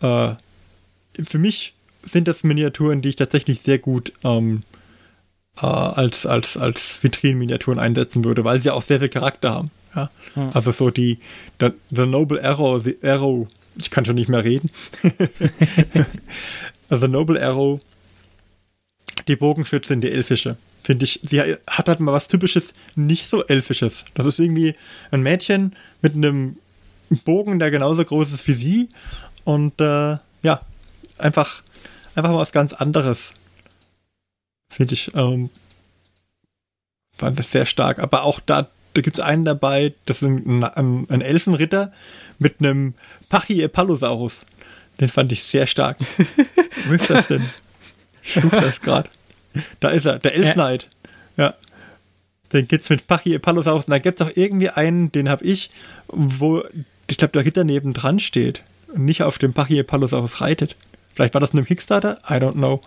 äh, 0.00 0.34
für 1.22 1.38
mich 1.38 1.74
sind 2.04 2.28
das 2.28 2.42
Miniaturen, 2.42 3.02
die 3.02 3.10
ich 3.10 3.16
tatsächlich 3.16 3.60
sehr 3.60 3.78
gut 3.78 4.12
ähm, 4.24 4.62
äh, 5.60 5.66
als, 5.66 6.26
als, 6.26 6.56
als 6.56 7.02
Vitrinenminiaturen 7.02 7.78
einsetzen 7.78 8.24
würde, 8.24 8.44
weil 8.44 8.60
sie 8.60 8.70
auch 8.70 8.82
sehr 8.82 8.98
viel 8.98 9.08
Charakter 9.08 9.50
haben. 9.50 9.70
Ja? 9.94 10.10
Hm. 10.34 10.50
Also 10.52 10.72
so 10.72 10.90
die, 10.90 11.18
the, 11.60 11.70
the 11.90 12.06
Noble 12.06 12.42
Arrow, 12.42 12.82
the 12.82 12.98
Arrow, 13.02 13.46
ich 13.80 13.90
kann 13.90 14.04
schon 14.04 14.16
nicht 14.16 14.28
mehr 14.28 14.44
reden. 14.44 14.70
also 16.88 17.06
Noble 17.06 17.40
Arrow, 17.42 17.80
die 19.28 19.36
Bogenschützin, 19.36 20.00
die 20.00 20.10
Elfische. 20.10 20.56
Finde 20.82 21.04
ich, 21.04 21.20
sie 21.22 21.40
hat 21.66 21.88
halt 21.88 22.00
mal 22.00 22.12
was 22.12 22.28
typisches, 22.28 22.74
nicht 22.96 23.28
so 23.28 23.44
Elfisches. 23.44 24.04
Das 24.14 24.26
ist 24.26 24.38
irgendwie 24.38 24.74
ein 25.10 25.22
Mädchen 25.22 25.76
mit 26.00 26.14
einem 26.14 26.56
Bogen, 27.24 27.58
der 27.58 27.70
genauso 27.70 28.04
groß 28.04 28.32
ist 28.32 28.48
wie 28.48 28.52
sie. 28.52 28.88
Und 29.44 29.80
äh, 29.80 30.16
ja, 30.42 30.60
einfach, 31.18 31.62
einfach 32.14 32.30
mal 32.30 32.38
was 32.38 32.52
ganz 32.52 32.72
anderes. 32.72 33.32
Finde 34.70 34.94
ich, 34.94 35.14
ähm, 35.14 35.50
fand 37.16 37.38
das 37.38 37.50
sehr 37.52 37.66
stark. 37.66 37.98
Aber 37.98 38.24
auch 38.24 38.40
da, 38.40 38.68
da 38.94 39.00
gibt 39.02 39.16
es 39.16 39.22
einen 39.22 39.44
dabei, 39.44 39.94
das 40.06 40.22
ist 40.22 40.28
ein, 40.28 40.64
ein, 40.64 41.06
ein 41.08 41.20
Elfenritter 41.20 41.92
mit 42.38 42.56
einem 42.58 42.94
Pachyepalosaurus. 43.28 44.46
Den 45.00 45.08
fand 45.08 45.32
ich 45.32 45.44
sehr 45.44 45.66
stark. 45.66 45.98
Wo 46.86 46.92
ist 46.92 47.08
das 47.08 47.28
denn? 47.28 47.48
Ich 48.22 48.34
suche 48.34 48.60
das 48.60 48.80
gerade. 48.80 49.08
Da 49.80 49.90
ist 49.90 50.06
er, 50.06 50.18
der 50.18 50.34
Elfknight. 50.34 50.88
Ja. 51.36 51.44
ja. 51.44 51.54
Den 52.52 52.68
gibt's 52.68 52.90
mit 52.90 53.06
Pachyepalosaurus. 53.06 53.86
Und 53.86 53.90
da 53.90 53.98
gibt's 53.98 54.22
auch 54.22 54.30
irgendwie 54.34 54.70
einen, 54.70 55.10
den 55.12 55.28
habe 55.28 55.44
ich, 55.44 55.70
wo, 56.08 56.62
ich 57.08 57.16
glaube, 57.16 57.32
der 57.32 57.44
Ritter 57.44 57.64
neben 57.64 57.92
dran 57.92 58.20
steht 58.20 58.62
und 58.94 59.04
nicht 59.04 59.22
auf 59.22 59.38
dem 59.38 59.52
Pachyepalosaurus 59.52 60.40
reitet. 60.40 60.76
Vielleicht 61.14 61.34
war 61.34 61.40
das 61.40 61.50
in 61.50 61.58
einem 61.58 61.66
Kickstarter? 61.66 62.20
I 62.28 62.34
don't 62.34 62.52
know. 62.52 62.80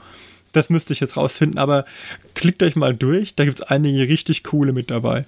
Das 0.51 0.69
müsste 0.69 0.93
ich 0.93 0.99
jetzt 0.99 1.17
rausfinden, 1.17 1.59
aber 1.59 1.85
klickt 2.33 2.63
euch 2.63 2.75
mal 2.75 2.95
durch, 2.95 3.35
da 3.35 3.43
gibt 3.43 3.59
es 3.59 3.63
einige 3.63 4.07
richtig 4.07 4.43
coole 4.43 4.71
mit 4.71 4.89
dabei. 4.89 5.25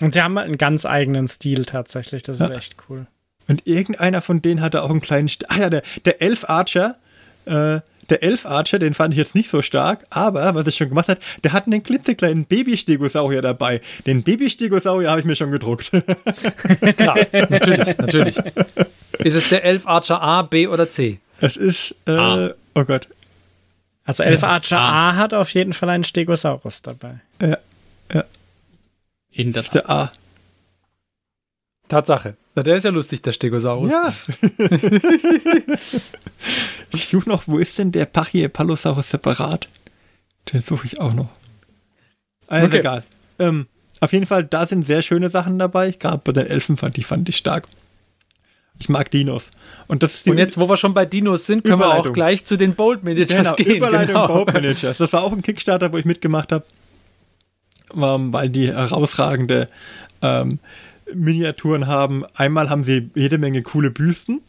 Und 0.00 0.12
sie 0.12 0.20
haben 0.20 0.36
halt 0.36 0.48
einen 0.48 0.58
ganz 0.58 0.84
eigenen 0.84 1.28
Stil 1.28 1.64
tatsächlich, 1.64 2.24
das 2.24 2.40
ist 2.40 2.48
ja. 2.48 2.56
echt 2.56 2.76
cool. 2.88 3.06
Und 3.46 3.66
irgendeiner 3.66 4.20
von 4.20 4.42
denen 4.42 4.60
hatte 4.60 4.82
auch 4.82 4.90
einen 4.90 5.00
kleinen. 5.00 5.28
St 5.28 5.50
ah 5.50 5.58
ja, 5.58 5.70
der, 5.70 5.82
der 6.04 6.22
Elf 6.22 6.48
Archer. 6.48 6.96
Äh, 7.44 7.80
der 8.10 8.22
Elf 8.22 8.46
Archer, 8.46 8.78
den 8.78 8.94
fand 8.94 9.14
ich 9.14 9.18
jetzt 9.18 9.34
nicht 9.34 9.48
so 9.48 9.62
stark, 9.62 10.06
aber 10.10 10.54
was 10.54 10.66
er 10.66 10.72
schon 10.72 10.88
gemacht 10.88 11.08
hat, 11.08 11.18
der 11.42 11.52
hat 11.52 11.66
einen 11.66 11.82
klitzekleinen 11.82 12.44
Baby-Stegosaurier 12.44 13.42
dabei. 13.42 13.80
Den 14.06 14.22
Baby-Stegosaurier 14.22 15.10
habe 15.10 15.20
ich 15.20 15.26
mir 15.26 15.36
schon 15.36 15.50
gedruckt. 15.50 15.90
Klar, 16.96 17.18
natürlich, 17.32 17.86
natürlich. 17.98 18.36
Ist 19.18 19.36
es 19.36 19.48
der 19.48 19.64
Elf 19.64 19.86
Archer 19.86 20.20
A, 20.20 20.42
B 20.42 20.66
oder 20.66 20.88
C? 20.88 21.20
Es 21.40 21.56
ist, 21.56 21.94
äh, 22.06 22.50
oh 22.74 22.84
Gott, 22.84 23.08
also 24.04 24.22
Elf 24.22 24.44
Archer 24.44 24.78
A. 24.78 25.10
A 25.10 25.16
hat 25.16 25.32
auf 25.32 25.50
jeden 25.50 25.72
Fall 25.72 25.88
einen 25.88 26.04
Stegosaurus 26.04 26.82
dabei. 26.82 27.20
Ja, 27.40 27.58
ja. 28.12 28.24
In 29.32 29.52
der, 29.52 29.62
der 29.62 29.90
A. 29.90 30.12
Tatsache. 31.88 32.36
Na, 32.54 32.62
der 32.62 32.76
ist 32.76 32.84
ja 32.84 32.90
lustig, 32.90 33.22
der 33.22 33.32
Stegosaurus. 33.32 33.92
Ja. 33.92 34.14
ich 36.94 37.08
suche 37.08 37.28
noch, 37.28 37.46
wo 37.46 37.58
ist 37.58 37.78
denn 37.78 37.92
der 37.92 38.06
Pachyepalosaurus 38.06 39.10
separat? 39.10 39.68
Den 40.52 40.60
suche 40.60 40.86
ich 40.86 41.00
auch 41.00 41.14
noch. 41.14 41.30
Also 42.48 42.66
okay. 42.66 42.78
egal. 42.78 43.04
Ähm, 43.38 43.66
auf 44.00 44.12
jeden 44.12 44.26
Fall, 44.26 44.44
da 44.44 44.66
sind 44.66 44.84
sehr 44.84 45.02
schöne 45.02 45.30
Sachen 45.30 45.58
dabei. 45.58 45.90
Gerade 45.92 46.20
bei 46.22 46.32
den 46.32 46.46
Elfen 46.46 46.76
fand 46.76 46.98
ich, 46.98 47.06
fand 47.06 47.28
ich 47.28 47.36
stark. 47.36 47.66
Ich 48.78 48.88
mag 48.88 49.10
Dinos. 49.10 49.50
Und, 49.86 50.02
das 50.02 50.14
ist 50.14 50.28
und 50.28 50.36
jetzt, 50.36 50.58
wo 50.58 50.68
wir 50.68 50.76
schon 50.76 50.94
bei 50.94 51.06
Dinos 51.06 51.46
sind, 51.46 51.64
können 51.64 51.78
wir 51.78 51.94
auch 51.94 52.12
gleich 52.12 52.44
zu 52.44 52.56
den 52.56 52.74
Bold 52.74 53.04
Managers 53.04 53.30
genau, 53.30 53.54
gehen. 53.54 53.76
Überleitung 53.76 54.14
genau. 54.14 54.26
Bold 54.26 54.52
Managers. 54.52 54.98
Das 54.98 55.12
war 55.12 55.22
auch 55.22 55.32
ein 55.32 55.42
Kickstarter, 55.42 55.92
wo 55.92 55.96
ich 55.96 56.04
mitgemacht 56.04 56.50
habe, 56.50 56.64
ähm, 57.94 58.32
weil 58.32 58.50
die 58.50 58.72
herausragende 58.72 59.68
ähm, 60.22 60.58
Miniaturen 61.14 61.86
haben. 61.86 62.24
Einmal 62.34 62.68
haben 62.68 62.82
sie 62.82 63.10
jede 63.14 63.38
Menge 63.38 63.62
coole 63.62 63.90
Büsten. 63.90 64.42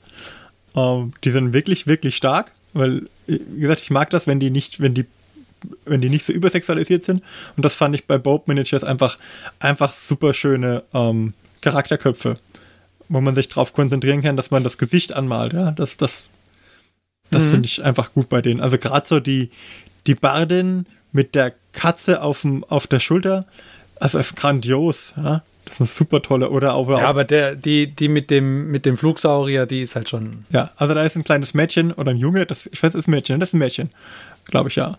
Ähm, 0.76 1.14
die 1.23 1.31
sind 1.31 1.53
wirklich, 1.53 1.88
wirklich 1.88 2.15
stark, 2.15 2.52
weil, 2.73 3.03
wie 3.27 3.61
gesagt, 3.61 3.81
ich 3.81 3.91
mag 3.91 4.10
das, 4.10 4.27
wenn 4.27 4.39
die 4.39 4.49
nicht, 4.49 4.80
wenn 4.80 4.93
die 4.93 5.06
wenn 5.85 5.99
die 5.99 6.10
nicht 6.10 6.26
so 6.26 6.31
übersexualisiert 6.31 7.06
sind. 7.06 7.23
Und 7.57 7.65
das 7.65 7.73
fand 7.73 7.95
ich 7.95 8.06
bei 8.06 8.19
Boat 8.19 8.47
Managers 8.47 8.84
einfach, 8.84 9.18
einfach 9.57 9.91
super 9.93 10.35
schöne 10.35 10.84
ähm, 10.93 11.34
Charakterköpfe 11.61 12.35
wo 13.10 13.22
man 13.22 13.35
sich 13.35 13.49
darauf 13.49 13.73
konzentrieren 13.73 14.22
kann, 14.22 14.38
dass 14.38 14.52
man 14.52 14.64
das 14.64 14.77
Gesicht 14.77 15.14
anmalt. 15.14 15.53
Ja, 15.53 15.72
das, 15.72 15.97
das, 15.97 16.23
das 17.31 17.45
mhm. 17.45 17.49
finde 17.49 17.65
ich 17.68 17.84
einfach 17.84 18.14
gut 18.14 18.30
bei 18.30 18.41
denen. 18.41 18.61
Also 18.61 18.77
gerade 18.77 19.07
so 19.07 19.19
die, 19.19 19.52
die 20.07 20.15
Bardin 20.15 20.85
mit 21.11 21.35
der 21.35 21.53
Katze 21.73 22.22
auf, 22.22 22.45
auf 22.68 22.88
der 22.88 22.99
Schulter, 22.99 23.45
also 23.99 24.19
ist 24.19 24.35
grandios. 24.35 25.14
Ja? 25.18 25.43
Das 25.66 25.80
ist 25.80 25.96
super 25.96 26.22
tolle. 26.22 26.50
Oder 26.50 26.76
auch, 26.76 26.90
ja, 26.90 27.08
aber 27.08 27.24
der, 27.24 27.56
die, 27.56 27.88
die 27.88 28.08
mit 28.08 28.30
dem, 28.32 28.72
mit 28.72 28.86
dem 28.86 28.98
Flugsaurier, 28.98 29.66
die 29.66 29.82
ist 29.82 29.96
halt 29.96 30.10
schon. 30.10 30.46
Ja, 30.52 30.72
also 30.78 30.94
da 30.94 31.04
ist 31.04 31.16
ein 31.16 31.24
kleines 31.24 31.54
Mädchen 31.54 31.92
oder 31.92 32.12
ein 32.12 32.18
Junge, 32.18 32.46
das, 32.46 32.68
ich 32.68 32.82
weiß, 32.84 32.94
das 32.94 33.02
ist 33.02 33.08
ein 33.08 33.12
Mädchen, 33.12 33.40
das 33.40 33.50
ist 33.50 33.54
ein 33.54 33.60
Mädchen, 33.60 33.90
glaube 34.46 34.70
ich, 34.70 34.76
ja. 34.76 34.94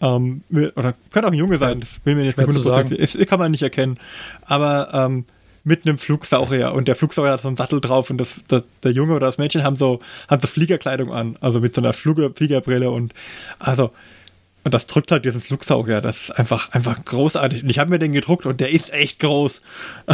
Ähm, 0.00 0.42
oder 0.50 0.94
könnte 1.12 1.28
auch 1.28 1.32
ein 1.32 1.38
Junge 1.38 1.58
sein, 1.58 1.80
das 1.80 2.00
will 2.04 2.14
mir 2.14 2.22
nicht 2.22 2.36
sagen. 2.36 2.94
Ist, 2.94 3.26
kann 3.28 3.38
man 3.38 3.50
nicht 3.50 3.62
erkennen. 3.62 3.98
Aber 4.46 4.88
ähm, 4.94 5.26
mit 5.62 5.86
einem 5.86 5.98
Flugsaurier 5.98 6.72
und 6.72 6.88
der 6.88 6.96
Flugsaurier 6.96 7.32
hat 7.32 7.42
so 7.42 7.48
einen 7.48 7.56
Sattel 7.56 7.80
drauf 7.80 8.08
und 8.10 8.18
das, 8.18 8.40
das, 8.48 8.64
der 8.82 8.92
Junge 8.92 9.14
oder 9.14 9.26
das 9.26 9.38
Mädchen 9.38 9.62
haben 9.62 9.76
so, 9.76 10.00
haben 10.28 10.40
so 10.40 10.46
Fliegerkleidung 10.46 11.12
an, 11.12 11.36
also 11.40 11.60
mit 11.60 11.74
so 11.74 11.82
einer 11.82 11.92
Flüge, 11.92 12.32
Fliegerbrille 12.34 12.90
und 12.90 13.12
also 13.58 13.90
und 14.62 14.74
das 14.74 14.86
drückt 14.86 15.10
halt 15.10 15.24
diesen 15.24 15.40
Flugsaurier. 15.40 16.00
Das 16.00 16.22
ist 16.22 16.30
einfach, 16.32 16.72
einfach 16.72 17.02
großartig. 17.04 17.62
Und 17.62 17.70
ich 17.70 17.78
habe 17.78 17.90
mir 17.90 17.98
den 17.98 18.12
gedruckt 18.12 18.46
und 18.46 18.60
der 18.60 18.70
ist 18.70 18.92
echt 18.92 19.18
groß. 19.20 19.62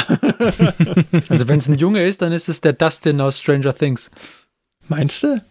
also 1.28 1.48
wenn 1.48 1.58
es 1.58 1.68
ein 1.68 1.74
Junge 1.74 2.04
ist, 2.04 2.22
dann 2.22 2.32
ist 2.32 2.48
es 2.48 2.60
der 2.60 2.72
Dustin 2.72 3.20
aus 3.20 3.38
Stranger 3.38 3.74
Things. 3.74 4.10
Meinst 4.88 5.22
du? 5.22 5.42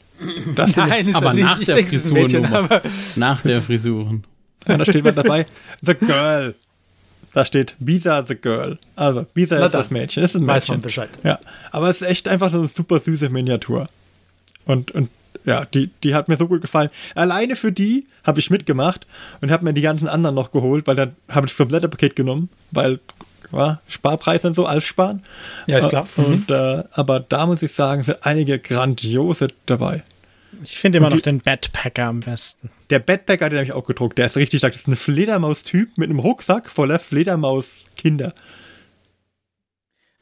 Das 0.55 0.76
Nein, 0.77 1.09
ist 1.09 1.15
aber 1.15 1.34
nach 1.34 1.61
der 1.61 1.85
Frisur. 1.85 2.80
Nach 3.17 3.41
der 3.41 3.61
Frisuren. 3.61 4.23
Ja, 4.67 4.77
da 4.77 4.85
steht 4.85 5.03
man 5.03 5.15
dabei. 5.15 5.45
The 5.81 5.93
Girl. 5.93 6.55
Da 7.34 7.43
steht 7.43 7.76
Bisa 7.80 8.23
the 8.23 8.35
Girl. 8.35 8.80
Also, 8.95 9.26
Bisa 9.34 9.63
ist 9.63 9.73
das 9.73 9.91
Mädchen. 9.91 10.23
Das 10.23 10.31
ist 10.31 10.38
ein 10.38 10.45
Mädchen. 10.45 10.55
Weiß 10.55 10.67
man 10.69 10.81
Bescheid. 10.81 11.09
Ja. 11.23 11.39
Aber 11.72 11.89
es 11.89 12.01
ist 12.01 12.07
echt 12.07 12.30
einfach 12.30 12.49
so 12.49 12.59
eine 12.59 12.69
super 12.69 12.99
süße 12.99 13.27
Miniatur. 13.27 13.88
Und, 14.65 14.91
und 14.91 15.09
ja, 15.45 15.65
die, 15.65 15.89
die 16.03 16.15
hat 16.15 16.27
mir 16.27 16.38
so 16.38 16.47
gut 16.47 16.61
gefallen. 16.61 16.89
Alleine 17.13 17.55
für 17.55 17.72
die 17.72 18.07
habe 18.23 18.39
ich 18.39 18.49
mitgemacht 18.49 19.05
und 19.41 19.51
habe 19.51 19.63
mir 19.63 19.73
die 19.73 19.81
ganzen 19.81 20.07
anderen 20.07 20.35
noch 20.35 20.51
geholt, 20.51 20.88
weil 20.88 20.95
dann 20.95 21.15
habe 21.30 21.45
ich 21.47 21.53
das 21.53 21.57
komplette 21.57 21.89
Paket 21.89 22.15
genommen, 22.15 22.49
weil 22.72 22.99
ja, 23.51 23.80
Sparpreis 23.88 24.43
und 24.45 24.55
so, 24.55 24.65
alles 24.65 24.85
sparen. 24.85 25.23
Ja, 25.67 25.77
ist 25.77 25.89
klar. 25.89 26.07
Und, 26.15 26.49
mhm. 26.49 26.55
äh, 26.55 26.84
aber 26.91 27.19
da 27.19 27.45
muss 27.45 27.61
ich 27.61 27.72
sagen, 27.72 28.03
sind 28.03 28.26
einige 28.26 28.59
grandiose 28.59 29.47
dabei. 29.65 30.03
Ich 30.63 30.77
finde 30.77 30.97
immer 30.97 31.09
noch 31.09 31.22
den 31.22 31.39
Backpacker 31.39 32.05
am 32.05 32.22
besten. 32.22 32.69
Der 32.89 32.99
Backpacker, 32.99 33.49
den 33.49 33.57
habe 33.57 33.65
ich 33.65 33.73
auch 33.73 33.85
gedruckt. 33.85 34.17
Der 34.17 34.27
ist 34.27 34.38
richtig 34.38 34.59
stark. 34.59 34.73
Das 34.73 34.81
ist 34.81 34.88
ein 34.88 34.95
Fledermaus-Typ 34.95 35.97
mit 35.97 36.09
einem 36.09 36.19
Rucksack 36.19 36.69
voller 36.69 36.97
Fledermaus-Kinder. 36.99 38.34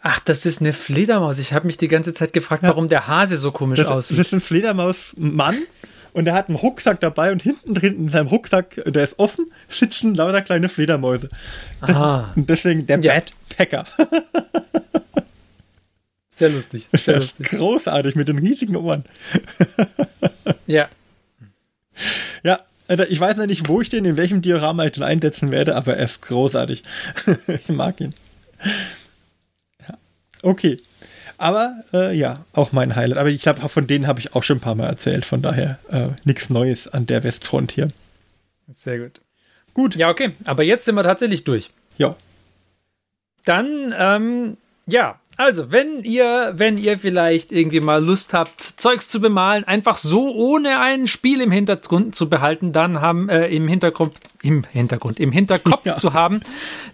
Ach, 0.05 0.19
das 0.19 0.45
ist 0.45 0.59
eine 0.59 0.73
Fledermaus. 0.73 1.39
Ich 1.39 1.53
habe 1.53 1.65
mich 1.65 1.77
die 1.77 1.87
ganze 1.87 2.13
Zeit 2.13 2.33
gefragt, 2.33 2.63
ja. 2.63 2.69
warum 2.69 2.89
der 2.89 3.07
Hase 3.07 3.37
so 3.37 3.53
komisch 3.53 3.79
das, 3.79 3.87
aussieht. 3.87 4.19
Das 4.19 4.27
ist 4.27 4.33
ein 4.33 4.41
Fledermaus-Mann 4.41 5.59
und 6.11 6.25
der 6.25 6.33
hat 6.33 6.49
einen 6.49 6.57
Rucksack 6.57 6.99
dabei 6.99 7.31
und 7.31 7.41
hinten 7.41 7.73
drin 7.73 7.95
in 7.95 8.09
seinem 8.09 8.27
Rucksack, 8.27 8.81
der 8.85 9.01
ist 9.01 9.17
offen, 9.17 9.45
sitzen 9.69 10.13
lauter 10.13 10.41
kleine 10.41 10.67
Fledermäuse. 10.67 11.29
Aha. 11.79 12.31
Und 12.35 12.49
deswegen 12.49 12.85
der 12.85 12.99
ja. 12.99 13.13
Backpacker. 13.13 13.85
Sehr 16.35 16.49
lustig. 16.49 16.89
Sehr 16.91 17.21
lustig. 17.21 17.47
Großartig 17.47 18.15
mit 18.15 18.27
den 18.27 18.39
riesigen 18.39 18.75
Ohren. 18.75 19.05
ja. 20.67 20.89
Ja, 22.43 22.59
ich 23.07 23.19
weiß 23.19 23.37
noch 23.37 23.45
nicht, 23.45 23.69
wo 23.69 23.79
ich 23.81 23.89
den, 23.89 24.03
in 24.03 24.17
welchem 24.17 24.41
Diorama 24.41 24.83
ich 24.85 24.91
den 24.93 25.03
einsetzen 25.03 25.51
werde, 25.51 25.75
aber 25.75 25.95
er 25.95 26.05
ist 26.05 26.23
großartig. 26.23 26.83
ich 27.47 27.69
mag 27.69 28.01
ihn. 28.01 28.13
Okay. 30.43 30.79
Aber 31.39 31.83
äh, 31.93 32.15
ja, 32.15 32.45
auch 32.53 32.71
mein 32.71 32.95
Highlight. 32.95 33.17
Aber 33.17 33.29
ich 33.29 33.41
glaube, 33.41 33.67
von 33.67 33.87
denen 33.87 34.05
habe 34.05 34.19
ich 34.19 34.35
auch 34.35 34.43
schon 34.43 34.57
ein 34.57 34.61
paar 34.61 34.75
Mal 34.75 34.87
erzählt. 34.87 35.25
Von 35.25 35.41
daher 35.41 35.79
äh, 35.89 36.09
nichts 36.25 36.49
Neues 36.51 36.87
an 36.87 37.07
der 37.07 37.23
Westfront 37.23 37.71
hier. 37.71 37.87
Sehr 38.69 38.99
gut. 38.99 39.21
Gut. 39.73 39.95
Ja, 39.95 40.09
okay. 40.09 40.33
Aber 40.45 40.63
jetzt 40.63 40.85
sind 40.85 40.95
wir 40.95 41.03
tatsächlich 41.03 41.43
durch. 41.43 41.71
Ja. 41.97 42.15
Dann 43.45 43.93
ähm, 43.97 44.57
ja, 44.85 45.19
Also, 45.35 45.71
wenn 45.71 46.03
ihr, 46.03 46.53
wenn 46.55 46.77
ihr 46.77 46.99
vielleicht 46.99 47.51
irgendwie 47.51 47.79
mal 47.79 48.03
Lust 48.03 48.33
habt, 48.33 48.61
Zeugs 48.61 49.09
zu 49.09 49.19
bemalen, 49.19 49.63
einfach 49.63 49.97
so 49.97 50.31
ohne 50.31 50.79
ein 50.79 51.07
Spiel 51.07 51.41
im 51.41 51.49
Hintergrund 51.49 52.13
zu 52.13 52.29
behalten, 52.29 52.71
dann 52.71 53.01
haben 53.01 53.29
äh, 53.29 53.47
im 53.47 53.67
Hintergrund, 53.67 54.13
im 54.43 54.63
Hintergrund, 54.63 55.19
im 55.19 55.31
Hinterkopf 55.31 55.85
ja. 55.85 55.95
zu 55.95 56.13
haben, 56.13 56.41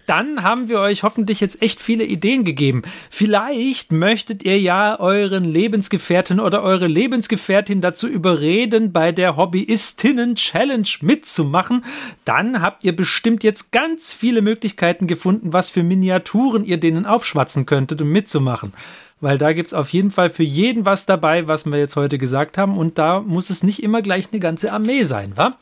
dann 0.06 0.42
haben 0.42 0.70
wir 0.70 0.80
euch 0.80 1.02
hoffentlich 1.02 1.40
jetzt 1.40 1.60
echt 1.60 1.80
viele 1.80 2.04
Ideen 2.04 2.44
gegeben. 2.44 2.82
Vielleicht 3.10 3.92
möchtet 3.92 4.42
ihr 4.42 4.58
ja 4.58 4.98
euren 4.98 5.44
Lebensgefährten 5.44 6.40
oder 6.40 6.62
eure 6.62 6.86
Lebensgefährtin 6.86 7.82
dazu 7.82 8.08
überreden, 8.08 8.90
bei 8.90 9.12
der 9.12 9.36
Hobbyistinnen 9.36 10.36
Challenge 10.36 10.88
mitzumachen. 11.02 11.84
Dann 12.24 12.62
habt 12.62 12.84
ihr 12.84 12.96
bestimmt 12.96 13.44
jetzt 13.44 13.70
ganz 13.70 14.14
viele 14.14 14.40
Möglichkeiten 14.40 15.06
gefunden, 15.06 15.52
was 15.52 15.68
für 15.68 15.82
Miniaturen 15.82 16.64
ihr 16.64 16.80
denen 16.80 17.04
aufschwatzen 17.04 17.66
könntet 17.66 18.00
und 18.00 18.08
mit 18.08 18.29
mitzumachen. 18.30 18.72
Weil 19.20 19.36
da 19.36 19.52
gibt 19.52 19.66
es 19.66 19.74
auf 19.74 19.90
jeden 19.90 20.10
Fall 20.10 20.30
für 20.30 20.42
jeden 20.42 20.86
was 20.86 21.04
dabei, 21.04 21.46
was 21.46 21.66
wir 21.66 21.78
jetzt 21.78 21.96
heute 21.96 22.16
gesagt 22.16 22.56
haben. 22.56 22.78
Und 22.78 22.96
da 22.96 23.20
muss 23.20 23.50
es 23.50 23.62
nicht 23.62 23.82
immer 23.82 24.00
gleich 24.00 24.28
eine 24.32 24.40
ganze 24.40 24.72
Armee 24.72 25.02
sein, 25.02 25.32
wa? 25.36 25.56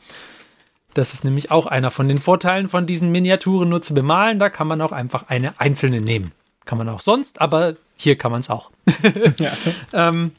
Das 0.93 1.13
ist 1.13 1.23
nämlich 1.23 1.51
auch 1.51 1.65
einer 1.65 1.91
von 1.91 2.07
den 2.09 2.17
Vorteilen 2.17 2.67
von 2.67 2.87
diesen 2.87 3.11
Miniaturen 3.11 3.69
nur 3.69 3.81
zu 3.81 3.93
bemalen. 3.93 4.39
Da 4.39 4.49
kann 4.49 4.67
man 4.67 4.81
auch 4.81 4.91
einfach 4.91 5.25
eine 5.27 5.59
einzelne 5.59 6.01
nehmen. 6.01 6.31
Kann 6.65 6.77
man 6.77 6.89
auch 6.89 6.99
sonst, 6.99 7.41
aber 7.41 7.75
hier 7.95 8.17
kann 8.17 8.31
man 8.31 8.39
es 8.39 8.49
auch. 8.49 8.71
ja. 9.39 9.51
ähm, 9.93 10.31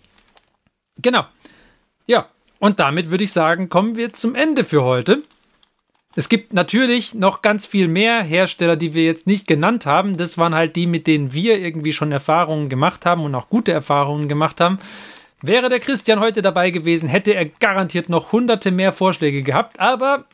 genau. 0.97 1.25
Ja, 2.07 2.29
und 2.59 2.81
damit 2.81 3.11
würde 3.11 3.25
ich 3.25 3.33
sagen, 3.33 3.69
kommen 3.69 3.97
wir 3.97 4.13
zum 4.13 4.35
Ende 4.35 4.65
für 4.65 4.83
heute. 4.83 5.23
Es 6.17 6.29
gibt 6.29 6.53
natürlich 6.53 7.15
noch 7.15 7.41
ganz 7.41 7.67
viel 7.67 7.87
mehr 7.87 8.23
Hersteller, 8.23 8.77
die 8.77 8.95
wir 8.95 9.05
jetzt 9.05 9.29
nicht 9.29 9.47
genannt 9.47 9.87
haben. 9.87 10.17
Das 10.17 10.39
waren 10.39 10.55
halt 10.55 10.75
die, 10.75 10.87
mit 10.89 11.07
denen 11.07 11.33
wir 11.33 11.59
irgendwie 11.59 11.93
schon 11.93 12.11
Erfahrungen 12.11 12.69
gemacht 12.69 13.07
haben 13.07 13.23
und 13.23 13.35
auch 13.35 13.49
gute 13.49 13.71
Erfahrungen 13.71 14.29
gemacht 14.29 14.61
haben. 14.61 14.81
Wäre 15.41 15.69
der 15.69 15.81
Christian 15.81 16.21
heute 16.21 16.43
dabei 16.43 16.71
gewesen, 16.71 17.09
hätte 17.09 17.35
er 17.35 17.47
garantiert 17.47 18.09
noch 18.09 18.33
hunderte 18.33 18.73
mehr 18.73 18.93
Vorschläge 18.93 19.43
gehabt, 19.43 19.79
aber 19.81 20.25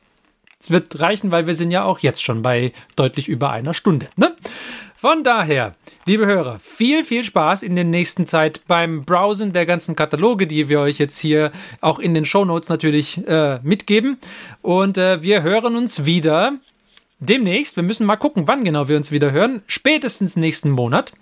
es 0.59 0.70
wird 0.70 0.98
reichen, 0.98 1.31
weil 1.31 1.47
wir 1.47 1.55
sind 1.55 1.70
ja 1.70 1.85
auch 1.85 1.98
jetzt 2.01 2.24
schon 2.24 2.43
bei 2.43 2.73
deutlich 2.97 3.28
über 3.28 3.53
einer 3.53 3.74
Stunde. 3.74 4.09
Ne? 4.16 4.35
Von 4.98 5.23
daher, 5.23 5.74
liebe 6.06 6.24
Hörer, 6.24 6.59
viel, 6.59 7.05
viel 7.05 7.23
Spaß 7.23 7.62
in 7.62 7.77
der 7.77 7.85
nächsten 7.85 8.27
Zeit 8.27 8.62
beim 8.66 9.05
Browsen 9.05 9.52
der 9.52 9.66
ganzen 9.66 9.94
Kataloge, 9.94 10.47
die 10.47 10.70
wir 10.70 10.81
euch 10.81 10.98
jetzt 10.98 11.18
hier 11.18 11.52
auch 11.82 11.98
in 11.98 12.14
den 12.14 12.24
Shownotes 12.24 12.70
natürlich 12.70 13.27
äh, 13.27 13.60
mitgeben. 13.62 14.16
Und 14.62 14.97
äh, 14.97 15.23
wir 15.23 15.43
hören 15.43 15.77
uns 15.77 16.06
wieder 16.06 16.55
demnächst. 17.18 17.77
Wir 17.77 17.82
müssen 17.82 18.06
mal 18.06 18.16
gucken, 18.16 18.48
wann 18.48 18.64
genau 18.64 18.89
wir 18.89 18.97
uns 18.97 19.12
wieder 19.12 19.32
hören. 19.32 19.62
Spätestens 19.66 20.35
nächsten 20.35 20.70
Monat. 20.70 21.12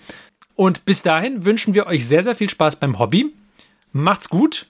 Und 0.54 0.84
bis 0.84 1.02
dahin 1.02 1.44
wünschen 1.44 1.74
wir 1.74 1.86
euch 1.86 2.06
sehr, 2.06 2.22
sehr 2.22 2.36
viel 2.36 2.50
Spaß 2.50 2.76
beim 2.76 3.00
Hobby. 3.00 3.34
Macht's 3.92 4.28
gut. 4.28 4.66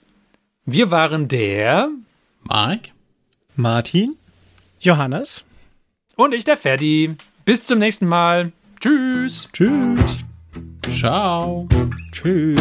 Wir 0.65 0.91
waren 0.91 1.29
der 1.29 1.91
Mark, 2.43 2.93
Martin, 3.55 4.17
Johannes 4.81 5.45
und 6.17 6.33
ich, 6.33 6.45
der 6.45 6.57
Ferdi. 6.57 7.15
Bis 7.45 7.67
zum 7.67 7.81
nächsten 7.81 8.07
Mal. 8.07 8.53
Tschüss. 8.85 9.49
Tschüss. 9.55 10.25
Ciao. 10.83 11.67
Tschüss. 12.13 12.61